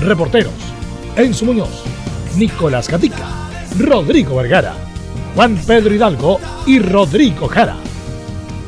Reporteros, 0.00 0.52
Enzo 1.16 1.44
Muñoz, 1.44 1.82
Nicolás 2.36 2.88
Gatica, 2.88 3.26
Rodrigo 3.78 4.36
Vergara, 4.36 4.74
Juan 5.34 5.56
Pedro 5.66 5.94
Hidalgo 5.94 6.40
y 6.66 6.78
Rodrigo 6.78 7.48
Jara. 7.48 7.76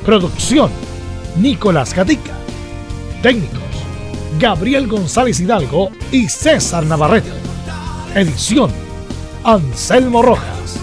Producción, 0.04 0.70
Nicolás 1.36 1.94
Gatica. 1.94 2.32
Técnicos, 3.22 3.60
Gabriel 4.38 4.88
González 4.88 5.38
Hidalgo 5.40 5.90
y 6.10 6.28
César 6.28 6.84
Navarrete. 6.84 7.30
Edición, 8.14 8.70
Anselmo 9.44 10.22
Rojas. 10.22 10.80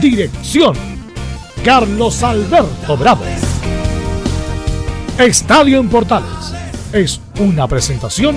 Dirección, 0.00 0.74
Carlos 1.64 2.22
Alberto 2.22 2.96
Bravo. 2.96 3.24
Estadio 5.18 5.78
en 5.78 5.88
Portales 5.88 6.54
es 6.92 7.20
una 7.38 7.68
presentación 7.68 8.36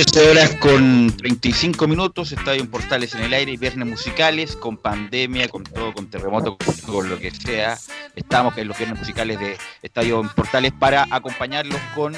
Horas 0.00 0.56
con 0.56 1.14
35 1.14 1.86
minutos, 1.86 2.32
Estadio 2.32 2.62
en 2.62 2.68
Portales 2.68 3.14
en 3.14 3.22
el 3.22 3.34
aire, 3.34 3.58
viernes 3.58 3.86
musicales, 3.86 4.56
con 4.56 4.78
pandemia, 4.78 5.48
con 5.48 5.62
todo, 5.62 5.92
con 5.92 6.06
terremoto, 6.08 6.56
con, 6.86 7.10
lo 7.10 7.18
que 7.18 7.30
sea. 7.30 7.78
Estamos 8.16 8.56
en 8.56 8.68
los 8.68 8.78
viernes 8.78 8.98
musicales 8.98 9.38
de 9.38 9.58
Estadio 9.82 10.22
en 10.22 10.30
Portales 10.30 10.72
para 10.72 11.06
acompañarlos 11.10 11.78
con 11.94 12.14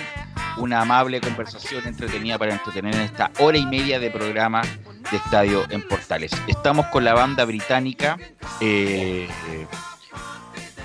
una 0.58 0.83
amable 0.83 1.20
conversación 1.20 1.84
entretenida 1.84 2.39
para 2.39 2.52
entretener 2.52 2.94
en 2.94 3.00
esta 3.00 3.33
hora 3.41 3.58
y 3.58 3.66
media 3.66 3.98
de 3.98 4.12
programa 4.12 4.62
de 5.11 5.17
Estadio 5.17 5.64
en 5.69 5.83
Portales. 5.83 6.30
Estamos 6.46 6.86
con 6.86 7.05
la 7.05 7.14
banda 7.14 7.44
británica 7.44 8.17
eh, 8.61 9.27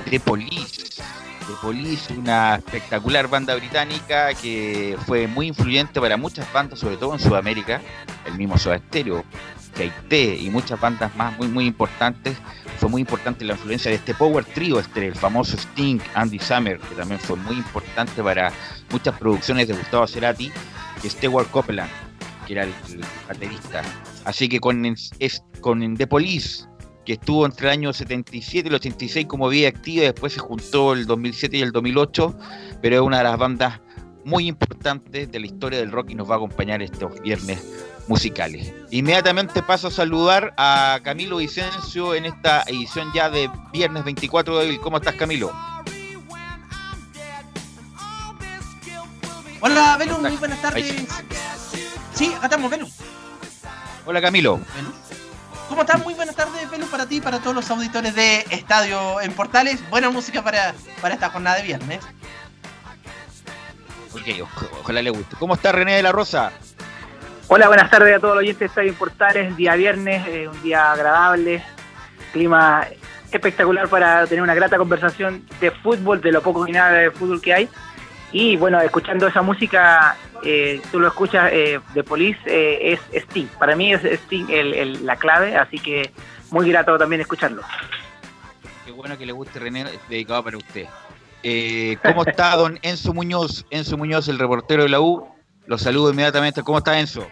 de 0.10 0.20
Police 0.20 1.04
The 1.48 1.54
Police, 1.62 2.14
una 2.14 2.56
espectacular 2.56 3.30
banda 3.30 3.56
británica 3.56 4.34
que 4.34 4.98
fue 5.06 5.28
muy 5.28 5.48
influyente 5.48 6.02
para 6.02 6.18
muchas 6.18 6.52
bandas, 6.52 6.78
sobre 6.78 6.98
todo 6.98 7.14
en 7.14 7.20
Sudamérica, 7.20 7.82
el 8.26 8.34
mismo 8.34 8.58
Soda 8.58 8.80
Stereo, 8.80 9.24
KT 9.74 10.14
y 10.42 10.50
muchas 10.50 10.80
bandas 10.80 11.16
más 11.16 11.38
muy 11.38 11.48
muy 11.48 11.66
importantes. 11.66 12.38
Fue 12.80 12.90
muy 12.90 13.00
importante 13.00 13.46
la 13.46 13.54
influencia 13.54 13.90
de 13.90 13.96
este 13.96 14.14
Power 14.14 14.44
Trio, 14.44 14.80
este, 14.80 15.08
el 15.08 15.16
famoso 15.16 15.56
Sting, 15.56 16.00
Andy 16.16 16.38
Summer, 16.38 16.80
que 16.80 16.96
también 16.96 17.20
fue 17.20 17.38
muy 17.38 17.56
importante 17.56 18.22
para 18.22 18.52
muchas 18.92 19.18
producciones 19.18 19.70
de 19.70 19.74
Gustavo 19.74 20.06
Cerati, 20.06 20.52
y 21.02 21.10
Stewart 21.10 21.50
Copeland, 21.50 21.90
que 22.46 22.54
era 22.54 22.64
el, 22.64 22.74
baterista. 23.28 23.84
Así 24.26 24.50
que 24.50 24.60
con, 24.60 24.86
es, 24.86 25.44
con 25.62 25.96
The 25.96 26.08
Police 26.08 26.67
que 27.08 27.14
estuvo 27.14 27.46
entre 27.46 27.68
el 27.68 27.72
año 27.72 27.94
77 27.94 28.68
y 28.68 28.70
el 28.70 28.76
86 28.76 29.28
como 29.28 29.48
vida 29.48 29.70
activa, 29.70 30.04
después 30.04 30.34
se 30.34 30.40
juntó 30.40 30.92
el 30.92 31.06
2007 31.06 31.56
y 31.56 31.62
el 31.62 31.72
2008, 31.72 32.36
pero 32.82 32.98
es 32.98 33.02
una 33.02 33.20
de 33.20 33.24
las 33.24 33.38
bandas 33.38 33.80
muy 34.26 34.46
importantes 34.46 35.32
de 35.32 35.40
la 35.40 35.46
historia 35.46 35.80
del 35.80 35.90
rock 35.90 36.10
y 36.10 36.16
nos 36.16 36.30
va 36.30 36.34
a 36.34 36.36
acompañar 36.36 36.82
estos 36.82 37.22
viernes 37.22 37.64
musicales. 38.10 38.74
Inmediatamente 38.92 39.64
paso 39.64 39.88
a 39.88 39.92
saludar 39.92 40.54
a 40.58 41.00
Camilo 41.02 41.38
Vicencio 41.38 42.14
en 42.14 42.26
esta 42.26 42.64
edición 42.64 43.10
ya 43.16 43.30
de 43.30 43.50
viernes 43.72 44.04
24 44.04 44.58
de 44.58 44.64
abril. 44.66 44.80
¿Cómo 44.82 44.98
estás, 44.98 45.16
Camilo? 45.16 45.54
Hola, 49.62 49.96
Belu, 49.98 50.18
muy 50.18 50.36
buenas 50.36 50.62
tardes. 50.62 50.94
Sí, 52.14 52.34
acá 52.34 52.48
estamos, 52.48 52.70
Belu. 52.70 52.90
Hola, 54.06 54.22
Camilo. 54.22 54.60
¿Cómo 55.70 55.82
estás? 55.82 56.04
Muy 56.04 56.14
buenas 56.14 56.36
tardes, 56.36 56.70
Velu, 56.72 56.86
para 56.88 57.06
ti 57.06 57.18
y 57.18 57.22
para 57.22 57.40
todos 57.40 57.56
los 57.56 57.70
auditores 57.70 58.16
de 58.16 58.46
Estadio 58.52 59.20
en 59.20 59.34
Portales. 59.34 59.88
Buena 59.90 60.10
música 60.10 60.42
para, 60.42 60.74
para 61.02 61.14
esta 61.14 61.30
jornada 61.30 61.58
de 61.58 61.64
viernes. 61.64 62.00
Ok, 64.14 64.50
ojalá 64.82 65.02
le 65.02 65.10
guste. 65.10 65.36
¿Cómo 65.38 65.56
está 65.56 65.74
René 65.74 65.96
de 65.96 66.04
la 66.04 66.12
Rosa? 66.14 66.52
Hola, 67.50 67.68
buenas 67.68 67.90
tardes 67.90 68.16
a 68.16 68.20
todos 68.20 68.36
los 68.36 68.44
oyentes 68.44 68.60
de 68.60 68.66
Estadio 68.68 68.90
en 68.90 68.96
Portales. 68.96 69.58
Día 69.58 69.76
viernes, 69.76 70.26
eh, 70.28 70.48
un 70.48 70.62
día 70.64 70.92
agradable, 70.92 71.64
clima 72.32 72.88
espectacular 73.32 73.90
para 73.90 74.26
tener 74.26 74.42
una 74.42 74.56
grata 74.56 74.78
conversación 74.78 75.46
de 75.60 75.72
fútbol, 75.72 76.22
de 76.22 76.32
lo 76.32 76.42
poco 76.42 76.66
y 76.66 76.72
nada 76.72 76.92
de 76.92 77.12
fútbol 77.12 77.42
que 77.42 77.54
hay. 77.54 77.70
Y 78.32 78.56
bueno, 78.56 78.80
escuchando 78.82 79.28
esa 79.28 79.42
música, 79.42 80.16
eh, 80.44 80.82
tú 80.92 81.00
lo 81.00 81.08
escuchas 81.08 81.52
eh, 81.52 81.80
de 81.94 82.04
Police, 82.04 82.40
eh, 82.46 82.94
es 82.94 83.24
Sting. 83.24 83.48
Para 83.60 83.76
mí 83.76 83.94
es 83.94 84.04
Sting 84.04 84.48
el, 84.50 85.06
la 85.06 85.16
clave, 85.16 85.56
así 85.56 85.80
que 85.80 86.12
muy 86.52 86.70
grato 86.70 86.98
también 86.98 87.22
escucharlo. 87.22 87.62
Qué 88.86 88.92
bueno 88.92 89.18
que 89.18 89.26
le 89.26 89.34
guste 89.34 89.60
René, 89.60 89.86
dedicado 90.10 90.44
para 90.44 90.58
usted. 90.58 90.86
Eh, 91.44 91.98
¿Cómo 92.04 92.24
está 92.24 92.56
don 92.56 92.80
Enzo 92.82 93.14
Muñoz? 93.14 93.66
Enzo 93.70 93.98
Muñoz, 93.98 94.28
el 94.28 94.40
reportero 94.40 94.84
de 94.84 94.90
la 94.90 95.02
U. 95.02 95.28
Lo 95.66 95.78
saludo 95.78 96.12
inmediatamente. 96.12 96.64
¿Cómo 96.64 96.78
está 96.80 97.00
Enzo? 97.00 97.28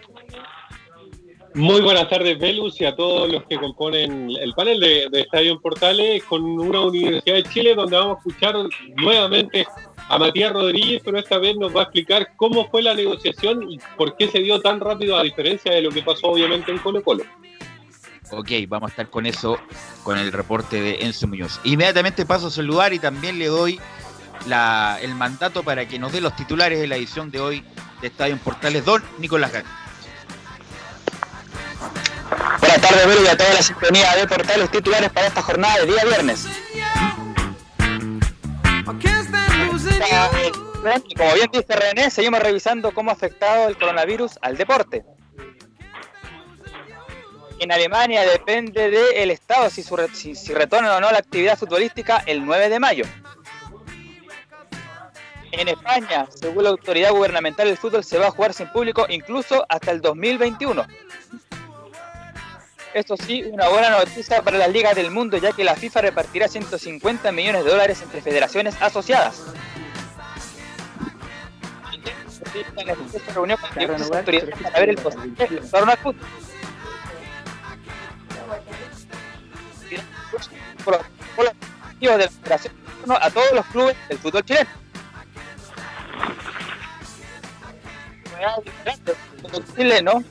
Muy 1.54 1.82
buenas 1.82 2.10
tardes, 2.10 2.38
Velus, 2.38 2.80
y 2.82 2.86
a 2.86 2.96
todos 2.96 3.32
los 3.32 3.46
que 3.46 3.56
componen 3.58 4.30
el 4.30 4.54
panel 4.54 4.78
de, 4.80 5.08
de 5.10 5.22
Estadio 5.22 5.54
en 5.54 5.62
Portales 5.62 6.22
con 6.26 6.44
una 6.44 6.82
Universidad 6.82 7.36
de 7.36 7.44
Chile 7.44 7.76
donde 7.76 7.96
vamos 7.96 8.18
a 8.18 8.20
escuchar 8.20 8.56
nuevamente 8.98 9.66
a 10.08 10.20
Matías 10.20 10.54
Rodríguez, 10.54 11.02
pero 11.04 11.18
esta 11.18 11.38
vez 11.38 11.56
nos 11.58 11.76
va 11.76 11.82
a 11.82 11.84
explicar 11.84 12.34
cómo 12.36 12.70
fue 12.70 12.82
la 12.82 12.94
negociación 12.94 13.64
y 13.70 13.80
por 13.98 14.16
qué 14.16 14.28
se 14.28 14.40
dio 14.40 14.62
tan 14.62 14.80
rápido 14.80 15.18
a 15.18 15.24
diferencia 15.24 15.72
de 15.74 15.82
lo 15.82 15.90
que 15.90 16.04
pasó 16.04 16.28
obviamente 16.28 16.72
en 16.72 16.78
Colo 16.80 17.04
Colo. 17.04 17.24
Ok, 18.32 18.50
vamos 18.68 18.90
a 18.90 18.92
estar 18.92 19.10
con 19.10 19.26
eso, 19.26 19.60
con 20.04 20.18
el 20.18 20.32
reporte 20.32 20.82
de 20.82 21.06
Enzo 21.06 21.28
Muñoz. 21.28 21.60
Inmediatamente 21.64 22.26
paso 22.26 22.48
a 22.48 22.52
saludar 22.52 22.94
y 22.94 23.00
también 23.00 23.38
le 23.40 23.48
doy 23.48 23.80
la, 24.48 24.98
el 25.02 25.16
mandato 25.16 25.64
para 25.64 25.88
que 25.88 26.00
nos 26.00 26.12
dé 26.12 26.22
los 26.22 26.36
titulares 26.36 26.80
de 26.80 26.88
la 26.88 26.96
edición 26.96 27.32
de 27.32 27.40
hoy 27.40 27.64
de 28.02 28.08
Estadio 28.08 28.34
en 28.34 28.40
Portales, 28.40 28.84
don 28.86 29.04
Nicolás 29.20 29.52
Gatti. 29.52 29.70
Buenas 32.60 32.82
tardes, 32.82 33.08
Vero, 33.08 33.24
y 33.24 33.28
a 33.28 33.38
toda 33.38 33.54
la 33.54 33.62
sintonía 33.62 34.16
de 34.16 34.28
Portales 34.28 34.72
titulares 34.72 35.12
para 35.12 35.28
esta 35.28 35.42
jornada 35.42 35.78
de 35.80 35.86
día 35.86 36.04
viernes 36.04 36.48
como 41.16 41.34
bien 41.34 41.50
dice 41.52 41.76
René, 41.76 42.10
seguimos 42.10 42.40
revisando 42.42 42.94
cómo 42.94 43.10
ha 43.10 43.14
afectado 43.14 43.68
el 43.68 43.78
coronavirus 43.78 44.38
al 44.42 44.58
deporte. 44.58 45.04
En 47.60 47.72
Alemania 47.72 48.22
depende 48.24 48.90
del 48.90 49.32
Estado 49.32 49.70
si, 49.70 50.54
retorna 50.54 50.98
o 50.98 51.00
no 51.00 51.12
la 51.12 51.20
actividad 51.20 51.58
futbolística 51.58 52.24
el 52.26 52.46
9 52.46 52.70
de 52.70 52.80
mayo. 52.80 53.06
En 55.52 55.70
España, 55.70 56.28
según 56.38 56.66
la 56.66 56.72
autoridad 56.72 57.12
gubernamental, 57.12 57.68
el 57.68 57.78
fútbol 57.78 58.04
se 58.04 58.18
va 58.18 58.28
a 58.28 58.32
jugar 58.32 58.54
sin 58.54 58.68
público 58.68 59.06
incluso 59.08 59.66
hasta 59.70 59.92
el 59.92 60.02
2021. 60.02 60.86
Esto 62.94 63.16
sí, 63.18 63.44
una 63.44 63.70
buena 63.70 63.90
noticia 63.90 64.42
para 64.42 64.58
las 64.58 64.70
ligas 64.70 64.96
del 64.96 65.12
mundo, 65.12 65.38
ya 65.38 65.54
que 65.54 65.64
la 65.64 65.76
FIFA 65.76 66.02
repartirá 66.02 66.48
150 66.48 67.32
millones 67.32 67.64
de 67.64 67.72
dólares 67.72 68.02
entre 68.02 68.22
federaciones 68.22 68.76
asociadas 68.82 69.42
en 72.56 72.90
esta 73.14 73.34
reunión 73.34 73.58
con 73.60 73.80
diversas 73.80 74.12
autoridades 74.12 74.56
para 74.62 74.80
ver 74.80 74.90
el 74.90 74.98
posible 74.98 75.46
retorno 75.48 75.92
al 75.92 75.98
fútbol. 75.98 76.28
Por 80.84 81.00
los 81.46 82.00
de 82.00 82.18
la 82.18 82.30
Federación 82.30 82.74
a 83.22 83.30
todos 83.30 83.52
los 83.54 83.66
clubes 83.68 83.96
del 84.10 84.18
fútbol 84.18 84.44
chileno. 84.44 84.70
Chile, 89.76 90.02
¿no? 90.02 90.24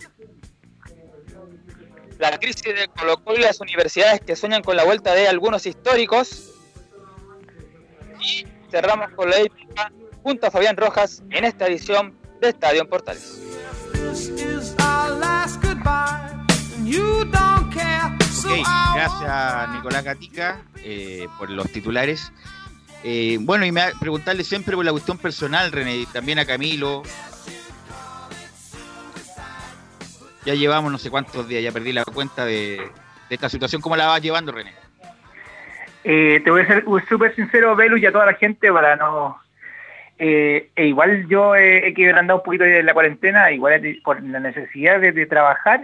la 2.19 2.39
crisis 2.39 2.63
de 2.63 2.89
Colo 2.89 3.23
Colo 3.23 3.39
y 3.39 3.43
las 3.43 3.61
universidades 3.61 4.21
que 4.21 4.37
sueñan 4.37 4.63
con 4.63 4.77
la 4.77 4.85
vuelta 4.85 5.15
de 5.15 5.29
algunos 5.29 5.67
históricos. 5.67 6.51
Y 8.21 8.47
cerramos 8.71 9.11
con 9.13 9.31
la 9.31 9.39
épica 9.39 9.93
junto 10.25 10.47
a 10.47 10.51
Fabián 10.51 10.77
Rojas 10.77 11.23
en 11.31 11.45
esta 11.45 11.67
edición 11.67 12.15
de 12.41 12.49
Estadio 12.49 12.83
en 12.83 12.89
Portales. 12.89 13.41
Ok, 18.45 18.57
gracias 18.95 19.71
Nicolás 19.71 20.05
Gatica 20.05 20.63
eh, 20.83 21.29
por 21.39 21.51
los 21.51 21.71
titulares. 21.71 22.33
Eh, 23.05 23.37
bueno, 23.41 23.67
y 23.67 23.73
me 23.73 23.83
preguntarle 24.01 24.45
siempre 24.45 24.75
por 24.75 24.85
la 24.85 24.93
cuestión 24.93 25.19
personal, 25.19 25.71
René, 25.71 26.07
también 26.11 26.39
a 26.39 26.47
Camilo. 26.47 27.03
Ya 30.47 30.55
llevamos 30.55 30.91
no 30.91 30.99
sé 30.99 31.11
cuántos 31.11 31.47
días, 31.47 31.63
ya 31.63 31.71
perdí 31.71 31.93
la 31.93 32.05
cuenta 32.05 32.47
de, 32.47 32.91
esta 33.29 33.51
situación. 33.51 33.83
¿Cómo 33.83 33.97
la 33.97 34.07
vas 34.07 34.23
llevando, 34.23 34.53
René? 34.53 34.73
Eh, 36.03 36.41
te 36.43 36.51
voy 36.51 36.63
a 36.63 36.67
ser 36.67 36.85
súper 37.09 37.35
sincero, 37.35 37.77
Belu, 37.77 37.99
y 37.99 38.07
a 38.07 38.13
toda 38.13 38.27
la 38.27 38.35
gente 38.35 38.73
para 38.73 38.97
no... 38.97 39.44
Eh, 40.19 40.71
e 40.77 40.87
igual 40.87 41.27
yo 41.29 41.57
he 41.57 41.93
quebrantado 41.95 42.39
un 42.39 42.45
poquito 42.45 42.65
de 42.65 42.83
la 42.83 42.95
cuarentena, 42.95 43.51
igual 43.51 43.81
por 44.05 44.23
la 44.23 44.41
necesidad 44.41 45.01
de, 45.01 45.27
trabajar, 45.27 45.81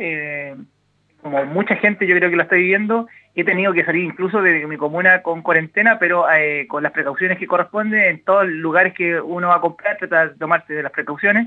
como 1.21 1.44
mucha 1.47 1.77
gente 1.77 2.06
yo 2.06 2.15
creo 2.17 2.31
que 2.31 2.37
lo 2.37 2.43
está 2.43 2.56
viviendo, 2.56 3.09
he 3.35 3.44
tenido 3.44 3.73
que 3.73 3.85
salir 3.85 4.05
incluso 4.05 4.43
de 4.43 4.67
mi 4.67 4.77
comuna 4.77 5.23
con 5.23 5.43
cuarentena, 5.43 5.99
pero 5.99 6.31
eh, 6.31 6.67
con 6.69 6.82
las 6.82 6.93
precauciones 6.93 7.38
que 7.38 7.47
corresponden 7.47 8.03
en 8.03 8.25
todos 8.25 8.47
los 8.47 8.56
lugares 8.56 8.94
que 8.94 9.21
uno 9.21 9.49
va 9.49 9.56
a 9.56 9.61
comprar, 9.61 9.99
trata 9.99 10.29
de 10.29 10.35
tomarse 10.37 10.73
de 10.75 10.82
las 10.82 10.93
precauciones 10.93 11.47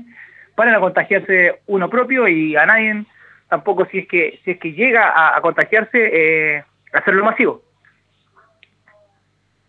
para 0.54 0.72
no 0.72 0.80
contagiarse 0.80 1.60
uno 1.66 1.90
propio 1.90 2.28
y 2.28 2.56
a 2.56 2.64
nadie 2.64 3.04
tampoco 3.48 3.86
si 3.86 3.98
es 3.98 4.08
que 4.08 4.40
si 4.44 4.52
es 4.52 4.58
que 4.58 4.72
llega 4.72 5.36
a, 5.36 5.40
contagiarse 5.40 5.98
eh, 6.12 6.64
hacerlo 6.92 7.24
masivo. 7.24 7.62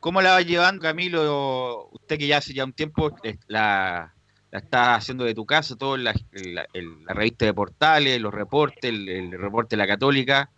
¿Cómo 0.06 0.22
la 0.22 0.34
va 0.34 0.42
llevando 0.42 0.84
Camilo? 0.84 1.90
Usted 1.92 2.20
que 2.20 2.28
ya 2.28 2.38
hace 2.38 2.54
ya 2.54 2.64
un 2.64 2.74
tiempo 2.74 3.12
eh, 3.24 3.38
la, 3.48 4.14
está 4.52 4.94
haciendo 4.94 5.24
de 5.24 5.34
tu 5.34 5.48
casa, 5.48 5.76
todo 5.76 5.98
la, 5.98 6.14
la, 6.32 6.68
revista 7.08 7.46
de 7.46 7.56
portales, 7.56 8.22
los 8.22 8.32
reportes, 8.32 8.84
el, 8.84 9.10
el 9.10 9.32
reporte 9.32 9.76
de 9.76 9.78
la 9.78 9.88
católica. 9.88 10.52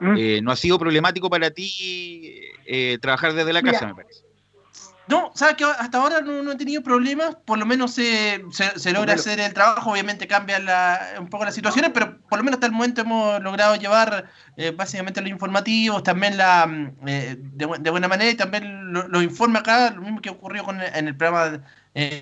¿Mm? 0.00 0.14
Eh, 0.16 0.40
¿No 0.40 0.50
ha 0.50 0.56
sido 0.56 0.78
problemático 0.78 1.28
para 1.28 1.50
ti 1.50 2.40
eh, 2.64 2.96
trabajar 2.98 3.34
desde 3.34 3.52
la 3.52 3.60
casa, 3.60 3.86
me 3.88 3.96
parece? 3.96 4.22
No, 5.08 5.30
sabes 5.34 5.56
que 5.56 5.64
hasta 5.64 5.98
ahora 5.98 6.20
no, 6.20 6.50
he 6.50 6.56
tenido 6.56 6.82
problemas, 6.82 7.36
por 7.44 7.58
lo 7.58 7.66
menos 7.66 7.92
se, 7.92 8.42
logra 8.92 9.14
hacer 9.14 9.38
el 9.38 9.54
trabajo, 9.54 9.92
obviamente 9.92 10.26
cambian 10.26 10.66
un 11.20 11.28
poco 11.28 11.44
las 11.44 11.54
situaciones, 11.54 11.92
pero 11.94 12.18
por 12.28 12.38
lo 12.38 12.44
menos 12.44 12.56
hasta 12.56 12.66
el 12.66 12.72
momento 12.72 13.02
hemos 13.02 13.40
logrado 13.40 13.76
llevar 13.76 14.24
eh, 14.56 14.72
básicamente 14.72 15.20
los 15.20 15.30
informativos, 15.30 16.02
también 16.02 16.36
la 16.36 16.66
de, 17.02 17.90
buena 17.90 18.08
manera 18.08 18.30
y 18.30 18.34
también 18.34 18.92
lo, 18.92 19.06
lo, 19.06 19.22
informe 19.22 19.60
acá, 19.60 19.90
lo 19.90 20.02
mismo 20.02 20.20
que 20.20 20.30
ocurrió 20.30 20.64
con 20.64 20.80
en 20.80 21.08
el 21.08 21.16
programa 21.16 21.62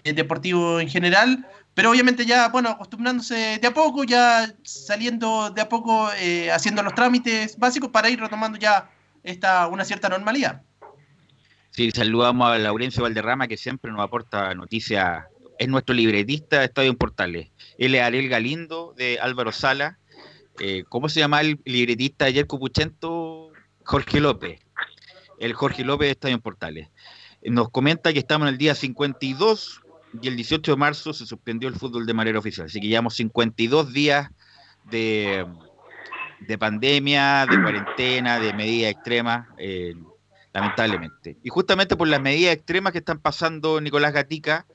deportivo 0.04 0.78
en 0.78 0.88
general, 0.88 1.46
pero 1.74 1.90
obviamente 1.90 2.24
ya, 2.24 2.48
bueno, 2.48 2.70
acostumbrándose 2.70 3.58
de 3.60 3.66
a 3.66 3.74
poco, 3.74 4.04
ya 4.04 4.48
saliendo 4.62 5.50
de 5.50 5.60
a 5.60 5.68
poco, 5.68 6.08
eh, 6.18 6.50
haciendo 6.52 6.82
los 6.82 6.94
trámites 6.94 7.58
básicos 7.58 7.90
para 7.90 8.08
ir 8.08 8.20
retomando 8.20 8.58
ya 8.58 8.88
esta, 9.24 9.66
una 9.66 9.84
cierta 9.84 10.08
normalidad. 10.08 10.62
Sí, 11.74 11.90
saludamos 11.90 12.48
a 12.48 12.56
Laurencio 12.56 13.02
Valderrama 13.02 13.48
que 13.48 13.56
siempre 13.56 13.90
nos 13.90 14.00
aporta 14.00 14.54
noticias, 14.54 15.24
es 15.58 15.66
nuestro 15.66 15.92
libretista 15.92 16.60
de 16.60 16.66
Estadio 16.66 16.90
en 16.90 16.96
Portales. 16.96 17.50
Él 17.78 17.96
es 17.96 18.02
Ariel 18.02 18.28
Galindo 18.28 18.94
de 18.96 19.18
Álvaro 19.20 19.50
Sala. 19.50 19.98
Eh, 20.60 20.84
¿Cómo 20.88 21.08
se 21.08 21.18
llama 21.18 21.40
el 21.40 21.58
libretista 21.64 22.26
ayer 22.26 22.46
Cupuchento? 22.46 23.50
Jorge 23.82 24.20
López. 24.20 24.60
El 25.40 25.52
Jorge 25.54 25.84
López 25.84 26.06
de 26.06 26.12
Estadio 26.12 26.36
en 26.36 26.42
Portales. 26.42 26.90
Nos 27.42 27.70
comenta 27.70 28.12
que 28.12 28.20
estamos 28.20 28.46
en 28.46 28.54
el 28.54 28.58
día 28.58 28.76
52 28.76 29.80
y 30.22 30.28
el 30.28 30.36
18 30.36 30.70
de 30.70 30.76
marzo 30.76 31.12
se 31.12 31.26
suspendió 31.26 31.68
el 31.68 31.74
fútbol 31.74 32.06
de 32.06 32.14
manera 32.14 32.38
oficial. 32.38 32.66
Así 32.66 32.80
que 32.80 32.86
llevamos 32.86 33.16
52 33.16 33.92
días 33.92 34.30
de, 34.84 35.44
de 36.38 36.56
pandemia, 36.56 37.46
de 37.46 37.60
cuarentena, 37.60 38.38
de 38.38 38.52
medidas 38.52 38.92
extremas, 38.92 39.48
eh, 39.58 39.94
lamentablemente. 40.54 41.36
Y 41.42 41.50
justamente 41.50 41.96
por 41.96 42.08
las 42.08 42.20
medidas 42.20 42.54
extremas 42.54 42.92
que 42.92 43.00
están 43.00 43.18
pasando 43.18 43.80
Nicolás 43.80 44.12
Gatica, 44.12 44.66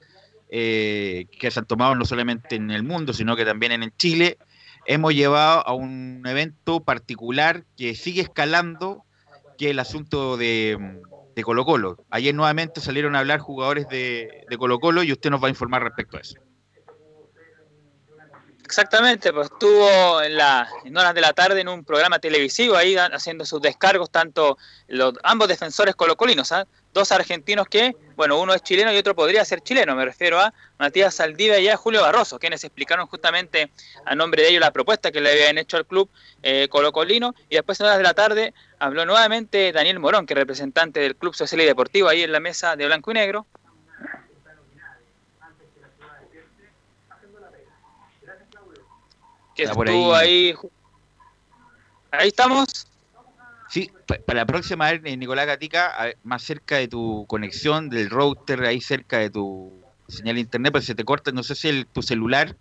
eh, 0.49 1.25
que 1.39 1.49
se 1.49 1.59
han 1.59 1.65
tomado 1.65 1.95
no 1.95 2.05
solamente 2.05 2.55
en 2.55 2.69
el 2.69 2.83
mundo, 2.83 3.13
sino 3.13 3.35
que 3.35 3.45
también 3.45 3.71
en 3.71 3.91
Chile, 3.97 4.37
hemos 4.85 5.15
llevado 5.15 5.65
a 5.65 5.73
un 5.73 6.21
evento 6.25 6.81
particular 6.81 7.63
que 7.77 7.95
sigue 7.95 8.21
escalando, 8.21 9.05
que 9.57 9.65
es 9.65 9.71
el 9.71 9.79
asunto 9.79 10.37
de 10.37 11.01
de 11.39 11.43
Colo 11.43 11.65
Colo. 11.65 12.05
Ayer 12.09 12.35
nuevamente 12.35 12.81
salieron 12.81 13.15
a 13.15 13.19
hablar 13.19 13.39
jugadores 13.39 13.87
de, 13.87 14.45
de 14.49 14.57
Colo 14.57 14.79
Colo 14.79 15.03
y 15.03 15.11
usted 15.11 15.29
nos 15.29 15.41
va 15.41 15.47
a 15.47 15.49
informar 15.49 15.83
respecto 15.83 16.17
a 16.17 16.19
eso. 16.21 16.39
Exactamente, 18.69 19.33
pues 19.33 19.49
estuvo 19.51 20.21
en, 20.21 20.37
la, 20.37 20.69
en 20.85 20.95
horas 20.95 21.15
de 21.15 21.21
la 21.21 21.33
tarde 21.33 21.61
en 21.61 21.69
un 21.69 21.83
programa 21.83 22.19
televisivo 22.19 22.75
ahí 22.75 22.95
haciendo 22.95 23.43
sus 23.43 23.59
descargos, 23.59 24.11
tanto 24.11 24.59
los, 24.87 25.15
ambos 25.23 25.47
defensores 25.47 25.95
colocolinos, 25.95 26.51
¿ah? 26.51 26.67
dos 26.93 27.11
argentinos 27.11 27.67
que, 27.67 27.95
bueno, 28.15 28.39
uno 28.39 28.53
es 28.53 28.61
chileno 28.61 28.93
y 28.93 28.97
otro 28.97 29.15
podría 29.15 29.43
ser 29.43 29.61
chileno, 29.61 29.95
me 29.95 30.05
refiero 30.05 30.39
a 30.39 30.53
Matías 30.77 31.15
Saldiva 31.15 31.57
y 31.57 31.67
a 31.67 31.77
Julio 31.77 32.03
Barroso, 32.03 32.37
quienes 32.37 32.63
explicaron 32.63 33.07
justamente 33.07 33.71
a 34.05 34.13
nombre 34.13 34.43
de 34.43 34.49
ellos 34.49 34.61
la 34.61 34.69
propuesta 34.71 35.11
que 35.11 35.19
le 35.19 35.31
habían 35.31 35.57
hecho 35.57 35.77
al 35.77 35.87
club 35.87 36.07
eh, 36.43 36.67
colocolino, 36.69 37.33
y 37.49 37.55
después 37.55 37.79
en 37.79 37.87
horas 37.87 37.97
de 37.97 38.03
la 38.03 38.13
tarde 38.13 38.53
habló 38.77 39.03
nuevamente 39.03 39.71
Daniel 39.71 39.97
Morón, 39.97 40.27
que 40.27 40.35
es 40.35 40.37
representante 40.37 40.99
del 40.99 41.15
Club 41.15 41.33
Social 41.33 41.59
y 41.59 41.65
Deportivo 41.65 42.07
ahí 42.07 42.21
en 42.21 42.31
la 42.31 42.39
mesa 42.39 42.75
de 42.75 42.85
Blanco 42.85 43.09
y 43.09 43.15
Negro, 43.15 43.47
estuvo 49.63 50.15
ahí. 50.15 50.53
ahí. 52.11 52.27
estamos. 52.27 52.87
Sí, 53.69 53.91
para 54.07 54.39
la 54.39 54.45
próxima 54.45 54.91
vez, 54.91 55.03
Nicolás 55.17 55.45
Gatica, 55.45 55.93
más 56.23 56.41
cerca 56.41 56.77
de 56.77 56.87
tu 56.87 57.25
conexión, 57.27 57.89
del 57.89 58.09
router, 58.09 58.63
ahí 58.63 58.81
cerca 58.81 59.19
de 59.19 59.29
tu 59.29 59.71
señal 60.07 60.35
de 60.35 60.41
internet, 60.41 60.73
pero 60.73 60.83
se 60.83 60.95
te 60.95 61.03
corta, 61.03 61.31
no 61.31 61.43
sé 61.43 61.55
si 61.55 61.69
el, 61.69 61.85
tu 61.85 62.01
celular, 62.01 62.55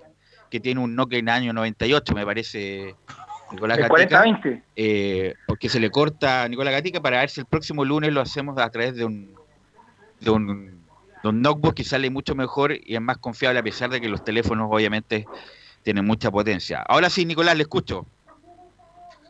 que 0.51 0.61
tiene 0.61 0.81
un 0.81 0.95
Nokia 0.95 1.19
en 1.19 1.29
año 1.29 1.53
98, 1.53 2.15
me 2.15 2.25
parece, 2.25 2.95
Nicolás 3.53 3.79
Gatica. 3.79 4.25
Eh, 4.77 5.35
porque 5.47 5.69
se 5.69 5.81
le 5.81 5.91
corta 5.91 6.43
a 6.43 6.49
Nicolás 6.49 6.75
Gatica 6.75 7.01
para 7.01 7.21
ver 7.21 7.31
si 7.31 7.41
el 7.41 7.47
próximo 7.47 7.85
lunes 7.85 8.13
lo 8.13 8.21
hacemos 8.21 8.59
a 8.59 8.71
través 8.71 8.95
de 8.95 9.05
un, 9.05 9.35
de 10.21 10.31
un, 10.31 10.85
de 11.23 11.29
un 11.29 11.43
notebook 11.43 11.75
que 11.75 11.85
sale 11.85 12.11
mucho 12.11 12.35
mejor 12.35 12.73
y 12.73 12.95
es 12.95 13.01
más 13.01 13.19
confiable 13.19 13.61
a 13.61 13.63
pesar 13.63 13.91
de 13.91 14.01
que 14.01 14.09
los 14.09 14.25
teléfonos 14.25 14.69
obviamente 14.71 15.27
tiene 15.83 16.03
mucha 16.03 16.31
potencia. 16.31 16.83
Ahora 16.87 17.11
sí, 17.11 17.25
Nicolás, 17.25 17.57
le 17.57 17.63
escucho. 17.63 18.07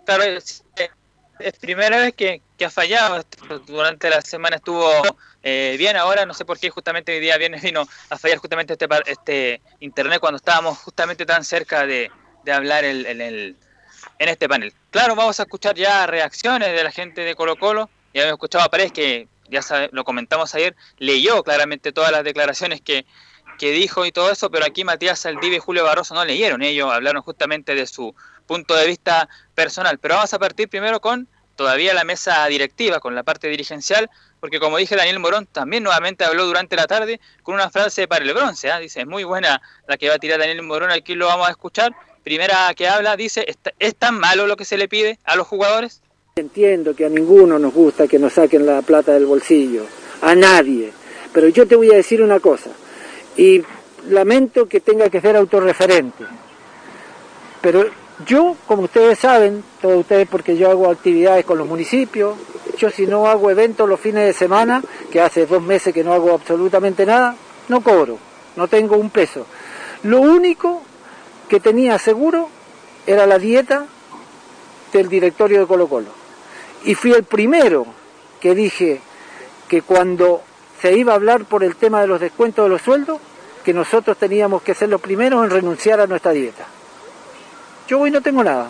Claro, 0.04 0.24
es, 0.24 0.64
primera 1.60 1.98
vez 1.98 2.14
que, 2.14 2.42
ha 2.64 2.70
fallado. 2.70 3.24
Durante 3.66 4.10
la 4.10 4.20
semana 4.22 4.56
estuvo 4.56 4.90
eh, 5.42 5.76
bien, 5.78 5.96
ahora 5.96 6.26
no 6.26 6.34
sé 6.34 6.44
por 6.44 6.58
qué 6.58 6.70
justamente 6.70 7.12
hoy 7.12 7.20
día 7.20 7.36
viernes 7.36 7.62
vino 7.62 7.86
a 8.10 8.18
fallar 8.18 8.38
justamente 8.38 8.72
este, 8.72 8.88
este 9.06 9.60
internet 9.80 10.18
cuando 10.20 10.36
estábamos 10.36 10.78
justamente 10.78 11.24
tan 11.24 11.44
cerca 11.44 11.86
de, 11.86 12.10
hablar 12.52 12.84
en, 12.84 13.20
el, 13.20 13.56
en 14.18 14.28
este 14.28 14.48
panel. 14.48 14.72
Claro, 14.90 15.14
vamos 15.14 15.38
a 15.38 15.42
escuchar 15.42 15.76
ya 15.76 16.06
reacciones 16.06 16.72
de 16.72 16.82
la 16.82 16.90
gente 16.90 17.20
de 17.20 17.34
Colo 17.34 17.56
Colo. 17.56 17.90
Ya 18.14 18.22
hemos 18.22 18.32
escuchado 18.32 18.64
a 18.64 18.70
Pérez 18.70 18.90
que 18.90 19.28
ya 19.50 19.60
lo 19.92 20.04
comentamos 20.04 20.54
ayer, 20.54 20.76
leyó 20.98 21.42
claramente 21.42 21.92
todas 21.92 22.12
las 22.12 22.24
declaraciones 22.24 22.80
que, 22.80 23.06
que 23.58 23.72
dijo 23.72 24.06
y 24.06 24.12
todo 24.12 24.30
eso, 24.30 24.50
pero 24.50 24.64
aquí 24.64 24.84
Matías 24.84 25.18
Saldiva 25.18 25.56
y 25.56 25.58
Julio 25.58 25.84
Barroso 25.84 26.14
no 26.14 26.24
leyeron, 26.24 26.62
ellos 26.62 26.90
hablaron 26.92 27.22
justamente 27.22 27.74
de 27.74 27.86
su 27.86 28.14
punto 28.46 28.74
de 28.74 28.86
vista 28.86 29.28
personal. 29.54 29.98
Pero 29.98 30.14
vamos 30.14 30.32
a 30.32 30.38
partir 30.38 30.68
primero 30.68 31.00
con 31.00 31.28
todavía 31.56 31.92
la 31.92 32.04
mesa 32.04 32.46
directiva, 32.46 33.00
con 33.00 33.14
la 33.14 33.24
parte 33.24 33.48
dirigencial, 33.48 34.08
porque 34.40 34.60
como 34.60 34.78
dije, 34.78 34.94
Daniel 34.94 35.18
Morón 35.18 35.46
también 35.46 35.82
nuevamente 35.82 36.24
habló 36.24 36.46
durante 36.46 36.76
la 36.76 36.86
tarde 36.86 37.20
con 37.42 37.56
una 37.56 37.68
frase 37.68 38.06
para 38.06 38.24
el 38.24 38.32
bronce, 38.32 38.70
¿ah? 38.70 38.78
dice, 38.78 39.00
es 39.00 39.06
muy 39.06 39.24
buena 39.24 39.60
la 39.88 39.96
que 39.96 40.08
va 40.08 40.14
a 40.14 40.18
tirar 40.18 40.38
Daniel 40.38 40.62
Morón, 40.62 40.92
aquí 40.92 41.14
lo 41.14 41.26
vamos 41.26 41.48
a 41.48 41.50
escuchar. 41.50 41.92
Primera 42.22 42.72
que 42.74 42.86
habla, 42.88 43.16
dice, 43.16 43.46
¿es 43.78 43.96
tan 43.96 44.18
malo 44.18 44.46
lo 44.46 44.56
que 44.56 44.64
se 44.64 44.76
le 44.76 44.86
pide 44.86 45.18
a 45.24 45.34
los 45.34 45.46
jugadores? 45.46 46.02
Entiendo 46.36 46.94
que 46.94 47.06
a 47.06 47.08
ninguno 47.08 47.58
nos 47.58 47.74
gusta 47.74 48.06
que 48.06 48.18
nos 48.18 48.34
saquen 48.34 48.64
la 48.64 48.82
plata 48.82 49.12
del 49.12 49.26
bolsillo, 49.26 49.84
a 50.22 50.36
nadie, 50.36 50.92
pero 51.32 51.48
yo 51.48 51.66
te 51.66 51.74
voy 51.74 51.90
a 51.90 51.96
decir 51.96 52.22
una 52.22 52.38
cosa, 52.38 52.70
y 53.38 53.64
lamento 54.10 54.68
que 54.68 54.80
tenga 54.80 55.08
que 55.08 55.20
ser 55.22 55.36
autorreferente. 55.36 56.24
Pero 57.62 57.86
yo, 58.26 58.56
como 58.66 58.82
ustedes 58.82 59.18
saben, 59.20 59.62
todos 59.80 60.00
ustedes 60.00 60.28
porque 60.28 60.56
yo 60.56 60.70
hago 60.70 60.90
actividades 60.90 61.44
con 61.44 61.56
los 61.56 61.66
municipios, 61.66 62.36
yo 62.76 62.90
si 62.90 63.06
no 63.06 63.28
hago 63.28 63.50
eventos 63.50 63.88
los 63.88 64.00
fines 64.00 64.26
de 64.26 64.32
semana, 64.32 64.82
que 65.10 65.20
hace 65.20 65.46
dos 65.46 65.62
meses 65.62 65.94
que 65.94 66.04
no 66.04 66.12
hago 66.12 66.32
absolutamente 66.32 67.06
nada, 67.06 67.36
no 67.68 67.80
cobro, 67.80 68.18
no 68.56 68.66
tengo 68.66 68.96
un 68.96 69.10
peso. 69.10 69.46
Lo 70.02 70.20
único 70.20 70.82
que 71.48 71.60
tenía 71.60 71.96
seguro 71.98 72.48
era 73.06 73.26
la 73.26 73.38
dieta 73.38 73.86
del 74.92 75.08
directorio 75.08 75.60
de 75.60 75.66
Colo 75.66 75.88
Colo. 75.88 76.10
Y 76.84 76.94
fui 76.94 77.12
el 77.12 77.24
primero 77.24 77.86
que 78.40 78.54
dije 78.54 79.00
que 79.68 79.82
cuando 79.82 80.42
se 80.80 80.96
iba 80.96 81.12
a 81.12 81.16
hablar 81.16 81.44
por 81.44 81.62
el 81.62 81.76
tema 81.76 82.00
de 82.00 82.06
los 82.06 82.20
descuentos 82.20 82.64
de 82.64 82.68
los 82.70 82.82
sueldos, 82.82 83.18
que 83.64 83.72
nosotros 83.72 84.16
teníamos 84.16 84.62
que 84.62 84.74
ser 84.74 84.88
los 84.88 85.00
primeros 85.00 85.44
en 85.44 85.50
renunciar 85.50 86.00
a 86.00 86.06
nuestra 86.06 86.32
dieta. 86.32 86.66
Yo 87.86 88.00
hoy 88.00 88.10
no 88.10 88.20
tengo 88.20 88.44
nada, 88.44 88.68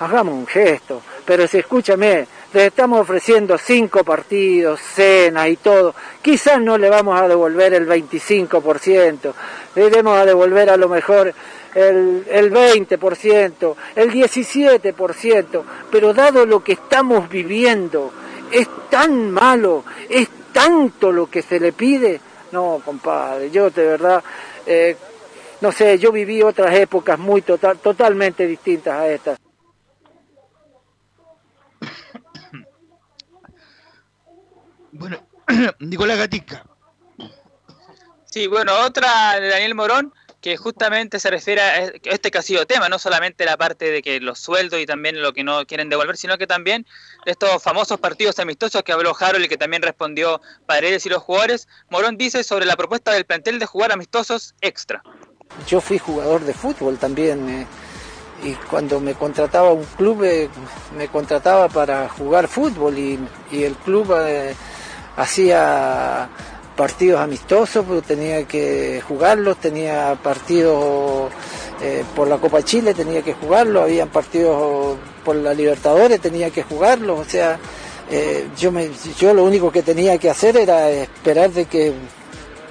hagamos 0.00 0.34
un 0.34 0.46
gesto, 0.46 1.02
pero 1.24 1.46
si 1.46 1.58
escúchame, 1.58 2.26
les 2.52 2.68
estamos 2.68 3.00
ofreciendo 3.00 3.58
cinco 3.58 4.02
partidos, 4.04 4.80
cena 4.80 5.48
y 5.48 5.56
todo, 5.56 5.94
quizás 6.22 6.60
no 6.60 6.78
le 6.78 6.88
vamos 6.88 7.20
a 7.20 7.28
devolver 7.28 7.74
el 7.74 7.86
25%, 7.86 9.34
le 9.74 9.90
vamos 9.90 10.18
a 10.18 10.24
devolver 10.24 10.70
a 10.70 10.76
lo 10.76 10.88
mejor 10.88 11.34
el, 11.74 12.24
el 12.30 12.52
20%, 12.52 13.74
el 13.96 14.10
17%, 14.10 15.62
pero 15.90 16.14
dado 16.14 16.46
lo 16.46 16.64
que 16.64 16.72
estamos 16.72 17.28
viviendo, 17.28 18.12
es 18.50 18.68
tan 18.88 19.30
malo, 19.30 19.84
es 20.08 20.28
tanto 20.52 21.12
lo 21.12 21.26
que 21.26 21.42
se 21.42 21.60
le 21.60 21.72
pide, 21.72 22.20
no, 22.52 22.80
compadre, 22.84 23.50
yo 23.50 23.70
de 23.70 23.84
verdad, 23.84 24.22
eh, 24.66 24.96
no 25.60 25.72
sé, 25.72 25.98
yo 25.98 26.12
viví 26.12 26.42
otras 26.42 26.74
épocas 26.74 27.18
muy 27.18 27.42
total, 27.42 27.78
totalmente 27.78 28.46
distintas 28.46 28.94
a 28.94 29.08
estas. 29.08 29.38
Bueno, 34.92 35.18
Nicolás 35.80 36.16
Gatica. 36.16 36.64
Sí, 38.24 38.46
bueno, 38.46 38.72
otra 38.84 39.38
de 39.38 39.48
Daniel 39.48 39.74
Morón, 39.74 40.12
que 40.46 40.56
justamente 40.56 41.18
se 41.18 41.28
refiere 41.28 41.60
a 41.60 41.92
este 42.04 42.30
que 42.30 42.38
ha 42.38 42.42
sido 42.42 42.66
tema, 42.66 42.88
no 42.88 43.00
solamente 43.00 43.44
la 43.44 43.56
parte 43.56 43.90
de 43.90 44.00
que 44.00 44.20
los 44.20 44.38
sueldos 44.38 44.78
y 44.78 44.86
también 44.86 45.20
lo 45.20 45.32
que 45.32 45.42
no 45.42 45.66
quieren 45.66 45.88
devolver, 45.88 46.16
sino 46.16 46.38
que 46.38 46.46
también 46.46 46.86
estos 47.24 47.60
famosos 47.60 47.98
partidos 47.98 48.38
amistosos 48.38 48.84
que 48.84 48.92
habló 48.92 49.12
Harold 49.18 49.44
y 49.44 49.48
que 49.48 49.56
también 49.56 49.82
respondió 49.82 50.40
Paredes 50.64 51.04
y 51.04 51.08
los 51.08 51.20
jugadores. 51.24 51.66
Morón 51.90 52.16
dice 52.16 52.44
sobre 52.44 52.64
la 52.64 52.76
propuesta 52.76 53.12
del 53.12 53.24
plantel 53.24 53.58
de 53.58 53.66
jugar 53.66 53.90
amistosos 53.90 54.54
extra. 54.60 55.02
Yo 55.66 55.80
fui 55.80 55.98
jugador 55.98 56.42
de 56.42 56.54
fútbol 56.54 56.96
también. 56.96 57.48
Eh, 57.48 57.66
y 58.44 58.52
cuando 58.70 59.00
me 59.00 59.14
contrataba 59.14 59.72
un 59.72 59.84
club, 59.96 60.22
eh, 60.22 60.48
me 60.96 61.08
contrataba 61.08 61.68
para 61.68 62.08
jugar 62.08 62.46
fútbol 62.46 62.96
y, 62.96 63.18
el 63.50 63.74
club 63.74 64.14
eh, 64.16 64.54
hacía 65.16 66.28
partidos 66.76 67.20
amistosos, 67.20 67.84
pero 67.88 68.02
tenía 68.02 68.44
que 68.44 69.02
jugarlos, 69.06 69.56
tenía 69.56 70.16
partidos 70.22 71.32
eh, 71.80 72.04
por 72.14 72.28
la 72.28 72.36
Copa 72.36 72.62
Chile, 72.62 72.94
tenía 72.94 73.22
que 73.22 73.32
jugarlos, 73.32 73.84
habían 73.84 74.08
partidos 74.08 74.96
por 75.24 75.36
la 75.36 75.54
Libertadores, 75.54 76.20
tenía 76.20 76.50
que 76.50 76.62
jugarlos, 76.62 77.18
o 77.18 77.24
sea, 77.24 77.58
eh, 78.10 78.48
yo, 78.56 78.70
me, 78.70 78.90
yo 79.18 79.34
lo 79.34 79.44
único 79.44 79.72
que 79.72 79.82
tenía 79.82 80.18
que 80.18 80.30
hacer 80.30 80.56
era 80.56 80.90
esperar 80.90 81.50
de 81.50 81.64
que 81.64 81.92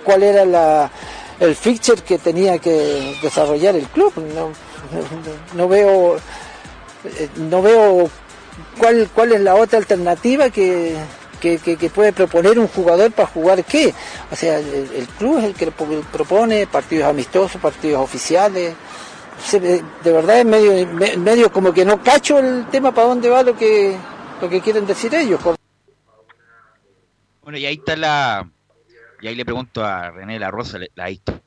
cuál 0.04 0.24
era 0.24 0.46
la, 0.46 0.90
el 1.40 1.56
fixture 1.56 2.02
que 2.02 2.18
tenía 2.18 2.60
que 2.60 3.18
desarrollar 3.22 3.76
el 3.76 3.88
club. 3.88 4.14
No, 4.34 4.52
no, 5.56 5.68
veo 5.68 6.18
eh, 6.18 7.28
no 7.36 7.62
veo 7.62 8.10
cuál, 8.78 9.10
cuál 9.14 9.34
es 9.34 9.42
la 9.42 9.56
otra 9.56 9.80
alternativa 9.80 10.50
que, 10.50 10.96
que, 11.36 11.90
puede 11.94 12.14
proponer 12.14 12.58
un 12.60 12.68
jugador 12.68 13.12
para 13.12 13.28
jugar 13.28 13.64
qué. 13.64 13.94
O 14.32 14.36
sea, 14.36 14.60
el, 14.60 15.08
club 15.18 15.40
es 15.40 15.46
el 15.46 15.54
que 15.54 15.72
propone 15.72 16.68
partidos 16.68 17.10
amistosos, 17.10 17.62
partidos 17.62 18.02
oficiales. 18.02 18.76
De 19.52 20.12
verdad 20.12 20.40
es 20.40 20.46
medio, 20.46 20.88
medio 21.18 21.52
como 21.52 21.74
que 21.74 21.86
no 21.86 22.02
cacho 22.02 22.40
el 22.40 22.68
tema 22.68 22.94
para 22.94 23.08
dónde 23.08 23.30
va 23.30 23.44
lo 23.44 23.56
que, 23.56 23.96
lo 24.42 24.50
que 24.50 24.62
quieren 24.62 24.86
decir 24.88 25.14
ellos. 25.14 25.40
Bueno, 27.42 27.58
y 27.58 27.66
ahí 27.66 27.76
está 27.76 27.96
la... 27.96 28.50
Y 29.22 29.28
ahí 29.28 29.36
le 29.36 29.46
pregunto 29.46 29.84
a 29.84 30.12
René 30.12 30.40
La 30.40 30.52
Rosa, 30.52 30.78
la 30.96 31.10
historia. 31.10 31.42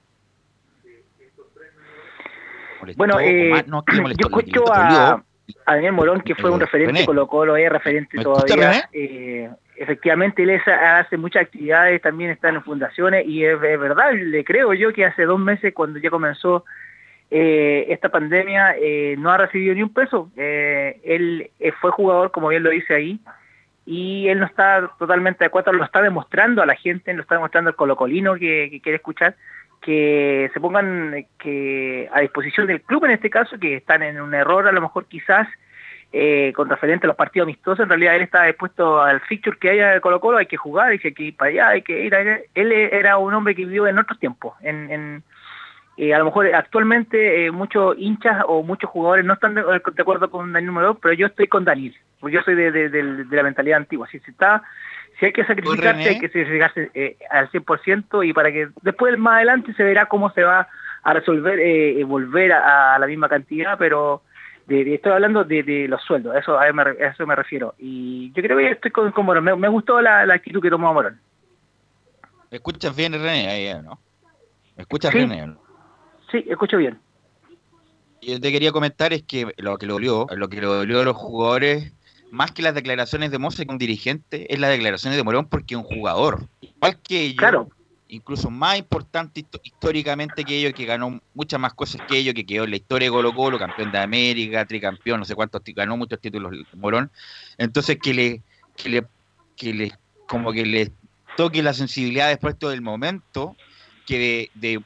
Bueno, 2.97 3.21
eh, 3.21 3.64
yo 3.66 4.28
escucho 4.28 4.73
a, 4.73 5.23
a 5.66 5.75
Daniel 5.75 5.92
Morón, 5.92 6.21
que 6.21 6.35
fue 6.35 6.50
un 6.50 6.61
referente 6.61 7.04
Colo 7.04 7.26
Colo, 7.26 7.57
es 7.57 7.71
referente 7.71 8.18
todavía. 8.23 8.88
Eh, 8.92 9.50
efectivamente, 9.78 10.42
él 10.42 10.61
hace 10.66 11.16
muchas 11.16 11.42
actividades, 11.42 12.02
también 12.02 12.30
está 12.30 12.49
en 12.49 12.62
fundaciones, 12.62 13.26
y 13.26 13.44
es, 13.44 13.58
verdad, 13.61 14.12
le 14.12 14.44
creo 14.44 14.75
yo 14.75 14.92
que 14.92 15.04
hace 15.04 15.25
dos 15.25 15.38
meses, 15.38 15.73
cuando 15.75 15.99
ya 15.99 16.11
comenzó 16.11 16.64
eh, 17.30 17.87
esta 17.88 18.08
pandemia, 18.08 18.76
eh, 18.78 19.16
no 19.18 19.30
ha 19.30 19.38
recibido 19.38 19.75
ni 19.75 19.82
un 19.82 19.92
peso. 19.92 20.30
él 20.37 21.50
fue 21.80 21.90
jugador, 21.90 22.30
como 22.30 22.49
bien 22.49 22.62
lo 22.62 22.70
dice 22.70 22.94
ahí, 22.94 23.20
y 23.87 24.28
él 24.28 24.40
no 24.40 24.47
está 24.47 24.90
totalmente 24.99 25.40
de 25.40 25.47
acuerdo, 25.47 25.73
lo 25.73 25.85
está 25.85 26.02
demostrando 26.02 26.62
a 26.62 26.66
la 26.66 26.75
gente, 26.75 27.14
lo 27.14 27.23
está 27.23 27.37
demostrando 27.37 27.70
el 27.70 27.76
colocolino 27.76 28.35
que, 28.35 28.68
que 28.70 28.80
quiere 28.80 28.97
escuchar, 28.97 29.35
que 29.80 30.50
se 30.52 30.61
pongan 30.61 31.14
a 31.14 32.20
disposición 32.20 32.66
del 32.66 32.82
club 32.82 33.04
en 33.06 33.12
este 33.12 33.30
caso, 33.30 33.58
que 33.58 33.76
están 33.76 34.02
en 34.02 34.20
un 34.20 34.35
error 34.35 34.66
a 34.66 34.73
lo 34.73 34.80
mejor 34.80 35.06
quizás 35.06 35.49
eh, 36.12 36.52
con 36.54 36.68
referente 36.68 37.06
a 37.06 37.08
los 37.08 37.16
partidos 37.16 37.46
amistosos, 37.46 37.80
en 37.80 37.88
realidad 37.88 38.16
él 38.16 38.22
está 38.22 38.44
dispuesto 38.44 39.00
al 39.00 39.20
fixture 39.20 39.58
que 39.58 39.70
haya 39.70 39.90
de 39.90 40.00
Colo 40.00 40.20
Colo, 40.20 40.38
hay 40.38 40.46
que 40.46 40.56
jugar, 40.56 40.90
hay 40.90 40.98
que 40.98 41.12
ir 41.22 41.36
para 41.36 41.50
allá, 41.50 41.68
hay 41.68 41.82
que 41.82 42.04
ir 42.04 42.14
allá. 42.14 42.40
Él 42.54 42.72
era 42.72 43.18
un 43.18 43.34
hombre 43.34 43.54
que 43.54 43.64
vivió 43.64 43.86
en 43.86 43.98
otros 43.98 44.18
tiempos, 44.18 44.54
en, 44.62 45.22
eh, 45.98 46.14
a 46.14 46.18
lo 46.18 46.26
mejor 46.26 46.54
actualmente 46.54 47.46
eh, 47.46 47.50
muchos 47.50 47.96
hinchas 47.98 48.44
o 48.46 48.62
muchos 48.62 48.88
jugadores 48.88 49.24
no 49.24 49.34
están 49.34 49.54
de, 49.54 49.62
acuerdo 49.98 50.30
con 50.30 50.52
Daniel 50.52 50.68
número 50.68 50.86
2, 50.88 50.98
pero 51.02 51.14
yo 51.14 51.26
estoy 51.26 51.48
con 51.48 51.64
Daniel, 51.64 51.96
porque 52.20 52.36
yo 52.36 52.42
soy 52.42 52.54
de, 52.54 53.26
la 53.30 53.42
mentalidad 53.42 53.78
antigua. 53.78 54.06
Si 54.10 54.20
se 54.20 54.30
está 54.30 54.62
si 55.18 55.26
hay 55.26 55.32
que 55.32 55.44
sacrificarse, 55.44 56.08
hay 56.08 56.18
que 56.20 56.28
sacrificarse 56.28 56.90
eh, 56.94 57.16
al 57.30 57.50
100% 57.50 58.26
y 58.26 58.32
para 58.32 58.52
que 58.52 58.68
después 58.82 59.18
más 59.18 59.36
adelante 59.36 59.74
se 59.74 59.82
verá 59.82 60.06
cómo 60.06 60.30
se 60.30 60.44
va 60.44 60.68
a 61.02 61.12
resolver, 61.12 61.58
eh, 61.58 62.02
volver 62.04 62.52
a, 62.52 62.98
la 62.98 63.06
misma 63.06 63.28
cantidad, 63.28 63.76
pero 63.78 64.22
de, 64.68 64.94
estoy 64.94 65.12
hablando 65.12 65.44
de, 65.44 65.87
los 65.88 66.02
sueldos, 66.02 66.37
eso, 66.37 66.58
a, 66.58 66.68
eso 66.68 67.26
me 67.26 67.34
refiero. 67.34 67.75
Y 67.78 68.30
yo 68.32 68.42
creo 68.42 68.58
que 68.58 68.70
estoy 68.70 68.90
con, 68.90 69.12
Morón, 69.25 69.44
me, 69.44 69.68
gustó 69.68 70.00
la, 70.00 70.22
actitud 70.22 70.60
que 70.60 70.70
tomó 70.70 70.92
Morón. 70.92 71.18
¿Me 72.50 72.58
escuchas 72.58 72.94
bien, 72.94 73.12
René? 73.12 73.48
Ahí, 73.48 73.82
¿no? 73.82 73.98
¿Me 74.76 74.82
escuchas 74.82 75.12
bien? 75.12 75.32
Eh? 75.32 75.54
Sí, 76.30 76.44
escucho 76.46 76.76
bien. 76.76 76.98
Yo 78.20 78.40
te 78.40 78.52
quería 78.52 78.72
comentar 78.72 79.12
es 79.12 79.22
que 79.22 79.46
lo 79.56 79.78
que 79.78 79.87
lo 79.87 79.94
dolió, 79.94 80.26
lo 80.37 80.48
que 80.48 80.60
lo 80.60 80.75
dolió 80.75 81.00
a 81.00 81.04
los 81.04 81.16
jugadores 81.16 81.94
más 82.30 82.50
que 82.52 82.62
las 82.62 82.75
declaraciones 82.75 83.30
de 83.30 83.38
Mose 83.38 83.64
un 83.68 83.78
dirigente, 83.78 84.52
es 84.52 84.60
las 84.60 84.70
declaraciones 84.70 85.16
de 85.16 85.25
Morón 85.25 85.46
porque 85.46 85.76
un 85.76 85.84
jugador. 85.84 86.42
Igual 86.60 86.98
que 87.02 87.22
ellos, 87.22 87.68
incluso 88.08 88.50
más 88.50 88.78
importante 88.78 89.44
históricamente 89.62 90.44
que 90.44 90.58
ellos, 90.58 90.72
que 90.72 90.84
ganó 90.84 91.20
muchas 91.34 91.60
más 91.60 91.74
cosas 91.74 92.00
que 92.08 92.18
ellos, 92.18 92.34
que 92.34 92.46
quedó 92.46 92.64
en 92.64 92.70
la 92.70 92.76
historia 92.76 93.06
de 93.06 93.12
Colo 93.12 93.34
Colo, 93.34 93.58
campeón 93.58 93.92
de 93.92 93.98
América, 93.98 94.64
tricampeón, 94.64 95.20
no 95.20 95.26
sé 95.26 95.34
cuántos, 95.34 95.62
ganó 95.64 95.96
muchos 95.96 96.20
títulos 96.20 96.52
Morón. 96.74 97.10
Entonces 97.58 97.98
que 98.02 98.14
le, 98.14 98.42
que 98.76 98.88
le, 98.88 99.06
que 99.56 99.74
le, 99.74 99.92
como 100.26 100.52
que 100.52 100.64
le 100.64 100.92
toque 101.36 101.62
la 101.62 101.74
sensibilidad 101.74 102.28
después 102.28 102.58
todo 102.58 102.72
el 102.72 102.82
momento, 102.82 103.56
que 104.06 104.18
de, 104.18 104.50
de, 104.54 104.82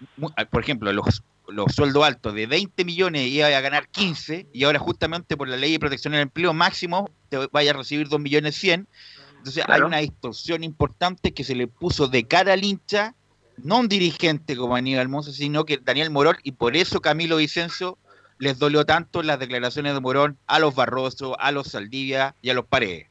por 0.50 0.62
ejemplo, 0.62 0.92
los 0.92 1.22
los 1.48 1.74
sueldos 1.74 2.04
altos 2.04 2.34
de 2.34 2.46
20 2.46 2.84
millones 2.84 3.26
iba 3.28 3.46
a 3.46 3.60
ganar 3.60 3.88
15 3.88 4.46
y 4.52 4.64
ahora 4.64 4.78
justamente 4.78 5.36
por 5.36 5.48
la 5.48 5.56
ley 5.56 5.72
de 5.72 5.78
protección 5.78 6.12
del 6.12 6.22
empleo 6.22 6.52
máximo 6.52 7.10
te 7.28 7.36
vaya 7.52 7.72
a 7.72 7.74
recibir 7.74 8.08
2 8.08 8.20
millones 8.20 8.54
100. 8.56 8.88
Entonces 9.42 9.64
hay 9.66 9.80
una 9.80 9.98
distorsión 9.98 10.62
importante 10.62 11.34
que 11.34 11.42
se 11.42 11.56
le 11.56 11.66
puso 11.66 12.06
de 12.06 12.28
cara 12.28 12.52
al 12.52 12.62
hincha, 12.62 13.16
no 13.56 13.80
un 13.80 13.88
dirigente 13.88 14.54
como 14.56 14.76
Aníbal 14.76 15.08
Monza, 15.08 15.32
sino 15.32 15.64
que 15.64 15.78
Daniel 15.78 16.10
Morón 16.10 16.36
y 16.44 16.52
por 16.52 16.76
eso 16.76 17.00
Camilo 17.00 17.38
Vicencio 17.38 17.98
les 18.38 18.60
dolió 18.60 18.86
tanto 18.86 19.20
las 19.24 19.40
declaraciones 19.40 19.94
de 19.94 20.00
Morón 20.00 20.38
a 20.46 20.60
los 20.60 20.76
Barroso, 20.76 21.36
a 21.40 21.50
los 21.50 21.68
Saldivia 21.68 22.36
y 22.40 22.50
a 22.50 22.54
los 22.54 22.66
Paredes. 22.66 23.08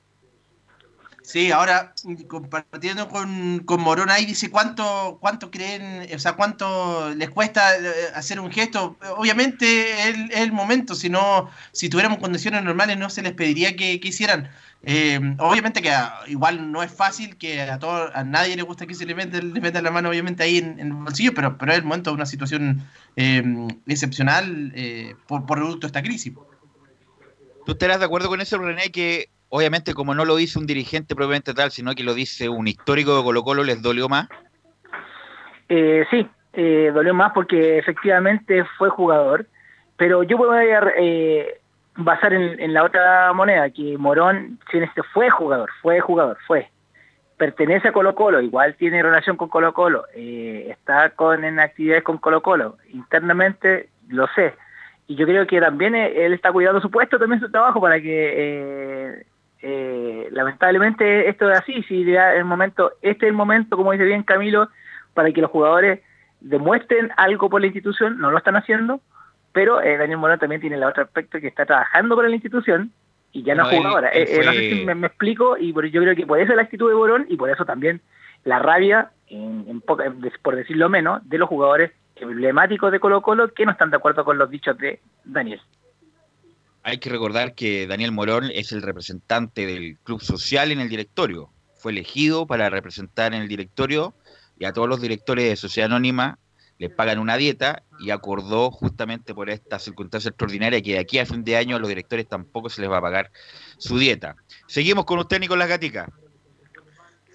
Sí, 1.24 1.52
ahora 1.52 1.94
compartiendo 2.28 3.08
con, 3.08 3.60
con 3.60 3.80
Morón 3.80 4.10
ahí 4.10 4.26
dice 4.26 4.50
cuánto, 4.50 5.18
cuánto 5.22 5.52
creen, 5.52 6.10
o 6.14 6.20
sea, 6.20 6.34
cuánto 6.34 7.14
les 7.16 7.30
cuesta 7.30 7.78
eh, 7.78 7.92
hacer 8.16 8.40
un 8.40 8.52
gesto. 8.52 8.98
Obviamente 9.18 10.10
es 10.10 10.16
el, 10.32 10.52
momento, 10.52 10.96
si 10.96 11.10
no, 11.10 11.50
si 11.72 11.90
tuviéramos 11.90 12.20
condiciones 12.20 12.64
normales 12.64 12.98
no 12.98 13.10
se 13.10 13.22
les 13.22 13.34
pediría 13.34 13.76
que, 13.76 14.00
hicieran. 14.02 14.50
Eh, 14.84 15.20
obviamente 15.38 15.82
que 15.82 15.92
igual 16.28 16.72
no 16.72 16.82
es 16.82 16.92
fácil, 16.92 17.38
que 17.38 17.62
a 17.62 17.78
todo, 17.78 18.10
a 18.16 18.24
nadie 18.24 18.56
le 18.56 18.64
gusta 18.64 18.88
que 18.88 18.96
se 18.96 19.06
le 19.06 19.14
meta, 19.14 19.40
le 19.40 19.82
la 19.82 19.92
mano 19.92 20.10
obviamente 20.10 20.44
ahí 20.44 20.58
en, 20.58 20.80
el 20.80 20.94
bolsillo, 20.94 21.34
pero, 21.36 21.58
pero 21.58 21.72
es 21.72 21.78
el 21.78 21.84
momento 21.84 22.10
de 22.10 22.16
una 22.16 22.26
situación 22.26 22.82
eh, 23.16 23.44
excepcional 23.88 24.74
por, 25.28 25.46
por 25.46 25.58
producto 25.58 25.82
de 25.82 25.88
esta 25.88 26.02
crisis. 26.02 26.34
¿Tú 27.66 27.74
estarás 27.74 28.00
de 28.00 28.06
acuerdo 28.06 28.28
con 28.28 28.42
eso, 28.42 28.58
René, 28.58 28.92
que 28.92 29.30
obviamente 29.52 29.94
como 29.94 30.16
no 30.16 30.26
lo 30.26 30.36
dice 30.36 30.58
un 30.58 30.66
dirigente 30.66 31.16
propiamente 31.16 31.54
tal, 31.54 31.72
sino 31.72 31.94
que 31.94 32.04
lo 32.04 32.14
dice 32.14 32.50
un 32.50 32.68
histórico 32.68 33.16
de 33.16 33.24
Colo 33.24 33.44
Colo, 33.44 33.64
¿les 33.64 33.82
dolió 33.82 34.10
más? 34.10 34.28
Eh, 35.70 36.06
sí, 36.10 36.28
eh, 36.54 36.92
dolió 36.94 37.14
más 37.14 37.34
porque 37.34 37.78
efectivamente 37.78 38.64
fue 38.78 38.90
jugador, 38.90 39.46
pero 39.98 40.24
yo 40.24 40.38
voy 40.38 40.70
a, 40.70 40.82
eh, 40.98 41.61
basar 41.96 42.34
en, 42.34 42.74
la 42.74 42.84
otra 42.84 43.34
moneda, 43.34 43.70
que 43.70 43.98
Morón 43.98 44.60
este 44.72 45.04
fue 45.14 45.30
jugador, 45.30 45.70
fue 45.82 46.00
jugador, 46.00 46.38
fue. 46.48 46.70
Pertenece 47.38 47.90
a 47.90 47.92
Colo 47.92 48.16
Colo, 48.16 48.40
igual 48.42 48.76
tiene 48.76 49.02
relación 49.02 49.36
con 49.36 49.50
Colo 49.50 49.74
Colo, 49.74 50.06
eh, 50.16 50.68
está 50.70 51.10
con, 51.12 51.44
en 51.44 51.60
actividades 51.60 52.04
con 52.04 52.18
Colo 52.18 52.42
Colo, 52.42 52.78
internamente 52.94 53.90
lo 54.10 54.28
sé. 54.36 54.54
Y 55.08 55.16
yo 55.16 55.26
creo 55.26 55.46
que 55.48 55.60
también 55.60 55.96
él 55.96 56.34
está 56.34 56.52
cuidando 56.52 56.80
su 56.80 56.90
puesto, 56.90 57.20
también 57.20 57.42
su 57.42 57.52
trabajo, 57.52 57.82
para 57.82 58.00
que 58.00 58.34
eh, 58.38 59.26
eh, 59.62 60.30
lamentablemente 60.32 61.28
esto 61.28 61.52
es 61.52 61.60
así, 61.60 61.84
si 61.84 62.04
el 62.14 62.46
momento, 62.46 62.94
este 63.02 63.26
es 63.26 63.32
el 63.32 63.36
momento, 63.36 63.76
como 63.76 63.92
dice 63.92 64.06
bien 64.06 64.24
Camilo, 64.24 64.70
para 65.14 65.32
que 65.32 65.42
los 65.42 65.52
jugadores 65.52 66.00
demuestren 66.40 67.12
algo 67.18 67.50
por 67.50 67.62
la 67.62 67.68
institución, 67.68 68.20
no 68.20 68.32
lo 68.32 68.38
están 68.38 68.56
haciendo, 68.56 69.02
pero 69.52 69.82
eh, 69.82 69.98
Daniel 69.98 70.20
Morón 70.20 70.40
también 70.40 70.62
tiene 70.62 70.78
el 70.78 70.84
otro 70.84 71.04
aspecto 71.04 71.40
que 71.40 71.48
está 71.48 71.66
trabajando 71.66 72.16
para 72.16 72.30
la 72.30 72.36
institución 72.36 72.92
y 73.32 73.44
ya 73.44 73.56
no, 73.56 73.66
jugador. 73.66 74.06
Eh, 74.06 74.24
eh, 74.28 74.42
no 74.46 74.52
sé 74.52 74.70
si 74.70 74.86
me, 74.86 75.08
explico, 75.08 75.58
y 75.58 75.74
yo 75.74 76.02
creo 76.02 76.16
que 76.16 76.26
por 76.26 76.40
eso 76.40 76.54
la 76.54 76.64
actitud 76.64 76.90
de 76.90 76.96
Morón 76.96 77.26
y 77.30 77.38
por 77.38 77.50
eso 77.50 77.66
también 77.66 78.02
la 78.44 78.60
rabia, 78.60 79.12
en, 79.28 79.82
por 79.82 80.56
decirlo 80.56 80.90
menos, 80.90 81.28
de 81.30 81.38
los 81.38 81.48
jugadores 81.48 81.92
emblemáticos 82.16 82.92
de 82.92 83.00
Colo 83.00 83.22
Colo 83.22 83.54
que 83.54 83.66
no 83.66 83.72
están 83.72 83.90
de 83.90 83.98
acuerdo 83.98 84.24
con 84.26 84.38
los 84.38 84.50
dichos 84.50 84.78
de 84.78 85.00
Daniel. 85.24 85.62
Hay 86.84 86.98
que 86.98 87.10
recordar 87.10 87.54
que 87.54 87.88
Daniel 87.88 88.12
Morón 88.12 88.50
es 88.54 88.72
el 88.72 88.82
representante 88.82 89.66
del 89.66 89.98
club 90.04 90.22
social 90.22 90.72
en 90.72 90.80
el 90.80 90.90
directorio. 90.90 91.50
Fue 91.76 91.92
elegido 91.92 92.48
para 92.48 92.70
representar 92.70 93.34
en 93.34 93.44
el 93.44 93.48
directorio 93.48 94.14
y 94.58 94.66
a 94.66 94.74
todos 94.74 94.88
los 94.88 95.02
directores 95.02 95.46
de 95.46 95.56
Sociedad 95.56 95.92
Anónima 95.92 96.38
les 96.82 96.90
pagan 96.90 97.20
una 97.20 97.38
dieta 97.38 97.84
y 98.00 98.10
acordó 98.10 98.72
justamente 98.72 99.36
por 99.36 99.52
esta 99.52 99.78
circunstancia 99.78 100.30
extraordinaria 100.30 100.82
que 100.82 100.94
de 100.94 101.00
aquí 101.00 101.20
a 101.20 101.28
fin 101.28 101.44
de 101.44 101.56
año 101.56 101.76
a 101.76 101.80
los 101.80 101.88
directores 101.88 102.28
tampoco 102.28 102.72
se 102.72 102.82
les 102.82 102.90
va 102.90 102.98
a 102.98 103.02
pagar 103.02 103.32
su 103.78 104.00
dieta. 104.00 104.36
Seguimos 104.66 105.06
con 105.06 105.20
usted, 105.20 105.40
Nicolás 105.40 105.70
Gatica. 105.70 106.10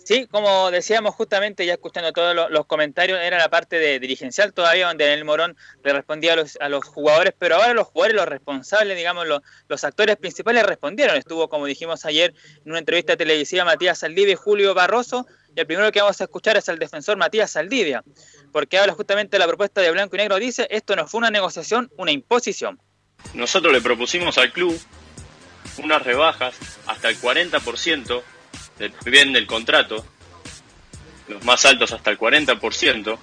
Sí, 0.04 0.26
como 0.26 0.72
decíamos 0.72 1.14
justamente, 1.14 1.64
ya 1.64 1.74
escuchando 1.74 2.12
todos 2.12 2.50
los, 2.50 2.66
comentarios, 2.66 3.20
era 3.20 3.38
la 3.38 3.48
parte 3.48 3.78
de 3.78 4.00
dirigencial 4.00 4.52
todavía, 4.52 4.88
donde 4.88 5.14
el 5.14 5.24
Morón 5.24 5.56
le 5.84 5.92
respondía 5.92 6.32
a 6.32 6.36
los, 6.36 6.58
a 6.60 6.68
los 6.68 6.84
jugadores, 6.84 7.32
pero 7.38 7.54
ahora 7.54 7.72
los 7.72 7.86
jugadores, 7.86 8.16
los 8.16 8.26
responsables, 8.26 8.96
digamos, 8.96 9.28
los, 9.28 9.42
los, 9.68 9.84
actores 9.84 10.16
principales 10.16 10.64
respondieron. 10.64 11.16
Estuvo, 11.16 11.48
como 11.48 11.66
dijimos 11.66 12.04
ayer, 12.04 12.34
en 12.64 12.70
una 12.70 12.80
entrevista 12.80 13.16
televisiva 13.16 13.64
Matías 13.64 13.98
Saldivia 13.98 14.32
y 14.32 14.36
Julio 14.36 14.74
Barroso, 14.74 15.26
y 15.56 15.60
el 15.60 15.66
primero 15.66 15.90
que 15.90 16.02
vamos 16.02 16.20
a 16.20 16.24
escuchar 16.24 16.58
es 16.58 16.68
el 16.68 16.78
defensor 16.78 17.16
Matías 17.16 17.52
Saldivia, 17.52 18.04
porque 18.52 18.78
habla 18.78 18.92
justamente 18.92 19.36
de 19.36 19.38
la 19.38 19.46
propuesta 19.46 19.80
de 19.80 19.90
Blanco 19.90 20.14
y 20.14 20.18
Negro. 20.18 20.36
Dice, 20.36 20.66
esto 20.70 20.94
no 20.94 21.08
fue 21.08 21.16
una 21.18 21.30
negociación, 21.30 21.90
una 21.96 22.12
imposición. 22.12 22.78
Nosotros 23.32 23.72
le 23.72 23.80
propusimos 23.80 24.36
al 24.36 24.52
club 24.52 24.78
unas 25.78 26.02
rebajas 26.02 26.54
hasta 26.86 27.08
el 27.08 27.18
40% 27.18 28.22
del 28.78 28.92
bien 29.06 29.32
del 29.32 29.46
contrato, 29.46 30.04
los 31.28 31.42
más 31.42 31.64
altos 31.64 31.90
hasta 31.92 32.10
el 32.10 32.18
40%, 32.18 33.18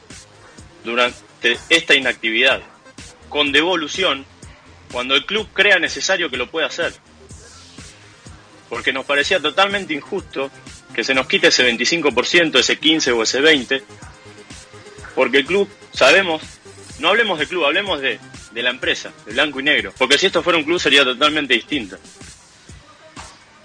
durante 0.84 1.58
esta 1.70 1.94
inactividad, 1.94 2.64
con 3.30 3.52
devolución 3.52 4.26
cuando 4.92 5.14
el 5.14 5.28
club 5.28 5.48
crea 5.54 5.78
necesario 5.78 6.32
que 6.32 6.38
lo 6.38 6.50
pueda 6.50 6.66
hacer. 6.66 6.94
Porque 8.70 8.92
nos 8.92 9.06
parecía 9.06 9.40
totalmente 9.40 9.94
injusto 9.94 10.50
que 10.94 11.04
se 11.04 11.14
nos 11.14 11.28
quite 11.28 11.48
ese 11.48 11.70
25%, 11.70 12.60
ese 12.60 12.78
15 12.78 13.12
o 13.12 13.24
ese 13.24 13.42
20, 13.42 13.84
porque 15.16 15.40
el 15.40 15.46
club, 15.46 15.70
sabemos, 15.92 16.42
no 17.00 17.10
hablemos 17.10 17.40
de 17.40 17.48
club, 17.48 17.66
hablemos 17.66 18.02
de, 18.02 18.20
de 18.52 18.64
la 18.64 18.70
empresa, 18.70 19.12
de 19.26 19.34
blanco 19.34 19.60
y 19.60 19.64
negro, 19.64 19.94
porque 19.98 20.18
si 20.18 20.28
esto 20.28 20.44
fuera 20.44 20.58
un 20.58 20.66
club 20.66 20.80
sería 20.80 21.04
totalmente 21.04 21.54
distinto. 21.54 21.98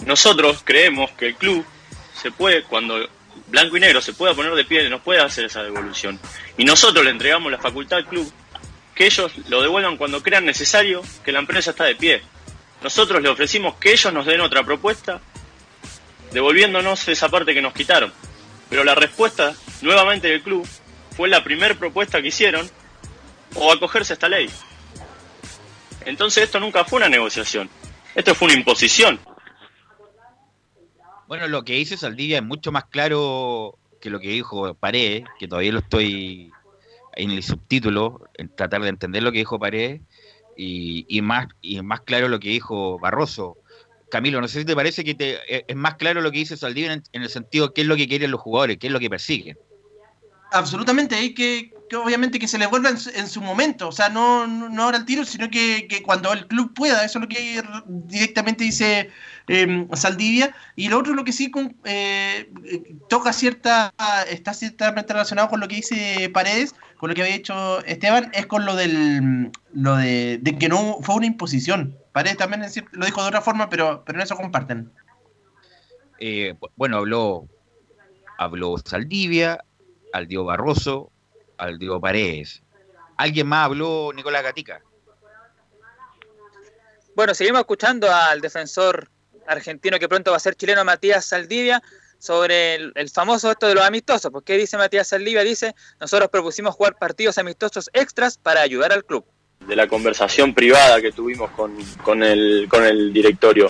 Nosotros 0.06 0.62
creemos 0.64 1.11
que 1.12 1.26
el 1.28 1.35
club 1.35 1.64
se 2.20 2.30
puede, 2.30 2.62
cuando 2.64 3.08
blanco 3.49 3.76
y 3.76 3.80
negro 3.80 4.00
se 4.00 4.12
pueda 4.12 4.35
poner 4.35 4.54
de 4.54 4.64
pie, 4.64 4.88
nos 4.88 5.02
puede 5.02 5.20
hacer 5.20 5.44
esa 5.44 5.62
devolución. 5.62 6.18
Y 6.56 6.64
nosotros 6.64 7.04
le 7.04 7.10
entregamos 7.10 7.50
la 7.50 7.58
facultad 7.58 7.99
al 7.99 8.06
club 8.06 8.32
que 8.95 9.06
ellos 9.06 9.32
lo 9.49 9.62
devuelvan 9.62 9.97
cuando 9.97 10.23
crean 10.23 10.45
necesario 10.45 11.02
que 11.25 11.32
la 11.32 11.38
empresa 11.38 11.71
está 11.71 11.84
de 11.84 11.95
pie. 11.95 12.23
Nosotros 12.82 13.23
le 13.23 13.28
ofrecimos 13.28 13.76
que 13.76 13.93
ellos 13.93 14.12
nos 14.12 14.26
den 14.26 14.41
otra 14.41 14.64
propuesta 14.64 15.21
devolviéndonos 16.32 17.08
esa 17.08 17.28
parte 17.28 17.54
que 17.54 17.62
nos 17.62 17.73
quitaron. 17.73 18.12
Pero 18.69 18.84
la 18.84 18.95
respuesta 18.95 19.54
nuevamente 19.82 20.28
del 20.28 20.43
club 20.43 20.67
fue 21.17 21.28
la 21.28 21.43
primera 21.43 21.75
propuesta 21.75 22.21
que 22.21 22.28
hicieron 22.28 22.69
o 23.54 23.73
acogerse 23.73 24.12
a 24.12 24.14
esta 24.14 24.28
ley. 24.28 24.50
Entonces 26.04 26.45
esto 26.45 26.60
nunca 26.60 26.84
fue 26.84 26.99
una 26.99 27.08
negociación, 27.08 27.69
esto 28.14 28.34
fue 28.34 28.49
una 28.49 28.56
imposición. 28.56 29.21
Bueno, 31.26 31.47
lo 31.49 31.64
que 31.64 31.75
dice 31.75 31.97
Saldivia 31.97 32.38
es 32.38 32.45
mucho 32.45 32.73
más 32.73 32.86
claro 32.86 33.78
que 34.00 34.10
lo 34.10 34.21
que 34.21 34.28
dijo 34.28 34.75
Paredes, 34.75 35.25
que 35.38 35.49
todavía 35.49 35.73
lo 35.73 35.80
estoy 35.80 36.50
en 37.14 37.30
el 37.30 37.43
subtítulo, 37.43 38.30
en 38.34 38.54
tratar 38.54 38.80
de 38.82 38.88
entender 38.88 39.23
lo 39.23 39.32
que 39.32 39.38
dijo 39.38 39.58
Paredes, 39.58 40.00
y, 40.56 41.04
y, 41.08 41.21
más, 41.21 41.49
y 41.60 41.82
más 41.82 42.00
claro 42.00 42.28
lo 42.28 42.41
que 42.41 42.49
dijo 42.49 42.99
Barroso. 42.99 43.58
Camilo, 44.10 44.40
no 44.40 44.49
sé 44.49 44.60
si 44.60 44.64
te 44.64 44.75
parece 44.75 45.04
que 45.04 45.16
eh, 45.18 45.64
es 45.66 45.76
más 45.76 45.94
claro 45.97 46.21
lo 46.21 46.30
que 46.30 46.38
dice 46.38 46.56
Saldivia 46.56 46.92
en, 46.92 47.02
el 47.12 47.28
sentido 47.28 47.68
de 47.68 47.75
qué 47.75 47.80
es 47.82 47.86
lo 47.86 47.97
que 47.97 48.08
quieren 48.08 48.30
los 48.30 48.40
jugadores, 48.40 48.78
qué 48.78 48.86
es 48.86 48.92
lo 48.92 49.00
que 49.00 49.10
persiguen. 49.10 49.58
Absolutamente, 50.50 51.14
hay 51.14 51.34
que, 51.34 51.75
obviamente 51.94 52.38
que 52.38 52.49
se 52.49 52.56
les 52.56 52.71
vuelva 52.71 52.88
en 52.88 53.28
su, 53.28 53.42
momento, 53.42 53.88
o 53.88 53.92
sea, 53.92 54.08
no, 54.08 54.47
no, 54.47 54.82
ahora 54.82 54.97
el 54.97 55.04
tiro, 55.04 55.26
sino 55.26 55.50
que, 55.50 55.86
cuando 56.06 56.32
el 56.32 56.47
club 56.47 56.73
pueda, 56.73 57.04
eso 57.04 57.18
es 57.18 57.23
lo 57.23 57.28
que 57.28 57.62
directamente 57.86 58.64
dice 58.64 59.10
em, 59.47 59.86
Saldivia, 59.92 60.54
y 60.75 60.88
lo 60.88 61.00
otro 61.00 61.12
lo 61.12 61.25
que 61.25 61.32
sí 61.32 61.52
eh, 61.84 62.50
toca 63.10 63.34
cierta, 63.34 63.92
está 64.30 64.54
ciertamente 64.54 65.12
relacionado 65.12 65.50
con 65.50 65.60
lo 65.60 65.68
que 65.68 65.76
dice 65.76 66.30
Paredes, 66.32 66.75
con 66.97 67.10
lo 67.10 67.14
que 67.14 67.23
había 67.23 67.34
dicho 67.34 67.84
Esteban, 67.84 68.30
es 68.32 68.47
con 68.47 68.64
lo 68.64 68.75
del 68.75 69.50
lo 69.75 69.97
de, 69.97 70.38
de 70.40 70.56
que 70.56 70.71
no 70.71 70.99
fue 71.02 71.16
una 71.16 71.26
imposición, 71.26 71.94
también 72.37 72.63
lo 72.93 73.07
dijo 73.07 73.23
de 73.23 73.28
otra 73.28 73.41
forma, 73.41 73.69
pero, 73.69 74.02
pero 74.04 74.19
en 74.19 74.23
eso 74.23 74.37
comparten. 74.37 74.93
Eh, 76.19 76.54
bueno, 76.76 76.99
habló, 76.99 77.49
habló 78.39 78.76
Saldivia, 78.85 79.65
Aldio 80.13 80.45
Barroso, 80.45 81.13
Aldio 81.57 82.00
Paredes. 82.00 82.63
¿Alguien 83.17 83.47
más 83.47 83.67
habló, 83.67 84.13
Nicolás 84.15 84.43
Gatica? 84.43 84.81
Bueno, 87.15 87.35
seguimos 87.35 87.61
escuchando 87.61 88.13
al 88.13 88.41
defensor 88.41 89.11
argentino 89.47 89.99
que 89.99 90.09
pronto 90.09 90.31
va 90.31 90.37
a 90.37 90.41
ser 90.41 90.54
chileno, 90.54 90.85
Matías 90.85 91.25
Saldivia, 91.25 91.83
sobre 92.19 92.75
el, 92.75 93.11
famoso 93.11 93.50
esto 93.50 93.67
de 93.67 93.75
los 93.75 93.85
amistosos. 93.85 94.31
¿Por 94.31 94.45
qué 94.45 94.57
dice 94.57 94.76
Matías 94.76 95.09
Saldivia? 95.09 95.43
Dice, 95.43 95.75
nosotros 96.00 96.31
propusimos 96.31 96.75
jugar 96.75 96.97
partidos 96.99 97.39
amistosos 97.39 97.91
extras 97.93 98.39
para 98.39 98.61
ayudar 98.61 98.93
al 98.93 99.04
club 99.04 99.25
de 99.66 99.76
la 99.76 99.86
conversación 99.86 100.54
privada 100.54 101.00
que 101.00 101.12
tuvimos 101.12 101.50
con, 101.50 102.23
el, 102.23 102.66
con 102.68 102.84
el 102.84 103.12
directorio. 103.12 103.68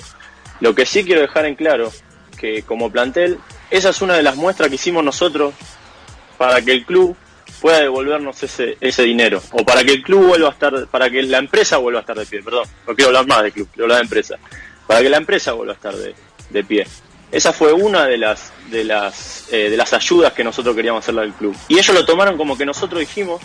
Lo 0.60 0.74
que 0.74 0.86
sí 0.86 1.04
quiero 1.04 1.20
dejar 1.20 1.46
en 1.46 1.54
claro, 1.54 1.92
que 2.38 2.62
como 2.62 2.90
plantel, 2.90 3.38
esa 3.70 3.90
es 3.90 4.00
una 4.02 4.14
de 4.14 4.22
las 4.22 4.36
muestras 4.36 4.68
que 4.68 4.76
hicimos 4.76 5.04
nosotros 5.04 5.54
para 6.36 6.62
que 6.62 6.72
el 6.72 6.84
club 6.84 7.16
pueda 7.60 7.80
devolvernos 7.80 8.42
ese, 8.42 8.76
ese 8.80 9.02
dinero, 9.02 9.42
o 9.52 9.64
para 9.64 9.82
que 9.82 9.92
el 9.92 10.02
club 10.02 10.28
vuelva 10.28 10.48
a 10.48 10.52
estar, 10.52 10.86
para 10.86 11.10
que 11.10 11.22
la 11.22 11.38
empresa 11.38 11.78
vuelva 11.78 12.00
a 12.00 12.02
estar 12.02 12.16
de 12.16 12.26
pie, 12.26 12.42
perdón, 12.42 12.66
no 12.86 12.94
quiero 12.94 13.08
hablar 13.08 13.26
más 13.26 13.42
de 13.42 13.52
club, 13.52 13.68
quiero 13.72 13.84
hablar 13.86 13.98
de 13.98 14.04
empresa, 14.04 14.36
para 14.86 15.00
que 15.00 15.08
la 15.08 15.16
empresa 15.16 15.52
vuelva 15.52 15.72
a 15.72 15.76
estar 15.76 15.96
de, 15.96 16.14
de 16.50 16.64
pie. 16.64 16.86
Esa 17.30 17.52
fue 17.52 17.72
una 17.72 18.06
de 18.06 18.16
las, 18.16 18.52
de, 18.70 18.84
las, 18.84 19.52
eh, 19.52 19.68
de 19.68 19.76
las 19.76 19.92
ayudas 19.92 20.32
que 20.32 20.44
nosotros 20.44 20.74
queríamos 20.74 21.04
hacerle 21.04 21.22
al 21.22 21.34
club. 21.34 21.54
Y 21.68 21.78
ellos 21.78 21.94
lo 21.94 22.04
tomaron 22.04 22.38
como 22.38 22.56
que 22.56 22.64
nosotros 22.64 23.00
dijimos 23.00 23.42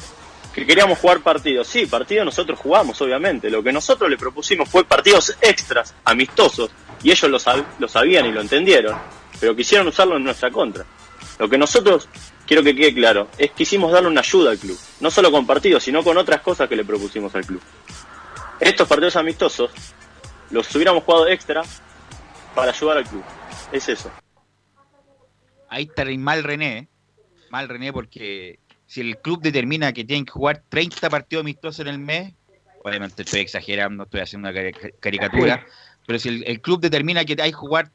que 0.54 0.66
queríamos 0.66 1.00
jugar 1.00 1.22
partidos. 1.22 1.68
Sí, 1.68 1.86
partidos 1.88 2.26
nosotros 2.26 2.60
jugamos, 2.60 3.02
obviamente. 3.02 3.50
Lo 3.50 3.64
que 3.64 3.74
nosotros 3.74 4.10
le 4.10 4.18
propusimos 4.18 4.70
fue 4.70 4.86
partidos 4.86 5.36
extras, 5.42 5.96
amistosos, 6.06 6.70
y 7.02 7.12
ellos 7.12 7.30
lo, 7.80 7.88
sabían 7.90 8.26
y 8.28 8.32
lo 8.32 8.42
entendieron, 8.42 8.98
pero 9.40 9.56
quisieron 9.56 9.88
usarlo 9.88 10.18
en 10.18 10.24
nuestra 10.24 10.52
contra. 10.52 10.86
Lo 11.40 11.50
que 11.50 11.58
nosotros, 11.58 12.08
quiero 12.46 12.64
que 12.64 12.76
quede 12.76 12.94
claro, 12.94 13.28
es 13.38 13.50
que 13.50 13.58
quisimos 13.58 13.92
darle 13.92 14.10
una 14.10 14.22
ayuda 14.22 14.52
al 14.52 14.60
club, 14.60 14.78
no 15.00 15.10
solo 15.10 15.32
con 15.32 15.48
partidos, 15.48 15.84
sino 15.84 16.04
con 16.04 16.18
otras 16.18 16.42
cosas 16.42 16.70
que 16.70 16.76
le 16.76 16.86
propusimos 16.86 17.34
al 17.36 17.46
club. 17.46 17.62
Estos 18.60 18.88
partidos 18.88 19.16
amistosos 19.16 19.72
los 20.52 20.74
hubiéramos 20.76 21.04
jugado 21.04 21.28
extra 21.28 21.64
para 22.54 22.72
ayudar 22.72 22.98
al 22.98 23.06
club. 23.06 23.24
Es 23.72 23.90
eso. 23.90 24.12
Ahí 25.68 25.84
está 25.84 26.06
mal 26.18 26.44
René, 26.44 26.88
mal 27.50 27.68
René 27.68 27.92
porque 27.92 28.60
si 28.94 29.02
el 29.02 29.18
club 29.18 29.42
determina 29.42 29.92
que 29.92 30.04
tienen 30.04 30.24
que 30.24 30.34
jugar 30.34 30.62
30 30.70 31.10
partidos 31.10 31.42
amistosos 31.42 31.80
en 31.80 31.88
el 31.88 31.98
mes, 31.98 32.32
obviamente 32.84 33.24
estoy 33.24 33.40
exagerando, 33.40 34.04
estoy 34.04 34.22
haciendo 34.22 34.50
una 34.50 34.72
caricatura, 35.00 35.66
pero 36.06 36.20
si 36.20 36.44
el, 36.46 36.62
club 36.62 36.80
determina 36.80 37.26
que 37.26 37.36
hay 37.42 37.50
que 37.50 37.58
jugar 37.58 37.88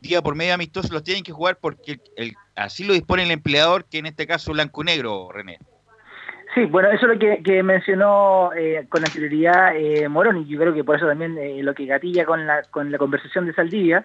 día 0.00 0.22
por 0.22 0.34
medio 0.34 0.54
amistosos, 0.54 0.90
los 0.90 1.04
tienen 1.04 1.22
que 1.22 1.30
jugar 1.30 1.58
porque 1.60 2.00
el, 2.16 2.34
así 2.56 2.82
lo 2.82 2.94
dispone 2.94 3.22
el 3.22 3.30
empleador, 3.30 3.84
que 3.84 3.98
en 3.98 4.06
este 4.06 4.26
caso 4.26 4.50
blanco 4.50 4.82
negro, 4.82 5.30
René. 5.30 5.60
Sí, 6.52 6.64
bueno, 6.64 6.90
eso 6.90 7.06
es 7.06 7.20
lo 7.20 7.42
que, 7.44 7.62
mencionó 7.62 8.50
eh, 8.54 8.86
con 8.88 9.04
anterioridad 9.04 9.76
eh, 9.76 10.08
Morón, 10.08 10.38
y 10.38 10.46
yo 10.48 10.58
creo 10.58 10.74
que 10.74 10.82
por 10.82 10.96
eso 10.96 11.06
también 11.06 11.38
eh, 11.38 11.62
lo 11.62 11.74
que 11.74 11.86
gatilla 11.86 12.24
con 12.24 12.44
la, 12.44 12.62
con 12.72 12.90
la 12.90 12.98
conversación 12.98 13.46
de 13.46 13.54
Saldivia, 13.54 14.04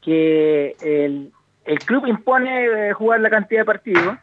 que 0.00 0.76
el, 0.80 1.32
el 1.64 1.78
club 1.80 2.06
impone 2.06 2.92
jugar 2.92 3.18
la 3.18 3.30
cantidad 3.30 3.62
de 3.62 3.64
partidos, 3.64 4.16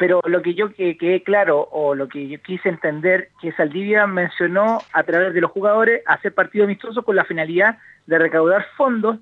pero 0.00 0.22
lo 0.24 0.40
que 0.40 0.54
yo 0.54 0.72
que 0.72 0.96
quedé 0.96 1.22
claro, 1.22 1.68
o 1.72 1.94
lo 1.94 2.08
que 2.08 2.26
yo 2.26 2.40
quise 2.40 2.70
entender, 2.70 3.28
que 3.38 3.52
Saldivia 3.52 4.06
mencionó 4.06 4.78
a 4.94 5.02
través 5.02 5.34
de 5.34 5.42
los 5.42 5.50
jugadores 5.50 6.02
hacer 6.06 6.32
partidos 6.32 6.64
amistosos 6.64 7.04
con 7.04 7.16
la 7.16 7.26
finalidad 7.26 7.76
de 8.06 8.18
recaudar 8.18 8.64
fondos 8.78 9.18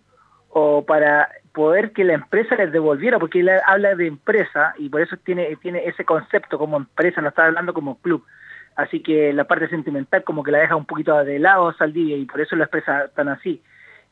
o 0.50 0.84
para 0.86 1.30
poder 1.52 1.90
que 1.90 2.04
la 2.04 2.12
empresa 2.12 2.54
les 2.54 2.70
devolviera, 2.70 3.18
porque 3.18 3.40
él 3.40 3.50
habla 3.66 3.96
de 3.96 4.06
empresa 4.06 4.72
y 4.78 4.88
por 4.88 5.00
eso 5.00 5.16
tiene, 5.16 5.56
tiene 5.56 5.84
ese 5.84 6.04
concepto 6.04 6.58
como 6.58 6.76
empresa, 6.76 7.20
no 7.20 7.30
está 7.30 7.46
hablando 7.46 7.74
como 7.74 7.98
club. 7.98 8.24
Así 8.76 9.00
que 9.00 9.32
la 9.32 9.48
parte 9.48 9.68
sentimental 9.68 10.22
como 10.22 10.44
que 10.44 10.52
la 10.52 10.58
deja 10.58 10.76
un 10.76 10.86
poquito 10.86 11.24
de 11.24 11.40
lado 11.40 11.72
Saldivia 11.72 12.16
y 12.16 12.24
por 12.24 12.40
eso 12.40 12.54
lo 12.54 12.62
expresa 12.62 13.08
tan 13.16 13.28
así. 13.28 13.60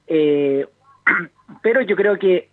Eh, 0.09 0.67
pero 1.63 1.81
yo 1.83 1.95
creo 1.95 2.19
que 2.19 2.49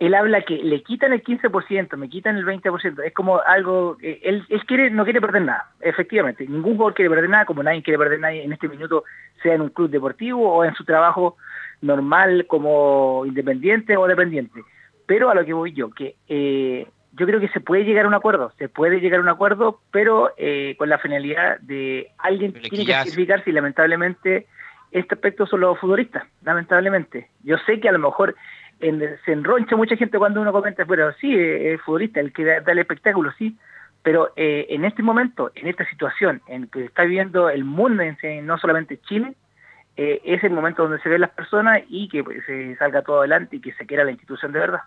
él 0.00 0.14
habla 0.14 0.42
que 0.42 0.56
le 0.56 0.82
quitan 0.82 1.12
el 1.12 1.22
15%, 1.22 1.96
me 1.96 2.08
quitan 2.08 2.36
el 2.36 2.44
20%, 2.44 3.02
es 3.04 3.12
como 3.12 3.40
algo, 3.40 3.96
él, 4.02 4.44
él 4.48 4.66
quiere, 4.66 4.90
no 4.90 5.04
quiere 5.04 5.20
perder 5.20 5.42
nada, 5.42 5.70
efectivamente, 5.80 6.46
ningún 6.46 6.74
jugador 6.74 6.94
quiere 6.94 7.10
perder 7.10 7.30
nada, 7.30 7.44
como 7.44 7.62
nadie 7.62 7.82
quiere 7.82 7.98
perder 7.98 8.20
nada 8.20 8.34
en 8.34 8.52
este 8.52 8.68
minuto, 8.68 9.04
sea 9.42 9.54
en 9.54 9.62
un 9.62 9.68
club 9.70 9.90
deportivo 9.90 10.52
o 10.52 10.64
en 10.64 10.74
su 10.74 10.84
trabajo 10.84 11.36
normal 11.80 12.46
como 12.46 13.24
independiente 13.26 13.96
o 13.96 14.06
dependiente. 14.06 14.62
Pero 15.06 15.30
a 15.30 15.34
lo 15.34 15.44
que 15.44 15.52
voy 15.52 15.72
yo, 15.72 15.90
que 15.90 16.16
eh, 16.28 16.86
yo 17.12 17.26
creo 17.26 17.40
que 17.40 17.48
se 17.48 17.60
puede 17.60 17.84
llegar 17.84 18.06
a 18.06 18.08
un 18.08 18.14
acuerdo, 18.14 18.52
se 18.58 18.68
puede 18.68 19.00
llegar 19.00 19.20
a 19.20 19.22
un 19.22 19.28
acuerdo, 19.28 19.80
pero 19.90 20.32
eh, 20.36 20.74
con 20.78 20.88
la 20.88 20.98
finalidad 20.98 21.60
de 21.60 22.08
alguien 22.18 22.52
que 22.52 22.68
tiene 22.68 22.86
que 22.86 22.92
sacrificarse 22.92 23.50
y 23.50 23.52
lamentablemente 23.52 24.46
este 24.90 25.14
aspecto 25.14 25.46
son 25.46 25.60
los 25.60 25.78
futbolistas, 25.78 26.24
lamentablemente. 26.42 27.28
Yo 27.42 27.56
sé 27.66 27.80
que 27.80 27.88
a 27.88 27.92
lo 27.92 27.98
mejor 27.98 28.34
se 28.80 29.32
enroncha 29.32 29.76
mucha 29.76 29.96
gente 29.96 30.18
cuando 30.18 30.40
uno 30.40 30.52
comenta, 30.52 30.84
pero 30.84 31.12
sí, 31.14 31.34
es 31.34 31.80
futbolista, 31.82 32.20
el 32.20 32.32
que 32.32 32.44
da, 32.44 32.62
el 32.66 32.78
espectáculo, 32.78 33.32
sí, 33.38 33.56
pero 34.02 34.32
eh, 34.36 34.66
en 34.68 34.84
este 34.84 35.02
momento, 35.02 35.50
en 35.54 35.68
esta 35.68 35.88
situación 35.88 36.42
en 36.46 36.68
que 36.68 36.84
está 36.84 37.04
viviendo 37.04 37.48
el 37.48 37.64
mundo, 37.64 38.02
no 38.42 38.58
solamente 38.58 39.00
Chile, 39.08 39.34
eh, 39.96 40.20
es 40.24 40.42
el 40.42 40.50
momento 40.50 40.82
donde 40.82 41.00
se 41.00 41.08
ven 41.08 41.20
las 41.20 41.30
personas 41.30 41.82
y 41.88 42.08
que 42.08 42.24
pues, 42.24 42.44
se 42.46 42.76
salga 42.76 43.02
todo 43.02 43.20
adelante 43.20 43.56
y 43.56 43.60
que 43.60 43.72
se 43.74 43.86
quiera 43.86 44.04
la 44.04 44.10
institución 44.10 44.52
de 44.52 44.58
verdad. 44.58 44.80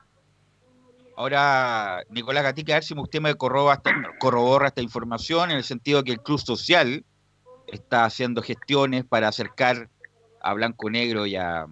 Ahora, 1.15 2.03
Nicolás 2.11 2.43
Gatica, 2.43 2.73
a 2.73 2.75
ver 2.75 2.83
si 2.83 2.93
usted 2.93 3.21
me 3.21 3.33
corrobora 3.33 4.67
esta, 4.67 4.81
información 4.81 5.49
en 5.49 5.57
el 5.57 5.63
sentido 5.63 6.03
que 6.03 6.11
el 6.11 6.21
Club 6.21 6.39
Social 6.39 7.03
está 7.65 8.05
haciendo 8.05 8.43
gestiones 8.43 9.03
para 9.03 9.29
acercar 9.29 9.89
a 10.41 10.53
Blanco 10.53 10.91
Negro 10.91 11.25
y 11.25 11.35
a, 11.35 11.65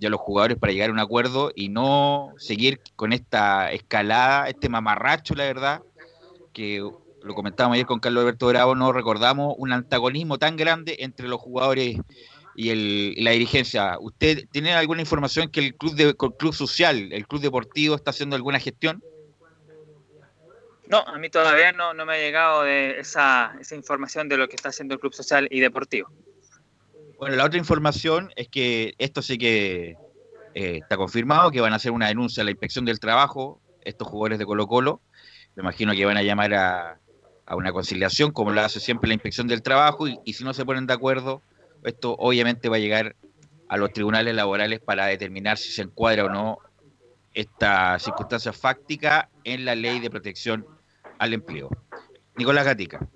los 0.00 0.20
jugadores 0.20 0.58
para 0.58 0.72
llegar 0.72 0.90
a 0.90 0.92
un 0.92 0.98
acuerdo 0.98 1.52
y 1.54 1.68
no 1.68 2.32
seguir 2.38 2.80
con 2.96 3.12
esta 3.12 3.72
escalada, 3.72 4.48
este 4.48 4.68
mamarracho, 4.68 5.34
la 5.34 5.44
verdad, 5.44 5.82
que 6.52 6.78
lo 7.22 7.34
comentábamos 7.34 7.74
ayer 7.74 7.86
con 7.86 7.98
Carlos 7.98 8.22
Alberto 8.22 8.46
Bravo, 8.46 8.74
no 8.74 8.92
recordamos 8.92 9.54
un 9.58 9.72
antagonismo 9.72 10.38
tan 10.38 10.56
grande 10.56 10.96
entre 11.00 11.28
los 11.28 11.40
jugadores 11.40 11.96
y, 12.54 12.70
el, 12.70 13.14
la 13.18 13.32
dirigencia. 13.32 13.98
¿Usted 14.00 14.46
tiene 14.50 14.74
alguna 14.74 15.00
información 15.00 15.50
que 15.50 15.60
el 15.60 15.74
club, 15.74 15.94
de, 15.94 16.14
club 16.14 16.54
social, 16.54 17.12
el 17.12 17.26
club 17.26 17.42
deportivo 17.42 17.96
está 17.96 18.10
haciendo 18.10 18.36
alguna 18.36 18.60
gestión? 18.60 19.02
No, 20.88 21.00
a 21.00 21.18
mí 21.18 21.28
todavía 21.30 21.72
no, 21.72 21.94
no 21.94 22.06
me 22.06 22.14
ha 22.14 22.18
llegado 22.18 22.62
de 22.62 23.00
esa, 23.00 23.56
esa 23.60 23.74
información 23.74 24.28
de 24.28 24.36
lo 24.36 24.48
que 24.48 24.54
está 24.54 24.68
haciendo 24.68 24.94
el 24.94 25.00
club 25.00 25.12
social 25.12 25.48
y 25.50 25.58
deportivo. 25.58 26.08
Bueno, 27.18 27.36
la 27.36 27.44
otra 27.44 27.58
información 27.58 28.30
es 28.36 28.48
que 28.48 28.94
esto 28.98 29.22
sí 29.22 29.38
que 29.38 29.96
eh, 30.54 30.78
está 30.82 30.96
confirmado, 30.96 31.50
que 31.50 31.60
van 31.60 31.72
a 31.72 31.76
hacer 31.76 31.92
una 31.92 32.08
denuncia 32.08 32.42
a 32.42 32.44
la 32.44 32.50
inspección 32.50 32.84
del 32.84 33.00
trabajo, 33.00 33.60
estos 33.82 34.06
jugadores 34.08 34.38
de 34.38 34.44
Colo 34.44 34.66
Colo. 34.66 35.00
Me 35.54 35.62
imagino 35.62 35.92
que 35.92 36.04
van 36.04 36.18
a 36.18 36.22
llamar 36.22 36.52
a, 36.54 37.00
a 37.46 37.56
una 37.56 37.72
conciliación, 37.72 38.32
como 38.32 38.50
lo 38.50 38.60
hace 38.60 38.80
siempre 38.80 39.08
la 39.08 39.14
inspección 39.14 39.46
del 39.46 39.62
trabajo, 39.62 40.08
y, 40.08 40.18
y 40.24 40.34
si 40.34 40.44
no 40.44 40.52
se 40.52 40.66
ponen 40.66 40.86
de 40.86 40.92
acuerdo, 40.92 41.40
esto 41.84 42.14
obviamente 42.18 42.68
va 42.68 42.76
a 42.76 42.80
llegar 42.80 43.16
a 43.68 43.76
los 43.78 43.92
tribunales 43.92 44.34
laborales 44.34 44.80
para 44.80 45.06
determinar 45.06 45.56
si 45.56 45.72
se 45.72 45.82
encuadra 45.82 46.26
o 46.26 46.28
no 46.28 46.58
esta 47.32 47.98
circunstancia 47.98 48.52
fáctica 48.52 49.28
en 49.44 49.64
la 49.64 49.74
ley 49.74 50.00
de 50.00 50.10
protección 50.10 50.66
al 51.18 51.32
empleo. 51.32 51.70
Nicolás 52.36 52.64
Gatica. 52.64 53.06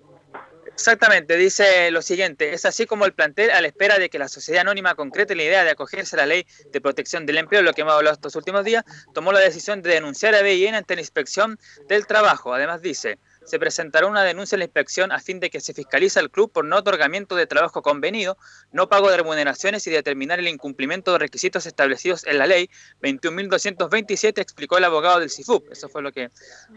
Exactamente, 0.81 1.37
dice 1.37 1.91
lo 1.91 2.01
siguiente, 2.01 2.55
es 2.55 2.65
así 2.65 2.87
como 2.87 3.05
el 3.05 3.13
plantel 3.13 3.51
a 3.51 3.61
la 3.61 3.67
espera 3.67 3.99
de 3.99 4.09
que 4.09 4.19
la 4.19 4.29
sociedad 4.29 4.63
anónima 4.63 4.95
concrete 4.95 5.35
la 5.35 5.43
idea 5.43 5.63
de 5.63 5.69
acogerse 5.69 6.17
a 6.17 6.21
la 6.21 6.25
ley 6.25 6.47
de 6.73 6.81
protección 6.81 7.27
del 7.27 7.37
empleo, 7.37 7.61
lo 7.61 7.75
que 7.75 7.83
hemos 7.83 7.93
hablado 7.93 8.15
estos 8.15 8.35
últimos 8.35 8.65
días, 8.65 8.83
tomó 9.13 9.31
la 9.31 9.41
decisión 9.41 9.83
de 9.83 9.91
denunciar 9.91 10.35
a 10.35 10.41
BIN 10.41 10.75
ante 10.75 10.95
la 10.95 11.03
inspección 11.03 11.59
del 11.87 12.07
trabajo. 12.07 12.55
Además 12.55 12.81
dice, 12.81 13.19
se 13.51 13.59
presentará 13.59 14.07
una 14.07 14.23
denuncia 14.23 14.55
en 14.55 14.61
la 14.61 14.67
inspección 14.67 15.11
a 15.11 15.19
fin 15.19 15.41
de 15.41 15.51
que 15.51 15.61
se 15.61 15.75
fiscalice 15.75 16.21
al 16.21 16.31
club 16.31 16.53
por 16.53 16.65
no 16.65 16.77
otorgamiento 16.77 17.35
de 17.35 17.49
trabajo 17.49 17.83
convenido, 17.83 18.39
no 18.71 18.89
pago 18.89 19.11
de 19.11 19.17
remuneraciones 19.17 19.85
y 19.89 19.91
determinar 19.91 20.39
el 20.39 20.47
incumplimiento 20.47 21.13
de 21.13 21.19
requisitos 21.19 21.67
establecidos 21.67 22.25
en 22.27 22.39
la 22.39 22.47
ley 22.47 22.71
21.227, 23.03 24.39
explicó 24.41 24.79
el 24.79 24.85
abogado 24.85 25.19
del 25.19 25.31
CIFUP. 25.31 25.73
Eso 25.73 25.89
fue 25.89 26.01
lo 26.01 26.13
que 26.13 26.31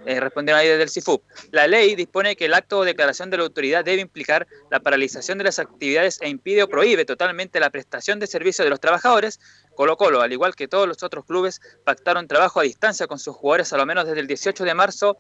eh, 0.08 0.20
respondieron 0.20 0.60
ahí 0.60 0.68
desde 0.68 0.82
el 0.82 0.90
CIFUP. 0.90 1.24
La 1.52 1.68
ley 1.68 1.94
dispone 1.96 2.36
que 2.36 2.46
el 2.46 2.56
acto 2.56 2.80
o 2.80 2.86
declaración 2.86 3.30
de 3.30 3.38
la 3.38 3.44
autoridad 3.44 3.86
debe 3.86 4.02
implicar 4.02 4.48
la 4.72 4.80
paralización 4.80 5.38
de 5.38 5.44
las 5.44 5.60
actividades 5.60 6.20
e 6.22 6.30
impide 6.30 6.64
o 6.64 6.68
prohíbe 6.68 7.06
totalmente 7.06 7.60
la 7.60 7.70
prestación 7.70 8.18
de 8.18 8.26
servicios 8.26 8.66
de 8.66 8.72
los 8.72 8.80
trabajadores. 8.80 9.40
Colo 9.76 9.96
Colo, 9.96 10.22
al 10.22 10.32
igual 10.32 10.56
que 10.56 10.68
todos 10.68 10.88
los 10.88 11.04
otros 11.04 11.26
clubes, 11.26 11.62
pactaron 11.84 12.28
trabajo 12.28 12.60
a 12.60 12.64
distancia 12.64 13.06
con 13.06 13.20
sus 13.20 13.36
jugadores 13.36 13.74
a 13.74 13.78
lo 13.78 13.86
menos 13.86 14.06
desde 14.06 14.20
el 14.20 14.28
18 14.28 14.64
de 14.64 14.74
marzo 14.74 15.18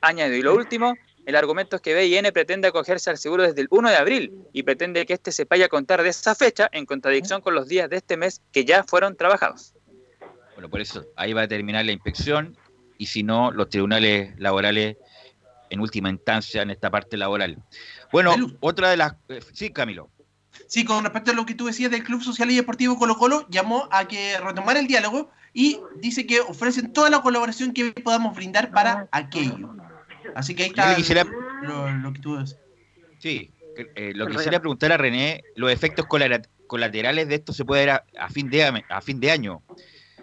Añado, 0.00 0.34
y 0.34 0.42
lo 0.42 0.54
último, 0.54 0.94
el 1.26 1.34
argumento 1.34 1.76
es 1.76 1.82
que 1.82 1.94
BIN 1.94 2.30
pretende 2.32 2.68
acogerse 2.68 3.10
al 3.10 3.18
seguro 3.18 3.42
desde 3.42 3.60
el 3.60 3.66
1 3.70 3.90
de 3.90 3.96
abril 3.96 4.32
y 4.52 4.62
pretende 4.62 5.04
que 5.06 5.14
éste 5.14 5.32
se 5.32 5.44
vaya 5.44 5.66
a 5.66 5.68
contar 5.68 6.02
de 6.02 6.08
esa 6.08 6.34
fecha 6.34 6.68
en 6.72 6.86
contradicción 6.86 7.40
con 7.40 7.54
los 7.54 7.66
días 7.66 7.90
de 7.90 7.96
este 7.96 8.16
mes 8.16 8.40
que 8.52 8.64
ya 8.64 8.84
fueron 8.84 9.16
trabajados. 9.16 9.74
Bueno, 10.54 10.70
por 10.70 10.80
eso 10.80 11.04
ahí 11.16 11.32
va 11.32 11.42
a 11.42 11.48
terminar 11.48 11.84
la 11.84 11.92
inspección 11.92 12.56
y 12.96 13.06
si 13.06 13.24
no, 13.24 13.50
los 13.50 13.68
tribunales 13.68 14.38
laborales 14.38 14.96
en 15.68 15.80
última 15.80 16.10
instancia 16.10 16.62
en 16.62 16.70
esta 16.70 16.90
parte 16.90 17.16
laboral. 17.16 17.58
Bueno, 18.12 18.36
otra 18.60 18.90
de 18.90 18.96
las... 18.96 19.14
Eh, 19.28 19.40
sí, 19.52 19.70
Camilo. 19.70 20.08
Sí, 20.68 20.84
con 20.84 21.02
respecto 21.02 21.32
a 21.32 21.34
lo 21.34 21.44
que 21.44 21.54
tú 21.54 21.66
decías 21.66 21.90
del 21.90 22.04
Club 22.04 22.22
Social 22.22 22.50
y 22.50 22.56
Deportivo 22.56 22.98
Colo 22.98 23.16
Colo, 23.18 23.46
llamó 23.50 23.88
a 23.90 24.06
que 24.06 24.38
retomar 24.38 24.76
el 24.76 24.86
diálogo 24.86 25.30
y 25.52 25.80
dice 25.96 26.26
que 26.26 26.40
ofrecen 26.40 26.92
toda 26.92 27.10
la 27.10 27.20
colaboración 27.20 27.72
que 27.72 27.92
podamos 27.92 28.34
brindar 28.34 28.70
para 28.70 29.08
aquello. 29.10 29.74
Así 30.36 30.54
que 30.54 30.64
ahí 30.64 30.68
está 30.68 31.24
lo, 31.62 32.12
que 32.12 32.20
tú 32.20 32.36
ves. 32.36 32.58
Sí, 33.18 33.50
eh, 33.94 34.12
lo 34.14 34.26
que 34.26 34.32
quisiera 34.36 34.60
preguntar 34.60 34.92
a 34.92 34.98
René, 34.98 35.42
los 35.54 35.72
efectos 35.72 36.04
colaterales 36.66 37.26
de 37.26 37.36
esto 37.36 37.54
se 37.54 37.64
puede 37.64 37.86
ver 37.86 38.02
a, 38.18 38.28
fin, 38.28 38.50
de, 38.50 38.84
a 38.86 39.00
fin 39.00 39.18
de 39.18 39.30
año. 39.30 39.62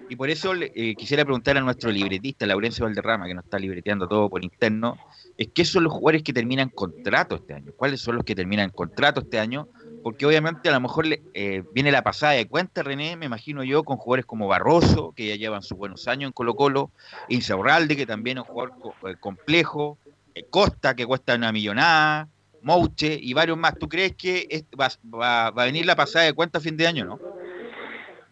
Y 0.09 0.15
por 0.15 0.29
eso 0.29 0.53
eh, 0.53 0.93
quisiera 0.95 1.25
preguntar 1.25 1.57
a 1.57 1.61
nuestro 1.61 1.89
libretista, 1.89 2.45
Laurencio 2.45 2.85
Valderrama, 2.85 3.25
que 3.25 3.33
nos 3.33 3.45
está 3.45 3.57
libreteando 3.57 4.07
todo 4.07 4.29
por 4.29 4.43
interno, 4.43 4.97
es 5.35 5.47
qué 5.51 5.65
son 5.65 5.83
los 5.85 5.93
jugadores 5.93 6.21
que 6.21 6.31
terminan 6.31 6.69
contrato 6.69 7.35
este 7.35 7.55
año, 7.55 7.71
cuáles 7.75 7.99
son 7.99 8.17
los 8.17 8.23
que 8.23 8.35
terminan 8.35 8.69
contrato 8.69 9.21
este 9.21 9.39
año, 9.39 9.67
porque 10.03 10.25
obviamente 10.25 10.69
a 10.69 10.73
lo 10.73 10.81
mejor 10.81 11.05
eh, 11.07 11.63
viene 11.73 11.91
la 11.91 12.03
pasada 12.03 12.33
de 12.33 12.47
cuenta, 12.47 12.83
René, 12.83 13.15
me 13.15 13.25
imagino 13.25 13.63
yo, 13.63 13.83
con 13.83 13.97
jugadores 13.97 14.25
como 14.25 14.47
Barroso, 14.47 15.13
que 15.15 15.27
ya 15.27 15.35
llevan 15.35 15.63
sus 15.63 15.77
buenos 15.77 16.07
años 16.07 16.27
en 16.27 16.33
Colo 16.33 16.55
Colo, 16.55 16.91
Insaurralde, 17.29 17.95
que 17.95 18.05
también 18.05 18.37
es 18.37 18.43
un 18.43 18.49
jugador 18.49 19.19
complejo, 19.19 19.97
eh, 20.02 20.02
Costa, 20.49 20.95
que 20.95 21.05
cuesta 21.05 21.35
una 21.35 21.51
millonada, 21.51 22.27
Mouche 22.61 23.17
y 23.21 23.33
varios 23.33 23.57
más. 23.57 23.77
¿Tú 23.77 23.87
crees 23.87 24.15
que 24.15 24.47
va, 24.79 25.47
a 25.47 25.51
venir 25.51 25.85
la 25.85 25.95
pasada 25.95 26.25
de 26.25 26.33
cuenta 26.33 26.57
a 26.57 26.61
fin 26.61 26.77
de 26.77 26.87
año, 26.87 27.05
no? 27.05 27.19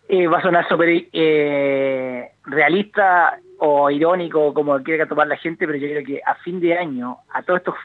Eh, 0.07 0.27
va 0.27 0.39
a 0.39 0.41
sonar 0.41 0.67
súper 0.67 1.07
eh, 1.13 2.31
realista 2.45 3.39
o 3.59 3.89
irónico, 3.89 4.53
como 4.53 4.81
quiera 4.83 5.05
tomar 5.05 5.27
la 5.27 5.37
gente, 5.37 5.65
pero 5.65 5.77
yo 5.77 5.87
creo 5.87 6.03
que 6.03 6.21
a 6.25 6.35
fin 6.35 6.59
de 6.59 6.77
año, 6.77 7.17
a 7.31 7.43
todos 7.43 7.59
estos 7.59 7.75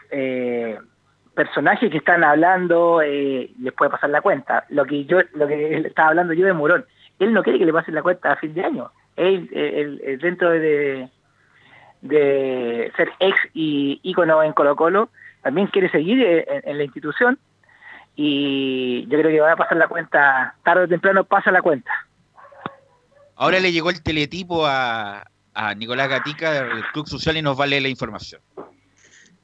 personajes 1.35 1.91
que 1.91 1.99
están 1.99 2.25
hablando, 2.25 3.01
les 3.03 3.73
puede 3.77 3.91
pasar 3.91 4.11
la 4.11 4.23
cuenta. 4.23 4.65
Lo 4.71 4.87
que 4.87 5.05
yo, 5.05 5.19
lo 5.35 5.47
que 5.47 5.77
estaba 5.79 6.09
hablando 6.09 6.33
yo 6.33 6.47
de 6.47 6.55
Murón, 6.55 6.87
él 7.19 7.33
no 7.33 7.43
quiere 7.43 7.59
que 7.59 7.67
le 7.67 7.73
pasen 7.73 7.95
la 7.95 8.03
cuenta 8.03 8.33
a 8.33 8.37
fin 8.37 8.55
de 8.55 8.65
año. 8.65 8.91
Él, 9.17 10.19
dentro 10.21 10.51
de, 10.51 11.09
de 12.03 12.93
ser 12.97 13.13
ex 13.21 13.37
y 13.55 14.01
ícono 14.03 14.43
en 14.43 14.53
Colo 14.53 14.77
Colo, 14.77 15.11
también 15.43 15.69
quiere 15.69 15.91
seguir 15.91 16.25
en, 16.49 16.79
la 16.79 16.85
institución 16.85 17.39
y 18.15 19.07
yo 19.09 19.19
creo 19.19 19.31
que 19.31 19.41
va 19.41 19.53
a 19.53 19.57
pasar 19.57 19.77
la 19.77 19.89
cuenta, 19.89 20.55
tarde 20.65 20.85
o 20.85 20.89
temprano 20.89 21.25
pasa 21.25 21.51
la 21.51 21.63
cuenta. 21.63 21.91
Ahora 23.37 23.61
le 23.61 23.71
llegó 23.71 23.91
el 23.91 24.03
teletipo 24.03 24.67
a, 24.67 25.25
a 25.55 25.75
Nicolás 25.75 26.09
Gatica 26.09 26.53
del 26.53 26.85
Club 26.93 27.07
Social 27.07 27.37
y 27.37 27.43
nos 27.43 27.57
vale 27.57 27.81
la 27.81 27.89
información. 27.89 28.41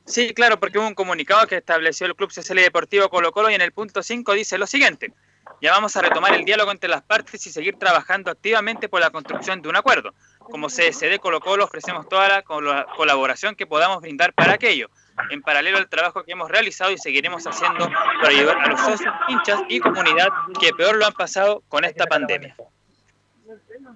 Sí, 0.04 0.34
claro, 0.34 0.58
porque 0.58 0.78
hubo 0.78 0.88
un 0.88 0.94
comunicado 0.94 1.46
que 1.46 1.56
estableció 1.56 2.06
el 2.06 2.16
Club 2.16 2.30
CCL 2.30 2.56
Deportivo 2.56 3.08
Colo 3.08 3.32
Colo 3.32 3.50
y 3.50 3.54
en 3.54 3.60
el 3.60 3.72
punto 3.72 4.02
5 4.02 4.32
dice 4.34 4.58
lo 4.58 4.66
siguiente. 4.66 5.12
Ya 5.60 5.72
vamos 5.72 5.96
a 5.96 6.02
retomar 6.02 6.34
el 6.34 6.44
diálogo 6.44 6.72
entre 6.72 6.90
las 6.90 7.02
partes 7.02 7.46
y 7.46 7.50
seguir 7.50 7.76
trabajando 7.78 8.30
activamente 8.30 8.88
por 8.88 9.00
la 9.00 9.10
construcción 9.10 9.62
de 9.62 9.68
un 9.68 9.76
acuerdo. 9.76 10.12
Como 10.50 10.68
CSD 10.68 11.18
Colo 11.20 11.40
Colo 11.40 11.64
ofrecemos 11.64 12.08
toda 12.08 12.28
la 12.28 12.42
colaboración 12.42 13.54
que 13.54 13.66
podamos 13.66 14.00
brindar 14.00 14.32
para 14.34 14.54
aquello, 14.54 14.88
en 15.30 15.42
paralelo 15.42 15.78
al 15.78 15.88
trabajo 15.88 16.24
que 16.24 16.32
hemos 16.32 16.50
realizado 16.50 16.90
y 16.92 16.98
seguiremos 16.98 17.46
haciendo 17.46 17.88
para 18.20 18.28
ayudar 18.28 18.58
a 18.58 18.68
los 18.68 18.80
socios, 18.80 19.14
hinchas 19.28 19.60
y 19.68 19.80
comunidad 19.80 20.28
que 20.60 20.72
peor 20.72 20.96
lo 20.96 21.06
han 21.06 21.12
pasado 21.12 21.62
con 21.68 21.84
esta 21.84 22.06
pandemia. 22.06 22.56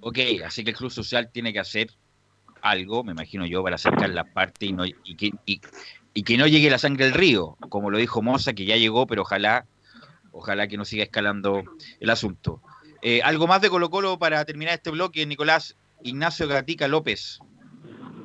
Ok, 0.00 0.18
así 0.44 0.64
que 0.64 0.70
el 0.70 0.76
Club 0.76 0.90
Social 0.90 1.30
tiene 1.32 1.52
que 1.52 1.60
hacer 1.60 1.90
algo, 2.62 3.04
me 3.04 3.12
imagino 3.12 3.46
yo, 3.46 3.62
para 3.62 3.76
acercar 3.76 4.10
la 4.10 4.24
parte 4.24 4.66
y, 4.66 4.72
no, 4.72 4.84
que 4.84 6.36
no 6.36 6.46
llegue 6.46 6.70
la 6.70 6.78
sangre 6.78 7.06
al 7.06 7.12
río, 7.12 7.56
como 7.68 7.90
lo 7.90 7.98
dijo 7.98 8.22
Moza, 8.22 8.52
que 8.52 8.64
ya 8.64 8.76
llegó, 8.76 9.06
pero 9.06 9.22
ojalá, 9.22 9.66
ojalá 10.32 10.68
que 10.68 10.76
no 10.76 10.84
siga 10.84 11.04
escalando 11.04 11.64
el 12.00 12.10
asunto. 12.10 12.60
Eh, 13.02 13.20
algo 13.22 13.46
más 13.46 13.60
de 13.60 13.70
Colo 13.70 13.90
Colo 13.90 14.18
para 14.18 14.44
terminar 14.44 14.74
este 14.74 14.90
bloque, 14.90 15.24
Nicolás 15.26 15.76
Ignacio 16.02 16.48
Gatica 16.48 16.88
López. 16.88 17.40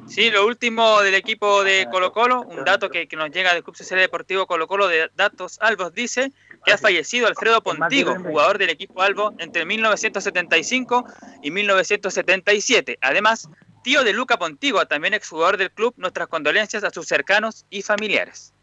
Sí, 0.08 0.30
lo 0.30 0.46
último 0.46 1.02
del 1.02 1.14
equipo 1.14 1.64
de 1.64 1.88
Colo 1.90 2.12
Colo, 2.12 2.42
un 2.42 2.66
dato 2.66 2.90
que, 2.90 3.08
nos 3.16 3.32
llega 3.32 3.54
del 3.54 3.64
Club 3.64 3.78
Social 3.78 4.00
Deportivo 4.00 4.46
Colo 4.46 4.68
Colo 4.68 4.88
de 4.88 5.10
Datos 5.16 5.58
Albos, 5.62 5.94
dice 5.94 6.34
que 6.66 6.74
ha 6.74 6.78
fallecido 6.78 7.28
Alfredo 7.28 7.62
Pontigo, 7.62 8.16
jugador 8.20 8.58
del 8.58 8.72
equipo 8.72 9.02
Albo 9.02 9.34
entre 9.38 9.66
1975 9.66 11.06
y 11.42 11.52
1977. 11.52 12.98
Además, 13.00 13.50
tío 13.84 14.04
de 14.04 14.12
Luca 14.14 14.38
Pontigo, 14.38 14.86
también 14.86 15.14
exjugador 15.14 15.58
del 15.58 15.72
club, 15.72 15.94
nuestras 15.98 16.28
condolencias 16.28 16.84
a 16.84 16.90
sus 16.90 17.08
cercanos 17.08 17.66
y 17.70 17.82
familiares. 17.82 18.54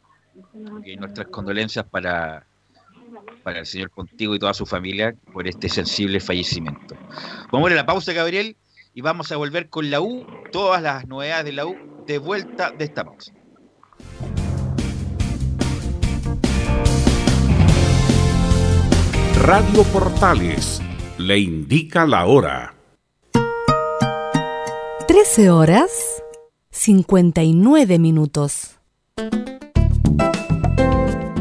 Y 0.85 0.97
nuestras 0.97 1.29
condolencias 1.29 1.87
para, 1.87 2.47
para 3.43 3.61
el 3.61 3.67
señor 3.67 3.91
Pontigo 3.91 4.35
y 4.35 4.39
toda 4.39 4.55
su 4.55 4.67
familia 4.67 5.15
por 5.33 5.49
este 5.49 5.69
sensible 5.69 6.21
fallecimiento. 6.21 6.95
Vamos 7.51 7.71
a 7.73 7.75
la 7.75 7.87
pausa, 7.87 8.13
Gabriel, 8.13 8.57
y 8.99 9.01
vamos 9.01 9.31
a 9.31 9.37
volver 9.37 9.71
con 9.71 9.91
la 9.91 10.01
U, 10.01 10.27
todas 10.51 10.83
las 10.83 11.07
novedades 11.07 11.45
de 11.45 11.53
la 11.53 11.67
U, 11.67 11.77
de 12.05 12.19
vuelta 12.19 12.73
de 12.73 12.85
esta 12.85 13.05
pausa. 13.05 13.33
Radio 19.41 19.85
Portales 19.93 20.83
le 21.17 21.39
indica 21.39 22.09
la 22.09 22.27
hora. 22.27 22.75
13 25.07 25.51
horas 25.51 26.21
59 26.73 28.01
minutos. 28.01 28.78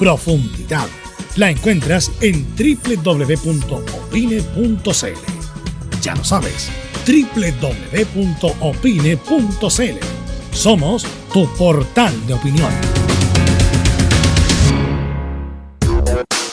profundidad. 0.00 0.88
La 1.36 1.50
encuentras 1.50 2.10
en 2.22 2.44
www.opine.cl. 2.56 3.60
Ya 6.02 6.16
lo 6.16 6.24
sabes, 6.24 6.70
www.opine.cl. 7.06 7.66
Somos 10.52 11.06
tu 11.32 11.46
portal 11.54 12.26
de 12.26 12.34
opinión. 12.34 12.72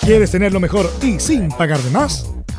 ¿Quieres 0.01 0.29
tener 0.31 0.53
lo 0.53 0.59
mejor 0.59 0.93
y 1.01 1.19
sin 1.19 1.47
pagar 1.49 1.79
de 1.79 1.89
más? 1.89 2.29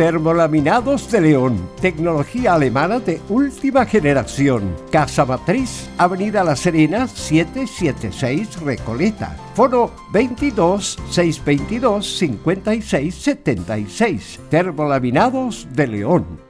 Termolaminados 0.00 1.10
de 1.10 1.20
León, 1.20 1.68
tecnología 1.78 2.54
alemana 2.54 3.00
de 3.00 3.20
última 3.28 3.84
generación. 3.84 4.74
Casa 4.90 5.26
Matriz, 5.26 5.90
Avenida 5.98 6.42
La 6.42 6.56
Serena, 6.56 7.06
776 7.06 8.62
Recoleta. 8.62 9.36
Foro 9.54 9.92
22 10.10 10.96
622 11.10 12.16
56 12.16 13.14
76. 13.14 14.40
Termolaminados 14.48 15.68
de 15.70 15.86
León. 15.86 16.49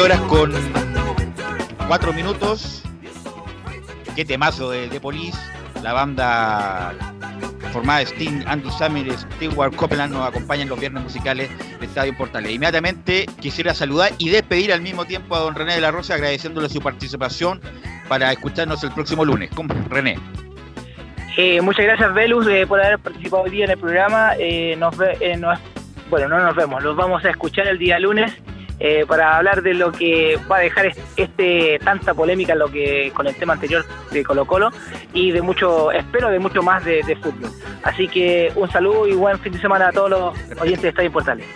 Horas 0.00 0.20
con 0.22 0.52
4 1.88 2.12
minutos. 2.12 2.82
Qué 4.14 4.24
temazo 4.24 4.70
de, 4.70 4.88
de 4.88 5.00
Police. 5.00 5.38
La 5.82 5.92
banda 5.92 6.94
formada 7.72 8.00
de 8.00 8.06
Sting, 8.06 8.42
Andy 8.46 8.70
Samir, 8.70 9.12
Stewart 9.12 9.74
Copeland 9.74 10.12
nos 10.12 10.26
acompañan 10.26 10.68
los 10.68 10.78
viernes 10.78 11.02
musicales 11.02 11.50
de 11.80 11.86
Estadio 11.86 12.16
Portales. 12.16 12.52
Inmediatamente 12.52 13.26
quisiera 13.40 13.74
saludar 13.74 14.12
y 14.18 14.28
despedir 14.28 14.72
al 14.72 14.82
mismo 14.82 15.04
tiempo 15.04 15.34
a 15.34 15.40
don 15.40 15.54
René 15.54 15.74
de 15.74 15.80
la 15.80 15.90
Rosa 15.90 16.14
agradeciéndole 16.14 16.68
su 16.68 16.80
participación 16.80 17.60
para 18.08 18.32
escucharnos 18.32 18.82
el 18.84 18.92
próximo 18.92 19.24
lunes. 19.24 19.50
¿Cómo, 19.54 19.74
René? 19.88 20.18
Eh, 21.36 21.60
muchas 21.60 21.84
gracias, 21.84 22.14
Velus, 22.14 22.46
eh, 22.48 22.66
por 22.66 22.80
haber 22.80 22.98
participado 22.98 23.44
hoy 23.44 23.50
día 23.50 23.64
en 23.64 23.70
el 23.72 23.78
programa. 23.78 24.32
Eh, 24.38 24.76
nos, 24.76 24.96
nos, 24.96 25.58
bueno, 26.10 26.28
no 26.28 26.38
nos 26.38 26.54
vemos, 26.54 26.82
los 26.82 26.96
vamos 26.96 27.24
a 27.24 27.30
escuchar 27.30 27.66
el 27.68 27.78
día 27.78 27.98
lunes 27.98 28.32
eh, 28.80 29.04
para 29.06 29.36
hablar 29.36 29.62
de 29.62 29.74
lo 29.74 29.90
que 29.90 30.38
va 30.50 30.58
a 30.58 30.60
dejar 30.60 30.92
este 31.16 31.80
tanta 31.84 32.14
polémica 32.14 32.54
lo 32.54 32.68
que 32.68 33.10
con 33.14 33.26
el 33.26 33.34
tema 33.34 33.54
anterior 33.54 33.84
de 34.12 34.22
Colo 34.22 34.46
Colo 34.46 34.70
y 35.12 35.32
de 35.32 35.42
mucho, 35.42 35.90
espero 35.90 36.30
de 36.30 36.38
mucho 36.38 36.62
más 36.62 36.84
de, 36.84 37.02
fútbol. 37.22 37.50
Así 37.82 38.06
que 38.08 38.52
un 38.54 38.70
saludo 38.70 39.08
y 39.08 39.14
buen 39.14 39.38
fin 39.40 39.52
de 39.52 39.60
semana 39.60 39.88
a 39.88 39.92
todos 39.92 40.10
los 40.10 40.60
oyentes 40.60 40.82
de 40.82 40.88
Estadio 40.90 41.12
Portales. 41.12 41.46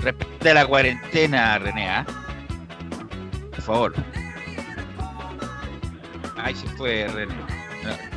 Respete 0.00 0.54
la 0.54 0.66
cuarentena, 0.66 1.58
René, 1.58 1.88
¿ah? 1.88 2.06
Por 3.50 3.62
favor. 3.62 3.94
Ahí 6.36 6.54
se 6.54 6.66
fue, 6.68 7.08
René. 7.08 7.34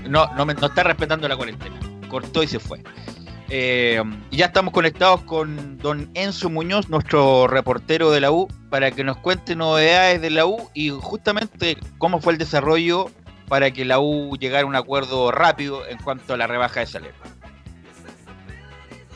No, 0.08 0.26
no, 0.36 0.46
no 0.46 0.68
está 0.68 0.84
respetando 0.84 1.28
la 1.28 1.38
cuarentena. 1.38 1.80
Cortó 2.10 2.44
y 2.44 2.48
se 2.48 2.60
fue. 2.60 2.84
Eh, 3.54 4.02
ya 4.32 4.46
estamos 4.46 4.74
conectados 4.74 5.24
con 5.24 5.78
don 5.78 6.10
Enzo 6.14 6.50
Muñoz, 6.50 6.88
nuestro 6.88 7.48
reportero 7.48 8.10
de 8.10 8.22
la 8.22 8.32
U, 8.32 8.48
para 8.70 8.92
que 8.92 9.04
nos 9.04 9.18
cuente 9.18 9.58
novedades 9.58 10.22
de 10.22 10.30
la 10.30 10.46
U 10.46 10.70
y 10.74 10.88
justamente 10.92 11.78
cómo 11.98 12.22
fue 12.22 12.32
el 12.32 12.40
desarrollo 12.40 13.12
para 13.50 13.70
que 13.72 13.84
la 13.84 14.00
U 14.00 14.38
llegara 14.38 14.64
a 14.64 14.66
un 14.66 14.78
acuerdo 14.78 15.32
rápido 15.32 15.86
en 15.86 15.98
cuanto 15.98 16.34
a 16.34 16.38
la 16.38 16.48
rebaja 16.48 16.80
de 16.80 16.86
salario. 16.86 17.16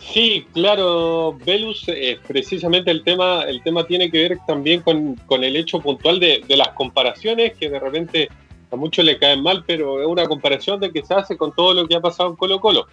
Sí, 0.01 0.45
claro, 0.53 1.37
Velus, 1.45 1.85
eh, 1.87 2.19
precisamente 2.27 2.91
el 2.91 3.05
tema, 3.05 3.43
el 3.43 3.63
tema 3.63 3.87
tiene 3.87 4.11
que 4.11 4.27
ver 4.27 4.37
también 4.45 4.81
con, 4.81 5.43
el 5.45 5.55
hecho 5.55 5.79
puntual 5.79 6.19
de, 6.19 6.43
de, 6.45 6.57
las 6.57 6.69
comparaciones 6.69 7.53
que 7.57 7.69
de 7.69 7.79
repente 7.79 8.27
a 8.69 8.75
muchos 8.75 9.05
le 9.05 9.17
caen 9.17 9.41
mal, 9.41 9.63
pero 9.65 10.01
es 10.01 10.07
una 10.07 10.25
comparación 10.25 10.81
de 10.81 10.91
que 10.91 11.05
se 11.05 11.13
hace 11.13 11.37
con 11.37 11.55
todo 11.55 11.73
lo 11.73 11.87
que 11.87 11.95
ha 11.95 12.01
pasado 12.01 12.31
en 12.31 12.35
Colo 12.35 12.59
Colo. 12.59 12.85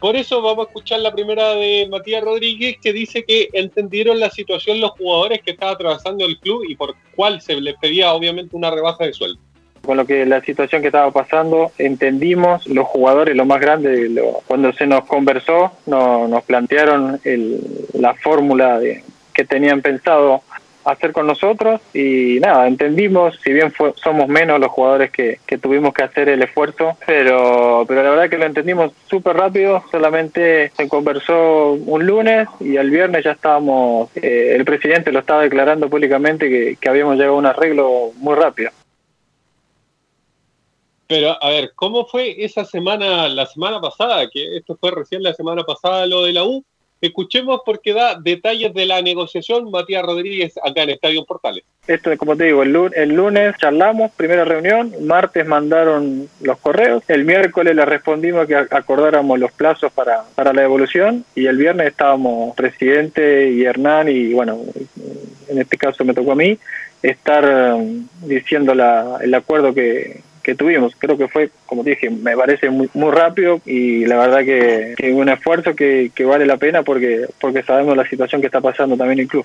Por 0.00 0.16
eso 0.16 0.40
vamos 0.40 0.66
a 0.66 0.68
escuchar 0.68 1.00
la 1.00 1.12
primera 1.12 1.50
de 1.50 1.86
Matías 1.90 2.24
Rodríguez, 2.24 2.78
que 2.80 2.94
dice 2.94 3.22
que 3.22 3.50
entendieron 3.52 4.18
la 4.18 4.30
situación 4.30 4.80
los 4.80 4.92
jugadores 4.92 5.42
que 5.42 5.50
estaba 5.50 5.72
atravesando 5.72 6.24
el 6.24 6.38
club 6.38 6.64
y 6.66 6.74
por 6.74 6.94
cuál 7.14 7.42
se 7.42 7.60
les 7.60 7.76
pedía 7.76 8.12
obviamente 8.14 8.56
una 8.56 8.70
rebaja 8.70 9.04
de 9.04 9.12
sueldo. 9.12 9.38
Con 9.84 9.98
lo 9.98 10.06
que 10.06 10.24
la 10.24 10.40
situación 10.40 10.80
que 10.80 10.88
estaba 10.88 11.10
pasando, 11.10 11.72
entendimos 11.76 12.66
los 12.66 12.86
jugadores, 12.86 13.36
lo 13.36 13.44
más 13.44 13.60
grande, 13.60 14.10
cuando 14.46 14.72
se 14.72 14.86
nos 14.86 15.04
conversó, 15.04 15.72
nos 15.86 16.44
plantearon 16.44 17.20
la 17.92 18.14
fórmula 18.14 18.80
que 19.34 19.44
tenían 19.44 19.82
pensado 19.82 20.42
hacer 20.84 21.12
con 21.12 21.26
nosotros 21.26 21.80
y 21.92 22.38
nada, 22.40 22.66
entendimos, 22.66 23.38
si 23.42 23.52
bien 23.52 23.72
somos 23.96 24.28
menos 24.28 24.58
los 24.60 24.70
jugadores 24.70 25.10
que, 25.10 25.38
tuvimos 25.60 25.92
que 25.92 26.02
hacer 26.02 26.28
el 26.28 26.42
esfuerzo, 26.42 26.96
pero, 27.06 27.84
pero 27.86 28.02
la 28.02 28.10
verdad 28.10 28.30
que 28.30 28.38
lo 28.38 28.46
entendimos 28.46 28.92
súper 29.08 29.36
rápido, 29.36 29.82
solamente 29.90 30.70
se 30.76 30.88
conversó 30.88 31.72
un 31.72 32.06
lunes 32.06 32.48
y 32.60 32.76
el 32.76 32.90
viernes 32.90 33.24
ya 33.24 33.32
estábamos, 33.32 34.10
eh, 34.16 34.54
el 34.56 34.64
presidente 34.64 35.12
lo 35.12 35.20
estaba 35.20 35.42
declarando 35.42 35.90
públicamente 35.90 36.48
que, 36.48 36.76
que 36.80 36.88
habíamos 36.88 37.16
llegado 37.16 37.34
a 37.34 37.38
un 37.38 37.46
arreglo 37.46 38.12
muy 38.16 38.34
rápido. 38.34 38.70
Pero, 41.10 41.36
a 41.42 41.48
ver, 41.48 41.72
¿cómo 41.74 42.06
fue 42.06 42.44
esa 42.44 42.64
semana, 42.64 43.28
la 43.28 43.44
semana 43.44 43.80
pasada? 43.80 44.30
Que 44.30 44.56
esto 44.56 44.76
fue 44.76 44.92
recién 44.92 45.24
la 45.24 45.34
semana 45.34 45.64
pasada 45.64 46.06
lo 46.06 46.22
de 46.22 46.32
la 46.32 46.44
U. 46.44 46.64
Escuchemos 47.00 47.62
porque 47.64 47.94
da 47.94 48.14
detalles 48.14 48.74
de 48.74 48.84
la 48.84 49.00
negociación 49.00 49.70
Matías 49.70 50.02
Rodríguez 50.02 50.54
acá 50.62 50.82
en 50.82 50.90
Estadio 50.90 51.24
Portales. 51.24 51.64
Esto, 51.86 52.16
como 52.18 52.36
te 52.36 52.44
digo, 52.44 52.62
el 52.62 53.14
lunes, 53.14 53.56
charlamos, 53.58 54.12
primera 54.12 54.44
reunión, 54.44 54.92
martes 55.00 55.46
mandaron 55.46 56.28
los 56.40 56.58
correos, 56.58 57.02
el 57.08 57.24
miércoles 57.24 57.74
le 57.74 57.84
respondimos 57.84 58.46
que 58.46 58.54
acordáramos 58.54 59.38
los 59.38 59.50
plazos 59.52 59.90
para, 59.92 60.24
para 60.34 60.52
la 60.52 60.62
devolución 60.62 61.24
y 61.34 61.46
el 61.46 61.56
viernes 61.56 61.88
estábamos 61.88 62.54
presidente 62.54 63.50
y 63.50 63.64
Hernán 63.64 64.08
y 64.08 64.34
bueno, 64.34 64.60
en 65.48 65.58
este 65.58 65.78
caso 65.78 66.04
me 66.04 66.14
tocó 66.14 66.32
a 66.32 66.36
mí, 66.36 66.58
estar 67.02 67.74
um, 67.74 68.06
diciendo 68.22 68.74
la, 68.74 69.18
el 69.22 69.34
acuerdo 69.34 69.74
que, 69.74 70.20
que 70.42 70.54
tuvimos. 70.54 70.94
Creo 70.96 71.16
que 71.16 71.28
fue, 71.28 71.50
como 71.66 71.82
dije, 71.82 72.10
me 72.10 72.36
parece 72.36 72.70
muy, 72.70 72.88
muy 72.94 73.10
rápido 73.10 73.60
y 73.64 74.06
la 74.06 74.18
verdad 74.18 74.44
que, 74.44 74.94
que 74.96 75.12
un 75.12 75.28
esfuerzo 75.28 75.74
que, 75.74 76.10
vale 76.24 76.46
la 76.46 76.56
pena 76.56 76.82
porque, 76.82 77.26
porque 77.40 77.62
sabemos 77.62 77.96
la 77.96 78.08
situación 78.08 78.40
que 78.40 78.46
está 78.46 78.60
pasando 78.60 78.96
también 78.96 79.20
el 79.20 79.28
club. 79.28 79.44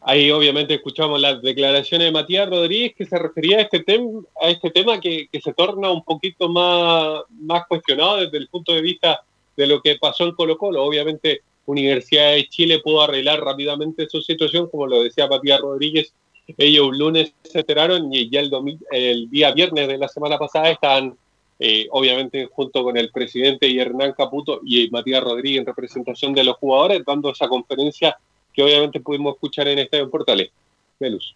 Ahí 0.00 0.30
obviamente 0.30 0.74
escuchamos 0.74 1.20
las 1.20 1.42
declaraciones 1.42 2.06
de 2.06 2.12
Matías 2.12 2.48
Rodríguez 2.48 2.94
que 2.96 3.06
se 3.06 3.18
refería 3.18 3.58
a 3.58 3.62
este, 3.62 3.80
tema 3.80 4.20
a 4.40 4.50
este 4.50 4.70
tema 4.70 5.00
que, 5.00 5.26
que, 5.32 5.40
se 5.40 5.52
torna 5.52 5.90
un 5.90 6.04
poquito 6.04 6.48
más, 6.48 7.22
más 7.40 7.66
cuestionado 7.66 8.18
desde 8.18 8.38
el 8.38 8.46
punto 8.46 8.72
de 8.72 8.82
vista 8.82 9.20
de 9.56 9.66
lo 9.66 9.80
que 9.80 9.96
pasó 9.96 10.24
en 10.24 10.32
Colo 10.32 10.56
Colo. 10.56 10.84
Obviamente 10.84 11.42
Universidad 11.66 12.32
de 12.32 12.48
Chile 12.48 12.78
pudo 12.78 13.02
arreglar 13.02 13.40
rápidamente 13.40 14.08
su 14.08 14.22
situación, 14.22 14.68
como 14.70 14.86
lo 14.86 15.02
decía 15.02 15.26
Matías 15.26 15.60
Rodríguez, 15.60 16.14
ellos 16.56 16.88
un 16.88 16.98
lunes 16.98 17.32
se 17.42 17.60
enteraron 17.60 18.12
y 18.12 18.30
ya 18.30 18.40
el, 18.40 19.30
día 19.30 19.52
viernes 19.52 19.88
de 19.88 19.98
la 19.98 20.08
semana 20.08 20.38
pasada 20.38 20.70
estaban, 20.70 21.16
eh, 21.58 21.86
obviamente, 21.90 22.48
junto 22.52 22.82
con 22.84 22.96
el 22.96 23.10
presidente 23.10 23.66
y 23.66 23.78
Hernán 23.78 24.12
Caputo 24.12 24.60
y 24.64 24.88
Matías 24.90 25.22
Rodríguez 25.22 25.60
en 25.60 25.66
representación 25.66 26.32
de 26.32 26.44
los 26.44 26.56
jugadores, 26.56 27.02
dando 27.04 27.30
esa 27.30 27.48
conferencia 27.48 28.16
que 28.52 28.62
obviamente 28.62 29.00
pudimos 29.00 29.34
escuchar 29.34 29.68
en 29.68 29.80
Estadio 29.80 30.08
Portales. 30.08 30.50
Velus. 30.98 31.34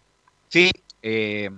Sí, 0.49 0.71
eh, 1.03 1.51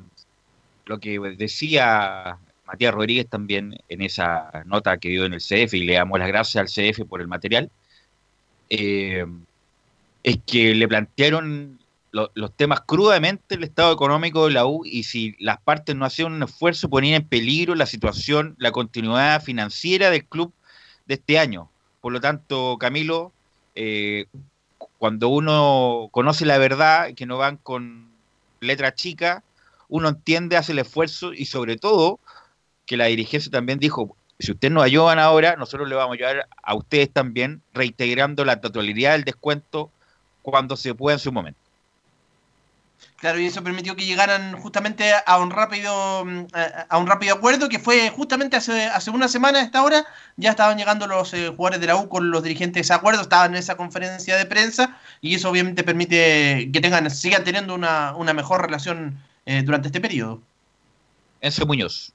lo 0.87 0.99
que 0.99 1.19
decía 1.37 2.39
Matías 2.67 2.95
Rodríguez 2.95 3.29
también 3.29 3.79
en 3.89 4.03
esa 4.03 4.65
nota 4.67 4.97
que 4.97 5.11
dio 5.11 5.27
en 5.27 5.35
el 5.35 5.41
CF, 5.41 5.75
y 5.75 5.85
le 5.85 5.95
damos 5.95 6.19
las 6.19 6.29
gracias 6.29 6.57
al 6.57 6.69
CF 6.69 7.05
por 7.07 7.21
el 7.21 7.29
material, 7.29 7.71
eh, 8.71 9.27
es 10.23 10.39
que 10.47 10.75
le 10.75 10.89
plantearon 10.89 11.79
los 12.13 12.55
temas 12.55 12.83
crudamente 12.83 13.55
el 13.55 13.65
estado 13.65 13.93
económico 13.93 14.47
de 14.47 14.53
la 14.53 14.67
U 14.67 14.83
y 14.85 15.05
si 15.05 15.35
las 15.39 15.61
partes 15.61 15.97
no 15.97 16.05
hacían 16.05 16.33
un 16.33 16.43
esfuerzo 16.43 16.91
ponían 16.91 17.23
en 17.23 17.29
peligro 17.29 17.75
la 17.75 17.87
situación, 17.87 18.55
la 18.59 18.71
continuidad 18.71 19.43
financiera 19.43 20.11
del 20.11 20.27
club 20.27 20.53
de 21.07 21.15
este 21.15 21.39
año. 21.39 21.71
Por 22.03 22.13
lo 22.13 22.21
tanto, 22.21 22.77
Camilo, 22.79 23.33
eh, 23.75 24.27
cuando 24.99 25.29
uno 25.29 26.09
conoce 26.13 26.45
la 26.45 26.59
verdad, 26.59 27.15
que 27.15 27.27
no 27.27 27.39
van 27.39 27.57
con 27.57 28.11
letra 28.61 28.95
chica, 28.95 29.43
uno 29.89 30.09
entiende, 30.09 30.57
hace 30.57 30.73
el 30.73 30.81
esfuerzo 30.81 31.33
y 31.33 31.47
sobre 31.47 31.77
todo 31.77 32.21
que 32.85 32.97
la 32.97 33.07
dirigencia 33.07 33.51
también 33.51 33.79
dijo, 33.79 34.17
si 34.39 34.53
ustedes 34.53 34.73
nos 34.73 34.85
ayudan 34.85 35.19
ahora, 35.19 35.57
nosotros 35.57 35.89
le 35.89 35.95
vamos 35.95 36.13
a 36.13 36.15
ayudar 36.17 36.49
a 36.63 36.75
ustedes 36.75 37.11
también, 37.11 37.63
reintegrando 37.73 38.45
la 38.45 38.61
totalidad 38.61 39.13
del 39.13 39.25
descuento 39.25 39.91
cuando 40.43 40.77
se 40.77 40.95
pueda 40.95 41.15
en 41.15 41.21
su 41.21 41.33
momento. 41.33 41.62
Claro, 43.23 43.39
y 43.39 43.47
eso 43.47 43.63
permitió 43.63 43.95
que 43.95 44.05
llegaran 44.05 44.57
justamente 44.57 45.13
a 45.25 45.39
un 45.39 45.53
rápido 45.53 46.25
mm, 46.25 46.47
a 46.89 46.99
un 46.99 47.07
rápido 47.07 47.37
acuerdo 47.37 47.69
que 47.69 47.79
fue 47.79 48.09
justamente 48.11 48.57
hace, 48.57 48.87
hace 48.87 49.13
una 49.13 49.29
semana 49.29 49.61
a 49.61 49.63
esta 49.63 49.85
hora, 49.85 50.05
ya 50.37 50.51
estaban 50.51 50.77
llegando 50.77 51.07
los 51.07 51.33
eh, 51.33 51.47
jugadores 51.51 51.81
de 51.81 51.87
la 51.87 51.95
U 51.95 52.09
con 52.09 52.33
los 52.33 52.43
dirigentes 52.43 52.89
de 52.89 52.95
acuerdo, 52.95 53.23
estaban 53.23 53.53
en 53.53 53.59
esa 53.59 53.77
conferencia 53.77 54.35
de 54.35 54.45
prensa 54.45 54.99
y 55.21 55.37
eso 55.37 55.51
obviamente 55.51 55.85
permite 55.85 56.69
que 56.73 56.81
tengan 56.81 57.09
sigan 57.13 57.45
teniendo 57.45 57.77
una, 57.77 58.33
mejor 58.35 58.63
relación 58.63 59.17
eh, 59.47 59.63
durante 59.65 59.87
este 59.87 60.01
periodo. 60.01 60.43
Enzo 61.41 61.65
Muñoz. 61.65 62.13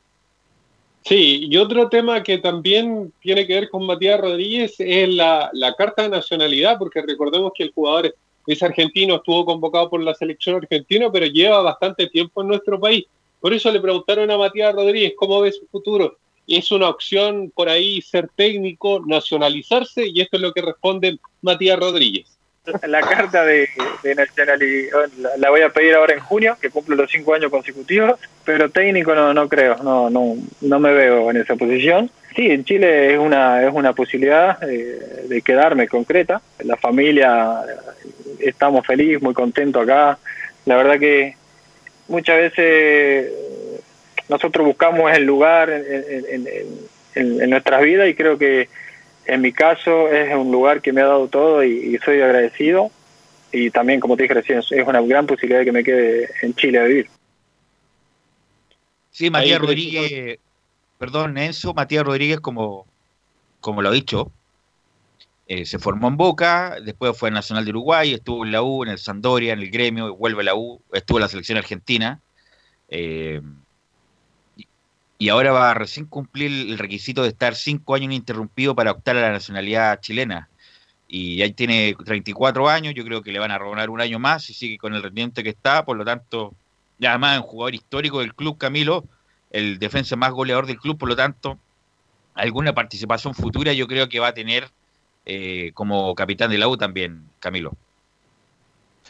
Sí, 1.06 1.48
y 1.50 1.56
otro 1.56 1.88
tema 1.88 2.22
que 2.22 2.40
también 2.40 3.14
tiene 3.22 3.48
que 3.48 3.54
ver 3.54 3.70
con 3.70 3.86
Matías 3.86 4.20
Rodríguez 4.20 4.76
es 4.80 5.08
la, 5.08 5.52
la 5.54 5.74
carta 5.74 6.02
de 6.02 6.10
nacionalidad, 6.10 6.78
porque 6.78 7.02
recordemos 7.02 7.54
que 7.56 7.64
el 7.64 7.72
jugador 7.72 8.14
es 8.48 8.64
argentino, 8.64 9.16
estuvo 9.16 9.46
convocado 9.46 9.90
por 9.90 10.02
la 10.02 10.14
selección 10.14 10.56
argentina, 10.56 11.12
pero 11.12 11.26
lleva 11.26 11.62
bastante 11.62 12.08
tiempo 12.08 12.42
en 12.42 12.48
nuestro 12.48 12.80
país. 12.80 13.06
Por 13.42 13.54
eso 13.54 13.72
le 13.72 13.82
preguntaron 13.82 14.32
a 14.32 14.38
Matías 14.38 14.74
Rodríguez 14.74 15.14
cómo 15.18 15.42
ve 15.42 15.52
su 15.52 15.68
futuro. 15.68 16.18
Es 16.48 16.72
una 16.72 16.90
opción 16.90 17.52
por 17.54 17.68
ahí 17.68 18.02
ser 18.02 18.30
técnico, 18.36 19.04
nacionalizarse, 19.06 20.08
y 20.08 20.22
esto 20.22 20.38
es 20.38 20.42
lo 20.42 20.54
que 20.54 20.62
responde 20.62 21.20
Matías 21.42 21.78
Rodríguez. 21.78 22.37
La 22.88 23.02
carta 23.02 23.46
de, 23.46 23.70
nacionalidad 24.16 25.10
la, 25.38 25.50
voy 25.50 25.62
a 25.62 25.70
pedir 25.70 25.96
ahora 25.96 26.14
en 26.14 26.20
junio, 26.20 26.58
que 26.62 26.70
cumplo 26.70 26.96
los 26.96 27.10
cinco 27.10 27.34
años 27.34 27.50
consecutivos, 27.50 28.20
pero 28.44 28.70
técnico 28.70 29.16
no, 29.16 29.34
no 29.34 29.48
creo, 29.48 29.78
no, 29.84 30.10
no, 30.10 30.36
no 30.62 30.80
me 30.80 30.94
veo 30.94 31.32
en 31.32 31.38
esa 31.38 31.56
posición. 31.56 32.12
Sí, 32.36 32.52
en 32.52 32.66
Chile 32.66 33.14
es 33.14 33.20
una, 33.20 33.64
es 33.64 33.74
una 33.74 33.94
posibilidad 33.94 34.62
eh, 34.70 35.26
de 35.28 35.42
quedarme 35.42 35.88
concreta. 35.88 36.42
La 36.64 36.76
familia 36.76 37.64
estamos 38.40 38.86
felices, 38.86 39.22
muy 39.22 39.34
contentos 39.34 39.84
acá. 39.84 40.20
La 40.66 40.76
verdad 40.76 41.00
que 41.00 41.36
muchas 42.08 42.38
veces 42.38 43.32
nosotros 44.30 44.68
buscamos 44.68 45.12
el 45.14 45.24
lugar 45.24 45.70
en, 45.70 46.48
en, 47.16 47.50
nuestras 47.50 47.82
vidas 47.82 48.08
y 48.08 48.14
creo 48.14 48.38
que 48.38 48.70
en 49.28 49.42
mi 49.42 49.52
caso 49.52 50.10
es 50.10 50.34
un 50.34 50.52
lugar 50.52 50.82
que 50.82 50.94
me 50.94 51.02
ha 51.02 51.06
dado 51.06 51.28
todo 51.28 51.64
y, 51.64 51.98
soy 52.04 52.22
agradecido. 52.22 52.92
Y 53.52 53.70
también, 53.72 54.00
como 54.00 54.18
te 54.18 54.24
dije 54.24 54.34
recién, 54.34 54.60
es 54.60 54.88
una 54.88 55.02
gran 55.02 55.26
posibilidad 55.26 55.60
de 55.60 55.66
que 55.66 55.72
me 55.72 55.84
quede 55.84 56.30
en 56.42 56.54
Chile 56.56 56.80
a 56.80 56.84
vivir. 56.84 57.08
Sí, 59.12 59.30
Matías 59.30 59.60
Rodríguez, 59.60 60.40
perdón, 60.98 61.38
Enzo, 61.38 61.74
Matías 61.74 62.06
Rodríguez, 62.06 62.40
como, 62.40 62.86
como 63.62 63.82
lo 63.82 63.90
ha 63.90 63.94
dicho, 63.94 64.32
eh, 65.48 65.66
se 65.66 65.80
formó 65.80 66.10
en 66.10 66.18
Boca, 66.18 66.78
después 66.84 67.18
fue 67.18 67.32
Nacional 67.32 67.64
de 67.64 67.72
Uruguay, 67.72 68.14
estuvo 68.14 68.46
en 68.46 68.52
la 68.52 68.62
U, 68.62 68.84
en 68.84 68.90
el 68.90 68.98
Sandoria, 68.98 69.54
en 69.54 69.60
el 69.60 69.72
gremio, 69.72 70.16
vuelve 70.16 70.42
a 70.42 70.46
la 70.46 70.56
U, 70.56 70.82
estuvo 70.92 71.18
en 71.18 71.22
la 71.22 71.30
selección 71.30 71.58
argentina. 71.58 72.20
Eh, 72.90 73.42
y 75.18 75.30
ahora 75.30 75.52
va 75.52 75.72
a 75.72 75.74
recién 75.74 76.06
cumplir 76.06 76.52
el 76.52 76.78
requisito 76.78 77.24
de 77.24 77.30
estar 77.30 77.56
cinco 77.56 77.96
años 77.96 78.06
ininterrumpido 78.06 78.76
para 78.76 78.92
optar 78.92 79.18
a 79.18 79.22
la 79.22 79.32
nacionalidad 79.32 80.00
chilena. 80.00 80.50
Y 81.08 81.42
ahí 81.42 81.54
tiene 81.54 81.96
34 82.06 82.70
años, 82.70 82.94
yo 82.94 83.04
creo 83.06 83.24
que 83.24 83.32
le 83.32 83.40
van 83.40 83.52
a 83.52 83.58
robar 83.58 83.90
un 83.90 84.02
año 84.02 84.20
más 84.20 84.50
y 84.50 84.54
sigue 84.54 84.78
con 84.78 84.94
el 84.94 85.02
rendimiento 85.02 85.42
que 85.42 85.50
está, 85.50 85.86
por 85.86 85.98
lo 85.98 86.06
tanto, 86.06 86.54
ya 87.00 87.12
además 87.12 87.36
es 87.36 87.42
un 87.42 87.48
jugador 87.48 87.76
histórico 87.76 88.20
del 88.20 88.36
club 88.36 88.58
Camilo, 88.58 89.06
el 89.52 89.80
defensa 89.80 90.16
más 90.16 90.32
goleador 90.32 90.68
del 90.68 90.80
club, 90.80 90.98
por 90.98 91.10
lo 91.10 91.16
tanto, 91.16 91.58
alguna 92.36 92.74
participación 92.74 93.34
futura 93.34 93.74
yo 93.74 93.88
creo 93.88 94.10
que 94.10 94.20
va 94.20 94.28
a 94.28 94.34
tener 94.34 94.70
eh, 95.26 95.72
como 95.74 96.14
capitán 96.14 96.52
de 96.52 96.58
la 96.58 96.68
U 96.68 96.78
también, 96.78 97.30
Camilo. 97.40 97.74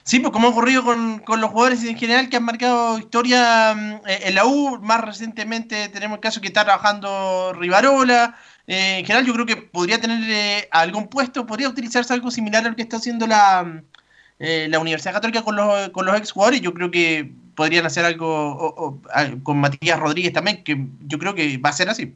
Sí, 0.08 0.22
pues 0.22 0.32
como 0.32 0.48
ha 0.48 0.52
ocurrido 0.52 0.86
con, 0.86 1.22
los 1.28 1.52
jugadores 1.52 1.84
en 1.84 1.98
general 1.98 2.30
que 2.30 2.38
han 2.38 2.46
marcado 2.46 2.98
historia 2.98 3.76
mm, 3.76 4.08
eh, 4.08 4.20
en 4.24 4.36
la 4.36 4.46
U, 4.46 4.80
más 4.82 5.02
recientemente 5.02 5.90
tenemos 5.90 6.16
el 6.16 6.22
caso 6.22 6.40
que 6.40 6.48
está 6.48 6.64
trabajando 6.64 7.52
Rivarola, 7.52 8.38
eh, 8.68 9.00
en 9.00 9.06
general 9.06 9.26
yo 9.26 9.34
creo 9.34 9.46
que 9.46 9.58
podría 9.58 10.00
tener 10.00 10.70
algún 10.72 11.10
puesto, 11.10 11.46
podría 11.46 11.68
utilizarse 11.68 12.14
algo 12.14 12.32
similar 12.32 12.66
a 12.66 12.70
lo 12.70 12.76
que 12.78 12.84
está 12.84 12.96
haciendo 12.96 13.28
la, 13.28 13.66
mm, 13.66 13.82
la 14.70 14.80
Universidad 14.80 15.12
Católica 15.12 15.42
con 15.42 15.58
los, 15.58 15.90
con 15.90 16.06
los 16.06 16.16
ex 16.16 16.32
jugadores, 16.32 16.62
yo 16.62 16.74
creo 16.74 16.90
que 16.90 17.30
podrían 17.54 17.86
hacer 17.86 18.06
algo 18.06 19.02
con 19.44 19.58
Matías 19.58 20.00
Rodríguez 20.00 20.32
también, 20.32 20.64
que 20.64 20.88
yo 21.06 21.20
creo 21.20 21.36
que 21.36 21.58
va 21.58 21.72
a 21.72 21.74
ser 21.74 21.90
así. 21.90 22.16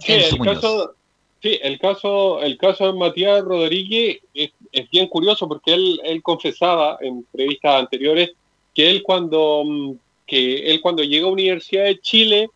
Sí, 0.00 0.12
el 0.12 0.38
caso, 0.44 0.96
sí, 1.44 1.58
el 1.62 1.78
caso, 1.78 2.40
el 2.40 2.56
caso 2.56 2.86
de 2.86 2.98
Matías 2.98 3.44
Rodríguez 3.44 4.20
es, 4.32 4.50
bien 4.90 5.08
curioso 5.08 5.46
porque 5.46 5.74
él, 5.74 6.00
él 6.02 6.22
confesaba 6.22 6.96
en 7.02 7.18
entrevistas 7.18 7.80
anteriores 7.80 8.30
que 8.74 8.90
él 8.90 9.02
cuando 9.02 9.62
mm, 9.64 9.92
que 10.26 10.70
él 10.70 10.80
cuando 10.80 11.04
llegó 11.04 11.28
a 11.28 11.32
Universidad 11.32 11.84
de 11.84 12.00
Chile 12.00 12.48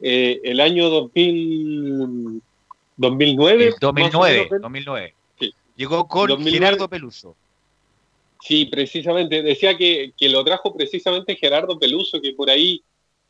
eh, 0.00 0.40
el 0.42 0.58
año 0.58 0.90
2000, 0.90 2.42
2009 2.96 3.74
2009 3.80 4.48
2009 4.60 5.14
llegó 5.76 6.08
con 6.08 6.44
Gerardo 6.44 6.88
Peluso. 6.88 7.36
Sí 8.40 8.64
precisamente. 8.66 9.40
Decía 9.42 9.76
que, 9.76 10.12
que 10.16 10.28
lo 10.28 10.42
trajo 10.42 10.74
precisamente 10.74 11.36
Gerardo 11.36 11.78
Peluso 11.78 12.20
que 12.20 12.32
por 12.32 12.50
ahí 12.50 12.82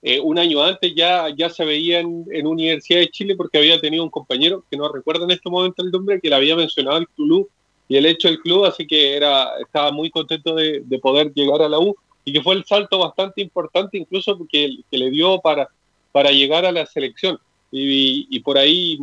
eh, 0.05 0.19
un 0.19 0.37
año 0.37 0.61
antes 0.61 0.93
ya, 0.97 1.29
ya 1.35 1.49
se 1.49 1.65
veía 1.65 2.01
en, 2.01 2.47
Universidad 2.47 2.99
de 2.99 3.11
Chile 3.11 3.37
porque 3.37 3.59
había 3.59 3.81
tenido 3.81 4.03
un 4.03 4.11
compañero, 4.11 4.65
que 4.69 4.77
no 4.77 4.93
recuerdo 4.93 5.25
en 5.25 5.31
este 5.31 5.49
momento 5.49 5.83
el 5.83 5.93
nombre, 5.93 6.21
que 6.21 6.29
le 6.29 6.35
había 6.35 6.57
mencionado 6.57 6.99
el 6.99 7.09
club 7.09 7.49
y 7.89 7.97
el 7.97 8.07
hecho 8.07 8.27
del 8.27 8.41
club, 8.41 8.65
así 8.65 8.85
que 8.85 9.15
era, 9.15 9.57
estaba 9.61 9.93
muy 9.93 10.11
contento 10.11 10.57
de, 10.57 10.83
poder 11.01 11.33
llegar 11.33 11.63
a 11.63 11.69
la 11.69 11.79
U 11.79 11.95
y 12.25 12.33
que 12.33 12.43
fue 12.43 12.57
el 12.57 12.65
salto 12.65 12.99
bastante 12.99 13.41
importante 13.43 13.97
incluso 13.97 14.37
porque 14.37 14.79
que 14.91 14.99
le 14.99 15.11
dio 15.11 15.41
para, 15.41 15.69
para 16.11 16.33
llegar 16.33 16.67
a 16.67 16.73
la 16.73 16.85
selección. 16.85 17.39
Y, 17.71 18.39
por 18.41 18.59
ahí 18.59 18.99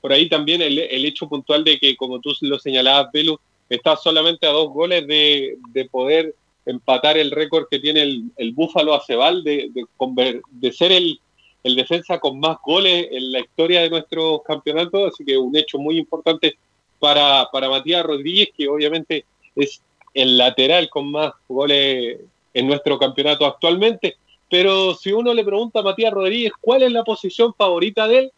por 0.00 0.12
ahí 0.12 0.28
también 0.28 0.62
el, 0.62 0.78
hecho 0.78 1.28
puntual 1.28 1.62
de 1.62 1.78
que, 1.78 1.96
como 1.96 2.20
tú 2.20 2.32
lo 2.40 2.58
señalabas, 2.58 3.12
Belu, 3.12 3.38
está 3.68 3.96
solamente 3.96 4.46
a 4.46 4.50
dos 4.50 4.70
goles 4.70 5.06
de, 5.06 5.58
de 5.72 5.84
poder 5.84 6.34
empatar 6.66 7.16
el 7.16 7.30
récord 7.30 7.66
que 7.70 7.78
tiene 7.78 8.02
el, 8.02 8.52
Búfalo 8.52 8.94
Acebal 8.94 9.42
de, 9.42 9.70
de, 9.72 10.72
ser 10.72 10.92
el, 10.92 11.18
defensa 11.62 12.18
con 12.18 12.38
más 12.38 12.58
goles 12.64 13.08
en 13.10 13.32
la 13.32 13.40
historia 13.40 13.82
de 13.82 13.90
nuestro 13.90 14.42
campeonato, 14.42 15.06
así 15.06 15.24
que 15.24 15.36
un 15.36 15.56
hecho 15.56 15.78
muy 15.78 15.98
importante 15.98 16.56
para, 16.98 17.48
para 17.50 17.68
Matías 17.68 18.04
Rodríguez, 18.04 18.50
que 18.56 18.68
obviamente 18.68 19.24
es 19.56 19.82
el 20.14 20.36
lateral 20.36 20.88
con 20.88 21.10
más 21.10 21.32
goles 21.48 22.18
en 22.52 22.66
nuestro 22.66 22.98
campeonato 22.98 23.46
actualmente. 23.46 24.16
Pero 24.48 24.94
si 24.94 25.12
uno 25.12 25.32
le 25.32 25.44
pregunta 25.44 25.80
a 25.80 25.84
Matías 25.84 26.12
Rodríguez 26.12 26.52
cuál 26.60 26.82
es 26.82 26.92
la 26.92 27.04
posición 27.04 27.54
favorita 27.54 28.08
de 28.08 28.18
él, 28.18 28.32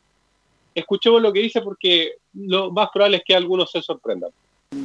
escuchemos 0.75 1.23
lo 1.23 1.33
que 1.33 1.41
dice 1.41 1.63
porque 1.63 2.17
lo 2.35 2.71
más 2.71 2.91
probable 2.93 3.19
es 3.19 3.25
que 3.25 3.35
algunos 3.35 3.71
se 3.71 3.83
sorprendan 3.83 4.31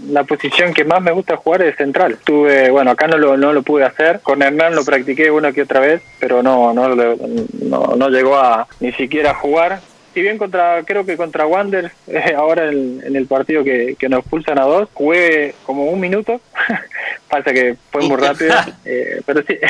la 0.10 0.24
posición 0.24 0.74
que 0.74 0.84
más 0.84 1.02
me 1.02 1.12
gusta 1.12 1.38
jugar 1.38 1.62
es 1.62 1.76
central. 1.78 2.18
Tuve, 2.24 2.70
bueno, 2.70 2.92
acá 2.92 3.08
no 3.08 3.18
lo, 3.18 3.38
no 3.38 3.54
lo 3.54 3.64
pude 3.64 3.86
hacer. 3.86 4.20
Con 4.22 4.42
Hernán 4.42 4.76
lo 4.76 4.84
practiqué 4.84 5.32
una 5.32 5.52
que 5.52 5.62
otra 5.62 5.80
vez, 5.80 6.02
pero 6.20 6.44
no, 6.44 6.74
no, 6.74 6.96
no, 6.96 7.96
no 7.96 8.10
llegó 8.10 8.38
a 8.38 8.68
ni 8.80 8.92
siquiera 8.94 9.32
a 9.32 9.36
jugar. 9.36 9.80
Si 10.14 10.22
bien 10.22 10.38
contra, 10.38 10.84
creo 10.84 11.06
que 11.06 11.16
contra 11.16 11.46
Wander, 11.46 11.92
eh, 12.08 12.34
ahora 12.36 12.70
en, 12.70 13.16
el 13.16 13.28
partido 13.28 13.64
que, 13.64 13.96
nos 14.10 14.26
pulsan 14.26 14.58
a 14.60 14.64
dos, 14.64 14.90
jugué 14.94 15.54
como 15.64 15.86
un 15.86 16.00
minuto. 16.00 16.42
Pasa 17.30 17.54
que 17.54 17.76
fue 17.92 18.02
muy 18.04 18.18
rápido, 18.18 18.56
eh, 18.86 19.22
pero 19.26 19.44
sí. 19.44 19.58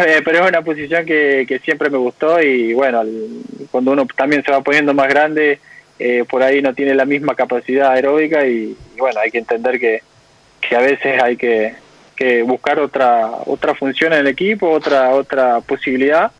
Eh, 0.00 0.22
pero 0.24 0.44
es 0.44 0.48
una 0.48 0.62
posición 0.62 1.04
que, 1.04 1.44
que 1.48 1.58
siempre 1.58 1.90
me 1.90 1.98
gustó 1.98 2.40
y 2.40 2.72
bueno, 2.72 3.02
cuando 3.72 3.90
uno 3.90 4.06
también 4.14 4.44
se 4.44 4.52
va 4.52 4.60
poniendo 4.60 4.94
más 4.94 5.08
grande, 5.08 5.58
eh, 5.98 6.24
por 6.28 6.42
ahí 6.42 6.62
no 6.62 6.74
tiene 6.74 6.94
la 6.94 7.04
misma 7.04 7.34
capacidad 7.34 7.90
aeróbica 7.90 8.46
y, 8.46 8.76
bueno, 8.96 9.20
hay 9.20 9.30
que 9.30 9.38
entender 9.38 9.80
que, 9.80 10.02
a 10.74 10.80
veces 10.80 11.20
hay 11.22 11.36
que, 11.36 11.74
buscar 12.44 12.80
otra 12.80 13.30
otra 13.46 13.74
función 13.74 14.12
en 14.12 14.20
el 14.20 14.26
equipo, 14.26 14.70
otra 14.70 15.14
otra 15.14 15.60
posibilidad. 15.60 16.32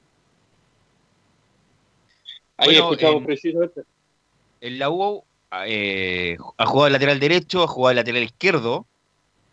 Ahí 2.57 2.75
escuchamos 2.75 3.25
precisamente. 3.25 3.83
El 4.61 4.79
la 4.79 4.91
U 4.91 5.23
eh, 5.67 6.37
ha 6.57 6.67
jugado 6.67 6.87
de 6.87 6.91
lateral 6.91 7.21
derecho, 7.21 7.63
ha 7.63 7.69
jugado 7.69 7.91
de 7.91 7.95
lateral 7.95 8.23
izquierdo, 8.25 8.87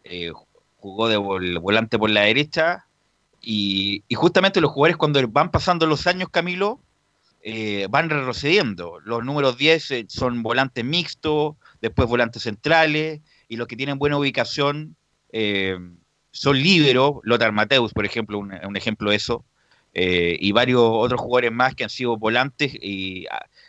eh, 0.04 0.32
jugó 0.78 1.08
de 1.08 1.18
volante 1.18 2.00
por 2.00 2.10
la 2.10 2.22
derecha 2.22 2.86
y, 3.40 4.04
y, 4.08 4.16
justamente 4.16 4.62
los 4.62 4.72
jugadores 4.72 4.98
cuando 4.98 5.26
van 5.28 5.52
pasando 5.52 5.86
los 5.86 6.08
años, 6.08 6.30
Camilo, 6.30 6.80
eh, 7.48 7.86
van 7.92 8.10
retrocediendo. 8.10 9.00
Los 9.02 9.24
números 9.24 9.56
10 9.56 9.92
eh, 9.92 10.06
son 10.10 10.42
volantes 10.42 10.84
mixtos, 10.84 11.56
después 11.80 12.10
volantes 12.10 12.42
centrales, 12.42 13.22
y 13.48 13.58
los 13.58 13.68
que 13.68 13.76
tienen 13.76 14.00
buena 14.00 14.18
ubicación 14.18 14.96
eh, 15.32 15.78
son 16.32 16.58
líberos, 16.58 17.18
Lothar 17.22 17.52
Mateus, 17.52 17.94
por 17.94 18.04
ejemplo, 18.04 18.40
un, 18.40 18.76
ejemplo 18.76 19.12
de 19.12 19.16
eso. 19.18 19.46
eh, 19.94 20.38
y 20.40 20.52
varios 20.54 20.82
otros 20.84 21.22
jugadores 21.22 21.52
más 21.52 21.76
que 21.76 21.84
han 21.84 21.90
sido 21.92 22.18
volantes 22.18 22.74
y, 22.74 23.28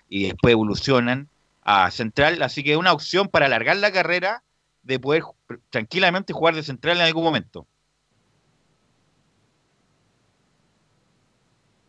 y 0.09 0.25
después 0.25 0.53
evolucionan 0.53 1.29
a 1.63 1.91
central, 1.91 2.43
así 2.43 2.65
que 2.65 2.73
es 2.73 2.79
una 2.79 2.93
opción 2.93 3.29
para 3.29 3.47
alargar 3.47 3.77
la 3.77 3.93
carrera 3.93 4.43
de 4.85 4.99
poder 4.99 5.23
tranquilamente 5.71 6.33
jugar 6.33 6.55
de 6.55 6.63
central 6.63 6.97
en 6.97 7.03
algún 7.05 7.25
momento. 7.25 7.67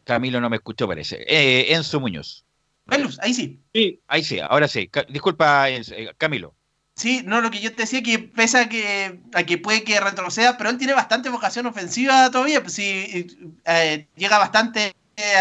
Camilo 0.08 0.40
no 0.40 0.50
me 0.50 0.56
escuchó, 0.56 0.88
parece. 0.88 1.26
Eh, 1.28 1.74
Enzo 1.74 2.00
Muñoz. 2.00 2.46
Velus, 2.86 3.20
ahí 3.20 3.34
sí. 3.34 3.60
Sí, 3.74 4.02
ahí 4.08 4.24
sí, 4.24 4.40
ahora 4.40 4.70
sí. 4.70 4.90
Disculpa, 5.10 5.70
eh, 5.70 5.84
Camilo. 6.18 6.56
Sí, 6.96 7.24
no, 7.26 7.42
lo 7.42 7.52
que 7.52 7.60
yo 7.60 7.72
te 7.74 7.82
decía 7.82 8.02
que 8.02 8.18
pese 8.18 8.58
a 8.58 8.70
que, 8.70 9.20
a 9.34 9.44
que 9.44 9.58
puede 9.58 9.84
que 9.84 10.00
retroceda, 10.00 10.58
pero 10.58 10.70
él 10.70 10.78
tiene 10.78 10.94
bastante 10.94 11.30
vocación 11.30 11.66
ofensiva 11.66 12.32
todavía, 12.32 12.62
pues 12.62 12.74
sí, 12.74 13.28
eh, 13.66 14.08
llega 14.16 14.40
bastante 14.40 14.96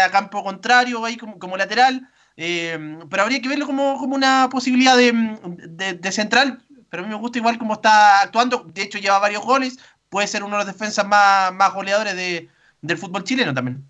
a 0.05 0.11
campo 0.11 0.43
contrario 0.43 1.03
ahí 1.05 1.15
como, 1.15 1.39
como 1.39 1.55
lateral, 1.55 2.09
pero 2.35 3.23
habría 3.23 3.41
que 3.41 3.47
verlo 3.47 3.65
como, 3.65 3.93
una 4.03 4.49
posibilidad 4.51 4.97
de, 4.97 6.11
central, 6.11 6.61
pero 6.89 7.03
a 7.03 7.05
mí 7.05 7.11
me 7.11 7.19
gusta 7.19 7.39
igual 7.39 7.57
como 7.57 7.75
está 7.75 8.21
actuando, 8.21 8.67
de 8.73 8.83
hecho 8.83 8.99
lleva 8.99 9.17
varios 9.17 9.43
goles, 9.43 9.79
puede 10.09 10.27
ser 10.27 10.43
uno 10.43 10.57
de 10.57 10.65
los 10.65 10.73
defensas 10.73 11.07
más, 11.07 11.53
más 11.53 11.73
goleadores 11.73 12.15
del 12.81 12.97
fútbol 12.97 13.23
chileno 13.23 13.53
también. 13.53 13.87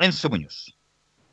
Enzo 0.00 0.28
Muñoz. 0.30 0.74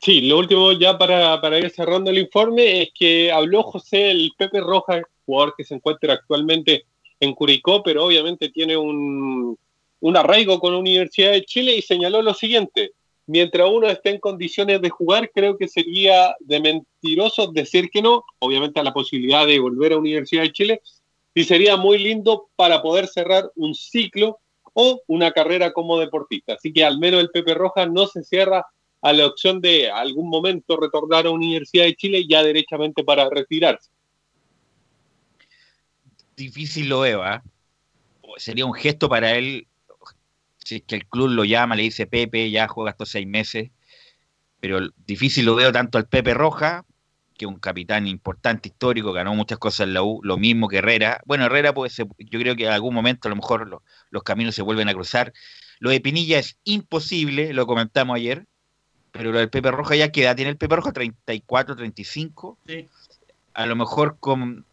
Sí, 0.00 0.20
lo 0.20 0.38
último 0.38 0.72
ya 0.72 0.96
para, 0.96 1.40
para, 1.40 1.58
ir 1.58 1.70
cerrando 1.70 2.10
el 2.10 2.18
informe 2.18 2.82
es 2.82 2.90
que 2.94 3.32
habló 3.32 3.64
José 3.64 4.12
el 4.12 4.30
Pepe 4.38 4.60
Roja, 4.60 5.02
jugador 5.26 5.54
que 5.56 5.64
se 5.64 5.74
encuentra 5.74 6.12
actualmente 6.12 6.84
en 7.18 7.34
Curicó, 7.34 7.82
pero 7.82 8.04
obviamente 8.04 8.50
tiene 8.50 8.76
un, 8.76 9.58
un 10.00 10.16
arraigo 10.16 10.60
con 10.60 10.72
la 10.72 10.78
Universidad 10.78 11.32
de 11.32 11.44
Chile 11.44 11.76
y 11.76 11.82
señaló 11.82 12.22
lo 12.22 12.34
siguiente, 12.34 12.92
mientras 13.26 13.68
uno 13.68 13.88
esté 13.88 14.10
en 14.10 14.20
condiciones 14.20 14.80
de 14.80 14.90
jugar, 14.90 15.30
creo 15.34 15.56
que 15.56 15.66
sería 15.66 16.36
de 16.40 16.60
mentiroso 16.60 17.50
decir 17.50 17.90
que 17.90 18.02
no, 18.02 18.24
obviamente 18.38 18.78
a 18.78 18.84
la 18.84 18.92
posibilidad 18.92 19.46
de 19.46 19.58
volver 19.58 19.92
a 19.92 19.98
Universidad 19.98 20.42
de 20.42 20.52
Chile, 20.52 20.82
y 21.34 21.44
sería 21.44 21.76
muy 21.76 21.98
lindo 21.98 22.48
para 22.56 22.82
poder 22.82 23.06
cerrar 23.06 23.50
un 23.56 23.74
ciclo 23.74 24.38
o 24.80 25.02
una 25.08 25.32
carrera 25.32 25.72
como 25.72 25.98
deportista. 25.98 26.52
Así 26.52 26.72
que 26.72 26.84
al 26.84 27.00
menos 27.00 27.20
el 27.20 27.30
Pepe 27.30 27.52
Rojas 27.52 27.90
no 27.90 28.06
se 28.06 28.22
cierra 28.22 28.64
a 29.02 29.12
la 29.12 29.26
opción 29.26 29.60
de 29.60 29.90
algún 29.90 30.30
momento 30.30 30.76
retornar 30.76 31.26
a 31.26 31.30
Universidad 31.30 31.82
de 31.82 31.96
Chile 31.96 32.24
ya 32.28 32.44
derechamente 32.44 33.02
para 33.02 33.28
retirarse. 33.28 33.90
Difícil 36.36 36.88
lo 36.88 37.00
veo, 37.00 37.26
¿eh? 37.26 37.40
Sería 38.36 38.66
un 38.66 38.72
gesto 38.72 39.08
para 39.08 39.34
él, 39.34 39.66
si 40.58 40.76
es 40.76 40.82
que 40.82 40.94
el 40.94 41.06
club 41.08 41.30
lo 41.30 41.44
llama, 41.44 41.74
le 41.74 41.82
dice 41.82 42.06
Pepe, 42.06 42.48
ya 42.48 42.68
juega 42.68 42.92
estos 42.92 43.08
seis 43.08 43.26
meses, 43.26 43.72
pero 44.60 44.78
difícil 45.04 45.44
lo 45.44 45.56
veo 45.56 45.72
tanto 45.72 45.98
al 45.98 46.06
Pepe 46.06 46.34
Roja 46.34 46.84
que 47.38 47.46
un 47.46 47.58
capitán 47.58 48.06
importante, 48.06 48.68
histórico, 48.68 49.14
ganó 49.14 49.34
muchas 49.34 49.58
cosas 49.58 49.86
en 49.86 49.94
la 49.94 50.02
U, 50.02 50.20
lo 50.22 50.36
mismo 50.36 50.68
que 50.68 50.78
Herrera. 50.78 51.22
Bueno, 51.24 51.46
Herrera, 51.46 51.72
pues 51.72 51.96
yo 51.96 52.40
creo 52.40 52.56
que 52.56 52.66
en 52.66 52.72
algún 52.72 52.92
momento 52.92 53.28
a 53.28 53.30
lo 53.30 53.36
mejor 53.36 53.80
los 54.10 54.22
caminos 54.22 54.54
se 54.54 54.62
vuelven 54.62 54.88
a 54.88 54.94
cruzar. 54.94 55.32
Lo 55.78 55.90
de 55.90 56.00
Pinilla 56.00 56.38
es 56.38 56.58
imposible, 56.64 57.54
lo 57.54 57.66
comentamos 57.66 58.16
ayer, 58.16 58.44
pero 59.12 59.32
lo 59.32 59.38
del 59.38 59.48
Pepe 59.48 59.70
Roja 59.70 59.96
ya 59.96 60.12
queda, 60.12 60.34
tiene 60.34 60.50
el 60.50 60.58
Pepe 60.58 60.76
Roja 60.76 60.92
34, 60.92 61.76
35. 61.76 62.58
Sí. 62.66 62.88
A 63.54 63.66
lo 63.66 63.76
mejor 63.76 64.18
con, 64.20 64.66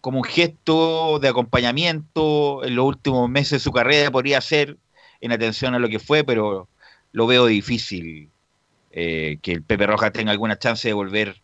como 0.00 0.18
un 0.18 0.24
gesto 0.24 1.18
de 1.18 1.28
acompañamiento 1.28 2.64
en 2.64 2.76
los 2.76 2.84
últimos 2.84 3.28
meses 3.30 3.50
de 3.52 3.58
su 3.60 3.72
carrera 3.72 4.10
podría 4.10 4.40
ser 4.40 4.76
en 5.20 5.32
atención 5.32 5.74
a 5.74 5.78
lo 5.78 5.88
que 5.88 5.98
fue, 5.98 6.24
pero 6.24 6.68
lo 7.12 7.26
veo 7.26 7.46
difícil 7.46 8.30
eh, 8.90 9.38
que 9.42 9.52
el 9.52 9.62
Pepe 9.62 9.86
Roja 9.86 10.10
tenga 10.10 10.30
alguna 10.30 10.58
chance 10.58 10.86
de 10.86 10.94
volver 10.94 11.43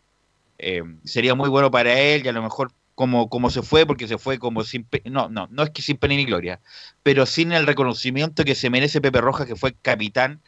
eh, 0.61 0.83
sería 1.03 1.35
muy 1.35 1.49
bueno 1.49 1.71
para 1.71 1.99
él 1.99 2.23
y 2.23 2.29
a 2.29 2.31
lo 2.31 2.43
mejor 2.43 2.71
como, 2.93 3.29
como 3.29 3.49
se 3.49 3.63
fue, 3.63 3.85
porque 3.85 4.07
se 4.07 4.19
fue 4.19 4.37
como 4.37 4.63
sin... 4.63 4.87
No, 5.05 5.27
no, 5.27 5.47
no 5.49 5.63
es 5.63 5.71
que 5.71 5.81
sin 5.81 5.97
pena 5.97 6.15
ni 6.15 6.25
gloria, 6.25 6.61
pero 7.01 7.25
sin 7.25 7.51
el 7.51 7.65
reconocimiento 7.65 8.43
que 8.43 8.53
se 8.53 8.69
merece 8.69 9.01
Pepe 9.01 9.21
Rojas, 9.21 9.47
que 9.47 9.55
fue 9.55 9.73
capitán 9.81 10.39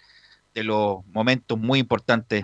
de 0.53 0.63
los 0.63 1.03
momentos 1.07 1.57
muy 1.57 1.79
importantes 1.79 2.43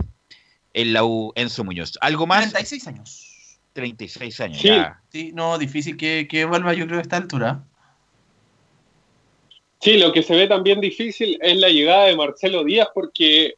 en 0.74 0.94
la 0.94 1.04
U 1.04 1.32
Enzo 1.36 1.64
Muñoz. 1.64 1.98
¿Algo 2.02 2.26
más? 2.26 2.52
36 2.52 2.88
años. 2.88 3.60
36 3.74 4.42
años, 4.42 4.58
sí. 4.60 4.72
Sí, 5.12 5.32
no, 5.34 5.58
difícil 5.60 5.96
que, 5.96 6.28
que 6.28 6.46
vuelva 6.46 6.74
yo 6.74 6.88
creo 6.88 6.98
a 6.98 7.04
esta 7.04 7.18
altura. 7.18 7.64
Sí, 9.80 9.98
lo 9.98 10.12
que 10.12 10.24
se 10.24 10.36
ve 10.36 10.48
también 10.48 10.82
difícil 10.82 11.38
es 11.42 11.56
la 11.58 11.70
llegada 11.70 12.06
de 12.06 12.16
Marcelo 12.16 12.64
Díaz 12.64 12.90
porque 12.94 13.54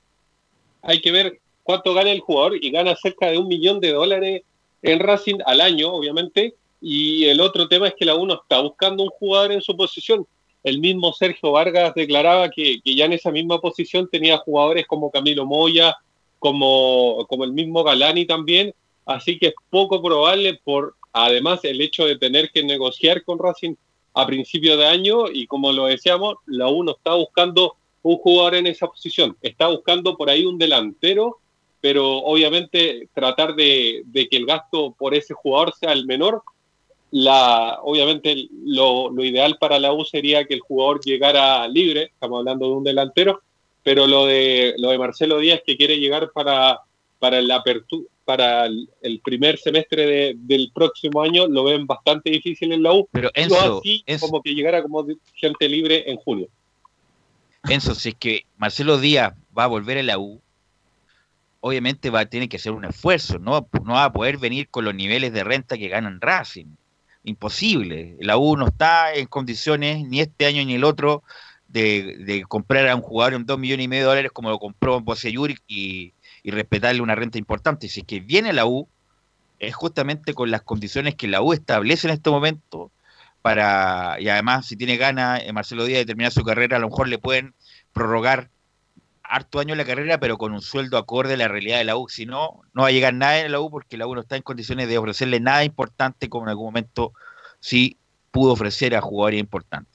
hay 0.82 1.02
que 1.02 1.12
ver 1.12 1.40
cuánto 1.72 1.94
gana 1.94 2.12
el 2.12 2.20
jugador 2.20 2.58
y 2.62 2.70
gana 2.70 2.98
cerca 2.98 3.32
de 3.32 3.38
un 3.38 3.48
millón 3.48 3.80
de 3.80 3.94
dólares 3.94 4.42
en 4.82 5.00
Racing 5.00 5.38
al 5.46 5.62
año, 5.62 5.94
obviamente. 5.94 6.56
Y 6.82 7.26
el 7.26 7.40
otro 7.40 7.70
tema 7.70 7.88
es 7.88 7.94
que 7.98 8.04
la 8.04 8.16
uno 8.16 8.34
está 8.34 8.60
buscando 8.60 9.04
un 9.04 9.10
jugador 9.10 9.54
en 9.54 9.62
su 9.62 9.78
posición. 9.78 10.28
El 10.66 10.80
mismo 10.80 11.14
Sergio 11.14 11.54
Vargas 11.54 11.96
declaraba 11.96 12.50
que, 12.50 12.82
ya 12.84 13.06
en 13.06 13.14
esa 13.14 13.32
misma 13.32 13.62
posición 13.62 14.10
tenía 14.12 14.38
jugadores 14.40 14.86
como 14.86 15.12
Camilo 15.12 15.46
Moya, 15.46 15.96
como, 16.40 17.26
como 17.30 17.46
el 17.46 17.54
mismo 17.54 17.86
Galani 17.86 18.26
también. 18.26 18.74
Así 19.06 19.40
que 19.40 19.48
es 19.48 19.54
poco 19.70 20.02
probable 20.02 20.60
por, 20.66 20.96
además, 21.14 21.64
el 21.64 21.80
hecho 21.80 22.06
de 22.06 22.18
tener 22.18 22.52
que 22.52 22.64
negociar 22.64 23.24
con 23.24 23.40
Racing 23.40 23.76
a 24.14 24.28
principio 24.28 24.76
de 24.76 24.88
año 24.88 25.32
y 25.32 25.48
como 25.48 25.72
lo 25.72 25.86
decíamos, 25.86 26.36
la 26.48 26.68
uno 26.68 26.92
está 26.98 27.14
buscando 27.14 27.78
un 28.02 28.18
jugador 28.18 28.56
en 28.56 28.68
esa 28.68 28.88
posición. 28.88 29.38
Está 29.42 29.68
buscando 29.68 30.18
por 30.18 30.30
ahí 30.30 30.46
un 30.46 30.58
delantero 30.58 31.38
pero 31.82 32.18
obviamente 32.20 33.10
tratar 33.14 33.56
de, 33.56 34.06
que 34.14 34.38
el 34.38 34.46
gasto 34.46 34.96
por 34.98 35.16
ese 35.16 35.34
jugador 35.34 35.74
sea 35.78 35.92
el 35.92 36.06
menor. 36.06 36.44
La, 37.10 37.80
obviamente 37.82 38.48
lo, 38.64 39.12
ideal 39.22 39.58
para 39.60 39.80
la 39.80 39.92
U 39.92 40.06
sería 40.06 40.46
que 40.46 40.54
el 40.54 40.62
jugador 40.62 41.02
llegara 41.04 41.68
libre, 41.68 42.04
estamos 42.04 42.40
hablando 42.40 42.68
de 42.68 42.74
un 42.74 42.84
delantero, 42.84 43.42
pero 43.84 44.08
lo 44.08 44.28
de, 44.28 44.76
lo 44.78 44.92
de 44.92 45.00
Marcelo 45.00 45.40
Díaz 45.40 45.62
que 45.66 45.76
quiere 45.76 46.00
llegar 46.00 46.32
para, 46.32 46.80
para, 47.20 47.40
el, 47.40 47.52
para 48.24 48.68
el 48.68 49.20
primer 49.22 49.58
semestre 49.58 50.36
del 50.38 50.72
próximo 50.74 51.22
año 51.22 51.48
lo 51.48 51.66
ven 51.66 51.86
bastante 51.86 52.30
difícil 52.30 52.72
en 52.72 52.84
la 52.84 52.94
U. 52.94 53.10
Pero 53.12 53.32
Enzo, 53.34 53.80
así 53.80 54.06
como 54.20 54.42
que 54.42 54.54
llegara 54.54 54.84
como 54.84 55.06
gente 55.34 55.68
libre 55.68 56.10
en 56.10 56.16
junio. 56.18 56.48
Enzo, 57.68 57.94
si 57.96 58.10
es 58.10 58.16
que 58.16 58.46
Marcelo 58.58 59.00
Díaz 59.00 59.34
va 59.58 59.66
a 59.66 59.68
volver 59.68 59.98
a 59.98 60.04
la 60.04 60.18
U, 60.18 60.40
obviamente 61.62 62.10
va 62.10 62.22
a 62.22 62.26
tener 62.26 62.50
que 62.50 62.58
hacer 62.58 62.74
un 62.74 62.86
esfuerzo, 62.86 63.40
no, 63.40 63.68
no 63.84 63.94
va 63.94 64.06
a 64.06 64.14
poder 64.14 64.38
venir 64.38 64.68
con 64.70 64.84
los 64.84 64.94
niveles 64.94 65.32
de 65.32 65.44
renta 65.44 65.78
que 65.78 65.88
ganan 65.88 66.20
Racing. 66.20 66.76
Imposible. 67.24 68.18
La 68.20 68.38
U 68.38 68.58
no 68.58 68.68
está 68.68 69.14
en 69.14 69.28
condiciones, 69.28 70.08
ni 70.08 70.22
este 70.22 70.48
año 70.48 70.66
ni 70.66 70.74
el 70.76 70.84
otro, 70.84 71.24
de, 71.68 72.44
comprar 72.50 72.88
a 72.90 72.96
un 72.96 73.02
jugador 73.02 73.36
en 73.36 73.46
dos 73.46 73.60
millones 73.60 73.86
y 73.86 73.88
medio 73.88 74.04
de 74.04 74.10
dólares 74.10 74.32
como 74.34 74.50
lo 74.50 74.60
compró 74.60 75.00
Boseyuri 75.02 75.56
y, 75.68 76.14
y 76.44 76.52
respetarle 76.52 77.02
una 77.02 77.16
renta 77.16 77.38
importante. 77.38 77.88
Si 77.88 78.02
es 78.02 78.08
que 78.08 78.20
viene 78.20 78.54
la 78.54 78.66
U, 78.66 78.88
es 79.60 79.76
justamente 79.76 80.34
con 80.34 80.50
las 80.50 80.64
condiciones 80.64 81.16
que 81.16 81.28
la 81.28 81.42
U 81.42 81.54
establece 81.54 82.08
en 82.08 82.14
este 82.14 82.32
momento 82.32 82.92
para, 83.42 84.18
y 84.20 84.28
además 84.30 84.66
si 84.66 84.76
tiene 84.76 84.98
ganas 84.98 85.42
eh, 85.44 85.54
Marcelo 85.54 85.86
Díaz 85.86 86.00
de 86.00 86.06
terminar 86.06 86.32
su 86.32 86.44
carrera, 86.44 86.78
a 86.78 86.80
lo 86.80 86.90
mejor 86.90 87.08
le 87.08 87.20
pueden 87.20 87.54
prorrogar 87.94 88.50
harto 89.32 89.60
año 89.60 89.74
en 89.74 89.78
la 89.78 89.86
carrera, 89.86 90.20
pero 90.20 90.38
con 90.38 90.52
un 90.52 90.62
sueldo 90.62 90.98
acorde 90.98 91.36
a 91.36 91.38
la 91.38 91.48
realidad 91.48 91.78
de 91.78 91.86
la 91.86 91.96
U. 91.96 92.10
Si 92.10 92.26
no, 92.26 92.62
no 92.74 92.82
va 92.82 92.90
a 92.90 92.92
llegar 92.92 93.14
nada 93.14 93.40
en 93.40 93.52
la 93.52 93.62
U 93.62 93.72
porque 93.72 93.98
la 93.98 94.06
U 94.06 94.14
no 94.14 94.22
está 94.22 94.36
en 94.36 94.44
condiciones 94.44 94.90
de 94.90 94.98
ofrecerle 94.98 95.40
nada 95.40 95.64
importante 95.64 96.30
como 96.30 96.46
en 96.46 96.50
algún 96.50 96.66
momento 96.66 97.14
sí 97.62 97.98
pudo 98.32 98.52
ofrecer 98.54 98.94
a 98.94 99.02
jugadores 99.02 99.40
importantes. 99.40 99.94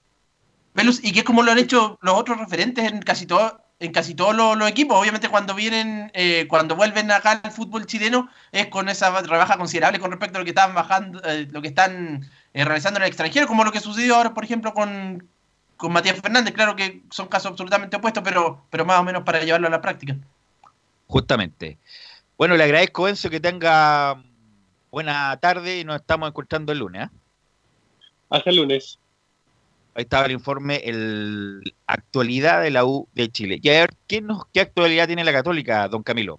y 1.03 1.13
que 1.13 1.21
es 1.21 1.25
como 1.25 1.43
lo 1.43 1.53
han 1.53 1.59
hecho 1.59 1.99
los 2.01 2.15
otros 2.15 2.39
referentes 2.39 2.91
en 2.91 3.03
casi 3.03 3.27
todo, 3.27 3.61
en 3.79 3.93
casi 3.93 4.15
todos 4.15 4.35
los, 4.35 4.69
equipos. 4.71 4.99
Obviamente 4.99 5.29
cuando 5.29 5.55
vienen, 5.55 6.11
eh, 6.15 6.47
cuando 6.49 6.75
vuelven 6.75 7.11
acá 7.11 7.41
al 7.45 7.53
fútbol 7.53 7.85
chileno, 7.85 8.31
es 8.53 8.69
con 8.69 8.89
esa 8.89 9.21
rebaja 9.21 9.59
considerable 9.59 10.01
con 10.01 10.11
respecto 10.11 10.39
a 10.39 10.41
lo 10.41 10.45
que 10.45 10.53
están 10.53 10.75
bajando, 10.75 11.21
eh, 11.25 11.47
lo 11.51 11.61
que 11.61 11.69
están 11.69 12.27
eh, 12.55 12.65
realizando 12.65 12.99
en 12.99 13.03
el 13.03 13.09
extranjero, 13.09 13.47
como 13.47 13.65
lo 13.65 13.73
que 13.73 13.81
sucedió 13.81 14.17
ahora, 14.17 14.33
por 14.33 14.45
ejemplo, 14.45 14.73
con, 14.73 15.29
con 15.77 15.93
Matías 15.93 16.21
Fernández. 16.21 16.55
Claro 16.55 16.77
que 16.77 17.03
son 17.11 17.29
casos 17.29 17.51
absolutamente 17.51 17.97
opuestos, 17.97 18.23
pero, 18.25 18.65
pero 18.71 18.85
más 18.85 19.01
o 19.01 19.05
menos 19.05 19.23
para 19.23 19.43
llevarlo 19.43 19.67
a 19.67 19.71
la 19.71 19.81
práctica. 19.81 20.17
Justamente. 21.07 21.79
Bueno, 22.37 22.57
le 22.57 22.65
agradezco, 22.65 23.09
Enzo, 23.09 23.31
que 23.31 23.41
tenga 23.41 24.23
buena 24.91 25.37
tarde 25.39 25.81
y 25.81 25.85
nos 25.85 25.97
estamos 25.97 26.29
encontrando 26.29 26.73
el 26.73 26.79
lunes. 26.79 27.07
¿eh? 27.07 27.11
Hasta 28.31 28.51
el 28.51 28.57
lunes. 28.57 28.99
Ahí 29.95 30.03
estaba 30.03 30.27
el 30.27 30.33
informe, 30.33 30.83
el 30.85 31.75
actualidad 31.87 32.63
de 32.63 32.71
la 32.71 32.85
U 32.85 33.09
de 33.15 33.31
Chile. 33.31 33.59
Y 33.63 33.69
a 33.71 33.73
ver, 33.73 33.95
¿qué, 34.07 34.21
nos, 34.21 34.45
qué 34.53 34.61
actualidad 34.61 35.07
tiene 35.07 35.25
la 35.25 35.33
Católica, 35.33 35.89
don 35.89 36.03
Camilo? 36.03 36.39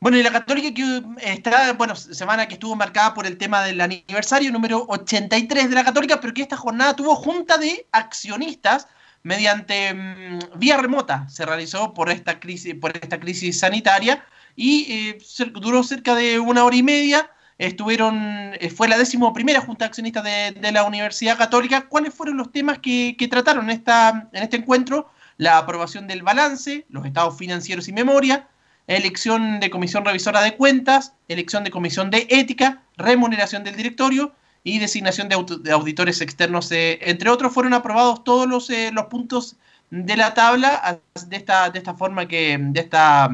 Bueno, 0.00 0.16
y 0.16 0.22
la 0.22 0.30
Católica 0.30 0.72
que 0.72 1.02
está, 1.22 1.72
bueno, 1.72 1.96
semana 1.96 2.46
que 2.46 2.54
estuvo 2.54 2.76
marcada 2.76 3.14
por 3.14 3.26
el 3.26 3.36
tema 3.36 3.64
del 3.64 3.80
aniversario 3.80 4.52
número 4.52 4.84
83 4.88 5.68
de 5.68 5.74
la 5.74 5.84
Católica, 5.84 6.20
pero 6.20 6.32
que 6.32 6.42
esta 6.42 6.56
jornada 6.56 6.94
tuvo 6.94 7.16
junta 7.16 7.58
de 7.58 7.86
accionistas. 7.92 8.86
mediante 9.24 9.92
mm, 9.94 10.58
vía 10.58 10.76
remota. 10.76 11.28
Se 11.28 11.44
realizó 11.44 11.92
por 11.94 12.10
esta 12.10 12.38
crisis, 12.40 12.74
por 12.76 12.96
esta 12.96 13.18
crisis 13.20 13.58
sanitaria 13.58 14.24
y 14.56 14.86
eh, 14.92 15.18
duró 15.54 15.82
cerca 15.82 16.14
de 16.14 16.38
una 16.38 16.64
hora 16.64 16.76
y 16.76 16.82
media. 16.82 17.30
Estuvieron, 17.58 18.54
eh, 18.60 18.70
fue 18.70 18.88
la 18.88 18.98
décimo 18.98 19.32
primera 19.32 19.60
Junta 19.60 19.86
Accionista 19.86 20.22
de, 20.22 20.52
de, 20.52 20.72
la 20.72 20.84
Universidad 20.84 21.36
Católica. 21.36 21.88
¿Cuáles 21.88 22.14
fueron 22.14 22.36
los 22.36 22.52
temas 22.52 22.78
que, 22.78 23.16
que 23.18 23.28
trataron 23.28 23.64
en, 23.64 23.70
esta, 23.70 24.28
en 24.32 24.42
este 24.44 24.58
encuentro? 24.58 25.10
La 25.36 25.58
aprobación 25.58 26.06
del 26.06 26.22
balance, 26.22 26.86
los 26.88 27.04
estados 27.04 27.36
financieros 27.36 27.88
y 27.88 27.92
memoria, 27.92 28.48
elección 28.88 29.60
de 29.60 29.70
comisión 29.70 30.04
revisora 30.04 30.40
de 30.40 30.56
cuentas, 30.56 31.12
elección 31.28 31.62
de 31.62 31.70
comisión 31.70 32.10
de 32.10 32.26
ética, 32.30 32.82
remuneración 32.96 33.62
del 33.62 33.76
directorio 33.76 34.32
y 34.64 34.78
designación 34.78 35.28
de, 35.28 35.72
auditores 35.72 36.20
externos, 36.20 36.72
eh, 36.72 36.98
entre 37.02 37.30
otros, 37.30 37.52
fueron 37.52 37.74
aprobados 37.74 38.24
todos 38.24 38.48
los, 38.48 38.68
eh, 38.70 38.90
los 38.92 39.06
puntos 39.06 39.56
de 39.90 40.16
la 40.16 40.34
tabla 40.34 41.00
de 41.26 41.36
esta, 41.36 41.70
de 41.70 41.78
esta 41.78 41.94
forma 41.94 42.26
que 42.26 42.58
de 42.58 42.80
esta, 42.80 43.28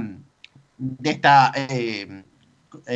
de 0.76 1.11
esta 1.11 1.52
eh, 1.55 2.22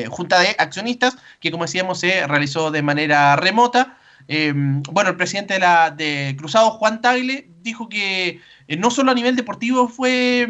junta 0.09 0.41
de 0.41 0.55
accionistas 0.59 1.17
que 1.41 1.51
como 1.51 1.65
decíamos 1.65 2.01
se 2.01 2.27
realizó 2.27 2.71
de 2.71 2.83
manera 2.83 3.37
remota. 3.37 3.98
Bueno, 4.29 5.11
el 5.11 5.17
presidente 5.17 5.55
de, 5.55 5.61
la, 5.61 5.91
de 5.91 6.35
Cruzado, 6.39 6.71
Juan 6.73 7.01
Tagle, 7.01 7.49
dijo 7.63 7.89
que 7.89 8.41
no 8.79 8.91
solo 8.91 9.11
a 9.11 9.15
nivel 9.15 9.37
deportivo 9.37 9.89
fue 9.89 10.47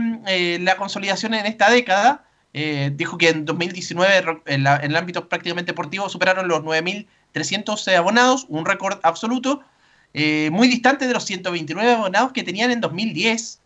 la 0.60 0.76
consolidación 0.76 1.34
en 1.34 1.46
esta 1.46 1.70
década, 1.70 2.24
dijo 2.52 3.18
que 3.18 3.28
en 3.28 3.44
2019 3.44 4.40
en, 4.46 4.66
en, 4.66 4.66
el 4.66 4.96
ámbito 4.96 5.28
prácticamente 5.28 5.72
deportivo 5.72 6.08
superaron 6.08 6.48
los 6.48 6.60
9.000 6.62 7.06
300 7.32 7.88
abonados, 7.88 8.46
un 8.48 8.64
récord 8.64 8.98
absoluto, 9.02 9.62
eh, 10.14 10.50
muy 10.50 10.68
distante 10.68 11.06
de 11.06 11.12
los 11.12 11.24
129 11.24 11.92
abonados 11.92 12.32
que 12.32 12.42
tenían 12.42 12.70
en 12.70 12.80
2010. 12.80 13.60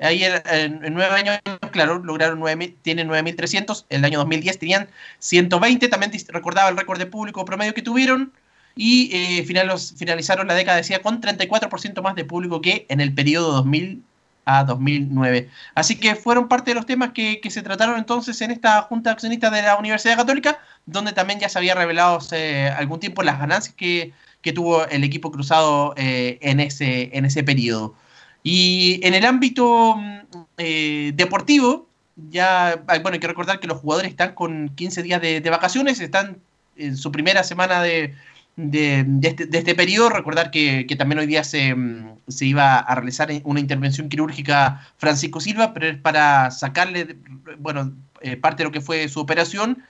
Ahí 0.00 0.22
en, 0.24 0.80
nueve 0.94 1.14
años, 1.14 1.40
claro, 1.72 1.98
lograron 1.98 2.38
9, 2.38 2.76
tienen 2.82 3.08
9.300. 3.08 3.86
El 3.88 4.04
año 4.04 4.18
2010 4.20 4.58
tenían 4.58 4.88
120. 5.18 5.88
También 5.88 6.12
recordaba 6.28 6.68
el 6.68 6.76
récord 6.76 6.98
de 6.98 7.06
público 7.06 7.44
promedio 7.44 7.74
que 7.74 7.82
tuvieron. 7.82 8.32
Y 8.74 9.10
eh, 9.12 9.44
finalizaron 9.44 10.46
la 10.46 10.54
década, 10.54 10.78
decía, 10.78 11.02
con 11.02 11.20
34% 11.20 12.02
más 12.02 12.14
de 12.14 12.24
público 12.24 12.60
que 12.60 12.86
en 12.88 13.00
el 13.00 13.14
periodo 13.14 13.52
2000 13.52 14.02
a 14.44 14.64
2009. 14.64 15.48
Así 15.74 15.96
que 15.96 16.14
fueron 16.14 16.48
parte 16.48 16.72
de 16.72 16.74
los 16.74 16.86
temas 16.86 17.12
que, 17.12 17.40
se 17.48 17.62
trataron 17.62 17.98
entonces 17.98 18.40
en 18.40 18.50
esta 18.50 18.82
Junta 18.82 19.12
Accionista 19.12 19.50
de 19.50 19.62
la 19.62 19.76
Universidad 19.76 20.16
Católica, 20.16 20.58
donde 20.86 21.12
también 21.12 21.40
ya 21.40 21.48
se 21.48 21.58
había 21.58 21.74
revelado 21.74 22.16
hace 22.16 22.68
algún 22.68 23.00
tiempo 23.00 23.22
las 23.22 23.38
ganancias 23.38 23.74
que, 23.74 24.12
tuvo 24.54 24.86
el 24.88 25.04
equipo 25.04 25.30
cruzado 25.30 25.94
eh, 25.96 26.38
en, 26.40 26.58
ese, 26.58 27.10
en 27.16 27.24
ese 27.24 27.44
periodo. 27.44 27.94
Y 28.42 28.98
en 29.06 29.14
el 29.14 29.24
ámbito 29.24 29.94
mm, 29.96 30.18
eh, 30.58 31.12
deportivo, 31.14 31.86
ya 32.30 32.82
bueno, 32.86 33.10
hay 33.12 33.20
que 33.20 33.28
recordar 33.28 33.60
que 33.60 33.68
los 33.68 33.78
jugadores 33.78 34.10
están 34.10 34.34
con 34.34 34.70
15 34.70 35.02
días 35.04 35.22
de 35.22 35.48
vacaciones, 35.48 36.00
están 36.00 36.38
en 36.76 36.96
su 36.96 37.12
primera 37.12 37.44
semana 37.44 37.82
de, 37.82 38.14
de, 38.56 39.06
este, 39.22 39.46
de, 39.46 39.58
este, 39.58 39.74
periodo. 39.74 40.10
Recordar 40.10 40.50
que, 40.50 40.84
también 40.98 41.18
hoy 41.18 41.26
día 41.26 41.44
se, 41.44 41.74
mm, 41.74 42.18
se, 42.28 42.46
iba 42.46 42.78
a 42.78 42.94
realizar 42.94 43.30
una 43.44 43.60
intervención 43.60 44.08
quirúrgica 44.08 44.86
Francisco 44.96 45.40
Silva, 45.40 45.72
pero 45.74 45.88
es 45.88 45.98
para 45.98 46.50
sacarle, 46.50 47.16
bueno, 47.58 47.92
eh, 48.20 48.36
parte 48.36 48.62
de 48.62 48.68
lo 48.68 48.72
que 48.72 48.80
fue 48.80 49.08
su 49.08 49.20
operación. 49.20 49.84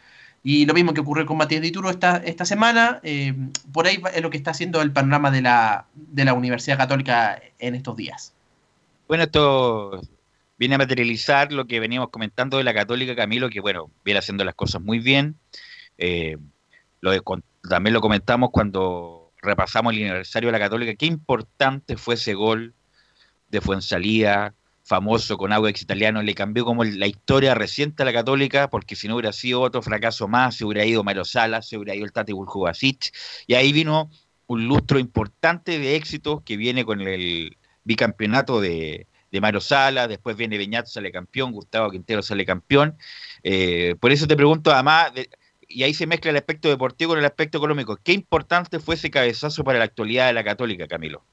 Y 0.44 0.66
lo 0.66 0.74
mismo 0.74 0.92
que 0.92 1.00
ocurrió 1.00 1.24
con 1.24 1.36
Matías 1.36 1.62
Dituro 1.62 1.88
esta, 1.88 2.16
esta 2.16 2.44
semana. 2.44 2.98
Eh, 3.04 3.32
por 3.72 3.86
ahí 3.86 4.02
es 4.12 4.22
lo 4.22 4.30
que 4.30 4.36
está 4.36 4.50
haciendo 4.50 4.82
el 4.82 4.90
panorama 4.90 5.30
de 5.30 5.42
la, 5.42 5.86
de 5.94 6.24
la 6.24 6.34
Universidad 6.34 6.78
Católica 6.78 7.40
en 7.60 7.76
estos 7.76 7.96
días. 7.96 8.34
Bueno, 9.06 9.24
esto 9.24 10.00
viene 10.58 10.74
a 10.76 10.78
materializar 10.78 11.52
lo 11.52 11.66
que 11.66 11.80
veníamos 11.80 12.10
comentando 12.10 12.56
de 12.56 12.64
la 12.64 12.74
Católica, 12.74 13.14
Camilo, 13.14 13.50
que 13.50 13.60
bueno, 13.60 13.90
viene 14.04 14.18
haciendo 14.18 14.44
las 14.44 14.54
cosas 14.54 14.82
muy 14.82 14.98
bien. 14.98 15.36
Eh, 15.98 16.38
lo 17.00 17.10
de, 17.10 17.20
también 17.68 17.94
lo 17.94 18.00
comentamos 18.00 18.50
cuando 18.50 19.32
repasamos 19.40 19.92
el 19.92 20.00
aniversario 20.00 20.48
de 20.48 20.52
la 20.52 20.58
Católica, 20.58 20.94
qué 20.94 21.06
importante 21.06 21.96
fue 21.96 22.14
ese 22.14 22.34
gol 22.34 22.74
de 23.48 23.60
Fuensalía, 23.60 24.54
famoso 24.84 25.36
con 25.36 25.52
Audax 25.52 25.82
italiano, 25.82 26.22
le 26.22 26.34
cambió 26.34 26.64
como 26.64 26.84
la 26.84 27.06
historia 27.06 27.54
reciente 27.54 28.02
a 28.02 28.06
la 28.06 28.12
Católica, 28.12 28.68
porque 28.68 28.96
si 28.96 29.08
no 29.08 29.14
hubiera 29.14 29.32
sido 29.32 29.60
otro 29.60 29.82
fracaso 29.82 30.28
más, 30.28 30.56
se 30.56 30.64
hubiera 30.64 30.84
ido 30.84 31.04
Mario 31.04 31.24
Sala, 31.24 31.62
se 31.62 31.76
hubiera 31.76 31.94
ido 31.94 32.04
el 32.04 32.12
Tati 32.12 32.32
Buljubasic, 32.32 33.14
y 33.46 33.54
ahí 33.54 33.72
vino 33.72 34.10
un 34.46 34.66
lustro 34.66 34.98
importante 34.98 35.78
de 35.78 35.96
éxito 35.96 36.42
que 36.44 36.56
viene 36.56 36.84
con 36.84 37.00
el 37.00 37.56
bicampeonato 37.84 38.60
de, 38.60 39.06
de 39.30 39.40
Mario 39.40 39.60
Sala, 39.60 40.08
después 40.08 40.36
viene 40.36 40.58
Beñat, 40.58 40.86
sale 40.86 41.10
campeón, 41.10 41.52
Gustavo 41.52 41.90
Quintero 41.90 42.22
sale 42.22 42.44
campeón. 42.44 42.96
Eh, 43.42 43.96
por 43.98 44.12
eso 44.12 44.26
te 44.26 44.36
pregunto, 44.36 44.70
además, 44.70 45.14
de, 45.14 45.30
y 45.72 45.82
ahí 45.82 45.94
se 45.94 46.06
mezcla 46.06 46.30
el 46.30 46.36
aspecto 46.36 46.68
deportivo 46.68 47.10
con 47.10 47.18
el 47.18 47.24
aspecto 47.24 47.58
económico. 47.58 47.96
¿Qué 47.96 48.12
importante 48.12 48.78
fue 48.78 48.94
ese 48.96 49.10
cabezazo 49.10 49.64
para 49.64 49.78
la 49.78 49.84
actualidad 49.84 50.26
de 50.26 50.32
la 50.32 50.44
Católica, 50.44 50.86
Camilo? 50.86 51.24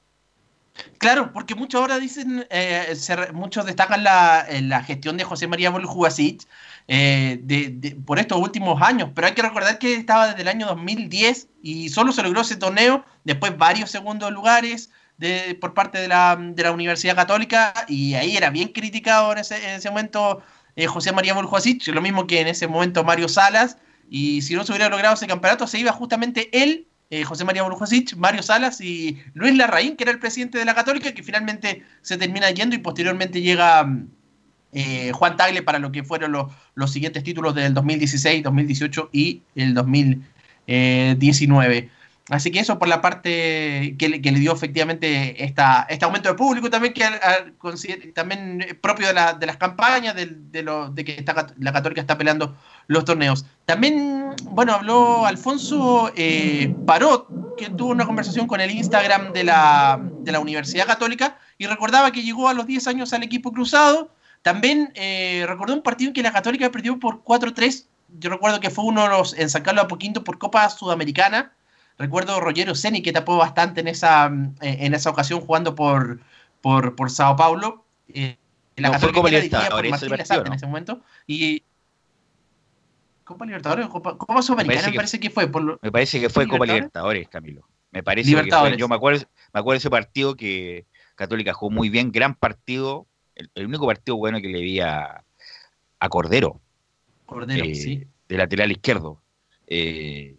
Claro, 0.97 1.31
porque 1.33 1.55
muchos 1.55 1.81
ahora 1.81 1.99
dicen, 1.99 2.45
eh, 2.49 2.95
muchos 3.33 3.65
destacan 3.65 4.03
la, 4.03 4.45
la, 4.61 4.83
gestión 4.83 5.17
de 5.17 5.23
José 5.23 5.47
María 5.47 5.69
Boljubasic 5.71 6.43
eh, 6.87 7.39
de, 7.41 7.97
por 8.05 8.19
estos 8.19 8.39
últimos 8.39 8.81
años, 8.81 9.09
pero 9.13 9.27
hay 9.27 9.33
que 9.33 9.41
recordar 9.41 9.77
que 9.77 9.95
estaba 9.95 10.27
desde 10.27 10.41
el 10.41 10.47
año 10.47 10.67
2010 10.67 11.47
y 11.61 11.89
solo 11.89 12.11
se 12.11 12.23
logró 12.23 12.41
ese 12.41 12.55
torneo, 12.55 13.03
después 13.23 13.57
varios 13.57 13.91
segundos 13.91 14.31
lugares 14.31 14.89
de, 15.17 15.57
por 15.59 15.73
parte 15.73 15.99
de 15.99 16.07
la, 16.07 16.37
de 16.39 16.63
la 16.63 16.71
Universidad 16.71 17.15
Católica 17.15 17.73
y 17.87 18.13
ahí 18.13 18.37
era 18.37 18.49
bien 18.49 18.69
criticado 18.69 19.31
en 19.33 19.39
ese, 19.39 19.57
en 19.57 19.75
ese 19.75 19.89
momento 19.89 20.41
eh, 20.75 20.87
José 20.87 21.11
María 21.11 21.33
Boljubasic, 21.33 21.87
lo 21.87 22.01
mismo 22.01 22.25
que 22.25 22.41
en 22.41 22.47
ese 22.47 22.67
momento 22.67 23.03
Mario 23.03 23.27
Salas 23.27 23.77
y 24.09 24.41
si 24.41 24.55
no 24.55 24.63
se 24.63 24.71
hubiera 24.71 24.89
logrado 24.89 25.15
ese 25.15 25.27
campeonato, 25.27 25.67
se 25.67 25.79
iba 25.79 25.91
justamente 25.91 26.49
él, 26.51 26.87
eh, 27.09 27.23
José 27.23 27.45
María 27.45 27.63
Borujosic, 27.63 28.15
Mario 28.15 28.43
Salas 28.43 28.81
y 28.81 29.17
Luis 29.33 29.55
Larraín, 29.55 29.95
que 29.95 30.03
era 30.03 30.11
el 30.11 30.19
presidente 30.19 30.57
de 30.57 30.65
la 30.65 30.75
Católica, 30.75 31.13
que 31.13 31.23
finalmente 31.23 31.83
se 32.01 32.17
termina 32.17 32.51
yendo 32.51 32.75
y 32.75 32.79
posteriormente 32.79 33.41
llega 33.41 33.87
eh, 34.73 35.11
Juan 35.13 35.37
Tagle 35.37 35.63
para 35.63 35.79
lo 35.79 35.91
que 35.91 36.03
fueron 36.03 36.31
los, 36.31 36.51
los 36.75 36.91
siguientes 36.91 37.23
títulos 37.23 37.55
del 37.55 37.73
2016, 37.73 38.43
2018 38.43 39.09
y 39.11 39.41
el 39.55 39.73
2019. 39.73 41.89
Así 42.29 42.51
que 42.51 42.59
eso 42.59 42.77
por 42.77 42.87
la 42.87 43.01
parte 43.01 43.95
que 43.97 44.07
le, 44.07 44.19
dio 44.19 44.53
efectivamente 44.53 45.43
esta, 45.43 45.87
este 45.89 46.05
aumento 46.05 46.29
de 46.29 46.35
público 46.35 46.69
también 46.69 46.93
que 46.93 47.03
también 48.13 48.77
propio 48.81 49.07
de, 49.07 49.13
la, 49.13 49.33
de 49.33 49.47
las 49.47 49.57
campañas, 49.57 50.15
de, 50.15 50.61
lo, 50.61 50.89
de 50.89 51.03
que 51.03 51.25
la 51.57 51.73
Católica 51.73 52.01
está 52.01 52.17
peleando 52.19 52.55
los 52.85 53.03
torneos. 53.03 53.45
También, 53.65 54.35
bueno, 54.43 54.73
habló 54.73 55.25
Alfonso 55.25 56.11
eh, 56.15 56.73
Parot, 56.85 57.55
que 57.57 57.71
tuvo 57.71 57.89
una 57.89 58.05
conversación 58.05 58.45
con 58.45 58.61
el 58.61 58.69
Instagram 58.69 59.33
de 59.33 59.43
la, 59.45 59.99
de 60.19 60.31
la 60.31 60.39
Universidad 60.39 60.85
Católica 60.85 61.39
y 61.57 61.65
recordaba 61.65 62.11
que 62.11 62.21
llegó 62.21 62.47
a 62.47 62.53
los 62.53 62.67
10 62.67 62.87
años 62.87 63.11
al 63.13 63.23
equipo 63.23 63.51
cruzado. 63.51 64.13
También 64.43 64.91
eh, 64.93 65.45
recordó 65.47 65.73
un 65.73 65.81
partido 65.81 66.09
en 66.09 66.13
que 66.13 66.21
la 66.21 66.31
Católica 66.31 66.69
perdió 66.69 66.99
por 66.99 67.23
4-3. 67.23 67.85
Yo 68.19 68.29
recuerdo 68.29 68.59
que 68.59 68.69
fue 68.69 68.85
uno 68.85 69.03
de 69.03 69.09
los 69.09 69.33
en 69.37 69.49
sacarlo 69.49 69.81
a 69.81 69.87
poquito 69.87 70.23
por 70.23 70.37
Copa 70.37 70.69
Sudamericana 70.69 71.53
Recuerdo 71.99 72.35
a 72.35 72.39
Rogero 72.39 72.75
Ceni 72.75 73.01
que 73.01 73.11
tapó 73.11 73.35
bastante 73.35 73.81
en 73.81 73.89
esa, 73.89 74.31
en 74.61 74.93
esa 74.93 75.09
ocasión 75.09 75.41
jugando 75.41 75.75
por, 75.75 76.21
por, 76.61 76.95
por 76.95 77.11
Sao 77.11 77.35
Paulo. 77.35 77.83
Eh, 78.07 78.37
la 78.77 78.91
no, 78.91 78.99
fue 78.99 79.11
Copa 79.11 79.29
Libertadores 79.29 80.01
en 80.01 80.53
ese 80.53 80.65
momento. 80.65 81.01
Y 81.27 81.61
Copa 83.25 83.45
Libertadores, 83.45 83.87
Copa, 83.87 84.17
Copa 84.17 84.41
Sudamericana 84.41 84.87
me 84.87 84.95
parece, 84.95 85.19
que, 85.19 85.29
fue. 85.29 85.47
me 85.81 85.91
parece 85.91 86.21
que 86.21 86.29
fue 86.29 86.47
Copa 86.47 86.65
Libertadores, 86.65 87.27
Camilo. 87.27 87.67
Me 87.91 88.01
parece 88.01 88.33
que 88.33 88.49
fue, 88.49 88.77
yo 88.77 88.87
me 88.87 88.95
acuerdo, 88.95 89.25
me 89.53 89.59
acuerdo 89.59 89.73
de 89.73 89.79
ese 89.79 89.89
partido 89.89 90.35
que 90.35 90.85
Católica 91.15 91.53
jugó 91.53 91.69
muy 91.69 91.89
bien, 91.89 92.13
gran 92.13 92.33
partido, 92.33 93.07
el, 93.35 93.67
único 93.67 93.85
partido 93.85 94.15
bueno 94.15 94.39
que 94.39 94.47
le 94.47 94.61
vi 94.61 94.79
a, 94.79 95.25
a 95.99 96.09
Cordero. 96.09 96.61
Cordero, 97.25 97.65
eh, 97.65 97.75
sí. 97.75 98.07
De 98.29 98.37
lateral 98.37 98.71
izquierdo. 98.71 99.21
Eh, 99.67 100.38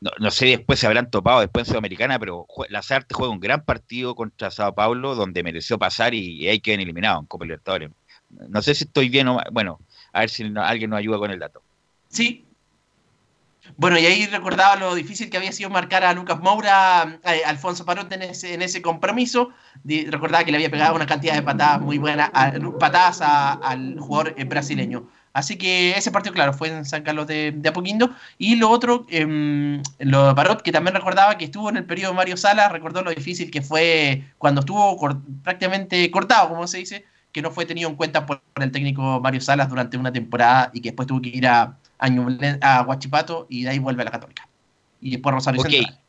no, 0.00 0.30
sé 0.30 0.46
después 0.46 0.78
se 0.78 0.86
habrán 0.86 1.10
topado 1.10 1.40
después 1.40 1.66
en 1.66 1.72
Sudamericana, 1.72 2.18
pero 2.18 2.46
Lazarte 2.68 3.14
juega 3.14 3.32
un 3.32 3.40
gran 3.40 3.64
partido 3.64 4.14
contra 4.14 4.50
Sao 4.50 4.74
Paulo 4.74 5.14
donde 5.14 5.42
mereció 5.42 5.78
pasar 5.78 6.14
y, 6.14 6.40
que 6.40 6.60
quedan 6.60 6.80
eliminados 6.80 7.20
en 7.22 7.26
Copa 7.26 7.44
Libertadores. 7.44 7.90
No 8.28 8.60
sé 8.60 8.74
si 8.74 8.84
estoy 8.84 9.08
bien 9.08 9.28
o 9.28 9.40
bueno, 9.52 9.80
a 10.12 10.20
ver 10.20 10.30
si 10.30 10.44
alguien 10.56 10.90
nos 10.90 10.98
ayuda 10.98 11.18
con 11.18 11.30
el 11.30 11.38
dato. 11.38 11.62
Sí. 12.08 12.44
Bueno, 13.76 13.98
y 13.98 14.06
ahí 14.06 14.26
recordaba 14.26 14.76
lo 14.76 14.94
difícil 14.94 15.28
que 15.28 15.36
había 15.38 15.50
sido 15.50 15.70
marcar 15.70 16.04
a 16.04 16.12
Lucas 16.12 16.38
Moura, 16.40 17.02
a 17.02 17.18
Alfonso 17.46 17.84
Parote 17.84 18.14
en 18.14 18.22
ese, 18.22 18.54
en 18.54 18.62
ese 18.62 18.80
compromiso. 18.80 19.50
recordaba 19.84 20.44
que 20.44 20.52
le 20.52 20.58
había 20.58 20.70
pegado 20.70 20.94
una 20.94 21.06
cantidad 21.06 21.34
de 21.34 21.42
patadas 21.42 21.80
muy 21.80 21.98
buenas, 21.98 22.30
patadas 22.78 23.20
al 23.20 23.98
jugador 23.98 24.34
eh, 24.36 24.44
brasileño. 24.44 25.08
Así 25.36 25.58
que 25.58 25.90
ese 25.90 26.10
partido, 26.10 26.32
claro, 26.32 26.54
fue 26.54 26.68
en 26.68 26.86
San 26.86 27.02
Carlos 27.02 27.26
de, 27.26 27.52
de 27.52 27.68
Apoquindo. 27.68 28.08
Y 28.38 28.56
lo 28.56 28.70
otro, 28.70 29.04
eh, 29.10 29.82
lo 29.98 30.28
de 30.28 30.34
Parot, 30.34 30.62
que 30.62 30.72
también 30.72 30.94
recordaba 30.94 31.36
que 31.36 31.44
estuvo 31.44 31.68
en 31.68 31.76
el 31.76 31.84
periodo 31.84 32.12
de 32.12 32.16
Mario 32.16 32.38
Salas, 32.38 32.72
recordó 32.72 33.02
lo 33.02 33.10
difícil 33.10 33.50
que 33.50 33.60
fue 33.60 34.24
cuando 34.38 34.60
estuvo 34.60 34.98
prácticamente 35.44 36.10
cortado, 36.10 36.48
como 36.48 36.66
se 36.66 36.78
dice, 36.78 37.04
que 37.32 37.42
no 37.42 37.50
fue 37.50 37.66
tenido 37.66 37.90
en 37.90 37.96
cuenta 37.96 38.24
por, 38.24 38.40
el 38.54 38.72
técnico 38.72 39.20
Mario 39.20 39.42
Salas 39.42 39.68
durante 39.68 39.98
una 39.98 40.10
temporada 40.10 40.70
y 40.72 40.80
que 40.80 40.88
después 40.88 41.06
tuvo 41.06 41.20
que 41.20 41.28
ir 41.28 41.46
a, 41.46 41.76
a, 41.98 42.82
Huachipato 42.88 43.46
y 43.50 43.64
de 43.64 43.68
ahí 43.68 43.78
vuelve 43.78 44.00
a 44.00 44.04
la 44.06 44.12
Católica. 44.12 44.48
Y 45.02 45.10
después 45.10 45.34
Rosario 45.34 45.60
okay. 45.60 45.82
Central. 45.82 46.00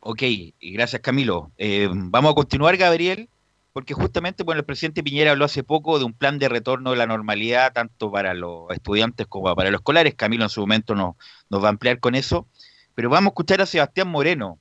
Ok, 0.00 0.22
gracias 0.60 1.00
Camilo. 1.00 1.52
Eh, 1.58 1.88
vamos 1.92 2.32
a 2.32 2.34
continuar, 2.34 2.76
Gabriel, 2.76 3.28
porque 3.74 3.92
justamente 3.92 4.44
bueno, 4.44 4.60
el 4.60 4.64
presidente 4.64 5.02
Piñera 5.02 5.32
habló 5.32 5.44
hace 5.46 5.64
poco 5.64 5.98
de 5.98 6.04
un 6.04 6.12
plan 6.12 6.38
de 6.38 6.48
retorno 6.48 6.92
de 6.92 6.96
la 6.96 7.08
normalidad, 7.08 7.72
tanto 7.72 8.08
para 8.08 8.32
los 8.32 8.70
estudiantes 8.70 9.26
como 9.26 9.52
para 9.56 9.68
los 9.70 9.80
escolares. 9.80 10.14
Camilo 10.14 10.44
en 10.44 10.48
su 10.48 10.60
momento 10.60 10.94
nos, 10.94 11.16
nos 11.50 11.60
va 11.60 11.66
a 11.66 11.70
ampliar 11.70 11.98
con 11.98 12.14
eso. 12.14 12.46
Pero 12.94 13.10
vamos 13.10 13.30
a 13.30 13.32
escuchar 13.32 13.60
a 13.60 13.66
Sebastián 13.66 14.06
Moreno, 14.06 14.60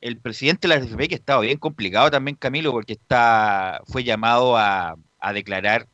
el 0.00 0.18
presidente 0.18 0.68
de 0.68 0.78
la 0.78 0.84
FP, 0.84 1.08
que 1.08 1.16
estaba 1.16 1.40
bien 1.40 1.58
complicado 1.58 2.12
también, 2.12 2.36
Camilo, 2.36 2.70
porque 2.70 2.92
está 2.92 3.82
fue 3.88 4.04
llamado 4.04 4.56
a, 4.56 4.94
a 5.18 5.32
declarar 5.32 5.88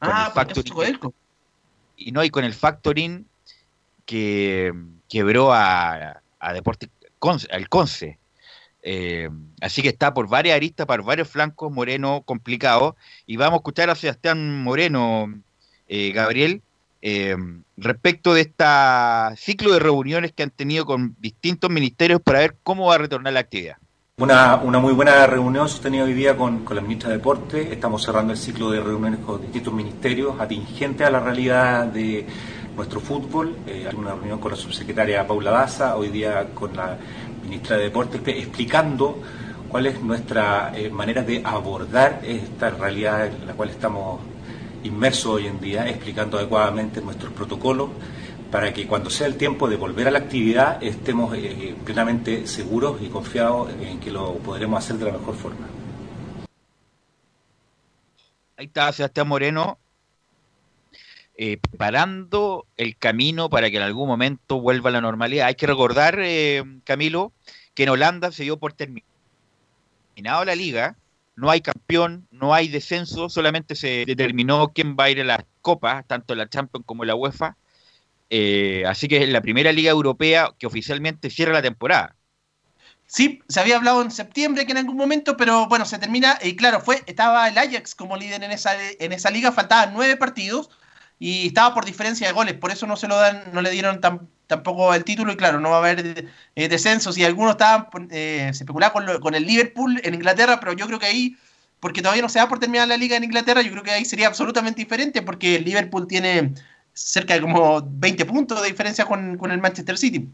con 0.00 0.10
ah, 0.10 0.24
el 0.26 0.32
factoring. 0.32 0.98
Y 1.96 2.10
no, 2.10 2.24
y 2.24 2.30
con 2.30 2.42
el 2.42 2.52
factoring 2.52 3.28
que 4.06 4.74
quebró 5.08 5.52
a, 5.52 6.20
a 6.40 6.52
Deportes 6.52 6.90
al 7.48 7.68
Conce. 7.68 8.18
Eh, 8.88 9.28
así 9.60 9.82
que 9.82 9.88
está 9.88 10.14
por 10.14 10.28
varias 10.28 10.54
aristas, 10.54 10.86
por 10.86 11.02
varios 11.02 11.28
flancos, 11.28 11.72
Moreno 11.72 12.22
complicado. 12.24 12.94
Y 13.26 13.36
vamos 13.36 13.54
a 13.54 13.56
escuchar 13.56 13.90
a 13.90 13.96
Sebastián 13.96 14.62
Moreno, 14.62 15.34
eh, 15.88 16.12
Gabriel, 16.12 16.62
eh, 17.02 17.36
respecto 17.76 18.32
de 18.32 18.42
este 18.42 18.64
ciclo 19.36 19.72
de 19.72 19.80
reuniones 19.80 20.30
que 20.30 20.44
han 20.44 20.50
tenido 20.50 20.86
con 20.86 21.16
distintos 21.18 21.68
ministerios 21.68 22.20
para 22.22 22.38
ver 22.38 22.56
cómo 22.62 22.86
va 22.86 22.94
a 22.94 22.98
retornar 22.98 23.32
la 23.32 23.40
actividad. 23.40 23.76
Una, 24.18 24.56
muy 24.56 24.92
buena 24.92 25.26
reunión 25.26 25.68
sostenida 25.68 26.04
hoy 26.04 26.14
día 26.14 26.36
con, 26.36 26.64
con 26.64 26.76
la 26.76 26.80
ministra 26.80 27.10
de 27.10 27.16
Deporte. 27.16 27.72
Estamos 27.72 28.04
cerrando 28.04 28.34
el 28.34 28.38
ciclo 28.38 28.70
de 28.70 28.80
reuniones 28.80 29.18
con 29.18 29.42
distintos 29.42 29.74
ministerios 29.74 30.40
atingentes 30.40 31.04
a 31.04 31.10
la 31.10 31.18
realidad 31.18 31.86
de 31.86 32.24
nuestro 32.76 33.00
fútbol. 33.00 33.56
Eh, 33.66 33.88
una 33.96 34.14
reunión 34.14 34.38
con 34.38 34.52
la 34.52 34.56
subsecretaria 34.56 35.26
Paula 35.26 35.50
Daza, 35.50 35.96
hoy 35.96 36.10
día 36.10 36.50
con 36.54 36.76
la 36.76 36.98
ministra 37.46 37.76
de 37.76 37.84
Deportes, 37.84 38.20
explicando 38.26 39.22
cuál 39.68 39.86
es 39.86 40.00
nuestra 40.02 40.72
eh, 40.74 40.90
manera 40.90 41.22
de 41.22 41.42
abordar 41.44 42.20
esta 42.24 42.70
realidad 42.70 43.26
en 43.26 43.46
la 43.46 43.54
cual 43.54 43.70
estamos 43.70 44.20
inmersos 44.82 45.26
hoy 45.26 45.46
en 45.46 45.60
día, 45.60 45.88
explicando 45.88 46.38
adecuadamente 46.38 47.00
nuestros 47.00 47.32
protocolos 47.32 47.90
para 48.50 48.72
que 48.72 48.86
cuando 48.86 49.10
sea 49.10 49.26
el 49.26 49.36
tiempo 49.36 49.68
de 49.68 49.76
volver 49.76 50.08
a 50.08 50.10
la 50.10 50.18
actividad 50.18 50.82
estemos 50.82 51.34
eh, 51.34 51.40
eh, 51.44 51.74
plenamente 51.84 52.46
seguros 52.46 53.00
y 53.02 53.08
confiados 53.08 53.70
en 53.80 53.98
que 53.98 54.10
lo 54.10 54.34
podremos 54.34 54.84
hacer 54.84 54.96
de 54.96 55.06
la 55.06 55.12
mejor 55.12 55.34
forma. 55.34 55.66
Ahí 58.56 58.66
está 58.66 58.92
Sebastián 58.92 59.28
Moreno 59.28 59.78
eh, 61.38 61.58
preparando 61.58 62.66
el 62.78 62.96
camino 62.96 63.50
para 63.50 63.70
que 63.70 63.76
en 63.76 63.82
algún 63.82 64.08
momento 64.08 64.58
vuelva 64.58 64.88
a 64.88 64.92
la 64.94 65.02
normalidad. 65.02 65.48
Hay 65.48 65.54
que 65.54 65.66
recordar, 65.66 66.18
eh, 66.18 66.64
Camilo, 66.84 67.32
que 67.76 67.84
en 67.84 67.90
Holanda 67.90 68.32
se 68.32 68.42
dio 68.42 68.56
por 68.58 68.72
terminado 68.72 69.04
la 70.44 70.56
liga, 70.56 70.96
no 71.36 71.50
hay 71.50 71.60
campeón, 71.60 72.26
no 72.30 72.54
hay 72.54 72.68
descenso, 72.68 73.28
solamente 73.28 73.76
se 73.76 74.04
determinó 74.06 74.72
quién 74.74 74.96
va 74.98 75.04
a 75.04 75.10
ir 75.10 75.20
a 75.20 75.24
las 75.24 75.44
copas, 75.60 76.04
tanto 76.06 76.34
la 76.34 76.48
Champions 76.48 76.86
como 76.86 77.04
la 77.04 77.14
UEFA. 77.14 77.56
Eh, 78.30 78.82
así 78.86 79.06
que 79.06 79.22
es 79.22 79.28
la 79.28 79.42
primera 79.42 79.70
liga 79.72 79.90
europea 79.90 80.52
que 80.58 80.66
oficialmente 80.66 81.28
cierra 81.28 81.52
la 81.52 81.62
temporada. 81.62 82.16
Sí, 83.06 83.40
se 83.46 83.60
había 83.60 83.76
hablado 83.76 84.00
en 84.02 84.10
septiembre 84.10 84.64
que 84.64 84.72
en 84.72 84.78
algún 84.78 84.96
momento, 84.96 85.36
pero 85.36 85.68
bueno, 85.68 85.84
se 85.84 85.98
termina, 85.98 86.38
y 86.42 86.56
claro, 86.56 86.80
fue, 86.80 87.04
estaba 87.06 87.46
el 87.46 87.58
Ajax 87.58 87.94
como 87.94 88.16
líder 88.16 88.42
en 88.42 88.50
esa, 88.50 88.72
en 88.80 89.12
esa 89.12 89.30
liga, 89.30 89.52
faltaban 89.52 89.92
nueve 89.92 90.16
partidos, 90.16 90.70
y 91.18 91.48
estaba 91.48 91.74
por 91.74 91.84
diferencia 91.84 92.26
de 92.26 92.32
goles, 92.32 92.54
por 92.54 92.70
eso 92.72 92.86
no 92.86 92.96
se 92.96 93.06
lo 93.06 93.16
dan, 93.16 93.44
no 93.52 93.60
le 93.60 93.70
dieron 93.70 94.00
tampoco 94.46 94.94
el 94.94 95.04
título 95.04 95.32
y 95.32 95.36
claro, 95.36 95.60
no 95.60 95.70
va 95.70 95.76
a 95.76 95.78
haber 95.78 96.28
eh, 96.54 96.68
descensos 96.68 97.18
y 97.18 97.24
algunos 97.24 97.52
estaban, 97.52 97.88
eh, 98.10 98.50
se 98.52 98.64
especulaba 98.64 98.92
con, 98.92 99.20
con, 99.20 99.34
el 99.34 99.44
Liverpool 99.44 100.00
en 100.02 100.14
Inglaterra, 100.14 100.60
pero 100.60 100.72
yo 100.72 100.86
creo 100.86 100.98
que 100.98 101.06
ahí, 101.06 101.36
porque 101.80 102.02
todavía 102.02 102.22
no 102.22 102.28
se 102.28 102.38
da 102.38 102.48
por 102.48 102.58
terminar 102.58 102.88
la 102.88 102.96
liga 102.96 103.16
en 103.16 103.24
Inglaterra, 103.24 103.62
yo 103.62 103.70
creo 103.72 103.82
que 103.82 103.90
ahí 103.90 104.04
sería 104.04 104.28
absolutamente 104.28 104.80
diferente 104.80 105.22
porque 105.22 105.56
el 105.56 105.64
Liverpool 105.64 106.06
tiene 106.06 106.54
cerca 106.92 107.34
de 107.34 107.40
como 107.40 107.82
20 107.82 108.24
puntos 108.24 108.62
de 108.62 108.68
diferencia 108.68 109.04
con, 109.04 109.38
el 109.50 109.60
Manchester 109.60 109.98
City. 109.98 110.28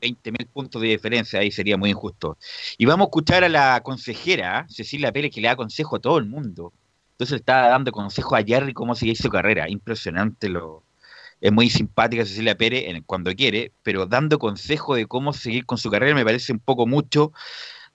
20 0.00 0.32
mil 0.32 0.46
puntos 0.52 0.82
de 0.82 0.88
diferencia, 0.88 1.38
ahí 1.38 1.52
sería 1.52 1.76
muy 1.76 1.90
injusto. 1.90 2.36
Y 2.76 2.86
vamos 2.86 3.06
a 3.06 3.08
escuchar 3.08 3.44
a 3.44 3.48
la 3.48 3.80
consejera, 3.82 4.66
Cecilia 4.68 5.12
Pérez, 5.12 5.32
que 5.32 5.40
le 5.40 5.48
da 5.48 5.56
consejo 5.56 5.96
a 5.96 6.00
todo 6.00 6.18
el 6.18 6.26
mundo 6.26 6.72
entonces 7.22 7.38
estaba 7.38 7.68
dando 7.68 7.92
consejo 7.92 8.34
a 8.34 8.42
Jerry 8.42 8.72
cómo 8.72 8.96
seguir 8.96 9.16
su 9.16 9.28
carrera. 9.28 9.68
Impresionante 9.68 10.48
lo. 10.48 10.81
Es 11.42 11.50
muy 11.50 11.68
simpática 11.70 12.24
Cecilia 12.24 12.56
Pérez 12.56 12.84
cuando 13.04 13.34
quiere, 13.34 13.72
pero 13.82 14.06
dando 14.06 14.38
consejo 14.38 14.94
de 14.94 15.06
cómo 15.06 15.32
seguir 15.32 15.66
con 15.66 15.76
su 15.76 15.90
carrera 15.90 16.14
me 16.14 16.24
parece 16.24 16.52
un 16.52 16.60
poco 16.60 16.86
mucho 16.86 17.32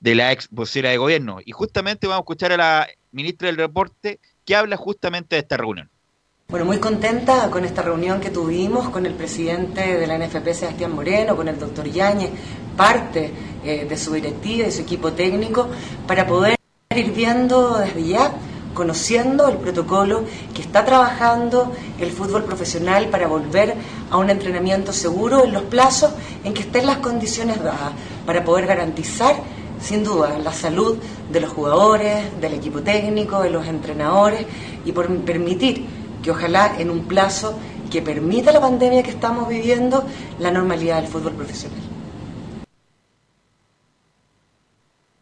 de 0.02 0.16
la 0.16 0.34
ex 0.34 0.50
vocera 0.52 0.90
de 0.90 0.98
gobierno. 0.98 1.38
Y 1.46 1.54
justamente 1.54 2.08
vamos 2.08 2.20
a 2.20 2.24
escuchar 2.24 2.52
a 2.52 2.58
la 2.58 2.88
ministra 3.14 3.48
del 3.48 3.56
reporte 3.56 4.20
que 4.44 4.54
habla 4.54 4.76
justamente 4.76 5.38
de 5.38 5.44
esta 5.44 5.56
reunión. 5.56 5.90
Bueno, 6.50 6.66
muy 6.66 6.80
contenta 6.80 7.50
con 7.50 7.64
esta 7.64 7.82
reunión 7.82 8.20
que 8.20 8.32
tuvimos 8.32 8.90
con 8.90 9.06
el 9.06 9.14
presidente 9.14 9.98
de 9.98 10.08
la 10.08 10.18
NFP, 10.18 10.54
Sebastián 10.54 10.94
Moreno, 10.94 11.38
con 11.38 11.48
el 11.48 11.58
doctor 11.58 11.90
Yáñez, 11.90 12.32
parte 12.76 13.32
eh, 13.64 13.86
de 13.88 13.98
su 13.98 14.12
directiva 14.12 14.68
y 14.68 14.72
su 14.72 14.82
equipo 14.82 15.14
técnico, 15.14 15.70
para 16.06 16.28
poder 16.28 16.58
ir 16.94 17.14
viendo 17.14 17.78
desde 17.78 18.06
ya 18.10 18.34
conociendo 18.78 19.48
el 19.50 19.58
protocolo 19.58 20.24
que 20.54 20.62
está 20.62 20.86
trabajando 20.86 21.74
el 21.98 22.12
fútbol 22.12 22.44
profesional 22.44 23.08
para 23.10 23.26
volver 23.26 23.74
a 24.12 24.18
un 24.18 24.30
entrenamiento 24.30 24.94
seguro 24.94 25.46
en 25.46 25.52
los 25.52 25.64
plazos 25.64 26.12
en 26.44 26.54
que 26.54 26.62
estén 26.62 26.86
las 26.86 26.98
condiciones 26.98 27.58
dadas, 27.64 27.94
para 28.28 28.44
poder 28.44 28.68
garantizar, 28.68 29.36
sin 29.82 30.04
duda, 30.04 30.38
la 30.38 30.54
salud 30.54 30.96
de 31.32 31.40
los 31.40 31.50
jugadores, 31.50 32.40
del 32.40 32.54
equipo 32.54 32.82
técnico, 32.82 33.42
de 33.42 33.50
los 33.50 33.66
entrenadores 33.66 34.46
y 34.86 34.92
por 34.92 35.08
permitir 35.22 35.84
que 36.22 36.30
ojalá 36.30 36.76
en 36.78 36.92
un 36.92 37.06
plazo 37.06 37.58
que 37.90 38.04
permita 38.04 38.52
la 38.52 38.62
pandemia 38.62 39.02
que 39.02 39.10
estamos 39.10 39.50
viviendo, 39.50 40.06
la 40.38 40.52
normalidad 40.52 41.02
del 41.02 41.10
fútbol 41.10 41.34
profesional. 41.34 41.80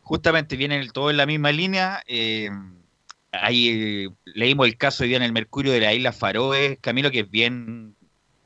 Justamente 0.01 0.58
viene 0.58 0.86
todo 0.89 1.10
en 1.10 1.16
la 1.16 1.26
misma 1.26 1.53
línea. 1.53 2.03
Eh, 2.06 2.49
ahí 3.41 4.07
leímos 4.25 4.67
el 4.67 4.77
caso 4.77 5.03
hoy 5.03 5.09
día 5.09 5.17
en 5.17 5.23
el 5.23 5.33
Mercurio 5.33 5.71
de 5.71 5.79
la 5.79 5.93
isla 5.93 6.11
Faroe, 6.11 6.77
Camilo, 6.81 7.11
que 7.11 7.21
es 7.21 7.31
bien, 7.31 7.95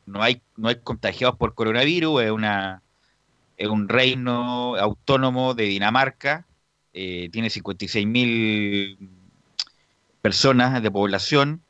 no 0.06 0.22
hay, 0.24 0.42
no 0.58 0.70
hay 0.70 0.76
contagiados 0.82 1.38
por 1.38 1.54
coronavirus, 1.54 2.24
es 2.24 2.32
una 2.32 2.82
es 3.58 3.68
un 3.68 3.90
reino 3.90 4.78
autónomo 4.78 5.54
de 5.54 5.66
Dinamarca, 5.66 6.46
eh, 6.94 7.30
tiene 7.32 7.50
56 7.50 8.08
mil 8.08 8.98
personas 10.22 10.82
de 10.82 10.92
población, 10.92 11.62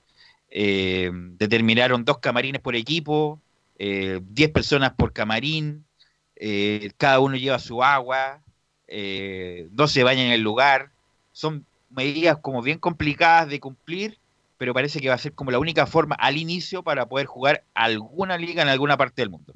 eh, 0.51 1.11
determinaron 1.13 2.05
dos 2.05 2.20
camarines 2.20 2.61
por 2.61 2.76
equipo, 2.76 3.39
eh, 3.78 4.20
10 4.22 4.51
personas 4.51 4.93
por 4.93 5.13
camarín, 5.13 5.86
eh, 6.36 6.91
cada 6.97 7.20
uno 7.20 7.36
lleva 7.36 7.59
su 7.59 7.84
agua, 7.84 8.41
no 9.72 9.88
se 9.88 10.03
bañan 10.03 10.28
en 10.28 10.32
el 10.32 10.41
lugar, 10.41 10.91
son 11.32 11.65
medidas 11.90 12.38
como 12.42 12.62
bien 12.62 12.80
complicadas 12.80 13.50
de 13.50 13.60
cumplir, 13.60 14.20
pero 14.58 14.74
parece 14.74 15.00
que 15.00 15.10
va 15.10 15.16
a 15.16 15.20
ser 15.20 15.34
como 15.34 15.52
la 15.52 15.60
única 15.60 15.86
forma 15.86 16.16
al 16.16 16.38
inicio 16.38 16.84
para 16.84 17.08
poder 17.08 17.26
jugar 17.26 17.64
alguna 17.74 18.38
liga 18.38 18.62
en 18.62 18.70
alguna 18.70 18.98
parte 18.98 19.22
del 19.22 19.30
mundo. 19.30 19.54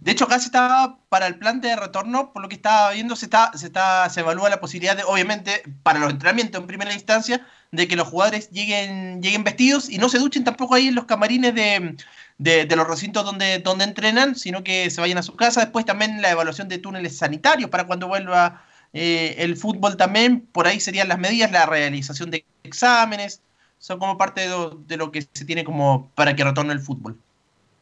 De 0.00 0.10
hecho, 0.10 0.26
se 0.28 0.36
está 0.36 0.96
para 1.08 1.26
el 1.26 1.38
plan 1.38 1.60
de 1.60 1.76
retorno, 1.76 2.32
por 2.32 2.42
lo 2.42 2.48
que 2.48 2.56
estaba 2.56 2.90
viendo, 2.90 3.14
se 3.16 3.26
está, 3.26 3.52
se 3.54 3.66
está, 3.66 4.08
se 4.10 4.20
evalúa 4.20 4.50
la 4.50 4.60
posibilidad 4.60 4.96
de, 4.96 5.04
obviamente, 5.04 5.62
para 5.82 5.98
los 6.00 6.10
entrenamientos 6.10 6.60
en 6.60 6.66
primera 6.66 6.92
instancia, 6.92 7.46
de 7.70 7.88
que 7.88 7.96
los 7.96 8.08
jugadores 8.08 8.50
lleguen, 8.50 9.22
lleguen 9.22 9.44
vestidos 9.44 9.88
y 9.88 9.98
no 9.98 10.08
se 10.08 10.18
duchen 10.18 10.44
tampoco 10.44 10.74
ahí 10.74 10.88
en 10.88 10.94
los 10.94 11.04
camarines 11.06 11.54
de, 11.54 11.96
de, 12.38 12.76
los 12.76 12.86
recintos 12.86 13.24
donde, 13.24 13.60
donde 13.60 13.84
entrenan, 13.84 14.34
sino 14.34 14.64
que 14.64 14.90
se 14.90 15.00
vayan 15.00 15.18
a 15.18 15.22
su 15.22 15.36
casa. 15.36 15.60
Después 15.60 15.84
también 15.84 16.22
la 16.22 16.30
evaluación 16.30 16.68
de 16.68 16.78
túneles 16.78 17.16
sanitarios 17.16 17.70
para 17.70 17.86
cuando 17.86 18.08
vuelva 18.08 18.64
eh, 18.94 19.34
el 19.38 19.56
fútbol 19.56 19.96
también, 19.96 20.46
por 20.52 20.68
ahí 20.68 20.78
serían 20.78 21.08
las 21.08 21.18
medidas, 21.18 21.50
la 21.50 21.66
realización 21.66 22.30
de 22.30 22.44
exámenes, 22.62 23.42
son 23.78 23.98
como 23.98 24.16
parte 24.16 24.48
de 24.48 24.96
lo, 24.96 25.10
que 25.10 25.26
se 25.32 25.44
tiene 25.44 25.64
como 25.64 26.10
para 26.14 26.36
que 26.36 26.44
retorne 26.44 26.72
el 26.72 26.80
fútbol. 26.80 27.18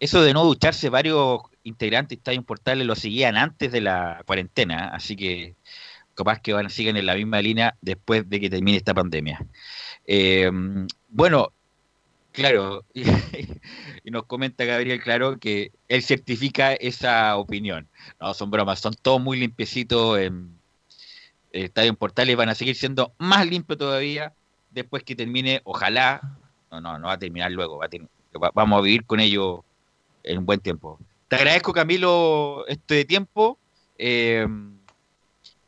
Eso 0.00 0.22
de 0.22 0.32
no 0.32 0.42
ducharse, 0.42 0.88
varios 0.88 1.42
integrantes 1.64 2.16
de 2.16 2.20
Estadio 2.20 2.42
Portales 2.42 2.86
lo 2.86 2.96
seguían 2.96 3.36
antes 3.36 3.70
de 3.70 3.82
la 3.82 4.22
cuarentena, 4.26 4.88
así 4.88 5.14
que 5.14 5.54
capaz 6.14 6.40
que 6.40 6.54
van 6.54 6.66
a 6.66 6.70
siguen 6.70 6.96
en 6.96 7.06
la 7.06 7.14
misma 7.14 7.42
línea 7.42 7.76
después 7.82 8.28
de 8.28 8.40
que 8.40 8.50
termine 8.50 8.78
esta 8.78 8.94
pandemia. 8.94 9.44
Eh, 10.06 10.50
bueno, 11.10 11.52
Claro, 12.32 12.86
y, 12.94 13.02
y 14.04 14.10
nos 14.10 14.24
comenta 14.24 14.64
Gabriel, 14.64 15.02
claro, 15.02 15.38
que 15.38 15.70
él 15.88 16.02
certifica 16.02 16.72
esa 16.72 17.36
opinión. 17.36 17.88
No, 18.18 18.32
son 18.32 18.50
bromas, 18.50 18.80
son 18.80 18.94
todos 18.94 19.20
muy 19.20 19.38
limpiecitos 19.38 20.18
en 20.18 20.61
el 21.52 21.64
Estadio 21.64 21.90
en 21.90 21.96
Portales, 21.96 22.36
van 22.36 22.48
a 22.48 22.54
seguir 22.54 22.74
siendo 22.74 23.12
más 23.18 23.46
limpios 23.46 23.78
todavía 23.78 24.32
después 24.70 25.02
que 25.04 25.14
termine, 25.14 25.60
ojalá, 25.64 26.20
no, 26.70 26.80
no, 26.80 26.98
no 26.98 27.08
va 27.08 27.14
a 27.14 27.18
terminar 27.18 27.52
luego, 27.52 27.78
va 27.78 27.86
a 27.86 28.38
va- 28.38 28.50
vamos 28.54 28.78
a 28.78 28.82
vivir 28.82 29.04
con 29.04 29.20
ello 29.20 29.64
en 30.22 30.38
un 30.38 30.46
buen 30.46 30.60
tiempo. 30.60 30.98
Te 31.28 31.36
agradezco, 31.36 31.72
Camilo, 31.72 32.66
este 32.66 33.04
tiempo. 33.04 33.58
Eh, 33.98 34.46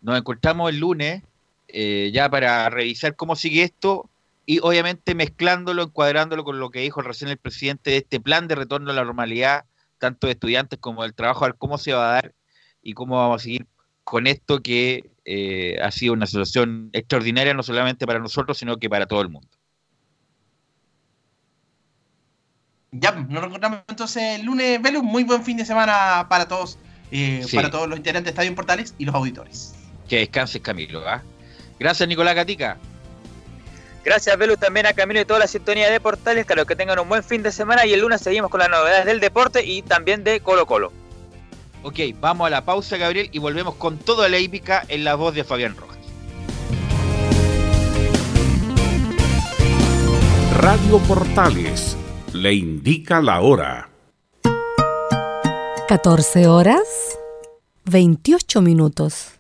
nos 0.01 0.19
encontramos 0.19 0.71
el 0.71 0.79
lunes 0.79 1.23
eh, 1.69 2.11
ya 2.13 2.29
para 2.29 2.69
revisar 2.71 3.17
cómo 3.17 3.37
sigue 3.37 3.63
esto 3.63 4.09
y 4.47 4.59
obviamente 4.61 5.15
mezclándolo, 5.15 5.83
encuadrándolo 5.83 6.45
con 6.45 6.59
lo 6.59 6.71
que 6.71 6.81
dijo 6.81 7.01
recién 7.03 7.31
el 7.31 7.39
presidente 7.39 7.91
de 7.91 7.97
este 7.99 8.21
plan 8.21 8.47
de 8.49 8.55
retorno 8.55 8.91
a 8.91 8.95
la 8.95 9.05
normalidad, 9.05 9.65
tanto 9.99 10.27
de 10.27 10.35
estudiantes 10.35 10.79
como 10.79 11.03
del 11.03 11.15
trabajo, 11.15 11.45
a 11.45 11.49
ver 11.49 11.57
cómo 11.59 11.79
se 11.79 11.93
va 11.95 12.11
a 12.11 12.15
dar 12.15 12.35
y 12.83 12.93
cómo 12.93 13.17
vamos 13.17 13.41
a 13.41 13.45
seguir 13.45 13.67
con 14.05 14.27
esto 14.27 14.61
que 14.61 15.11
eh, 15.25 15.79
ha 15.83 15.91
sido 15.91 16.13
una 16.13 16.27
situación 16.27 16.91
extraordinaria 16.93 17.55
no 17.55 17.63
solamente 17.63 18.07
para 18.07 18.19
nosotros, 18.19 18.59
sino 18.59 18.77
que 18.77 18.91
para 18.91 19.07
todo 19.07 19.23
el 19.23 19.29
mundo. 19.29 19.49
Ya, 22.93 23.11
nos 23.13 23.45
encontramos 23.45 23.81
entonces 23.89 24.39
el 24.39 24.47
lunes, 24.47 24.81
Velus. 24.81 25.03
Muy 25.03 25.25
buen 25.25 25.43
fin 25.43 25.57
de 25.57 25.65
semana 25.65 26.27
para 26.29 26.47
todos, 26.47 26.79
eh, 27.11 27.43
Sí. 27.45 27.57
para 27.57 27.71
todos 27.71 27.89
los 27.89 27.97
integrantes 27.97 28.27
de 28.27 28.31
Estadio 28.31 28.49
en 28.51 28.55
Portales 28.55 28.95
y 28.99 29.05
los 29.05 29.15
auditores. 29.15 29.75
Que 30.09 30.19
descanses, 30.19 30.63
Camilo. 30.63 31.03
¿ah? 31.09 31.23
Gracias, 31.81 32.09
Nicolás 32.09 32.37
Gatica. 32.37 32.77
Gracias, 34.05 34.37
Belu, 34.39 34.57
también 34.57 34.87
a 34.87 34.93
Camilo 34.93 35.21
y 35.21 35.25
toda 35.25 35.41
la 35.41 35.47
sintonía 35.47 35.91
de 35.91 35.99
Portales. 35.99 36.47
Que 36.47 36.55
los 36.55 36.67
que 36.67 36.77
tengan 36.77 36.99
un 37.01 37.09
buen 37.09 37.25
fin 37.25 37.43
de 37.43 37.51
semana. 37.51 37.85
Y 37.85 37.95
el 37.95 38.01
lunes 38.01 38.21
seguimos 38.21 38.51
con 38.51 38.61
las 38.61 38.69
novedades 38.69 39.07
del 39.07 39.19
deporte 39.19 39.65
y 39.65 39.83
también 39.83 40.23
de 40.23 40.41
Colo 40.41 40.67
Colo. 40.67 40.93
Ok, 41.87 41.99
vamos 42.19 42.47
a 42.47 42.51
la 42.51 42.65
pausa, 42.65 42.97
Gabriel, 42.97 43.29
y 43.31 43.39
volvemos 43.39 43.75
con 43.75 43.99
toda 43.99 44.31
la 44.31 44.39
hípica 44.39 44.87
en 44.89 45.05
la 45.05 45.17
voz 45.17 45.35
de 45.35 45.45
Fabián 45.45 45.77
Rojas. 45.77 45.99
Radio 50.57 50.99
Portales 51.01 51.95
le 52.33 52.55
indica 52.55 53.21
la 53.21 53.43
hora. 53.43 53.91
14 55.87 56.47
horas 56.47 57.19
28 57.85 58.63
minutos. 58.63 59.34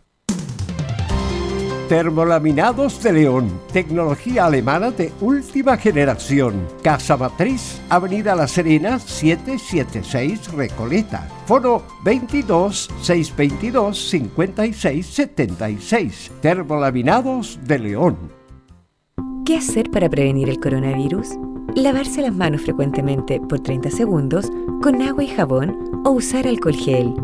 Termolaminados 1.88 3.02
de 3.02 3.12
León, 3.12 3.60
tecnología 3.70 4.46
alemana 4.46 4.90
de 4.90 5.12
última 5.20 5.76
generación. 5.76 6.66
Casa 6.82 7.14
Matriz, 7.18 7.78
Avenida 7.90 8.34
La 8.34 8.48
Serena, 8.48 8.98
776 8.98 10.50
Recoleta. 10.54 11.28
Foro 11.44 11.82
22 12.02 12.88
622 13.02 13.98
56 13.98 15.06
76. 15.06 16.32
Termolaminados 16.40 17.58
de 17.66 17.78
León. 17.78 18.16
¿Qué 19.44 19.58
hacer 19.58 19.90
para 19.90 20.08
prevenir 20.08 20.48
el 20.48 20.58
coronavirus? 20.60 21.28
Lavarse 21.76 22.22
las 22.22 22.34
manos 22.34 22.62
frecuentemente 22.62 23.40
por 23.40 23.60
30 23.60 23.90
segundos 23.90 24.50
con 24.82 25.02
agua 25.02 25.22
y 25.22 25.28
jabón 25.28 26.02
o 26.06 26.12
usar 26.12 26.46
alcohol 26.46 26.76
gel. 26.76 27.14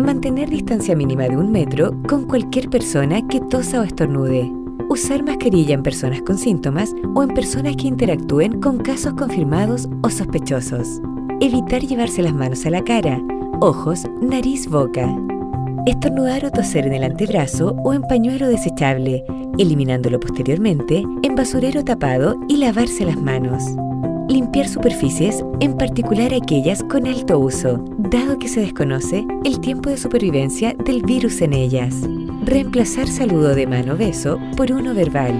Mantener 0.00 0.48
distancia 0.48 0.96
mínima 0.96 1.24
de 1.24 1.36
un 1.36 1.52
metro 1.52 1.92
con 2.08 2.24
cualquier 2.24 2.70
persona 2.70 3.20
que 3.28 3.38
tosa 3.38 3.80
o 3.80 3.82
estornude. 3.82 4.50
Usar 4.88 5.22
mascarilla 5.22 5.74
en 5.74 5.82
personas 5.82 6.22
con 6.22 6.38
síntomas 6.38 6.94
o 7.14 7.22
en 7.22 7.28
personas 7.28 7.76
que 7.76 7.88
interactúen 7.88 8.62
con 8.62 8.78
casos 8.78 9.12
confirmados 9.12 9.90
o 10.02 10.08
sospechosos. 10.08 11.02
Evitar 11.40 11.82
llevarse 11.82 12.22
las 12.22 12.32
manos 12.32 12.64
a 12.64 12.70
la 12.70 12.82
cara, 12.82 13.20
ojos, 13.60 14.04
nariz, 14.22 14.68
boca. 14.68 15.06
Estornudar 15.84 16.46
o 16.46 16.50
toser 16.50 16.86
en 16.86 16.94
el 16.94 17.04
antebrazo 17.04 17.76
o 17.84 17.92
en 17.92 18.00
pañuelo 18.02 18.48
desechable, 18.48 19.22
eliminándolo 19.58 20.18
posteriormente 20.18 21.04
en 21.22 21.34
basurero 21.34 21.84
tapado 21.84 22.36
y 22.48 22.56
lavarse 22.56 23.04
las 23.04 23.20
manos. 23.20 23.64
Limpiar 24.30 24.68
superficies, 24.68 25.44
en 25.58 25.76
particular 25.76 26.32
aquellas 26.32 26.84
con 26.84 27.08
alto 27.08 27.40
uso, 27.40 27.84
dado 27.98 28.38
que 28.38 28.46
se 28.46 28.60
desconoce 28.60 29.26
el 29.44 29.58
tiempo 29.58 29.90
de 29.90 29.96
supervivencia 29.96 30.72
del 30.84 31.02
virus 31.02 31.40
en 31.40 31.52
ellas. 31.52 31.96
Reemplazar 32.44 33.08
saludo 33.08 33.56
de 33.56 33.66
mano 33.66 33.96
beso 33.96 34.38
por 34.56 34.70
uno 34.70 34.94
verbal. 34.94 35.34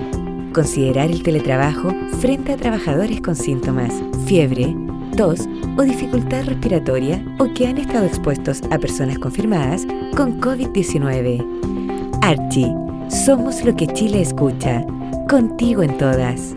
Considerar 0.53 1.09
el 1.09 1.23
teletrabajo 1.23 1.95
frente 2.19 2.53
a 2.53 2.57
trabajadores 2.57 3.21
con 3.21 3.37
síntomas, 3.37 3.95
fiebre, 4.27 4.75
tos 5.17 5.49
o 5.79 5.83
dificultad 5.83 6.47
respiratoria 6.47 7.25
o 7.39 7.47
que 7.55 7.69
han 7.69 7.79
estado 7.79 8.07
expuestos 8.07 8.61
a 8.73 8.79
personas 8.81 9.21
confirmadas 9.21 9.87
con 10.17 10.41
COVID-19. 10.41 11.47
Archie, 12.23 12.75
somos 13.25 13.65
lo 13.65 13.73
que 13.77 13.87
Chile 13.87 14.21
escucha. 14.21 14.85
Contigo 15.29 15.85
en 15.85 15.97
todas. 15.97 16.57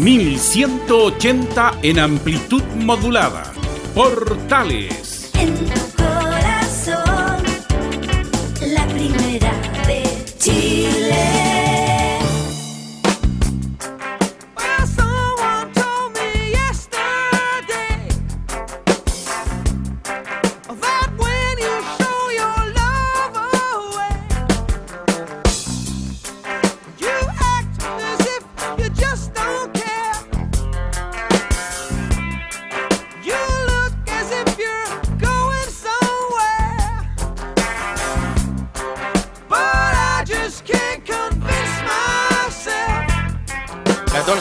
1180 0.00 1.72
en 1.82 1.98
amplitud 1.98 2.62
modulada. 2.74 3.52
Portales. 3.94 5.30
En 5.34 5.54
tu 5.54 5.80
corazón, 5.94 7.44
la 8.66 8.86
primera 8.86 9.52
de 9.86 10.24
Chile. 10.38 11.39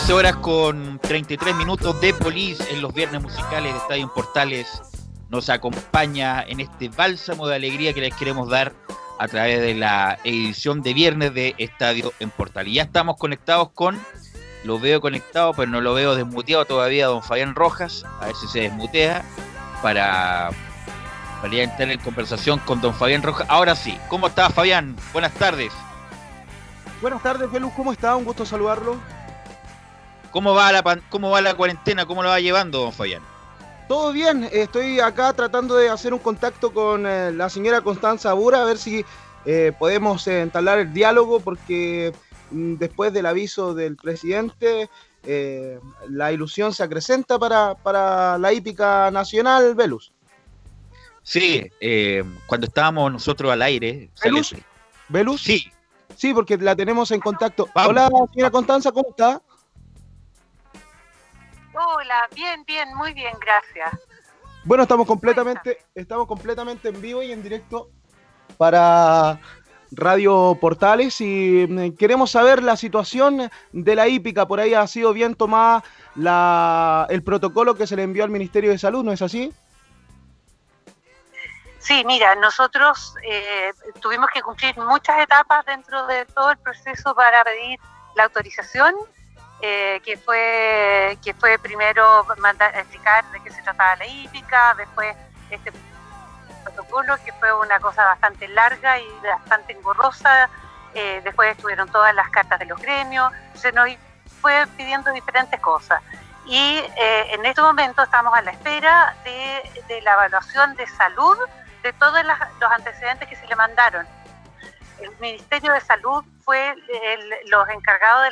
14 0.09 0.27
horas 0.27 0.41
con 0.41 0.99
33 1.03 1.55
minutos 1.55 2.01
de 2.01 2.15
Polis 2.15 2.59
en 2.71 2.81
los 2.81 2.91
viernes 2.95 3.21
musicales 3.21 3.73
de 3.73 3.77
Estadio 3.77 4.11
Portales. 4.11 4.81
Nos 5.29 5.51
acompaña 5.51 6.41
en 6.41 6.61
este 6.61 6.89
bálsamo 6.89 7.47
de 7.47 7.55
alegría 7.55 7.93
que 7.93 8.01
les 8.01 8.15
queremos 8.15 8.49
dar 8.49 8.73
a 9.19 9.27
través 9.27 9.61
de 9.61 9.75
la 9.75 10.17
edición 10.23 10.81
de 10.81 10.95
viernes 10.95 11.35
de 11.35 11.53
Estadio 11.59 12.11
en 12.19 12.31
Portales. 12.31 12.73
Ya 12.73 12.81
estamos 12.81 13.17
conectados 13.17 13.69
con, 13.75 13.99
lo 14.63 14.79
veo 14.79 14.99
conectado, 14.99 15.53
pero 15.53 15.69
no 15.69 15.79
lo 15.79 15.93
veo 15.93 16.15
desmuteado 16.15 16.65
todavía, 16.65 17.05
don 17.05 17.21
Fabián 17.21 17.53
Rojas. 17.53 18.03
A 18.19 18.25
ver 18.25 18.35
si 18.35 18.47
se 18.47 18.61
desmutea 18.61 19.23
para, 19.83 20.49
para 21.39 21.53
ya 21.53 21.61
entrar 21.61 21.91
en 21.91 21.99
conversación 21.99 22.57
con 22.65 22.81
don 22.81 22.95
Fabián 22.95 23.21
Rojas. 23.21 23.45
Ahora 23.47 23.75
sí, 23.75 23.95
¿cómo 24.07 24.25
está 24.25 24.49
Fabián? 24.49 24.95
Buenas 25.13 25.33
tardes. 25.35 25.71
Buenas 26.99 27.21
tardes, 27.21 27.51
Velus, 27.51 27.71
¿cómo 27.73 27.91
está? 27.91 28.15
Un 28.15 28.25
gusto 28.25 28.43
saludarlo. 28.43 29.18
¿Cómo 30.31 30.53
va 30.53 30.71
la, 30.71 31.01
cómo 31.09 31.29
va 31.29 31.41
la 31.41 31.53
cuarentena? 31.53 32.05
¿Cómo 32.05 32.23
lo 32.23 32.29
va 32.29 32.39
llevando, 32.39 32.79
don 32.79 32.93
Fabián? 32.93 33.21
Todo 33.87 34.11
bien, 34.11 34.47
estoy 34.51 34.99
acá 34.99 35.33
tratando 35.33 35.75
de 35.75 35.89
hacer 35.89 36.13
un 36.13 36.19
contacto 36.19 36.71
con 36.71 37.07
eh, 37.07 37.31
la 37.31 37.49
señora 37.49 37.81
Constanza 37.81 38.33
Bura, 38.33 38.61
a 38.61 38.65
ver 38.65 38.77
si 38.77 39.03
eh, 39.45 39.71
podemos 39.79 40.27
eh, 40.27 40.41
entablar 40.41 40.79
el 40.79 40.93
diálogo, 40.93 41.39
porque 41.39 42.13
mm, 42.51 42.75
después 42.75 43.11
del 43.13 43.25
aviso 43.25 43.73
del 43.73 43.95
presidente, 43.95 44.89
eh, 45.23 45.79
la 46.07 46.31
ilusión 46.31 46.73
se 46.73 46.83
acrecenta 46.83 47.39
para, 47.39 47.75
para 47.75 48.37
la 48.37 48.53
hípica 48.53 49.09
nacional, 49.11 49.73
Velus. 49.73 50.11
Sí, 51.23 51.69
eh, 51.79 52.23
cuando 52.47 52.67
estábamos 52.67 53.11
nosotros 53.11 53.51
al 53.51 53.61
aire. 53.61 54.09
¿Velus? 54.23 54.55
¿Velus? 55.09 55.41
Sí. 55.41 55.71
Sí, 56.15 56.33
porque 56.33 56.57
la 56.57 56.75
tenemos 56.75 57.11
en 57.11 57.19
contacto. 57.19 57.69
Hola, 57.75 58.09
señora 58.33 58.51
Constanza, 58.51 58.91
¿cómo 58.91 59.09
está? 59.09 59.41
Hola, 61.81 62.27
bien, 62.35 62.63
bien, 62.65 62.93
muy 62.95 63.13
bien, 63.13 63.33
gracias. 63.39 64.05
Bueno, 64.65 64.83
estamos 64.83 65.07
completamente, 65.07 65.77
estamos 65.95 66.27
completamente 66.27 66.89
en 66.89 67.01
vivo 67.01 67.23
y 67.23 67.31
en 67.31 67.41
directo 67.41 67.89
para 68.57 69.39
Radio 69.91 70.57
Portales 70.59 71.21
y 71.21 71.65
mm, 71.67 71.95
queremos 71.95 72.31
saber 72.31 72.61
la 72.61 72.75
situación 72.75 73.49
de 73.71 73.95
la 73.95 74.09
hípica. 74.09 74.45
Por 74.45 74.59
ahí 74.59 74.73
ha 74.73 74.85
sido 74.87 75.13
bien 75.13 75.35
tomada 75.35 75.83
la, 76.15 77.07
el 77.09 77.23
protocolo 77.23 77.75
que 77.75 77.87
se 77.87 77.95
le 77.95 78.03
envió 78.03 78.25
al 78.25 78.29
Ministerio 78.29 78.71
de 78.71 78.77
Salud, 78.77 79.03
¿no 79.03 79.13
es 79.13 79.21
así? 79.21 79.53
Sí, 81.79 82.03
mira, 82.05 82.35
nosotros 82.35 83.15
eh, 83.23 83.71
tuvimos 84.01 84.29
que 84.33 84.41
cumplir 84.41 84.77
muchas 84.77 85.17
etapas 85.19 85.65
dentro 85.65 86.05
de 86.07 86.25
todo 86.25 86.51
el 86.51 86.57
proceso 86.57 87.15
para 87.15 87.41
pedir 87.45 87.79
la 88.15 88.25
autorización, 88.25 88.93
eh, 89.61 90.01
que 90.03 90.17
fue 90.17 91.17
que 91.23 91.33
fue 91.33 91.57
primero 91.59 92.25
mandar, 92.37 92.75
explicar 92.75 93.25
de 93.31 93.41
qué 93.41 93.51
se 93.51 93.61
trataba 93.61 93.95
la 93.97 94.05
hípica, 94.05 94.73
después 94.77 95.15
este 95.49 95.71
protocolo, 96.63 97.15
que 97.25 97.33
fue 97.33 97.53
una 97.53 97.79
cosa 97.79 98.03
bastante 98.05 98.47
larga 98.47 98.99
y 98.99 99.07
bastante 99.21 99.73
engorrosa, 99.73 100.49
eh, 100.93 101.21
después 101.23 101.51
estuvieron 101.51 101.89
todas 101.89 102.13
las 102.15 102.29
cartas 102.29 102.59
de 102.59 102.65
los 102.65 102.79
gremios, 102.81 103.31
se 103.53 103.71
nos 103.71 103.89
fue 104.41 104.65
pidiendo 104.77 105.11
diferentes 105.11 105.59
cosas. 105.59 106.01
Y 106.45 106.81
eh, 106.97 107.33
en 107.33 107.45
este 107.45 107.61
momento 107.61 108.01
estamos 108.01 108.33
a 108.33 108.41
la 108.41 108.51
espera 108.51 109.15
de, 109.23 109.83
de 109.87 110.01
la 110.01 110.13
evaluación 110.13 110.75
de 110.75 110.87
salud 110.87 111.37
de 111.83 111.93
todos 111.93 112.23
los 112.23 112.71
antecedentes 112.71 113.27
que 113.27 113.35
se 113.35 113.47
le 113.47 113.55
mandaron. 113.55 114.07
El 114.99 115.11
Ministerio 115.19 115.73
de 115.73 115.81
Salud 115.81 116.23
fue 116.49 116.73
el- 117.03 117.35
los 117.45 117.69
encargados 117.69 118.23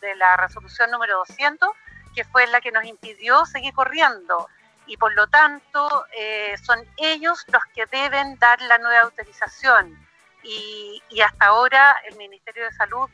de 0.00 0.14
la, 0.14 0.36
resolución 0.36 0.92
número 0.92 1.16
200, 1.26 1.68
que 2.14 2.22
fue 2.22 2.46
la 2.46 2.60
que 2.60 2.70
nos 2.70 2.84
impidió 2.84 3.44
seguir 3.46 3.74
corriendo. 3.74 4.48
Y 4.86 4.96
por 4.96 5.12
lo 5.14 5.26
tanto, 5.26 6.06
eh, 6.12 6.54
son 6.62 6.78
ellos 6.98 7.44
los 7.48 7.64
que 7.74 7.86
deben 7.86 8.38
dar 8.38 8.60
la 8.62 8.78
nueva 8.78 9.00
autorización. 9.00 9.98
Y, 10.44 11.02
y 11.08 11.20
hasta 11.22 11.46
ahora 11.46 12.00
el 12.08 12.16
Ministerio 12.16 12.64
de 12.64 12.70
Salud 12.74 13.10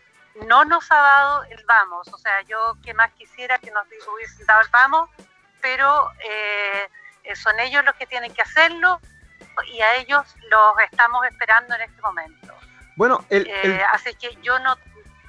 no 0.46 0.66
nos 0.66 0.92
ha 0.92 0.96
dado 0.96 1.44
el 1.44 1.64
vamos. 1.64 2.06
O 2.12 2.18
sea, 2.18 2.42
yo 2.42 2.76
que 2.84 2.92
más 2.92 3.10
quisiera 3.12 3.56
que 3.56 3.70
nos 3.70 3.86
hubiesen 4.14 4.44
dado 4.44 4.60
el 4.60 4.68
vamos, 4.68 5.08
pero 5.62 6.10
eh, 6.22 6.86
son 7.34 7.58
ellos 7.60 7.82
los 7.82 7.94
que 7.94 8.06
tienen 8.06 8.34
que 8.34 8.42
hacerlo 8.42 9.00
y 9.68 9.80
a 9.80 9.94
ellos 9.94 10.22
los 10.50 10.78
estamos 10.80 11.24
esperando 11.26 11.74
en 11.76 11.80
este 11.80 12.02
momento. 12.02 12.54
Bueno, 13.00 13.24
el, 13.30 13.46
Eh, 13.46 13.80
así 13.94 14.10
que 14.20 14.28
yo 14.42 14.58
no, 14.58 14.76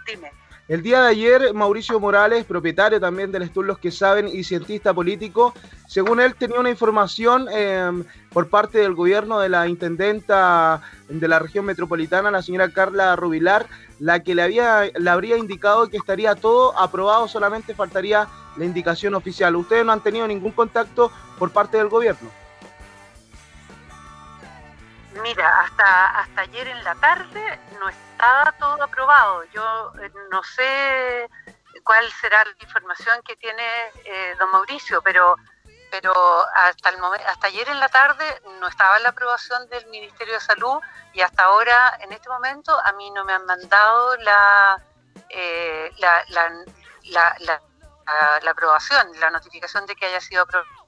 dime. 0.06 0.30
el 0.68 0.82
día 0.82 1.04
de 1.04 1.08
ayer, 1.08 1.54
Mauricio 1.54 2.02
Morales, 2.02 2.44
propietario 2.44 3.00
también 3.00 3.32
del 3.32 3.44
Estudios 3.44 3.80
que 3.80 3.92
saben 3.92 4.28
y 4.28 4.44
cientista 4.44 4.94
político, 4.94 5.54
según 5.88 6.20
él 6.20 6.36
tenía 6.36 6.60
una 6.60 6.70
información 6.70 7.48
eh, 7.50 7.90
por 8.34 8.50
parte 8.50 8.80
del 8.80 8.94
gobierno 8.94 9.40
de 9.40 9.48
la 9.48 9.70
intendenta 9.70 10.82
de 11.08 11.28
la 11.30 11.40
región 11.40 11.64
metropolitana, 11.64 12.30
la 12.30 12.42
señora 12.42 12.74
Carla 12.74 13.16
Rubilar, 13.16 13.66
la 14.00 14.20
que 14.20 14.36
le, 14.36 14.42
había, 14.42 14.92
le 14.94 15.10
habría 15.10 15.38
indicado 15.38 15.88
que 15.88 15.96
estaría 15.96 16.36
todo 16.36 16.78
aprobado, 16.78 17.30
solamente 17.30 17.74
faltaría 17.74 18.28
la 18.58 18.66
indicación 18.66 19.16
oficial. 19.16 19.56
Ustedes 19.56 19.86
no 19.86 19.94
han 19.94 20.04
tenido 20.04 20.28
ningún 20.28 20.52
contacto 20.52 21.10
por 21.40 21.52
parte 21.52 21.78
del 21.78 21.88
gobierno. 21.88 22.41
Mira, 25.12 25.62
hasta, 25.62 26.08
hasta 26.22 26.42
ayer 26.42 26.68
en 26.68 26.84
la 26.84 26.96
tarde 26.96 27.62
no 27.80 27.90
estaba 27.90 28.52
todo 28.54 28.82
aprobado. 28.84 29.44
Yo 29.46 29.92
eh, 30.02 30.12
no 30.32 30.42
sé 30.44 31.30
cuál 31.84 32.10
será 32.14 32.46
la 32.46 32.54
información 32.62 33.22
que 33.24 33.36
tiene 33.36 33.64
eh, 34.06 34.36
don 34.40 34.52
Mauricio, 34.52 35.02
pero 35.02 35.36
pero 35.90 36.14
hasta 36.56 36.90
el 36.90 36.98
momen- 37.00 37.22
hasta 37.28 37.48
ayer 37.48 37.68
en 37.68 37.80
la 37.80 37.90
tarde 37.90 38.24
no 38.62 38.68
estaba 38.70 38.98
la 39.00 39.10
aprobación 39.10 39.68
del 39.70 39.86
Ministerio 39.88 40.36
de 40.36 40.40
Salud 40.40 40.80
y 41.14 41.20
hasta 41.22 41.44
ahora, 41.44 41.98
en 42.00 42.14
este 42.14 42.30
momento, 42.30 42.80
a 42.86 42.94
mí 42.94 43.12
no 43.12 43.26
me 43.26 43.34
han 43.34 43.46
mandado 43.46 44.16
la 44.18 44.82
eh, 45.30 45.92
la, 45.98 46.24
la, 46.30 47.36
la, 47.42 48.52
aprobación, 48.52 49.08
la 49.20 49.30
notificación 49.32 49.86
de 49.86 49.96
que 49.96 50.06
haya 50.06 50.22
sido 50.22 50.44
aprobado. 50.44 50.81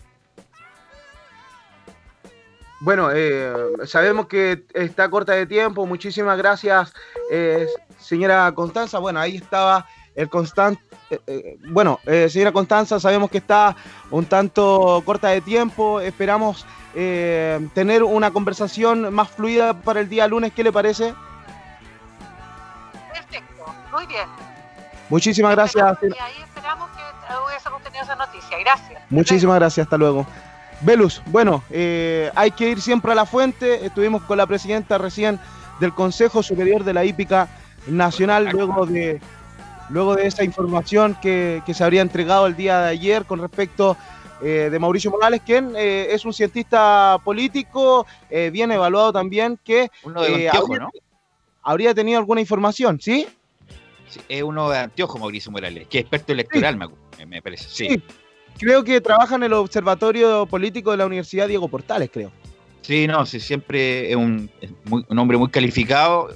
Bueno, 2.84 3.12
eh, 3.14 3.54
sabemos 3.86 4.28
que 4.28 4.66
está 4.74 5.10
corta 5.10 5.32
de 5.32 5.46
tiempo. 5.46 5.86
Muchísimas 5.86 6.38
gracias, 6.38 6.94
eh, 7.32 7.66
señora 7.98 8.52
Constanza. 8.52 9.00
Bueno, 9.00 9.22
ahí 9.22 9.38
estaba 9.38 9.86
el 10.16 10.28
constant. 10.28 10.78
eh, 11.10 11.20
eh, 11.28 11.58
bueno, 11.70 12.02
eh, 12.06 12.28
señora 12.28 12.52
Constanza, 12.52 13.00
sabemos 13.00 13.32
que 13.32 13.38
está 13.38 13.74
un 14.12 14.26
tanto 14.26 15.02
corta 15.06 15.30
de 15.30 15.40
tiempo. 15.40 16.02
Esperamos 16.02 16.66
eh, 16.94 17.66
tener 17.74 18.04
una 18.04 18.32
conversación 18.32 19.14
más 19.14 19.30
fluida 19.30 19.74
para 19.74 20.02
el 20.02 20.10
día 20.10 20.28
lunes. 20.28 20.52
¿Qué 20.54 20.62
le 20.66 20.74
parece? 20.74 21.14
Perfecto, 23.14 23.66
muy 23.94 24.06
bien. 24.08 24.28
Muchísimas 25.08 25.56
gracias. 25.56 25.98
Y 26.02 26.06
ahí 26.06 26.44
esperamos 26.44 26.90
que 26.92 27.34
hubiésemos 27.48 27.82
tenido 27.82 28.04
esa 28.04 28.16
noticia. 28.16 28.58
Gracias. 28.60 29.02
Muchísimas 29.10 29.56
gracias, 29.56 29.86
hasta 29.86 29.98
luego. 29.98 30.28
Velus, 30.84 31.22
bueno, 31.28 31.64
eh, 31.70 32.30
hay 32.36 32.52
que 32.52 32.70
ir 32.70 32.82
siempre 32.82 33.12
a 33.12 33.16
la 33.16 33.26
fuente. 33.26 33.86
Estuvimos 33.86 34.22
con 34.24 34.38
la 34.38 34.46
presidenta 34.46 34.98
recién 34.98 35.40
del 35.80 35.94
Consejo 35.94 36.44
Superior 36.44 36.84
de 36.84 36.94
la 36.94 37.06
Hípica 37.06 37.48
Nacional 37.88 38.50
luego 38.52 38.86
de, 38.86 39.22
luego 39.90 40.16
de 40.16 40.28
esa 40.28 40.44
información 40.44 41.16
que, 41.22 41.62
que 41.66 41.74
se 41.74 41.84
habría 41.84 42.02
entregado 42.02 42.48
el 42.48 42.56
día 42.56 42.80
de 42.82 42.90
ayer 42.90 43.26
con 43.26 43.40
respecto 43.40 43.96
eh, 44.42 44.68
de 44.70 44.80
Mauricio 44.80 45.10
Morales, 45.10 45.42
quien 45.46 45.74
eh, 45.76 46.08
es 46.12 46.26
un 46.26 46.34
cientista 46.34 47.18
político, 47.24 48.06
eh, 48.30 48.50
bien 48.52 48.72
evaluado 48.72 49.14
también, 49.14 49.58
que 49.64 49.90
Uno 50.04 50.22
de 50.22 50.48
anteojo, 50.50 50.74
habría, 50.74 50.80
¿no? 50.80 50.92
habría 51.62 51.94
tenido 51.94 52.20
alguna 52.20 52.42
información, 52.42 53.00
¿sí? 53.00 53.26
Sí, 54.10 54.20
es 54.28 54.44
uno 54.44 54.70
de 54.70 54.80
anteojo, 54.80 55.18
Mauricio 55.18 55.50
Morales, 55.52 55.88
que 55.88 56.00
es 56.00 56.02
experto 56.04 56.34
electoral, 56.34 56.76
me, 56.76 56.86
acu- 56.86 57.26
me 57.26 57.42
parece. 57.42 57.70
Sí. 57.70 57.88
Sí. 57.90 58.04
Creo 58.60 58.84
que 58.84 59.01
trabaja 59.01 59.36
en 59.36 59.43
el 59.43 59.54
Observatorio 59.54 60.45
Político 60.45 60.91
de 60.91 60.97
la 60.97 61.06
Universidad 61.06 61.47
Diego 61.47 61.68
Portales, 61.68 62.10
creo. 62.12 62.32
Sí, 62.82 63.08
no, 63.08 63.26
sí, 63.26 63.39
siempre 63.39 64.10
es 64.12 64.16
un, 64.16 64.49
es 64.62 64.70
muy- 64.86 65.06
hombre 65.10 65.38
muy 65.38 65.49
calificado. 65.49 66.30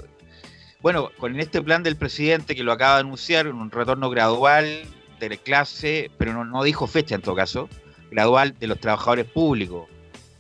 Bueno, 0.82 1.10
con 1.18 1.40
este 1.40 1.62
plan 1.62 1.84
del 1.84 1.96
presidente 1.96 2.56
que 2.56 2.64
lo 2.64 2.72
acaba 2.72 2.96
de 2.96 3.00
anunciar, 3.02 3.48
un 3.48 3.72
retorno 3.72 4.10
gradual 4.10 4.84
de 5.20 5.30
la 5.30 5.38
clase, 5.38 6.12
pero 6.18 6.34
no, 6.34 6.46
no 6.46 6.64
dijo 6.64 6.88
fecha 6.88 7.16
en 7.16 7.22
todo 7.22 7.36
caso, 7.36 7.68
gradual 8.12 8.56
de 8.60 8.68
los 8.68 8.80
trabajadores 8.80 9.26
públicos, 9.26 9.88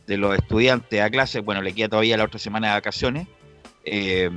de 0.05 0.17
los 0.17 0.35
estudiantes 0.35 1.01
a 1.01 1.09
clase, 1.09 1.41
bueno, 1.41 1.61
le 1.61 1.73
queda 1.73 1.89
todavía 1.89 2.15
la 2.17 2.23
otra 2.25 2.39
semana 2.39 2.67
de 2.67 2.73
vacaciones. 2.73 3.27
Eh, 3.83 4.29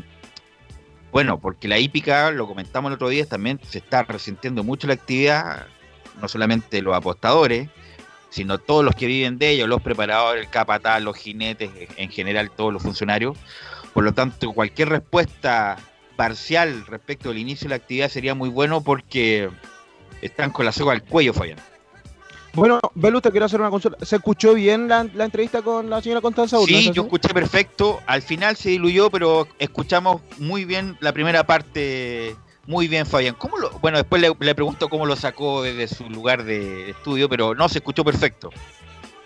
bueno, 1.12 1.38
porque 1.40 1.68
la 1.68 1.78
hípica, 1.78 2.30
lo 2.30 2.46
comentamos 2.46 2.90
el 2.90 2.94
otro 2.94 3.08
día, 3.08 3.26
también 3.26 3.60
se 3.68 3.78
está 3.78 4.02
resintiendo 4.02 4.64
mucho 4.64 4.86
la 4.86 4.94
actividad, 4.94 5.66
no 6.20 6.28
solamente 6.28 6.82
los 6.82 6.94
apostadores, 6.94 7.68
sino 8.30 8.58
todos 8.58 8.84
los 8.84 8.94
que 8.94 9.06
viven 9.06 9.38
de 9.38 9.50
ellos, 9.50 9.68
los 9.68 9.82
preparadores, 9.82 10.44
el 10.44 10.50
capataz, 10.50 11.02
los 11.02 11.16
jinetes, 11.16 11.70
en 11.96 12.10
general 12.10 12.50
todos 12.50 12.72
los 12.72 12.82
funcionarios. 12.82 13.36
Por 13.92 14.04
lo 14.04 14.12
tanto, 14.12 14.52
cualquier 14.52 14.88
respuesta 14.88 15.76
parcial 16.16 16.86
respecto 16.86 17.30
al 17.30 17.38
inicio 17.38 17.64
de 17.64 17.70
la 17.70 17.76
actividad 17.76 18.08
sería 18.08 18.34
muy 18.34 18.48
bueno 18.48 18.82
porque 18.82 19.50
están 20.22 20.50
con 20.50 20.64
la 20.64 20.72
soga 20.72 20.92
al 20.92 21.02
cuello, 21.02 21.32
Fabián. 21.32 21.58
Bueno, 22.52 22.80
Belu, 22.94 23.20
te 23.20 23.30
quiero 23.30 23.46
hacer 23.46 23.60
una 23.60 23.70
consulta. 23.70 24.04
¿Se 24.04 24.16
escuchó 24.16 24.54
bien 24.54 24.88
la, 24.88 25.06
la 25.14 25.24
entrevista 25.24 25.62
con 25.62 25.88
la 25.88 26.02
señora 26.02 26.20
Constanza 26.20 26.58
Urla? 26.58 26.78
Sí, 26.78 26.90
yo 26.92 27.02
escuché 27.02 27.32
perfecto. 27.32 28.00
Al 28.06 28.22
final 28.22 28.56
se 28.56 28.70
diluyó, 28.70 29.08
pero 29.08 29.46
escuchamos 29.58 30.20
muy 30.38 30.64
bien 30.64 30.96
la 31.00 31.12
primera 31.12 31.44
parte. 31.44 32.36
Muy 32.70 32.86
bien, 32.86 33.04
Fabián. 33.04 33.34
¿Cómo 33.36 33.58
lo, 33.58 33.68
bueno, 33.80 33.98
después 33.98 34.22
le, 34.22 34.54
pregunto 34.54 34.88
cómo 34.88 35.04
lo 35.04 35.16
sacó 35.16 35.64
desde 35.64 35.88
su 35.88 36.08
lugar 36.08 36.44
de 36.44 36.90
estudio, 36.90 37.28
pero 37.28 37.52
no, 37.52 37.68
se 37.68 37.78
escuchó 37.78 38.04
perfecto. 38.04 38.50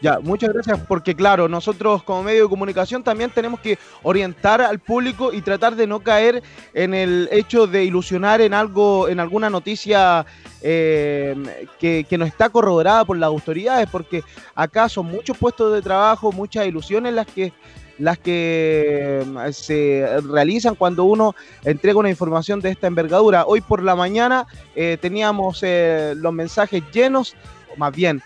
Ya, 0.00 0.18
muchas 0.18 0.50
gracias 0.54 0.80
porque 0.88 1.14
claro, 1.14 1.46
nosotros 1.46 2.02
como 2.04 2.22
medio 2.22 2.44
de 2.44 2.48
comunicación 2.48 3.02
también 3.02 3.30
tenemos 3.30 3.60
que 3.60 3.78
orientar 4.02 4.62
al 4.62 4.78
público 4.78 5.30
y 5.30 5.42
tratar 5.42 5.76
de 5.76 5.86
no 5.86 6.00
caer 6.00 6.42
en 6.72 6.94
el 6.94 7.28
hecho 7.30 7.66
de 7.66 7.84
ilusionar 7.84 8.40
en 8.40 8.54
algo, 8.54 9.10
en 9.10 9.20
alguna 9.20 9.50
noticia 9.50 10.24
eh, 10.62 11.36
que, 11.78 12.06
que 12.08 12.16
no 12.16 12.24
está 12.24 12.48
corroborada 12.48 13.04
por 13.04 13.18
las 13.18 13.28
autoridades, 13.28 13.90
porque 13.92 14.22
acá 14.54 14.88
son 14.88 15.04
muchos 15.04 15.36
puestos 15.36 15.70
de 15.74 15.82
trabajo, 15.82 16.32
muchas 16.32 16.66
ilusiones 16.66 17.12
las 17.12 17.26
que 17.26 17.52
las 17.98 18.18
que 18.18 19.22
eh, 19.22 19.52
se 19.52 20.06
realizan 20.28 20.74
cuando 20.74 21.04
uno 21.04 21.34
entrega 21.64 21.98
una 21.98 22.10
información 22.10 22.60
de 22.60 22.70
esta 22.70 22.86
envergadura. 22.86 23.44
Hoy 23.46 23.60
por 23.60 23.82
la 23.82 23.94
mañana 23.94 24.46
eh, 24.74 24.98
teníamos 25.00 25.60
eh, 25.62 26.14
los 26.16 26.32
mensajes 26.32 26.82
llenos, 26.92 27.34
más 27.76 27.94
bien, 27.94 28.22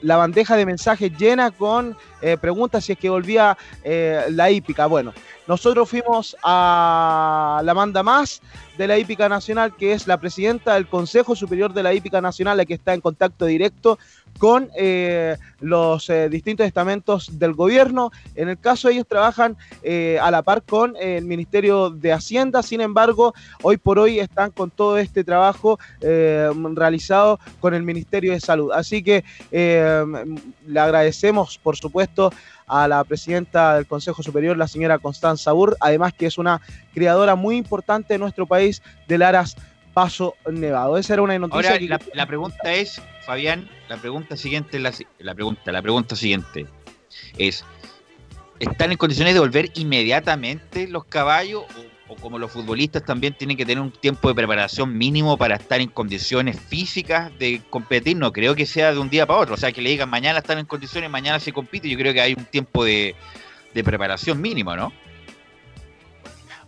la 0.00 0.16
bandeja 0.16 0.56
de 0.56 0.66
mensajes 0.66 1.12
llena 1.16 1.50
con 1.50 1.96
eh, 2.20 2.36
preguntas 2.36 2.84
si 2.84 2.92
es 2.92 2.98
que 2.98 3.10
volvía 3.10 3.56
eh, 3.84 4.24
la 4.30 4.50
hípica. 4.50 4.86
Bueno, 4.86 5.12
nosotros 5.46 5.88
fuimos 5.88 6.36
a 6.42 7.60
la 7.64 7.74
manda 7.74 8.02
más 8.02 8.42
de 8.76 8.86
la 8.86 8.98
hípica 8.98 9.28
nacional, 9.28 9.74
que 9.76 9.92
es 9.92 10.06
la 10.06 10.18
presidenta 10.18 10.74
del 10.74 10.88
Consejo 10.88 11.34
Superior 11.34 11.72
de 11.72 11.82
la 11.82 11.94
Hípica 11.94 12.20
Nacional, 12.20 12.56
la 12.56 12.64
que 12.64 12.74
está 12.74 12.94
en 12.94 13.00
contacto 13.00 13.46
directo 13.46 13.98
con 14.38 14.70
eh, 14.76 15.36
los 15.60 16.12
distintos 16.30 16.64
estamentos 16.64 17.38
del 17.38 17.54
gobierno. 17.54 18.12
En 18.36 18.48
el 18.48 18.58
caso 18.58 18.88
ellos 18.88 19.06
trabajan 19.08 19.56
a 20.20 20.30
la 20.30 20.42
par 20.42 20.62
con 20.62 20.96
el 20.96 21.24
Ministerio 21.24 21.90
de 21.90 22.12
Hacienda, 22.12 22.62
sin 22.62 22.80
embargo, 22.80 23.34
hoy 23.62 23.78
por 23.78 23.98
hoy 23.98 24.20
están 24.20 24.52
con 24.52 24.70
todo 24.70 24.98
este 24.98 25.24
trabajo 25.24 25.78
realizado 26.00 27.40
con 27.58 27.74
el 27.74 27.82
Ministerio 27.82 28.32
de 28.32 28.40
Salud. 28.40 28.70
Así 28.72 29.02
que 29.02 29.24
eh, 29.88 30.24
le 30.66 30.80
agradecemos, 30.80 31.58
por 31.58 31.76
supuesto, 31.76 32.32
a 32.66 32.86
la 32.86 33.02
presidenta 33.04 33.76
del 33.76 33.86
Consejo 33.86 34.22
Superior, 34.22 34.56
la 34.56 34.68
señora 34.68 34.98
Constanza 34.98 35.52
Burr, 35.52 35.76
además 35.80 36.12
que 36.12 36.26
es 36.26 36.38
una 36.38 36.60
criadora 36.92 37.34
muy 37.34 37.56
importante 37.56 38.14
de 38.14 38.18
nuestro 38.18 38.46
país 38.46 38.82
del 39.06 39.22
Aras 39.22 39.56
Paso 39.94 40.34
Nevado. 40.50 40.98
Esa 40.98 41.14
era 41.14 41.22
una 41.22 41.38
noticia 41.38 41.70
Ahora, 41.70 41.78
que... 41.78 41.88
la, 41.88 42.00
la 42.14 42.26
pregunta 42.26 42.72
es, 42.72 43.00
Fabián, 43.24 43.68
la 43.88 43.96
pregunta 43.96 44.36
siguiente 44.36 44.76
es 44.76 44.82
la, 44.82 44.92
la 45.18 45.34
pregunta, 45.34 45.72
la 45.72 45.82
pregunta 45.82 46.14
siguiente 46.14 46.66
es, 47.38 47.64
¿están 48.60 48.92
en 48.92 48.98
condiciones 48.98 49.34
de 49.34 49.40
volver 49.40 49.70
inmediatamente 49.74 50.86
los 50.88 51.04
caballos 51.06 51.62
o, 51.62 51.97
o 52.08 52.16
como 52.16 52.38
los 52.38 52.50
futbolistas 52.50 53.04
también 53.04 53.34
tienen 53.34 53.56
que 53.56 53.66
tener 53.66 53.82
un 53.82 53.90
tiempo 53.90 54.28
de 54.28 54.34
preparación 54.34 54.96
mínimo 54.96 55.36
para 55.36 55.56
estar 55.56 55.80
en 55.80 55.88
condiciones 55.88 56.58
físicas 56.58 57.30
de 57.38 57.62
competir? 57.70 58.16
No 58.16 58.32
creo 58.32 58.54
que 58.54 58.66
sea 58.66 58.92
de 58.92 58.98
un 58.98 59.10
día 59.10 59.26
para 59.26 59.40
otro, 59.40 59.54
o 59.54 59.58
sea, 59.58 59.72
que 59.72 59.82
le 59.82 59.90
digan 59.90 60.08
mañana 60.08 60.38
están 60.38 60.58
en 60.58 60.66
condiciones, 60.66 61.10
mañana 61.10 61.38
se 61.40 61.52
compite, 61.52 61.88
yo 61.88 61.98
creo 61.98 62.12
que 62.12 62.20
hay 62.20 62.34
un 62.34 62.44
tiempo 62.44 62.84
de, 62.84 63.14
de 63.74 63.84
preparación 63.84 64.40
mínimo, 64.40 64.74
¿no? 64.74 64.92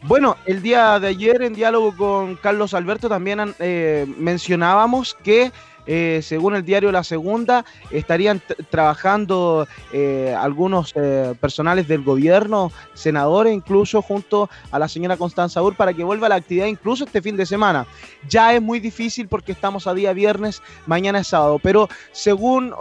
Bueno, 0.03 0.37
el 0.47 0.63
día 0.63 0.99
de 0.99 1.09
ayer 1.09 1.43
en 1.43 1.53
diálogo 1.53 1.95
con 1.95 2.37
Carlos 2.37 2.73
Alberto 2.73 3.09
también 3.09 3.55
eh, 3.59 4.07
mencionábamos 4.17 5.15
que 5.23 5.53
eh, 5.87 6.21
según 6.23 6.55
el 6.55 6.65
diario 6.65 6.93
La 6.93 7.05
Segunda 7.05 7.65
estarían 7.91 8.41
trabajando 8.71 9.67
eh, 9.93 10.35
algunos 10.39 10.93
eh, 10.95 11.35
personales 11.41 11.89
del 11.89 12.03
gobierno, 12.03 12.73
senadores 12.95 13.55
incluso 13.55 14.03
junto 14.03 14.49
a 14.71 14.79
la 14.79 14.89
señora 14.89 15.17
Constanza 15.17 15.63
Ur 15.63 15.77
para 15.77 15.95
que 15.95 16.05
vuelva 16.05 16.27
a 16.27 16.31
la 16.31 16.37
actividad 16.37 16.67
incluso 16.67 17.05
este 17.05 17.23
fin 17.23 17.37
de 17.37 17.47
semana. 17.47 17.87
Ya 18.29 18.55
es 18.55 18.63
muy 18.63 18.81
difícil 18.81 19.29
porque 19.29 19.53
estamos 19.53 19.87
a 19.87 19.95
día 19.95 20.13
viernes, 20.13 20.63
mañana 20.87 21.21
es 21.21 21.29
sábado, 21.29 21.59
pero 21.63 21.89
según 22.13 22.75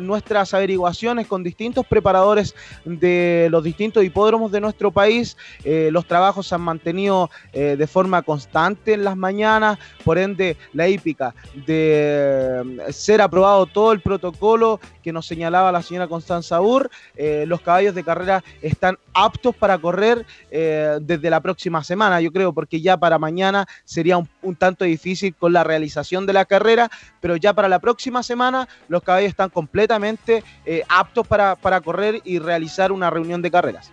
nuestras 0.00 0.54
averiguaciones 0.54 1.26
con 1.26 1.42
distintos 1.42 1.86
preparadores 1.86 2.54
de 2.84 3.48
los 3.50 3.62
distintos 3.62 4.04
hipódromos 4.04 4.52
de 4.52 4.60
nuestro 4.60 4.90
país, 4.90 5.36
los 5.64 6.06
trabajos 6.06 6.46
se 6.46 6.54
han 6.54 6.60
mantenido 6.60 7.30
de 7.52 7.86
forma 7.86 8.22
constante 8.22 8.94
en 8.94 9.04
las 9.04 9.16
mañanas, 9.16 9.78
por 10.04 10.18
ende 10.18 10.56
la 10.72 10.88
hípica 10.88 11.34
de 11.66 12.13
eh, 12.14 12.92
ser 12.92 13.20
aprobado 13.20 13.66
todo 13.66 13.92
el 13.92 14.00
protocolo 14.00 14.80
que 15.02 15.12
nos 15.12 15.26
señalaba 15.26 15.72
la 15.72 15.82
señora 15.82 16.06
Constanza 16.06 16.60
Ur, 16.60 16.90
eh, 17.16 17.44
los 17.46 17.60
caballos 17.60 17.94
de 17.94 18.04
carrera 18.04 18.44
están 18.62 18.98
aptos 19.12 19.54
para 19.54 19.78
correr 19.78 20.24
eh, 20.50 20.98
desde 21.00 21.30
la 21.30 21.40
próxima 21.40 21.82
semana, 21.82 22.20
yo 22.20 22.32
creo, 22.32 22.52
porque 22.52 22.80
ya 22.80 22.96
para 22.96 23.18
mañana 23.18 23.66
sería 23.84 24.16
un, 24.16 24.28
un 24.42 24.56
tanto 24.56 24.84
difícil 24.84 25.34
con 25.34 25.52
la 25.52 25.64
realización 25.64 26.26
de 26.26 26.32
la 26.32 26.44
carrera, 26.44 26.90
pero 27.20 27.36
ya 27.36 27.52
para 27.52 27.68
la 27.68 27.78
próxima 27.78 28.22
semana 28.22 28.68
los 28.88 29.02
caballos 29.02 29.30
están 29.30 29.50
completamente 29.50 30.44
aptos 30.88 31.26
para, 31.26 31.56
para 31.56 31.80
correr 31.80 32.20
y 32.24 32.38
realizar 32.38 32.92
una 32.92 33.10
reunión 33.10 33.42
de 33.42 33.50
carreras. 33.50 33.90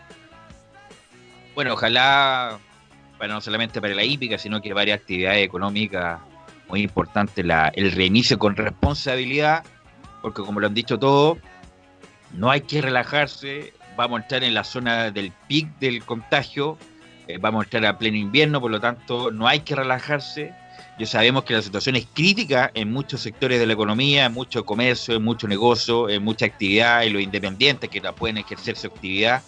Bueno, 1.56 1.74
ojalá, 1.74 2.60
bueno, 3.18 3.36
no 3.36 3.42
solamente 3.42 3.82
para 3.82 3.94
la 3.94 4.04
hípica, 4.04 4.38
sino 4.38 4.62
que 4.62 4.74
varias 4.74 5.00
actividades 5.00 5.44
económicas 5.44 6.20
muy 6.72 6.82
importantes, 6.82 7.46
la, 7.46 7.68
el 7.76 7.92
reinicio 7.92 8.40
con 8.40 8.56
responsabilidad, 8.56 9.64
porque 10.22 10.42
como 10.42 10.60
lo 10.60 10.68
han 10.68 10.74
dicho 10.74 10.98
todos, 10.98 11.38
no 12.34 12.50
hay 12.50 12.62
que 12.62 12.82
relajarse, 12.82 13.74
vamos 13.98 14.20
a 14.20 14.24
entrar 14.24 14.44
en 14.44 14.54
la 14.54 14.64
zona 14.64 15.12
del 15.12 15.34
pic 15.48 15.68
del 15.80 16.04
contagio, 16.06 16.78
eh, 17.28 17.38
vamos 17.40 17.62
a 17.62 17.64
entrar 17.66 17.86
a 17.86 17.98
pleno 17.98 18.18
invierno, 18.18 18.62
por 18.62 18.72
lo 18.72 18.80
tanto 18.80 19.32
no 19.32 19.48
hay 19.48 19.60
que 19.60 19.76
relajarse. 19.76 20.54
Ya 20.98 21.06
sabemos 21.06 21.44
que 21.44 21.54
la 21.54 21.62
situación 21.62 21.96
es 21.96 22.08
crítica 22.14 22.72
en 22.74 22.92
muchos 22.92 23.22
sectores 23.22 23.60
de 23.60 23.66
la 23.66 23.74
economía, 23.74 24.26
en 24.26 24.34
mucho 24.34 24.66
comercio, 24.66 25.16
en 25.16 25.24
mucho 25.24 25.48
negocio, 25.48 26.10
en 26.10 26.24
mucha 26.24 26.46
actividad, 26.46 27.04
en 27.04 27.14
los 27.14 27.22
independientes 27.22 27.90
que 27.90 28.02
pueden 28.14 28.38
ejercer 28.38 28.78
su 28.78 28.88
actividad. 28.88 29.42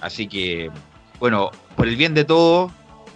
Así 0.00 0.28
que, 0.28 0.70
bueno, 1.18 1.50
por 1.76 1.88
el 1.88 1.96
bien 1.96 2.14
de 2.14 2.24
todos, 2.24 2.70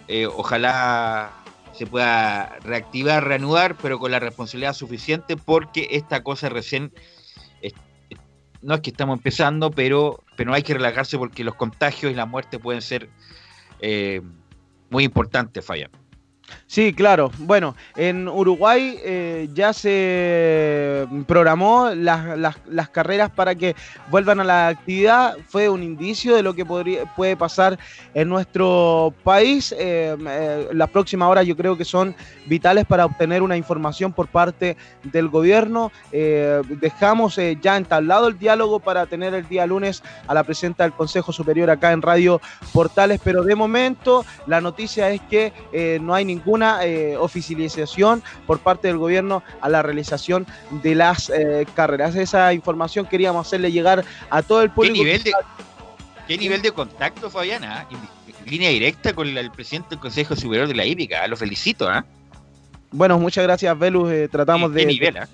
eh, 0.09 0.27
ojalá 0.27 1.31
se 1.79 1.87
pueda 1.87 2.59
reactivar, 2.65 3.25
reanudar, 3.25 3.77
pero 3.81 4.01
con 4.01 4.11
la 4.11 4.19
responsabilidad 4.19 4.73
suficiente, 4.73 5.37
porque 5.37 5.87
esta 5.93 6.25
cosa 6.25 6.49
recién, 6.49 6.93
no 8.63 8.75
es 8.75 8.81
que 8.81 8.91
estamos 8.91 9.17
empezando, 9.19 9.71
pero, 9.71 10.25
pero 10.37 10.51
no 10.51 10.57
hay 10.57 10.65
que 10.65 10.75
relajarse 10.75 11.17
porque 11.19 11.45
los 11.45 11.55
contagios 11.55 12.11
y 12.11 12.17
la 12.17 12.27
muerte 12.27 12.59
pueden 12.59 12.83
ser 12.83 13.09
eh, 13.81 14.21
muy 14.91 15.05
importantes, 15.05 15.65
Falla. 15.65 15.89
Sí, 16.67 16.93
claro. 16.93 17.31
Bueno, 17.39 17.75
en 17.97 18.29
Uruguay 18.29 18.99
eh, 19.03 19.49
ya 19.55 19.73
se 19.73 21.07
programó 21.27 21.91
las, 21.95 22.39
las- 22.67 22.89
carreras 22.91 23.31
para 23.31 23.55
que 23.55 23.75
vuelvan 24.11 24.41
a 24.41 24.45
la 24.45 24.69
actividad. 24.69 25.37
Fue 25.49 25.69
un 25.69 25.83
indicio 25.83 26.35
de 26.37 26.43
lo 26.43 26.55
que 26.55 26.65
podría, 26.65 27.05
puede 27.15 27.37
pasar 27.37 27.79
en 28.15 28.29
nuestro 28.29 29.15
país. 29.25 29.75
Eh, 29.79 30.17
eh, 30.29 30.69
las 30.73 30.91
próximas 30.91 31.29
horas 31.29 31.47
yo 31.47 31.57
creo 31.57 31.77
que 31.77 31.85
son 31.85 32.15
vitales 32.47 32.87
para 32.87 33.05
obtener 33.07 33.43
una 33.43 33.57
información 33.57 34.13
por 34.13 34.29
parte 34.29 34.77
del 35.05 35.29
gobierno. 35.29 35.91
Dejamos 36.11 37.39
ya 37.61 37.77
entablado 37.77 38.29
el 38.29 38.39
diálogo 38.39 38.81
para 38.81 39.07
tener 39.07 39.35
el 39.35 39.47
día 39.49 39.67
lunes 39.67 40.03
a 40.27 40.35
la 40.35 40.45
presidenta 40.45 40.85
del 40.85 40.93
Consejo 40.93 41.33
Superior 41.33 41.71
acá 41.71 41.93
en 41.93 42.03
Radio 42.03 42.41
Portales, 42.73 43.21
pero 43.23 43.43
de 43.43 43.55
momento 43.55 44.25
la 44.47 44.61
noticia 44.61 45.11
es 45.11 45.21
que 45.23 45.53
no 46.01 46.15
hay 46.15 46.25
ninguna 46.39 46.85
eh, 46.85 47.17
oficialización 47.17 48.23
por 48.47 48.59
parte 48.61 48.89
del 48.89 48.99
gobierno 48.99 49.43
a 49.61 49.69
la 49.69 49.83
realización 49.83 50.47
de 50.83 50.95
las 50.95 51.31
eh, 51.31 51.67
carreras. 51.75 52.15
Esa 52.17 52.53
información 52.53 53.07
queríamos 53.07 53.47
hacerle 53.47 53.73
llegar 53.73 54.05
a 54.31 54.43
todo 54.43 54.63
el 54.63 54.69
¿Qué 54.71 54.75
público. 54.75 54.95
nivel 55.05 55.23
de, 55.23 55.33
qué 56.27 56.39
nivel 56.39 56.63
de 56.63 56.73
contacto, 56.73 57.29
Fabiana? 57.31 57.87
En 57.91 58.51
línea 58.51 58.71
directa 58.71 59.13
con 59.13 59.29
el 59.29 59.51
presidente 59.51 59.91
del 59.91 59.99
Consejo 59.99 60.35
Superior 60.37 60.69
de 60.69 60.75
la 60.75 60.85
Hípica. 60.87 61.27
Lo 61.27 61.37
felicito, 61.37 61.89
¿ah? 61.89 62.05
Bueno, 62.91 63.19
muchas 63.19 63.45
gracias, 63.45 63.79
Velus. 63.79 64.11
eh, 64.11 64.29
tratamos 64.31 64.73
¿Qué 64.73 64.79
de, 64.79 64.87
nivel, 64.87 65.17
ah? 65.19 65.29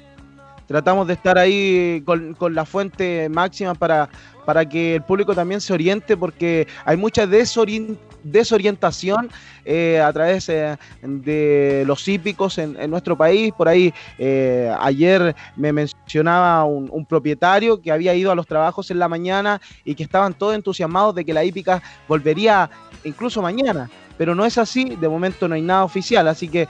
tratamos 0.67 1.07
de 1.07 1.13
estar 1.15 1.39
ahí 1.39 2.03
con, 2.05 2.35
con 2.35 2.55
la 2.55 2.65
fuente 2.65 3.29
máxima 3.29 3.75
para, 3.75 4.09
para 4.45 4.69
que 4.69 4.97
el 4.97 5.03
público 5.03 5.35
también 5.35 5.61
se 5.61 5.73
oriente, 5.73 6.17
porque 6.17 6.67
hay 6.85 6.97
mucha 6.97 7.27
desorien- 7.27 7.97
desorientación 8.25 9.31
eh, 9.65 10.01
a 10.01 10.13
través 10.13 10.49
eh, 10.49 10.77
de 11.03 11.85
los 11.87 12.09
hípicos 12.09 12.59
en, 12.59 12.77
en 12.81 12.91
nuestro 12.91 13.17
país. 13.17 13.53
Por 13.57 13.69
ahí 13.69 13.95
eh, 14.19 14.75
ayer 14.81 15.37
me 15.57 15.73
mencionaba 15.73 16.65
un, 16.65 16.89
un 16.91 17.07
propietario 17.07 17.81
que 17.81 17.93
había 17.93 18.15
ido 18.15 18.33
a 18.33 18.35
los 18.35 18.47
trabajos 18.47 18.91
en 18.91 18.99
la 18.99 19.09
mañana 19.09 19.61
y 19.85 19.95
que 19.95 20.03
estaban 20.03 20.35
todos 20.35 20.55
entusiasmados 20.55 21.15
de 21.15 21.25
que 21.25 21.33
la 21.33 21.45
hípica 21.45 21.83
volvería 22.09 22.69
incluso 23.05 23.41
mañana. 23.41 23.89
pero 24.17 24.35
no 24.35 24.45
es 24.45 24.59
así, 24.59 24.97
de 24.97 25.09
momento 25.09 25.49
no 25.49 25.55
hay 25.55 25.63
nada 25.63 25.85
oficial, 25.85 26.29
así 26.29 26.49
que 26.49 26.69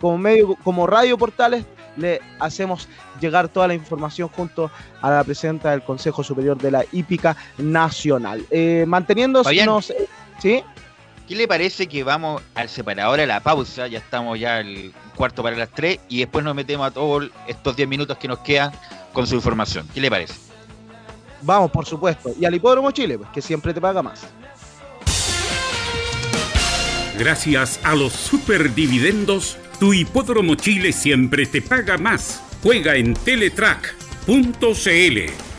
como 0.00 0.18
medio, 0.18 0.54
como 0.62 0.86
Radio 0.86 1.18
Portales 1.18 1.64
le 1.96 2.20
hacemos 2.38 2.88
llegar 3.20 3.48
toda 3.48 3.66
la 3.66 3.74
información 3.74 4.28
junto 4.28 4.70
a 5.02 5.10
la 5.10 5.24
presidenta 5.24 5.72
del 5.72 5.82
Consejo 5.82 6.22
Superior 6.22 6.56
de 6.56 6.70
la 6.70 6.84
Hípica 6.92 7.36
Nacional. 7.58 8.44
Manteniéndonos... 8.86 9.92
¿Sí? 10.38 10.62
¿Qué 11.26 11.34
le 11.34 11.48
parece 11.48 11.88
que 11.88 12.04
vamos 12.04 12.40
al 12.54 12.68
separador 12.68 13.18
a 13.18 13.26
la 13.26 13.40
pausa? 13.40 13.88
Ya 13.88 13.98
estamos 13.98 14.38
ya 14.38 14.60
el 14.60 14.92
cuarto 15.16 15.42
para 15.42 15.56
las 15.56 15.70
tres 15.70 15.98
y 16.08 16.20
después 16.20 16.44
nos 16.44 16.54
metemos 16.54 16.86
a 16.86 16.92
todos 16.92 17.30
estos 17.48 17.74
10 17.74 17.88
minutos 17.88 18.16
que 18.16 18.28
nos 18.28 18.38
quedan 18.40 18.70
con 19.12 19.26
su 19.26 19.34
información. 19.34 19.88
¿Qué 19.92 20.00
le 20.00 20.08
parece? 20.08 20.34
Vamos, 21.42 21.72
por 21.72 21.84
supuesto. 21.84 22.30
Y 22.38 22.44
al 22.44 22.54
Hipódromo 22.54 22.92
Chile, 22.92 23.18
pues, 23.18 23.28
que 23.30 23.42
siempre 23.42 23.74
te 23.74 23.80
paga 23.80 24.02
más. 24.02 24.22
Gracias 27.18 27.80
a 27.82 27.96
los 27.96 28.12
superdividendos, 28.12 29.56
tu 29.80 29.94
hipódromo 29.94 30.54
Chile 30.54 30.92
siempre 30.92 31.46
te 31.46 31.60
paga 31.60 31.98
más. 31.98 32.40
Juega 32.62 32.94
en 32.94 33.14
Teletrack.cl. 33.14 34.38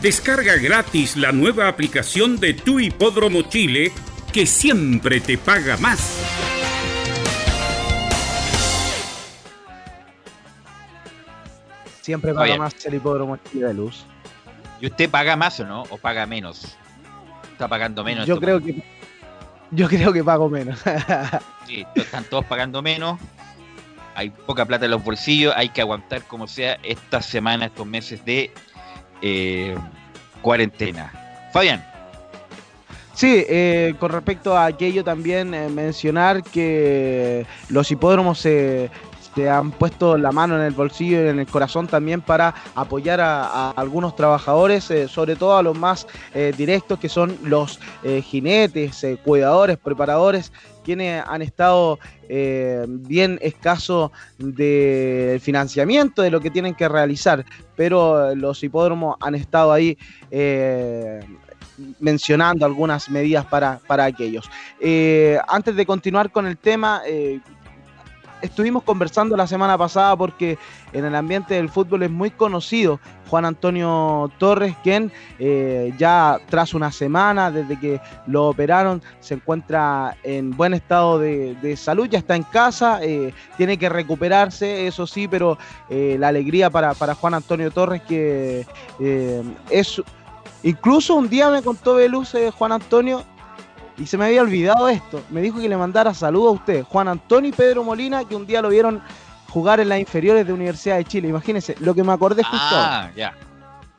Descarga 0.00 0.56
gratis 0.56 1.16
la 1.16 1.32
nueva 1.32 1.68
aplicación 1.68 2.38
de 2.38 2.54
tu 2.54 2.80
hipódromo 2.80 3.42
Chile 3.42 3.92
que 4.32 4.46
siempre 4.46 5.20
te 5.20 5.38
paga 5.38 5.76
más. 5.78 6.24
Siempre 12.02 12.32
paga 12.32 12.56
más 12.56 12.86
el 12.86 12.94
Hipódromo 12.94 13.38
de 13.52 13.74
Luz. 13.74 14.04
¿Y 14.80 14.86
usted 14.86 15.10
paga 15.10 15.36
más 15.36 15.60
o 15.60 15.66
no? 15.66 15.82
¿O 15.90 15.98
paga 15.98 16.24
menos? 16.26 16.76
Está 17.52 17.68
pagando 17.68 18.04
menos. 18.04 18.26
Yo 18.26 18.38
creo 18.38 18.62
que 18.62 18.82
yo 19.70 19.88
creo 19.88 20.12
que 20.12 20.24
pago 20.24 20.48
menos. 20.48 20.80
Sí, 21.66 21.84
están 21.94 22.24
todos 22.24 22.46
pagando 22.46 22.80
menos. 22.80 23.20
Hay 24.14 24.30
poca 24.30 24.64
plata 24.64 24.86
en 24.86 24.92
los 24.92 25.04
bolsillos. 25.04 25.52
Hay 25.54 25.68
que 25.68 25.82
aguantar 25.82 26.22
como 26.22 26.48
sea 26.48 26.78
esta 26.82 27.20
semana, 27.20 27.66
estos 27.66 27.86
meses 27.86 28.24
de 28.24 28.50
eh, 29.20 29.76
cuarentena. 30.40 31.12
Fabián. 31.52 31.84
Sí, 33.18 33.44
eh, 33.48 33.96
con 33.98 34.12
respecto 34.12 34.56
a 34.56 34.66
aquello 34.66 35.02
también 35.02 35.52
eh, 35.52 35.68
mencionar 35.68 36.44
que 36.44 37.44
los 37.68 37.90
hipódromos 37.90 38.38
se, 38.38 38.92
se 39.34 39.50
han 39.50 39.72
puesto 39.72 40.16
la 40.16 40.30
mano 40.30 40.54
en 40.54 40.62
el 40.62 40.72
bolsillo 40.72 41.24
y 41.24 41.28
en 41.28 41.40
el 41.40 41.48
corazón 41.48 41.88
también 41.88 42.20
para 42.20 42.54
apoyar 42.76 43.20
a, 43.20 43.70
algunos 43.70 44.14
trabajadores, 44.14 44.88
eh, 44.92 45.08
sobre 45.08 45.34
todo 45.34 45.56
a 45.56 45.64
los 45.64 45.76
más 45.76 46.06
eh, 46.32 46.52
directos 46.56 47.00
que 47.00 47.08
son 47.08 47.36
los 47.42 47.80
eh, 48.04 48.22
jinetes, 48.22 49.02
eh, 49.02 49.18
cuidadores, 49.24 49.78
preparadores, 49.78 50.52
quienes 50.88 51.22
han 51.26 51.42
estado 51.42 51.98
eh, 52.30 52.86
bien 52.88 53.38
escasos 53.42 54.10
de 54.38 55.38
financiamiento 55.42 56.22
de 56.22 56.30
lo 56.30 56.40
que 56.40 56.50
tienen 56.50 56.74
que 56.74 56.88
realizar, 56.88 57.44
pero 57.76 58.30
eh, 58.30 58.36
los 58.36 58.62
hipódromos 58.62 59.16
han 59.20 59.34
estado 59.34 59.70
ahí 59.70 59.98
eh, 60.30 61.20
mencionando 62.00 62.64
algunas 62.64 63.10
medidas 63.10 63.44
para, 63.46 63.80
para 63.86 64.04
aquellos. 64.04 64.50
Eh, 64.80 65.38
antes 65.48 65.76
de 65.76 65.86
continuar 65.86 66.30
con 66.30 66.46
el 66.46 66.56
tema, 66.56 67.02
eh, 67.06 67.40
estuvimos 68.42 68.82
conversando 68.84 69.36
la 69.36 69.46
semana 69.46 69.76
pasada 69.76 70.16
porque 70.16 70.58
en 70.92 71.04
el 71.04 71.14
ambiente 71.14 71.54
del 71.54 71.68
fútbol 71.68 72.04
es 72.04 72.10
muy 72.10 72.30
conocido 72.30 73.00
Juan 73.28 73.44
Antonio 73.44 74.30
Torres, 74.38 74.74
quien 74.82 75.12
eh, 75.38 75.92
ya 75.98 76.38
tras 76.48 76.72
una 76.72 76.90
semana 76.90 77.50
desde 77.50 77.78
que 77.78 78.00
lo 78.26 78.46
operaron 78.46 79.02
se 79.20 79.34
encuentra 79.34 80.16
en 80.22 80.56
buen 80.56 80.72
estado 80.72 81.18
de, 81.18 81.76
salud, 81.76 82.08
ya 82.08 82.18
está 82.18 82.36
en 82.36 82.44
casa, 82.44 83.00
tiene 83.56 83.76
que 83.76 83.88
recuperarse, 83.88 84.86
eso 84.86 85.06
sí, 85.06 85.28
pero 85.28 85.58
la 85.90 86.28
alegría 86.28 86.70
para, 86.70 86.94
para 86.94 87.14
Juan 87.14 87.34
Antonio 87.34 87.70
Torres 87.70 88.02
que 88.02 88.66
es... 89.70 90.02
Incluso 90.62 91.14
un 91.14 91.28
día 91.28 91.50
me 91.50 91.62
contó 91.62 91.94
Veluz 91.94 92.34
eh, 92.34 92.50
Juan 92.50 92.72
Antonio 92.72 93.24
y 93.96 94.06
se 94.06 94.16
me 94.16 94.26
había 94.26 94.42
olvidado 94.42 94.88
esto. 94.88 95.22
Me 95.30 95.40
dijo 95.40 95.60
que 95.60 95.68
le 95.68 95.76
mandara 95.76 96.14
saludos 96.14 96.48
a 96.48 96.52
usted, 96.52 96.82
Juan 96.84 97.08
Antonio 97.08 97.50
y 97.50 97.52
Pedro 97.52 97.84
Molina, 97.84 98.24
que 98.24 98.36
un 98.36 98.46
día 98.46 98.62
lo 98.62 98.68
vieron 98.68 99.02
jugar 99.48 99.80
en 99.80 99.88
las 99.88 99.98
inferiores 99.98 100.46
de 100.46 100.52
Universidad 100.52 100.96
de 100.96 101.04
Chile. 101.04 101.28
Imagínense, 101.28 101.74
lo 101.80 101.94
que 101.94 102.04
me 102.04 102.12
acordé 102.12 102.42
justo. 102.42 102.58
Ah, 102.60 103.10
ya. 103.16 103.34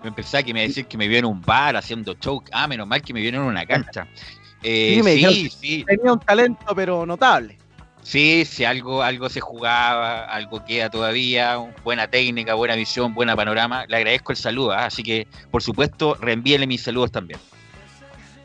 Me 0.03 0.11
pensaba 0.11 0.44
que 0.44 0.53
me 0.53 0.61
iba 0.61 0.65
a 0.65 0.68
decir 0.69 0.86
que 0.86 0.98
me 0.98 1.07
vio 1.10 1.19
en 1.19 1.26
un 1.26 1.41
bar 1.41 1.76
haciendo 1.76 2.14
show. 2.14 2.41
Ah, 2.53 2.68
menos 2.68 2.88
mal 2.88 3.02
que 3.02 3.14
me 3.14 3.19
vieron 3.19 3.44
en 3.44 3.49
una 3.49 3.65
cancha. 3.65 4.07
Eh, 4.64 4.95
Sí, 4.95 5.03
me 5.03 5.11
sí, 5.11 5.15
dijeron 5.18 5.36
sí, 5.52 5.86
Tenía 5.86 6.14
un 6.14 6.19
talento, 6.19 6.76
pero 6.76 7.06
notable. 7.06 7.59
Sí, 8.10 8.44
sí, 8.45 8.65
algo, 8.65 9.03
algo 9.03 9.30
se 9.30 9.40
jugaba, 9.40 10.26
algo 10.26 10.65
queda 10.65 10.90
todavía, 10.90 11.57
buena 11.84 12.07
técnica, 12.07 12.56
buena 12.56 12.76
visión, 12.76 13.14
buena 13.14 13.36
panorama. 13.36 13.86
Le 13.88 13.98
agradezco 13.98 14.31
el 14.31 14.38
saludo, 14.38 14.72
ah, 14.72 14.86
así 14.86 15.03
que, 15.03 15.27
por 15.52 15.61
supuesto, 15.61 16.15
reenvíele 16.15 16.65
mis 16.65 16.81
saludos 16.81 17.11
también. 17.11 17.40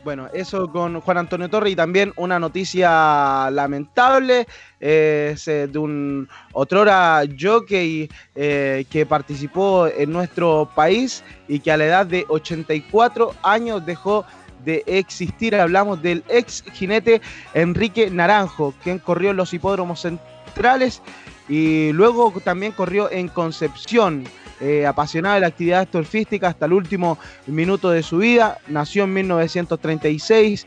Bueno, 0.03 0.29
eso 0.35 0.71
con 0.71 1.01
Juan 1.01 1.17
Antonio 1.17 1.49
Torres 1.49 1.73
y 1.73 1.75
también 1.75 2.13
una 2.15 2.37
noticia 2.37 3.49
lamentable 3.49 4.45
es, 4.79 5.47
eh, 5.47 5.65
de 5.65 5.79
un 5.79 6.29
otrora 6.53 7.23
jockey 7.39 8.07
eh, 8.35 8.85
que 8.87 9.05
participó 9.07 9.87
en 9.87 10.11
nuestro 10.11 10.69
país 10.75 11.23
y 11.47 11.57
que 11.57 11.71
a 11.71 11.77
la 11.77 11.85
edad 11.85 12.05
de 12.05 12.23
84 12.29 13.33
años 13.41 13.83
dejó 13.83 14.27
de 14.63 14.83
existir. 14.87 15.55
Hablamos 15.55 16.01
del 16.01 16.23
ex 16.29 16.63
jinete 16.73 17.21
Enrique 17.53 18.09
Naranjo, 18.09 18.73
quien 18.83 18.99
corrió 18.99 19.31
en 19.31 19.37
los 19.37 19.53
hipódromos 19.53 20.01
centrales 20.01 21.01
y 21.47 21.91
luego 21.91 22.33
también 22.43 22.71
corrió 22.71 23.11
en 23.11 23.27
Concepción. 23.27 24.25
Eh, 24.61 24.85
apasionado 24.85 25.35
de 25.35 25.41
la 25.41 25.47
actividad 25.47 25.85
surfística 25.91 26.47
hasta 26.47 26.65
el 26.65 26.71
último 26.71 27.17
minuto 27.45 27.89
de 27.89 28.01
su 28.01 28.19
vida. 28.19 28.57
Nació 28.67 29.03
en 29.03 29.13
1936 29.13 30.65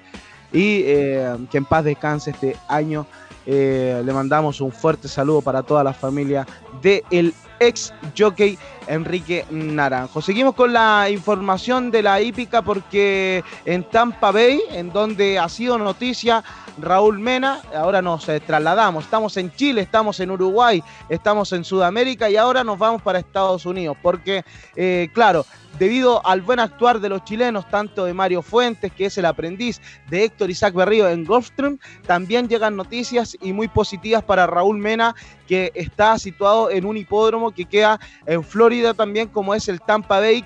y 0.52 0.82
eh, 0.84 1.36
que 1.50 1.56
en 1.56 1.64
paz 1.64 1.84
descanse 1.84 2.30
este 2.32 2.56
año. 2.68 3.06
Eh, 3.46 4.02
le 4.04 4.12
mandamos 4.12 4.60
un 4.60 4.72
fuerte 4.72 5.08
saludo 5.08 5.40
para 5.40 5.62
toda 5.62 5.82
la 5.82 5.94
familia 5.94 6.46
del 6.82 7.32
ex 7.60 7.94
jockey 8.16 8.58
Enrique 8.88 9.44
Naranjo. 9.50 10.20
Seguimos 10.22 10.54
con 10.54 10.72
la 10.72 11.08
información 11.10 11.90
de 11.90 12.02
la 12.02 12.20
hípica 12.20 12.62
porque 12.62 13.44
en 13.64 13.84
Tampa 13.84 14.30
Bay, 14.32 14.60
en 14.70 14.92
donde 14.92 15.38
ha 15.38 15.48
sido 15.48 15.78
noticia 15.78 16.42
Raúl 16.80 17.18
Mena, 17.18 17.60
ahora 17.74 18.00
nos 18.02 18.28
eh, 18.28 18.40
trasladamos, 18.40 19.04
estamos 19.04 19.36
en 19.36 19.52
Chile, 19.52 19.80
estamos 19.80 20.20
en 20.20 20.30
Uruguay, 20.30 20.82
estamos 21.08 21.52
en 21.52 21.64
Sudamérica 21.64 22.30
y 22.30 22.36
ahora 22.36 22.62
nos 22.62 22.78
vamos 22.78 23.02
para 23.02 23.18
Estados 23.18 23.66
Unidos, 23.66 23.96
porque 24.00 24.44
eh, 24.76 25.08
claro, 25.12 25.44
debido 25.78 26.24
al 26.26 26.40
buen 26.40 26.60
actuar 26.60 27.00
de 27.00 27.08
los 27.08 27.24
chilenos, 27.24 27.68
tanto 27.68 28.04
de 28.04 28.14
Mario 28.14 28.42
Fuentes, 28.42 28.92
que 28.92 29.06
es 29.06 29.18
el 29.18 29.24
aprendiz 29.24 29.80
de 30.08 30.24
Héctor 30.24 30.50
Isaac 30.50 30.74
Berrío 30.74 31.08
en 31.08 31.24
Gulfstream, 31.24 31.78
también 32.06 32.48
llegan 32.48 32.76
noticias 32.76 33.36
y 33.40 33.52
muy 33.52 33.68
positivas 33.68 34.22
para 34.22 34.46
Raúl 34.46 34.78
Mena, 34.78 35.14
que 35.48 35.72
está 35.74 36.18
situado 36.18 36.70
en 36.70 36.84
un 36.84 36.96
hipódromo 36.96 37.50
que 37.52 37.64
queda 37.64 37.98
en 38.26 38.44
Florida 38.44 38.77
también, 38.94 39.28
como 39.28 39.54
es 39.54 39.68
el 39.68 39.80
Tampa 39.80 40.20
Bay, 40.20 40.42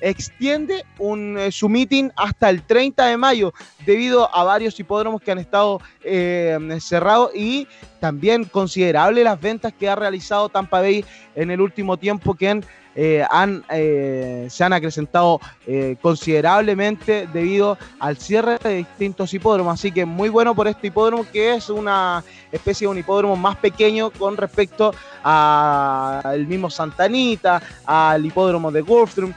extiende 0.00 0.84
un, 0.98 1.38
eh, 1.38 1.52
su 1.52 1.68
meeting 1.68 2.10
hasta 2.16 2.50
el 2.50 2.62
30 2.62 3.06
de 3.06 3.16
mayo 3.16 3.52
debido 3.84 4.34
a 4.34 4.44
varios 4.44 4.78
hipódromos 4.78 5.20
que 5.20 5.30
han 5.30 5.38
estado 5.38 5.80
eh, 6.02 6.58
cerrados 6.80 7.30
y 7.34 7.66
también 8.00 8.44
considerable 8.44 9.24
las 9.24 9.40
ventas 9.40 9.72
que 9.72 9.88
ha 9.88 9.96
realizado 9.96 10.48
Tampa 10.48 10.80
Bay 10.80 11.04
en 11.34 11.50
el 11.50 11.60
último 11.60 11.96
tiempo 11.96 12.34
que 12.34 12.62
eh, 12.96 13.24
han, 13.30 13.64
eh, 13.70 14.48
se 14.50 14.64
han 14.64 14.72
acrecentado 14.72 15.40
eh, 15.66 15.96
considerablemente 16.02 17.28
debido 17.32 17.78
al 18.00 18.16
cierre 18.16 18.58
de 18.58 18.76
distintos 18.76 19.32
hipódromos. 19.32 19.74
Así 19.74 19.92
que 19.92 20.04
muy 20.04 20.28
bueno 20.28 20.54
por 20.54 20.66
este 20.66 20.88
hipódromo 20.88 21.24
que 21.30 21.54
es 21.54 21.70
una 21.70 22.24
especie 22.50 22.86
de 22.86 22.90
un 22.90 22.98
hipódromo 22.98 23.36
más 23.36 23.56
pequeño 23.56 24.10
con 24.10 24.36
respecto 24.36 24.92
al 25.22 26.46
mismo 26.46 26.68
Santanita, 26.68 27.62
al 27.86 28.26
hipódromo 28.26 28.72
de 28.72 28.80
Gulfstream. 28.80 29.34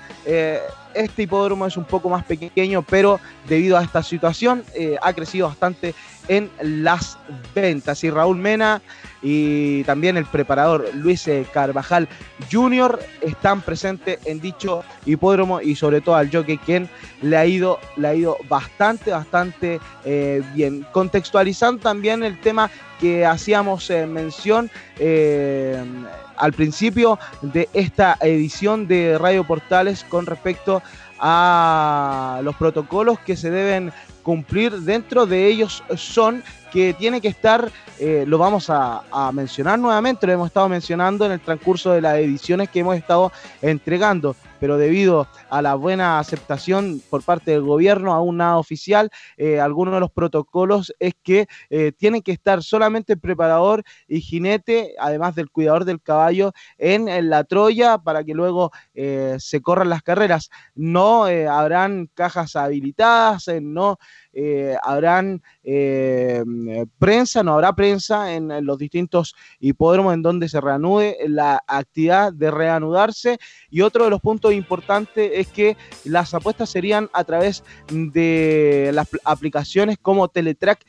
Este 0.94 1.24
hipódromo 1.24 1.66
es 1.66 1.76
un 1.78 1.86
poco 1.86 2.10
más 2.10 2.24
pequeño, 2.24 2.84
pero 2.84 3.20
debido 3.48 3.78
a 3.78 3.84
esta 3.84 4.04
situación 4.04 4.64
eh, 4.76 4.96
ha 5.02 5.14
crecido 5.14 5.48
bastante 5.48 5.96
en 6.28 6.50
las 6.62 7.18
ventas. 7.56 8.04
Y 8.04 8.10
Raúl 8.10 8.38
Mena 8.38 8.82
y 9.22 9.84
también 9.86 10.18
el 10.18 10.26
preparador 10.26 10.90
Luis 10.94 11.30
Carvajal 11.54 12.08
Jr. 12.52 13.00
están 13.22 13.62
presentes 13.62 14.20
en 14.26 14.42
dicho 14.42 14.84
hipódromo 15.06 15.62
y 15.62 15.76
sobre 15.76 16.02
todo 16.02 16.16
al 16.16 16.30
jockey 16.30 16.58
quien 16.58 16.90
le 17.22 17.38
ha 17.38 17.46
ido, 17.46 17.80
le 17.96 18.08
ha 18.08 18.16
ido 18.16 18.38
bastante, 18.50 19.12
bastante 19.12 19.80
eh, 20.06 20.44
bien. 20.54 20.86
Contextualizando 20.92 21.82
también 21.82 22.24
el 22.24 22.40
tema 22.40 22.70
que 23.00 23.26
hacíamos 23.26 23.90
eh, 23.90 24.06
mención 24.06 24.70
eh, 25.00 25.82
al 26.38 26.54
principio 26.54 27.20
de 27.42 27.70
esta 27.74 28.18
edición 28.22 28.88
de 28.88 29.18
Radio 29.18 29.44
Portales 29.44 30.06
con 30.08 30.26
respecto 30.26 30.82
a 31.20 32.42
los 32.44 32.56
protocolos 32.56 33.20
que 33.20 33.36
se 33.36 33.50
deben 33.50 33.92
cumplir. 34.24 34.74
Dentro 34.82 35.26
de 35.26 35.48
ellos 35.48 35.84
son 35.96 36.44
que 36.72 36.94
tiene 36.94 37.22
que 37.22 37.28
estar, 37.28 37.72
eh, 38.00 38.26
lo 38.28 38.38
vamos 38.38 38.70
a, 38.70 39.04
a 39.12 39.32
mencionar 39.32 39.78
nuevamente, 39.78 40.26
lo 40.26 40.34
hemos 40.34 40.48
estado 40.48 40.68
mencionando 40.68 41.26
en 41.26 41.34
el 41.34 41.40
transcurso 41.40 41.92
de 41.92 42.02
las 42.02 42.18
ediciones 42.18 42.70
que 42.70 42.80
hemos 42.80 42.98
estado 42.98 43.32
entregando 43.62 44.36
pero 44.64 44.78
debido 44.78 45.28
a 45.50 45.62
la 45.62 45.76
buena 45.76 46.20
aceptación 46.20 47.02
por 47.10 47.22
parte 47.22 47.52
del 47.52 47.64
gobierno, 47.64 48.14
aún 48.14 48.38
nada 48.38 48.58
oficial, 48.58 49.10
eh, 49.36 49.60
algunos 49.60 49.94
de 49.94 50.00
los 50.00 50.10
protocolos 50.10 50.94
es 51.00 51.16
que 51.22 51.48
eh, 51.70 51.92
tienen 51.92 52.22
que 52.22 52.32
estar 52.32 52.64
solamente 52.64 53.12
el 53.12 53.20
preparador 53.20 53.84
y 54.08 54.22
jinete, 54.22 54.96
además 54.98 55.36
del 55.36 55.50
cuidador 55.50 55.84
del 55.84 56.02
caballo, 56.02 56.54
en, 56.78 57.30
la 57.30 57.44
Troya 57.44 57.98
para 57.98 58.24
que 58.24 58.34
luego 58.34 58.72
eh, 58.94 59.36
se 59.38 59.62
corran 59.62 59.90
las 59.90 60.02
carreras. 60.02 60.50
No 60.76 61.28
eh, 61.28 61.46
habrán 61.46 62.10
cajas 62.14 62.56
habilitadas, 62.56 63.50
eh, 63.50 63.60
no 63.60 63.98
habrán 64.82 65.44
prensa, 66.98 67.44
no 67.44 67.54
habrá 67.54 67.74
prensa 67.74 68.34
en, 68.34 68.50
en 68.50 68.66
los 68.66 68.80
distintos 68.80 69.36
hipódromos 69.60 70.14
en 70.14 70.24
donde 70.24 70.50
se 70.50 70.60
reanude 70.60 71.18
la 71.28 71.62
actividad 71.68 72.34
de 72.34 72.50
reanudarse. 72.50 73.38
Y 73.70 73.82
otro 73.82 74.06
de 74.06 74.10
los 74.10 74.22
puntos 74.22 74.53
importantes 74.56 75.32
es 75.34 75.48
que 75.48 75.76
las 76.06 76.34
apuestas 76.34 76.70
serían 76.70 77.10
a 77.14 77.24
través 77.24 77.64
de 77.90 78.92
las 78.94 79.08
pl- 79.10 79.22
aplicaciones 79.26 79.98
como 80.02 80.28
teletrack.cl, 80.28 80.86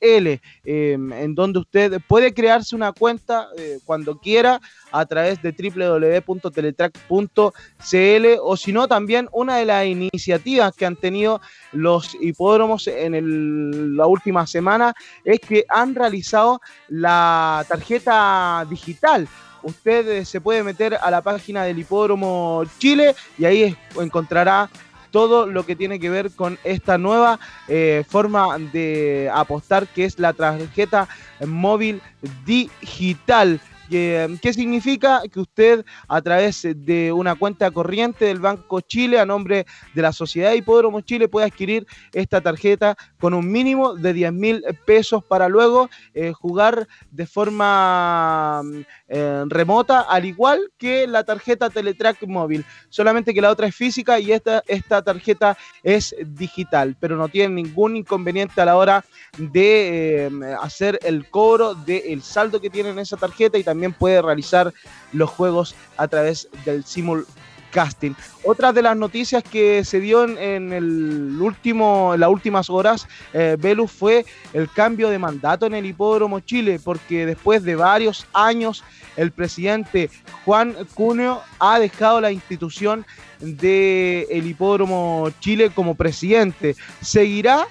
eh, 0.00 0.40
en 0.64 1.34
donde 1.34 1.58
usted 1.58 2.00
puede 2.08 2.32
crearse 2.34 2.74
una 2.76 2.92
cuenta 2.92 3.48
eh, 3.58 3.78
cuando 3.84 4.18
quiera 4.18 4.60
a 4.92 5.04
través 5.06 5.40
de 5.42 5.52
www.teletrack.cl 5.52 8.26
o 8.42 8.56
si 8.56 8.72
no 8.72 8.88
también 8.88 9.28
una 9.32 9.56
de 9.58 9.64
las 9.64 9.86
iniciativas 9.86 10.74
que 10.74 10.86
han 10.86 10.96
tenido 10.96 11.40
los 11.72 12.14
hipódromos 12.20 12.86
en 12.86 13.14
el- 13.14 13.96
la 13.96 14.06
última 14.06 14.46
semana 14.46 14.94
es 15.24 15.40
que 15.40 15.64
han 15.68 15.94
realizado 15.94 16.60
la 16.88 17.64
tarjeta 17.68 18.66
digital. 18.68 19.28
Usted 19.64 20.08
eh, 20.08 20.24
se 20.24 20.40
puede 20.40 20.62
meter 20.62 20.96
a 21.00 21.10
la 21.10 21.22
página 21.22 21.64
del 21.64 21.78
Hipódromo 21.78 22.64
Chile 22.78 23.14
y 23.38 23.44
ahí 23.44 23.76
encontrará 23.98 24.70
todo 25.10 25.46
lo 25.46 25.64
que 25.64 25.76
tiene 25.76 26.00
que 26.00 26.10
ver 26.10 26.32
con 26.32 26.58
esta 26.64 26.98
nueva 26.98 27.38
eh, 27.68 28.04
forma 28.08 28.58
de 28.58 29.30
apostar 29.32 29.86
que 29.86 30.04
es 30.04 30.18
la 30.18 30.32
tarjeta 30.32 31.08
móvil 31.46 32.02
digital. 32.44 33.60
¿Qué, 33.88 34.38
¿Qué 34.40 34.52
significa? 34.52 35.22
Que 35.30 35.40
usted 35.40 35.84
a 36.08 36.22
través 36.22 36.66
de 36.74 37.12
una 37.12 37.34
cuenta 37.34 37.70
corriente 37.70 38.26
del 38.26 38.40
Banco 38.40 38.80
Chile 38.80 39.18
a 39.18 39.26
nombre 39.26 39.66
de 39.94 40.02
la 40.02 40.12
Sociedad 40.12 40.52
Hipódromo 40.52 41.00
Chile 41.00 41.28
puede 41.28 41.46
adquirir 41.46 41.86
esta 42.12 42.40
tarjeta 42.40 42.96
con 43.18 43.34
un 43.34 43.50
mínimo 43.50 43.94
de 43.94 44.12
10 44.12 44.32
mil 44.32 44.64
pesos 44.84 45.22
para 45.24 45.48
luego 45.48 45.90
eh, 46.14 46.32
jugar 46.32 46.88
de 47.10 47.26
forma 47.26 48.62
mm, 48.62 48.80
eh, 49.08 49.44
remota, 49.48 50.00
al 50.00 50.24
igual 50.24 50.72
que 50.78 51.06
la 51.06 51.24
tarjeta 51.24 51.70
Teletrack 51.70 52.26
móvil. 52.26 52.64
Solamente 52.88 53.34
que 53.34 53.40
la 53.40 53.50
otra 53.50 53.66
es 53.66 53.74
física 53.74 54.18
y 54.18 54.32
esta, 54.32 54.62
esta 54.66 55.02
tarjeta 55.02 55.56
es 55.82 56.14
digital, 56.26 56.96
pero 56.98 57.16
no 57.16 57.28
tiene 57.28 57.54
ningún 57.54 57.96
inconveniente 57.96 58.60
a 58.60 58.64
la 58.64 58.76
hora 58.76 59.04
de 59.36 60.26
eh, 60.26 60.30
hacer 60.60 60.98
el 61.02 61.28
cobro 61.28 61.74
del 61.74 62.22
saldo 62.22 62.60
que 62.60 62.70
tiene 62.70 62.90
en 62.90 62.98
esa 62.98 63.16
tarjeta 63.16 63.58
y 63.58 63.64
también 63.64 63.73
puede 63.92 64.22
realizar 64.22 64.72
los 65.12 65.30
juegos 65.30 65.74
a 65.96 66.08
través 66.08 66.48
del 66.64 66.84
simulcasting. 66.84 68.16
Otra 68.44 68.72
de 68.72 68.82
las 68.82 68.96
noticias 68.96 69.42
que 69.42 69.84
se 69.84 70.00
dio 70.00 70.24
en, 70.24 70.72
el 70.72 71.40
último, 71.40 72.14
las 72.16 72.30
últimas 72.30 72.70
horas, 72.70 73.08
eh, 73.32 73.56
fue 73.88 74.24
el 74.52 74.70
cambio 74.70 75.10
de 75.10 75.18
mandato 75.18 75.66
en 75.66 75.74
el 75.74 75.86
Hipódromo 75.86 76.40
Chile, 76.40 76.80
porque 76.82 77.26
después 77.26 77.62
de 77.64 77.74
varios 77.74 78.26
años 78.32 78.84
el 79.16 79.32
presidente 79.32 80.10
Juan 80.44 80.76
Cuneo 80.94 81.42
ha 81.58 81.78
dejado 81.78 82.20
la 82.20 82.30
institución 82.30 83.04
del 83.40 84.26
el 84.30 84.46
Hipódromo 84.46 85.30
Chile 85.40 85.70
como 85.74 85.94
presidente. 85.94 86.76
Seguirá 87.00 87.66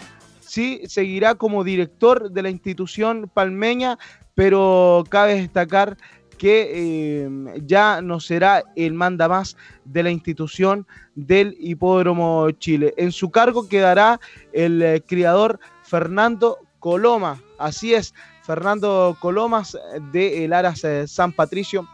sí, 0.54 0.82
seguirá 0.86 1.34
como 1.34 1.64
director 1.64 2.30
de 2.30 2.44
la 2.44 2.50
institución 2.52 3.30
palmeña, 3.34 3.98
pero 4.36 5.04
cabe 5.10 5.36
destacar 5.36 5.98
que 6.38 6.72
eh, 6.74 7.30
ya 7.66 8.02
no 8.02 8.20
será 8.20 8.64
el 8.76 8.94
manda 8.94 9.28
más 9.28 9.56
de 9.86 10.04
la 10.04 10.12
institución 10.12 10.86
del 11.16 11.56
Hipódromo 11.60 12.52
Chile. 12.52 12.94
En 12.98 13.12
su 13.12 13.32
cargo 13.32 13.68
quedará 13.68 14.20
el 14.52 14.82
eh, 14.82 15.02
criador 15.06 15.60
Fernando 15.84 16.58
Coloma. 16.80 17.42
Así 17.58 17.94
es, 17.94 18.14
Fernando 18.44 19.16
Colomas 19.22 19.78
de 20.12 20.44
el 20.44 20.54
Aras 20.54 20.84
eh, 20.84 21.08
San 21.08 21.32
Patricio 21.32 21.88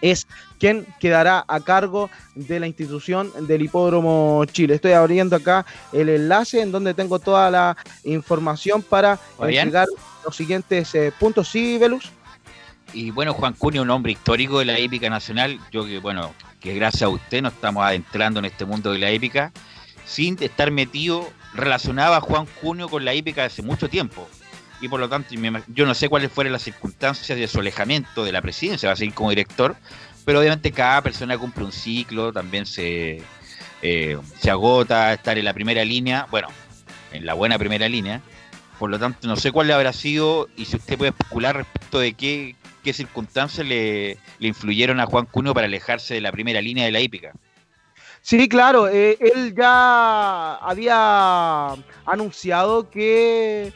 es 0.00 0.26
quien 0.58 0.86
quedará 1.00 1.44
a 1.46 1.60
cargo 1.60 2.10
de 2.34 2.60
la 2.60 2.66
institución 2.66 3.30
del 3.46 3.62
Hipódromo 3.62 4.44
Chile. 4.46 4.74
Estoy 4.74 4.92
abriendo 4.92 5.36
acá 5.36 5.64
el 5.92 6.08
enlace 6.08 6.60
en 6.60 6.72
donde 6.72 6.94
tengo 6.94 7.18
toda 7.18 7.50
la 7.50 7.76
información 8.04 8.82
para 8.82 9.16
Fabián. 9.16 9.72
Los 10.26 10.36
siguientes 10.36 10.94
eh, 10.94 11.12
puntos. 11.18 11.48
Sí, 11.48 11.78
Velus. 11.78 12.10
Y 12.92 13.10
bueno, 13.10 13.32
Juan 13.32 13.54
Cunio, 13.54 13.82
un 13.82 13.90
hombre 13.90 14.12
histórico 14.12 14.58
de 14.58 14.64
la 14.64 14.78
épica 14.78 15.08
nacional. 15.08 15.58
Yo 15.72 15.86
que, 15.86 15.98
bueno, 15.98 16.34
que 16.60 16.74
gracias 16.74 17.02
a 17.02 17.08
usted 17.08 17.42
nos 17.42 17.52
estamos 17.52 17.84
adentrando 17.84 18.40
en 18.40 18.46
este 18.46 18.64
mundo 18.64 18.92
de 18.92 18.98
la 18.98 19.10
épica, 19.10 19.52
sin 20.04 20.36
estar 20.42 20.70
metido, 20.70 21.28
relacionaba 21.54 22.18
a 22.18 22.20
Juan 22.20 22.46
Cunio 22.60 22.88
con 22.88 23.04
la 23.04 23.12
épica 23.12 23.44
hace 23.44 23.62
mucho 23.62 23.88
tiempo. 23.88 24.28
Y 24.80 24.88
por 24.88 25.00
lo 25.00 25.08
tanto, 25.08 25.34
yo 25.68 25.86
no 25.86 25.94
sé 25.94 26.08
cuáles 26.08 26.30
fueron 26.30 26.52
las 26.52 26.62
circunstancias 26.62 27.38
de 27.38 27.48
su 27.48 27.60
alejamiento 27.60 28.24
de 28.24 28.32
la 28.32 28.42
presidencia, 28.42 28.88
va 28.88 28.92
a 28.92 28.96
seguir 28.96 29.14
como 29.14 29.30
director, 29.30 29.74
pero 30.24 30.40
obviamente 30.40 30.70
cada 30.70 31.00
persona 31.00 31.38
cumple 31.38 31.64
un 31.64 31.72
ciclo, 31.72 32.30
también 32.32 32.66
se, 32.66 33.22
eh, 33.80 34.18
se 34.38 34.50
agota 34.50 35.14
estar 35.14 35.38
en 35.38 35.46
la 35.46 35.54
primera 35.54 35.82
línea, 35.84 36.26
bueno, 36.30 36.48
en 37.12 37.24
la 37.24 37.34
buena 37.34 37.58
primera 37.58 37.88
línea. 37.88 38.20
Por 38.78 38.90
lo 38.90 38.98
tanto, 38.98 39.26
no 39.26 39.36
sé 39.36 39.52
cuál 39.52 39.70
habrá 39.70 39.92
sido 39.92 40.48
y 40.56 40.66
si 40.66 40.76
usted 40.76 40.98
puede 40.98 41.10
especular 41.10 41.56
respecto 41.56 41.98
de 41.98 42.12
qué, 42.12 42.56
qué 42.84 42.92
circunstancias 42.92 43.66
le, 43.66 44.18
le 44.38 44.48
influyeron 44.48 45.00
a 45.00 45.06
Juan 45.06 45.26
Cunio 45.26 45.54
para 45.54 45.66
alejarse 45.66 46.14
de 46.14 46.20
la 46.20 46.32
primera 46.32 46.60
línea 46.60 46.84
de 46.84 46.92
la 46.92 47.00
hípica. 47.00 47.32
Sí, 48.26 48.48
claro, 48.48 48.88
eh, 48.88 49.16
él 49.20 49.54
ya 49.56 50.56
había 50.56 51.76
anunciado 52.04 52.90
que 52.90 53.72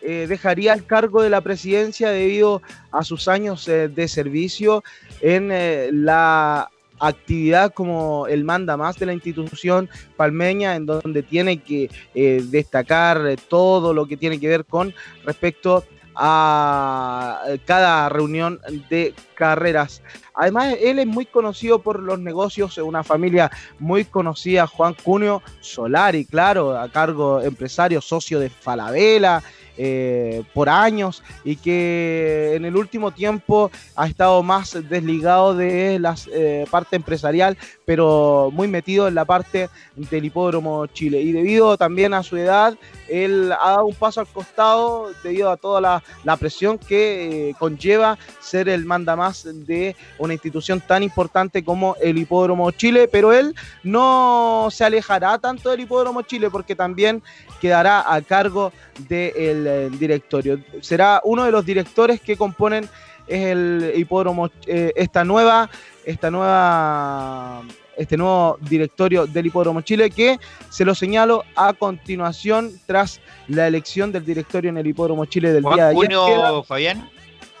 eh, 0.00 0.26
dejaría 0.26 0.72
el 0.72 0.86
cargo 0.86 1.20
de 1.20 1.28
la 1.28 1.42
presidencia 1.42 2.10
debido 2.10 2.62
a 2.90 3.04
sus 3.04 3.28
años 3.28 3.68
eh, 3.68 3.88
de 3.88 4.08
servicio 4.08 4.82
en 5.20 6.06
la 6.06 6.70
actividad 7.02 7.74
como 7.74 8.26
el 8.26 8.44
manda 8.44 8.76
más 8.76 8.98
de 8.98 9.06
la 9.06 9.12
institución 9.12 9.90
palmeña, 10.16 10.76
en 10.76 10.86
donde 10.86 11.22
tiene 11.22 11.58
que 11.58 11.90
eh, 12.14 12.42
destacar 12.44 13.26
eh, 13.26 13.36
todo 13.48 13.92
lo 13.92 14.06
que 14.06 14.16
tiene 14.16 14.38
que 14.38 14.48
ver 14.48 14.64
con 14.64 14.94
respecto 15.24 15.84
a 16.14 17.42
eh, 17.48 17.58
cada 17.64 18.08
reunión 18.08 18.60
de 18.88 19.14
carreras. 19.34 20.02
Además, 20.34 20.76
él 20.80 20.98
es 20.98 21.06
muy 21.06 21.26
conocido 21.26 21.80
por 21.80 22.00
los 22.00 22.18
negocios, 22.18 22.78
una 22.78 23.02
familia 23.02 23.50
muy 23.78 24.04
conocida, 24.04 24.66
Juan 24.66 24.94
Cunio 24.94 25.42
Solari, 25.60 26.24
claro, 26.24 26.78
a 26.78 26.88
cargo 26.88 27.40
empresario, 27.40 28.00
socio 28.00 28.38
de 28.38 28.48
Falabella, 28.50 29.42
eh, 29.76 30.42
por 30.54 30.68
años 30.68 31.22
y 31.44 31.56
que 31.56 32.54
en 32.54 32.64
el 32.64 32.76
último 32.76 33.10
tiempo 33.10 33.70
ha 33.96 34.06
estado 34.06 34.42
más 34.42 34.76
desligado 34.88 35.54
de 35.54 35.98
la 35.98 36.14
eh, 36.32 36.66
parte 36.70 36.96
empresarial, 36.96 37.56
pero 37.92 38.50
muy 38.54 38.68
metido 38.68 39.06
en 39.06 39.14
la 39.14 39.26
parte 39.26 39.68
del 39.94 40.24
hipódromo 40.24 40.86
Chile. 40.86 41.20
Y 41.20 41.30
debido 41.30 41.76
también 41.76 42.14
a 42.14 42.22
su 42.22 42.38
edad, 42.38 42.74
él 43.06 43.52
ha 43.52 43.72
dado 43.72 43.84
un 43.84 43.94
paso 43.94 44.20
al 44.20 44.26
costado 44.26 45.10
debido 45.22 45.50
a 45.50 45.58
toda 45.58 46.02
la, 46.24 46.36
presión 46.38 46.78
que 46.78 47.50
eh, 47.50 47.54
conlleva 47.58 48.16
ser 48.40 48.70
el 48.70 48.86
manda 48.86 49.14
más 49.14 49.46
de 49.66 49.94
una 50.16 50.32
institución 50.32 50.80
tan 50.80 51.02
importante 51.02 51.62
como 51.62 51.94
el 52.00 52.16
Hipódromo 52.16 52.70
Chile, 52.70 53.08
pero 53.12 53.30
él 53.30 53.54
no 53.82 54.68
se 54.70 54.86
alejará 54.86 55.36
tanto 55.36 55.68
del 55.68 55.80
Hipódromo 55.80 56.22
Chile 56.22 56.48
porque 56.48 56.74
también 56.74 57.22
quedará 57.60 58.10
a 58.10 58.22
cargo 58.22 58.72
del 59.06 59.66
eh, 59.66 59.90
directorio. 59.98 60.58
Será 60.80 61.20
uno 61.24 61.44
de 61.44 61.52
los 61.52 61.66
directores 61.66 62.22
que 62.22 62.38
componen 62.38 62.88
el 63.26 63.92
Hipódromo, 63.96 64.50
eh, 64.66 64.94
esta 64.96 65.24
nueva, 65.24 65.68
esta 66.06 66.30
nueva 66.30 67.62
este 67.96 68.16
nuevo 68.16 68.58
directorio 68.60 69.26
del 69.26 69.46
Hipódromo 69.46 69.80
Chile 69.82 70.10
que 70.10 70.38
se 70.70 70.84
lo 70.84 70.94
señalo 70.94 71.44
a 71.56 71.72
continuación 71.74 72.72
tras 72.86 73.20
la 73.48 73.66
elección 73.66 74.12
del 74.12 74.24
directorio 74.24 74.70
en 74.70 74.78
el 74.78 74.86
Hipódromo 74.86 75.24
Chile 75.26 75.52
del 75.52 75.62
día 75.62 75.88
de 75.88 75.94
Juan 75.94 76.12
ayer. 76.12 76.64
Fabián, 76.66 77.10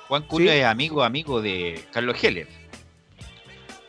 Juan 0.08 0.22
Cunio 0.22 0.50
Sí. 0.50 0.58
es 0.58 0.64
amigo, 0.64 1.02
amigo 1.02 1.40
de 1.42 1.84
Carlos 1.92 2.16
Heller. 2.22 2.46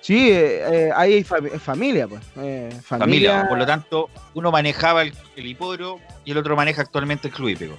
Sí, 0.02 0.32
eh, 0.32 0.88
eh, 0.88 0.90
ahí 0.94 1.14
hay 1.14 1.24
fami- 1.24 1.58
familia, 1.60 2.08
pues. 2.10 2.22
eh, 2.38 2.70
Familia. 2.84 3.32
familia. 3.34 3.46
Por 3.48 3.58
lo 3.58 3.66
tanto, 3.66 4.10
uno 4.34 4.52
manejaba 4.52 5.04
el, 5.04 5.14
el 5.38 5.46
hipódromo 5.46 6.02
y 6.26 6.32
el 6.32 6.38
otro 6.38 6.58
maneja 6.58 6.82
actualmente 6.82 7.30
el 7.30 7.34
club 7.34 7.50
hípico. 7.50 7.78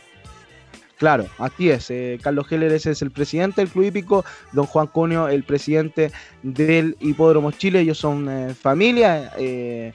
Claro, 0.96 1.26
así 1.38 1.70
es. 1.70 1.90
eh, 1.90 2.18
Carlos 2.22 2.50
Heller 2.50 2.72
ese 2.72 2.92
es 2.92 3.02
el 3.02 3.10
presidente 3.10 3.60
del 3.60 3.70
Club 3.70 3.86
Hípico, 3.86 4.24
don 4.52 4.66
Juan 4.66 4.86
Cunio 4.86 5.28
el 5.28 5.42
presidente 5.42 6.12
del 6.42 6.96
Hipódromo 7.00 7.50
Chile. 7.50 7.80
Ellos 7.80 7.98
son 7.98 8.28
eh, 8.28 8.54
familia 8.54 9.32
eh, 9.36 9.92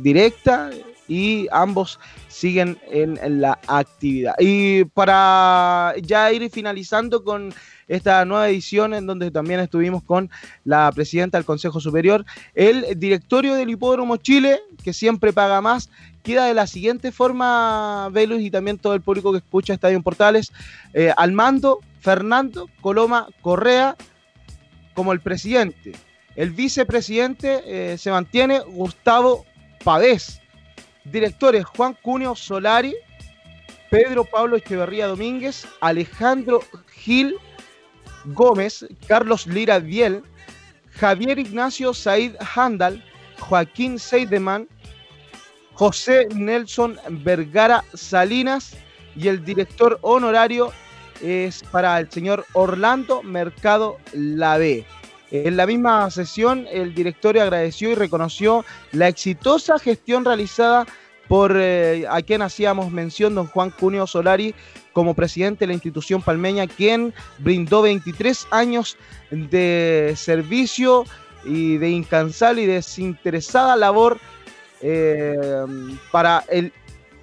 directa 0.00 0.70
y 1.08 1.46
ambos 1.52 2.00
siguen 2.28 2.76
en, 2.90 3.18
en 3.22 3.40
la 3.40 3.58
actividad. 3.68 4.34
Y 4.40 4.84
para 4.86 5.94
ya 6.02 6.32
ir 6.32 6.50
finalizando 6.50 7.22
con 7.22 7.54
esta 7.88 8.24
nueva 8.24 8.48
edición 8.48 8.94
en 8.94 9.06
donde 9.06 9.30
también 9.30 9.60
estuvimos 9.60 10.02
con 10.02 10.28
la 10.64 10.90
presidenta 10.92 11.38
del 11.38 11.44
Consejo 11.44 11.78
Superior, 11.78 12.24
el 12.54 12.98
directorio 12.98 13.54
del 13.54 13.70
Hipódromo 13.70 14.16
Chile, 14.16 14.60
que 14.82 14.92
siempre 14.92 15.32
paga 15.32 15.60
más, 15.60 15.88
queda 16.26 16.46
de 16.46 16.54
la 16.54 16.66
siguiente 16.66 17.12
forma, 17.12 18.08
Velus 18.10 18.40
y 18.40 18.50
también 18.50 18.78
todo 18.78 18.94
el 18.94 19.00
público 19.00 19.30
que 19.30 19.38
escucha 19.38 19.72
Estadio 19.72 19.96
en 19.96 20.02
Portales, 20.02 20.52
eh, 20.92 21.12
al 21.16 21.30
mando 21.30 21.78
Fernando 22.00 22.68
Coloma 22.80 23.28
Correa 23.42 23.94
como 24.94 25.12
el 25.12 25.20
presidente. 25.20 25.92
El 26.34 26.50
vicepresidente 26.50 27.62
eh, 27.64 27.96
se 27.96 28.10
mantiene 28.10 28.58
Gustavo 28.58 29.46
Pavés. 29.84 30.40
Directores 31.04 31.64
Juan 31.64 31.96
Cunio 32.02 32.34
Solari, 32.34 32.96
Pedro 33.88 34.24
Pablo 34.24 34.56
Echeverría 34.56 35.06
Domínguez, 35.06 35.64
Alejandro 35.80 36.60
Gil 36.92 37.36
Gómez, 38.24 38.84
Carlos 39.06 39.46
Lira 39.46 39.78
Biel, 39.78 40.24
Javier 40.90 41.38
Ignacio 41.38 41.94
Said 41.94 42.34
Handal, 42.40 43.04
Joaquín 43.38 44.00
Seideman, 44.00 44.66
José 45.76 46.26
Nelson 46.34 46.98
Vergara 47.10 47.84
Salinas 47.92 48.74
y 49.14 49.28
el 49.28 49.44
director 49.44 49.98
honorario 50.00 50.72
es 51.22 51.62
para 51.70 51.98
el 51.98 52.10
señor 52.10 52.46
Orlando 52.54 53.22
Mercado 53.22 53.98
Lave. 54.14 54.86
En 55.30 55.56
la 55.56 55.66
misma 55.66 56.10
sesión, 56.10 56.66
el 56.70 56.94
directorio 56.94 57.42
agradeció 57.42 57.90
y 57.90 57.94
reconoció 57.94 58.64
la 58.92 59.08
exitosa 59.08 59.78
gestión 59.78 60.24
realizada 60.24 60.86
por 61.28 61.54
eh, 61.56 62.06
a 62.08 62.22
quien 62.22 62.40
hacíamos 62.40 62.90
mención, 62.90 63.34
don 63.34 63.46
Juan 63.48 63.70
Cunio 63.70 64.06
Solari, 64.06 64.54
como 64.94 65.12
presidente 65.12 65.60
de 65.60 65.68
la 65.68 65.74
institución 65.74 66.22
palmeña, 66.22 66.66
quien 66.66 67.12
brindó 67.38 67.82
23 67.82 68.46
años 68.50 68.96
de 69.30 70.14
servicio 70.16 71.04
y 71.44 71.76
de 71.76 71.90
incansable 71.90 72.62
y 72.62 72.66
desinteresada 72.66 73.76
labor 73.76 74.18
eh, 74.80 75.64
para 76.10 76.44
el 76.48 76.72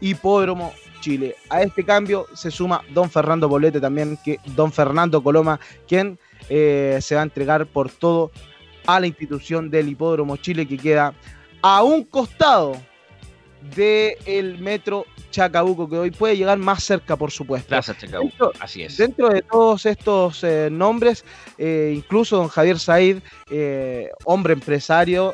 hipódromo 0.02 0.74
Chile. 1.00 1.36
A 1.50 1.62
este 1.62 1.84
cambio 1.84 2.28
se 2.34 2.50
suma 2.50 2.82
don 2.94 3.10
Fernando 3.10 3.50
Bolete 3.50 3.82
también, 3.82 4.18
que 4.24 4.40
don 4.56 4.72
Fernando 4.72 5.22
Coloma, 5.22 5.60
quien 5.88 6.18
eh, 6.50 7.00
se 7.02 7.16
va 7.16 7.22
a 7.22 7.26
entregar 7.26 7.66
por 7.66 7.90
todo 7.90 8.32
a 8.86 9.00
la 9.00 9.08
institución 9.08 9.70
del 9.70 9.90
hipódromo 9.90 10.38
Chile 10.38 10.68
que 10.68 10.78
queda 10.78 11.14
a 11.62 11.84
un 11.84 12.04
costado 12.04 12.74
del 13.76 14.60
metro 14.60 15.06
Chacabuco, 15.32 15.90
que 15.90 15.98
hoy 15.98 16.12
puede 16.12 16.38
llegar 16.38 16.58
más 16.58 16.84
cerca, 16.84 17.16
por 17.16 17.32
supuesto. 17.32 17.70
Plaza 17.70 17.98
Chacabuco, 17.98 18.52
así 18.60 18.84
es. 18.84 18.98
Dentro 18.98 19.30
de 19.30 19.42
todos 19.42 19.86
estos 19.86 20.44
eh, 20.44 20.70
nombres, 20.72 21.26
eh, 21.58 21.94
incluso 21.96 22.38
don 22.38 22.50
Javier 22.50 22.78
Said, 22.80 23.18
eh, 23.50 24.10
hombre 24.26 24.54
empresario, 24.54 25.34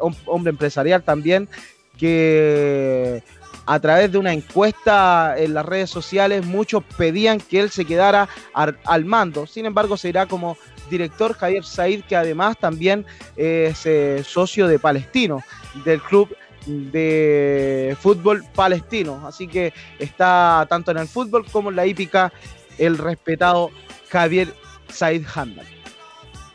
hom- 0.00 0.16
hombre 0.26 0.50
empresarial 0.50 1.02
también, 1.02 1.48
que 1.96 3.22
a 3.66 3.78
través 3.80 4.10
de 4.10 4.18
una 4.18 4.32
encuesta 4.32 5.34
en 5.36 5.52
las 5.54 5.66
redes 5.66 5.90
sociales, 5.90 6.44
muchos 6.46 6.82
pedían 6.96 7.38
que 7.38 7.60
él 7.60 7.70
se 7.70 7.84
quedara 7.84 8.28
ar- 8.54 8.78
al 8.84 9.04
mando. 9.04 9.46
Sin 9.46 9.66
embargo, 9.66 9.96
se 9.96 10.08
irá 10.08 10.26
como 10.26 10.56
director 10.90 11.34
Javier 11.34 11.64
Said, 11.64 12.04
que 12.04 12.16
además 12.16 12.56
también 12.58 13.04
es 13.36 13.84
eh, 13.84 14.22
socio 14.24 14.66
de 14.68 14.78
Palestino, 14.78 15.42
del 15.84 16.00
club 16.00 16.34
de 16.68 17.96
fútbol 18.00 18.44
palestino. 18.54 19.26
Así 19.26 19.48
que 19.48 19.72
está 19.98 20.66
tanto 20.68 20.90
en 20.90 20.98
el 20.98 21.08
fútbol 21.08 21.44
como 21.50 21.70
en 21.70 21.76
la 21.76 21.86
hípica 21.86 22.32
el 22.78 22.98
respetado 22.98 23.70
Javier 24.10 24.54
Said 24.88 25.24
Handal. 25.34 25.66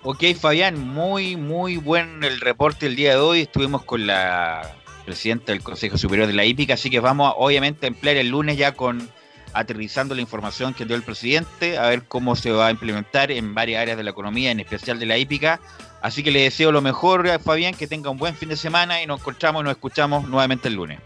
Ok, 0.04 0.24
Fabián, 0.40 0.80
muy, 0.80 1.38
muy 1.38 1.78
buen 1.78 2.24
el 2.24 2.42
reporte 2.42 2.88
el 2.88 2.96
día 2.96 3.12
de 3.12 3.18
hoy. 3.18 3.42
Estuvimos 3.42 3.84
con 3.84 4.06
la 4.06 4.76
presidenta 5.06 5.52
del 5.52 5.64
Consejo 5.64 5.98
Superior 5.98 6.28
de 6.28 6.34
la 6.34 6.46
Hípica, 6.46 6.74
así 6.74 6.90
que 6.90 7.00
vamos 7.00 7.34
obviamente 7.38 7.86
a 7.86 7.88
emplear 7.88 8.18
el 8.18 8.30
lunes 8.30 8.58
ya 8.58 8.74
con 8.74 9.10
aterrizando 9.54 10.16
la 10.16 10.22
información 10.22 10.74
que 10.74 10.86
dio 10.86 10.96
el 10.96 11.04
presidente, 11.04 11.78
a 11.78 11.88
ver 11.88 12.04
cómo 12.08 12.36
se 12.36 12.52
va 12.52 12.68
a 12.68 12.72
implementar 12.72 13.32
en 13.32 13.54
varias 13.54 13.84
áreas 13.84 13.98
de 13.98 14.04
la 14.04 14.10
economía, 14.10 14.52
en 14.52 14.60
especial 14.60 15.00
de 15.00 15.06
la 15.06 15.18
hípica. 15.18 15.60
Así 16.04 16.22
que 16.22 16.32
le 16.32 16.42
deseo 16.42 16.74
lo 16.74 16.82
mejor 16.82 17.30
a 17.30 17.40
Fabián, 17.40 17.74
que 17.74 17.88
tenga 17.88 18.10
un 18.10 18.18
buen 18.18 18.36
fin 18.36 18.50
de 18.50 18.58
semana 18.58 19.02
y 19.02 19.08
nos 19.08 19.22
encontramos 19.22 19.62
y 19.62 19.64
nos 19.64 19.72
escuchamos 19.72 20.28
nuevamente 20.28 20.68
el 20.68 20.74
lunes. 20.74 21.00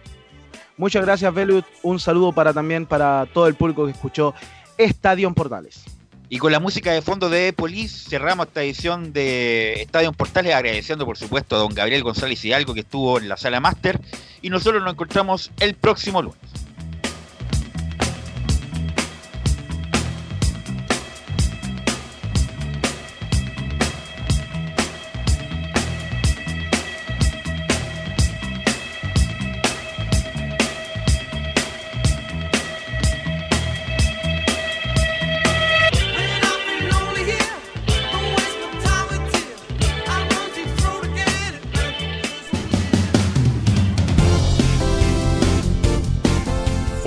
Muchas 0.76 1.06
gracias, 1.06 1.32
Velut. 1.32 1.66
Un 1.84 2.00
saludo 2.00 2.32
para 2.32 2.52
también 2.52 2.88
para 2.88 3.28
todo 3.32 3.46
el 3.46 3.54
público 3.54 3.86
que 3.86 3.92
escuchó 3.92 4.34
Estadio 4.76 5.28
en 5.28 5.36
Portales. 5.36 5.84
Y 6.30 6.40
con 6.40 6.52
la 6.52 6.60
música 6.60 6.92
de 6.92 7.04
fondo 7.04 7.30
de 7.30 7.54
Police 7.54 8.10
cerramos 8.10 8.48
esta 8.48 8.64
edición 8.64 9.14
de 9.14 9.84
Estadio 9.84 10.10
en 10.10 10.16
Portales, 10.16 10.56
agradeciendo 10.56 11.06
por 11.06 11.16
supuesto 11.16 11.56
a 11.56 11.60
don 11.60 11.76
Gabriel 11.76 12.02
González 12.02 12.44
Hidalgo 12.44 12.74
que 12.74 12.80
estuvo 12.80 13.20
en 13.20 13.30
la 13.30 13.38
sala 13.38 13.60
máster. 13.60 14.02
Y 14.42 14.50
nosotros 14.50 14.82
nos 14.82 14.94
encontramos 14.94 15.52
el 15.60 15.76
próximo 15.76 16.24
lunes. 16.24 16.67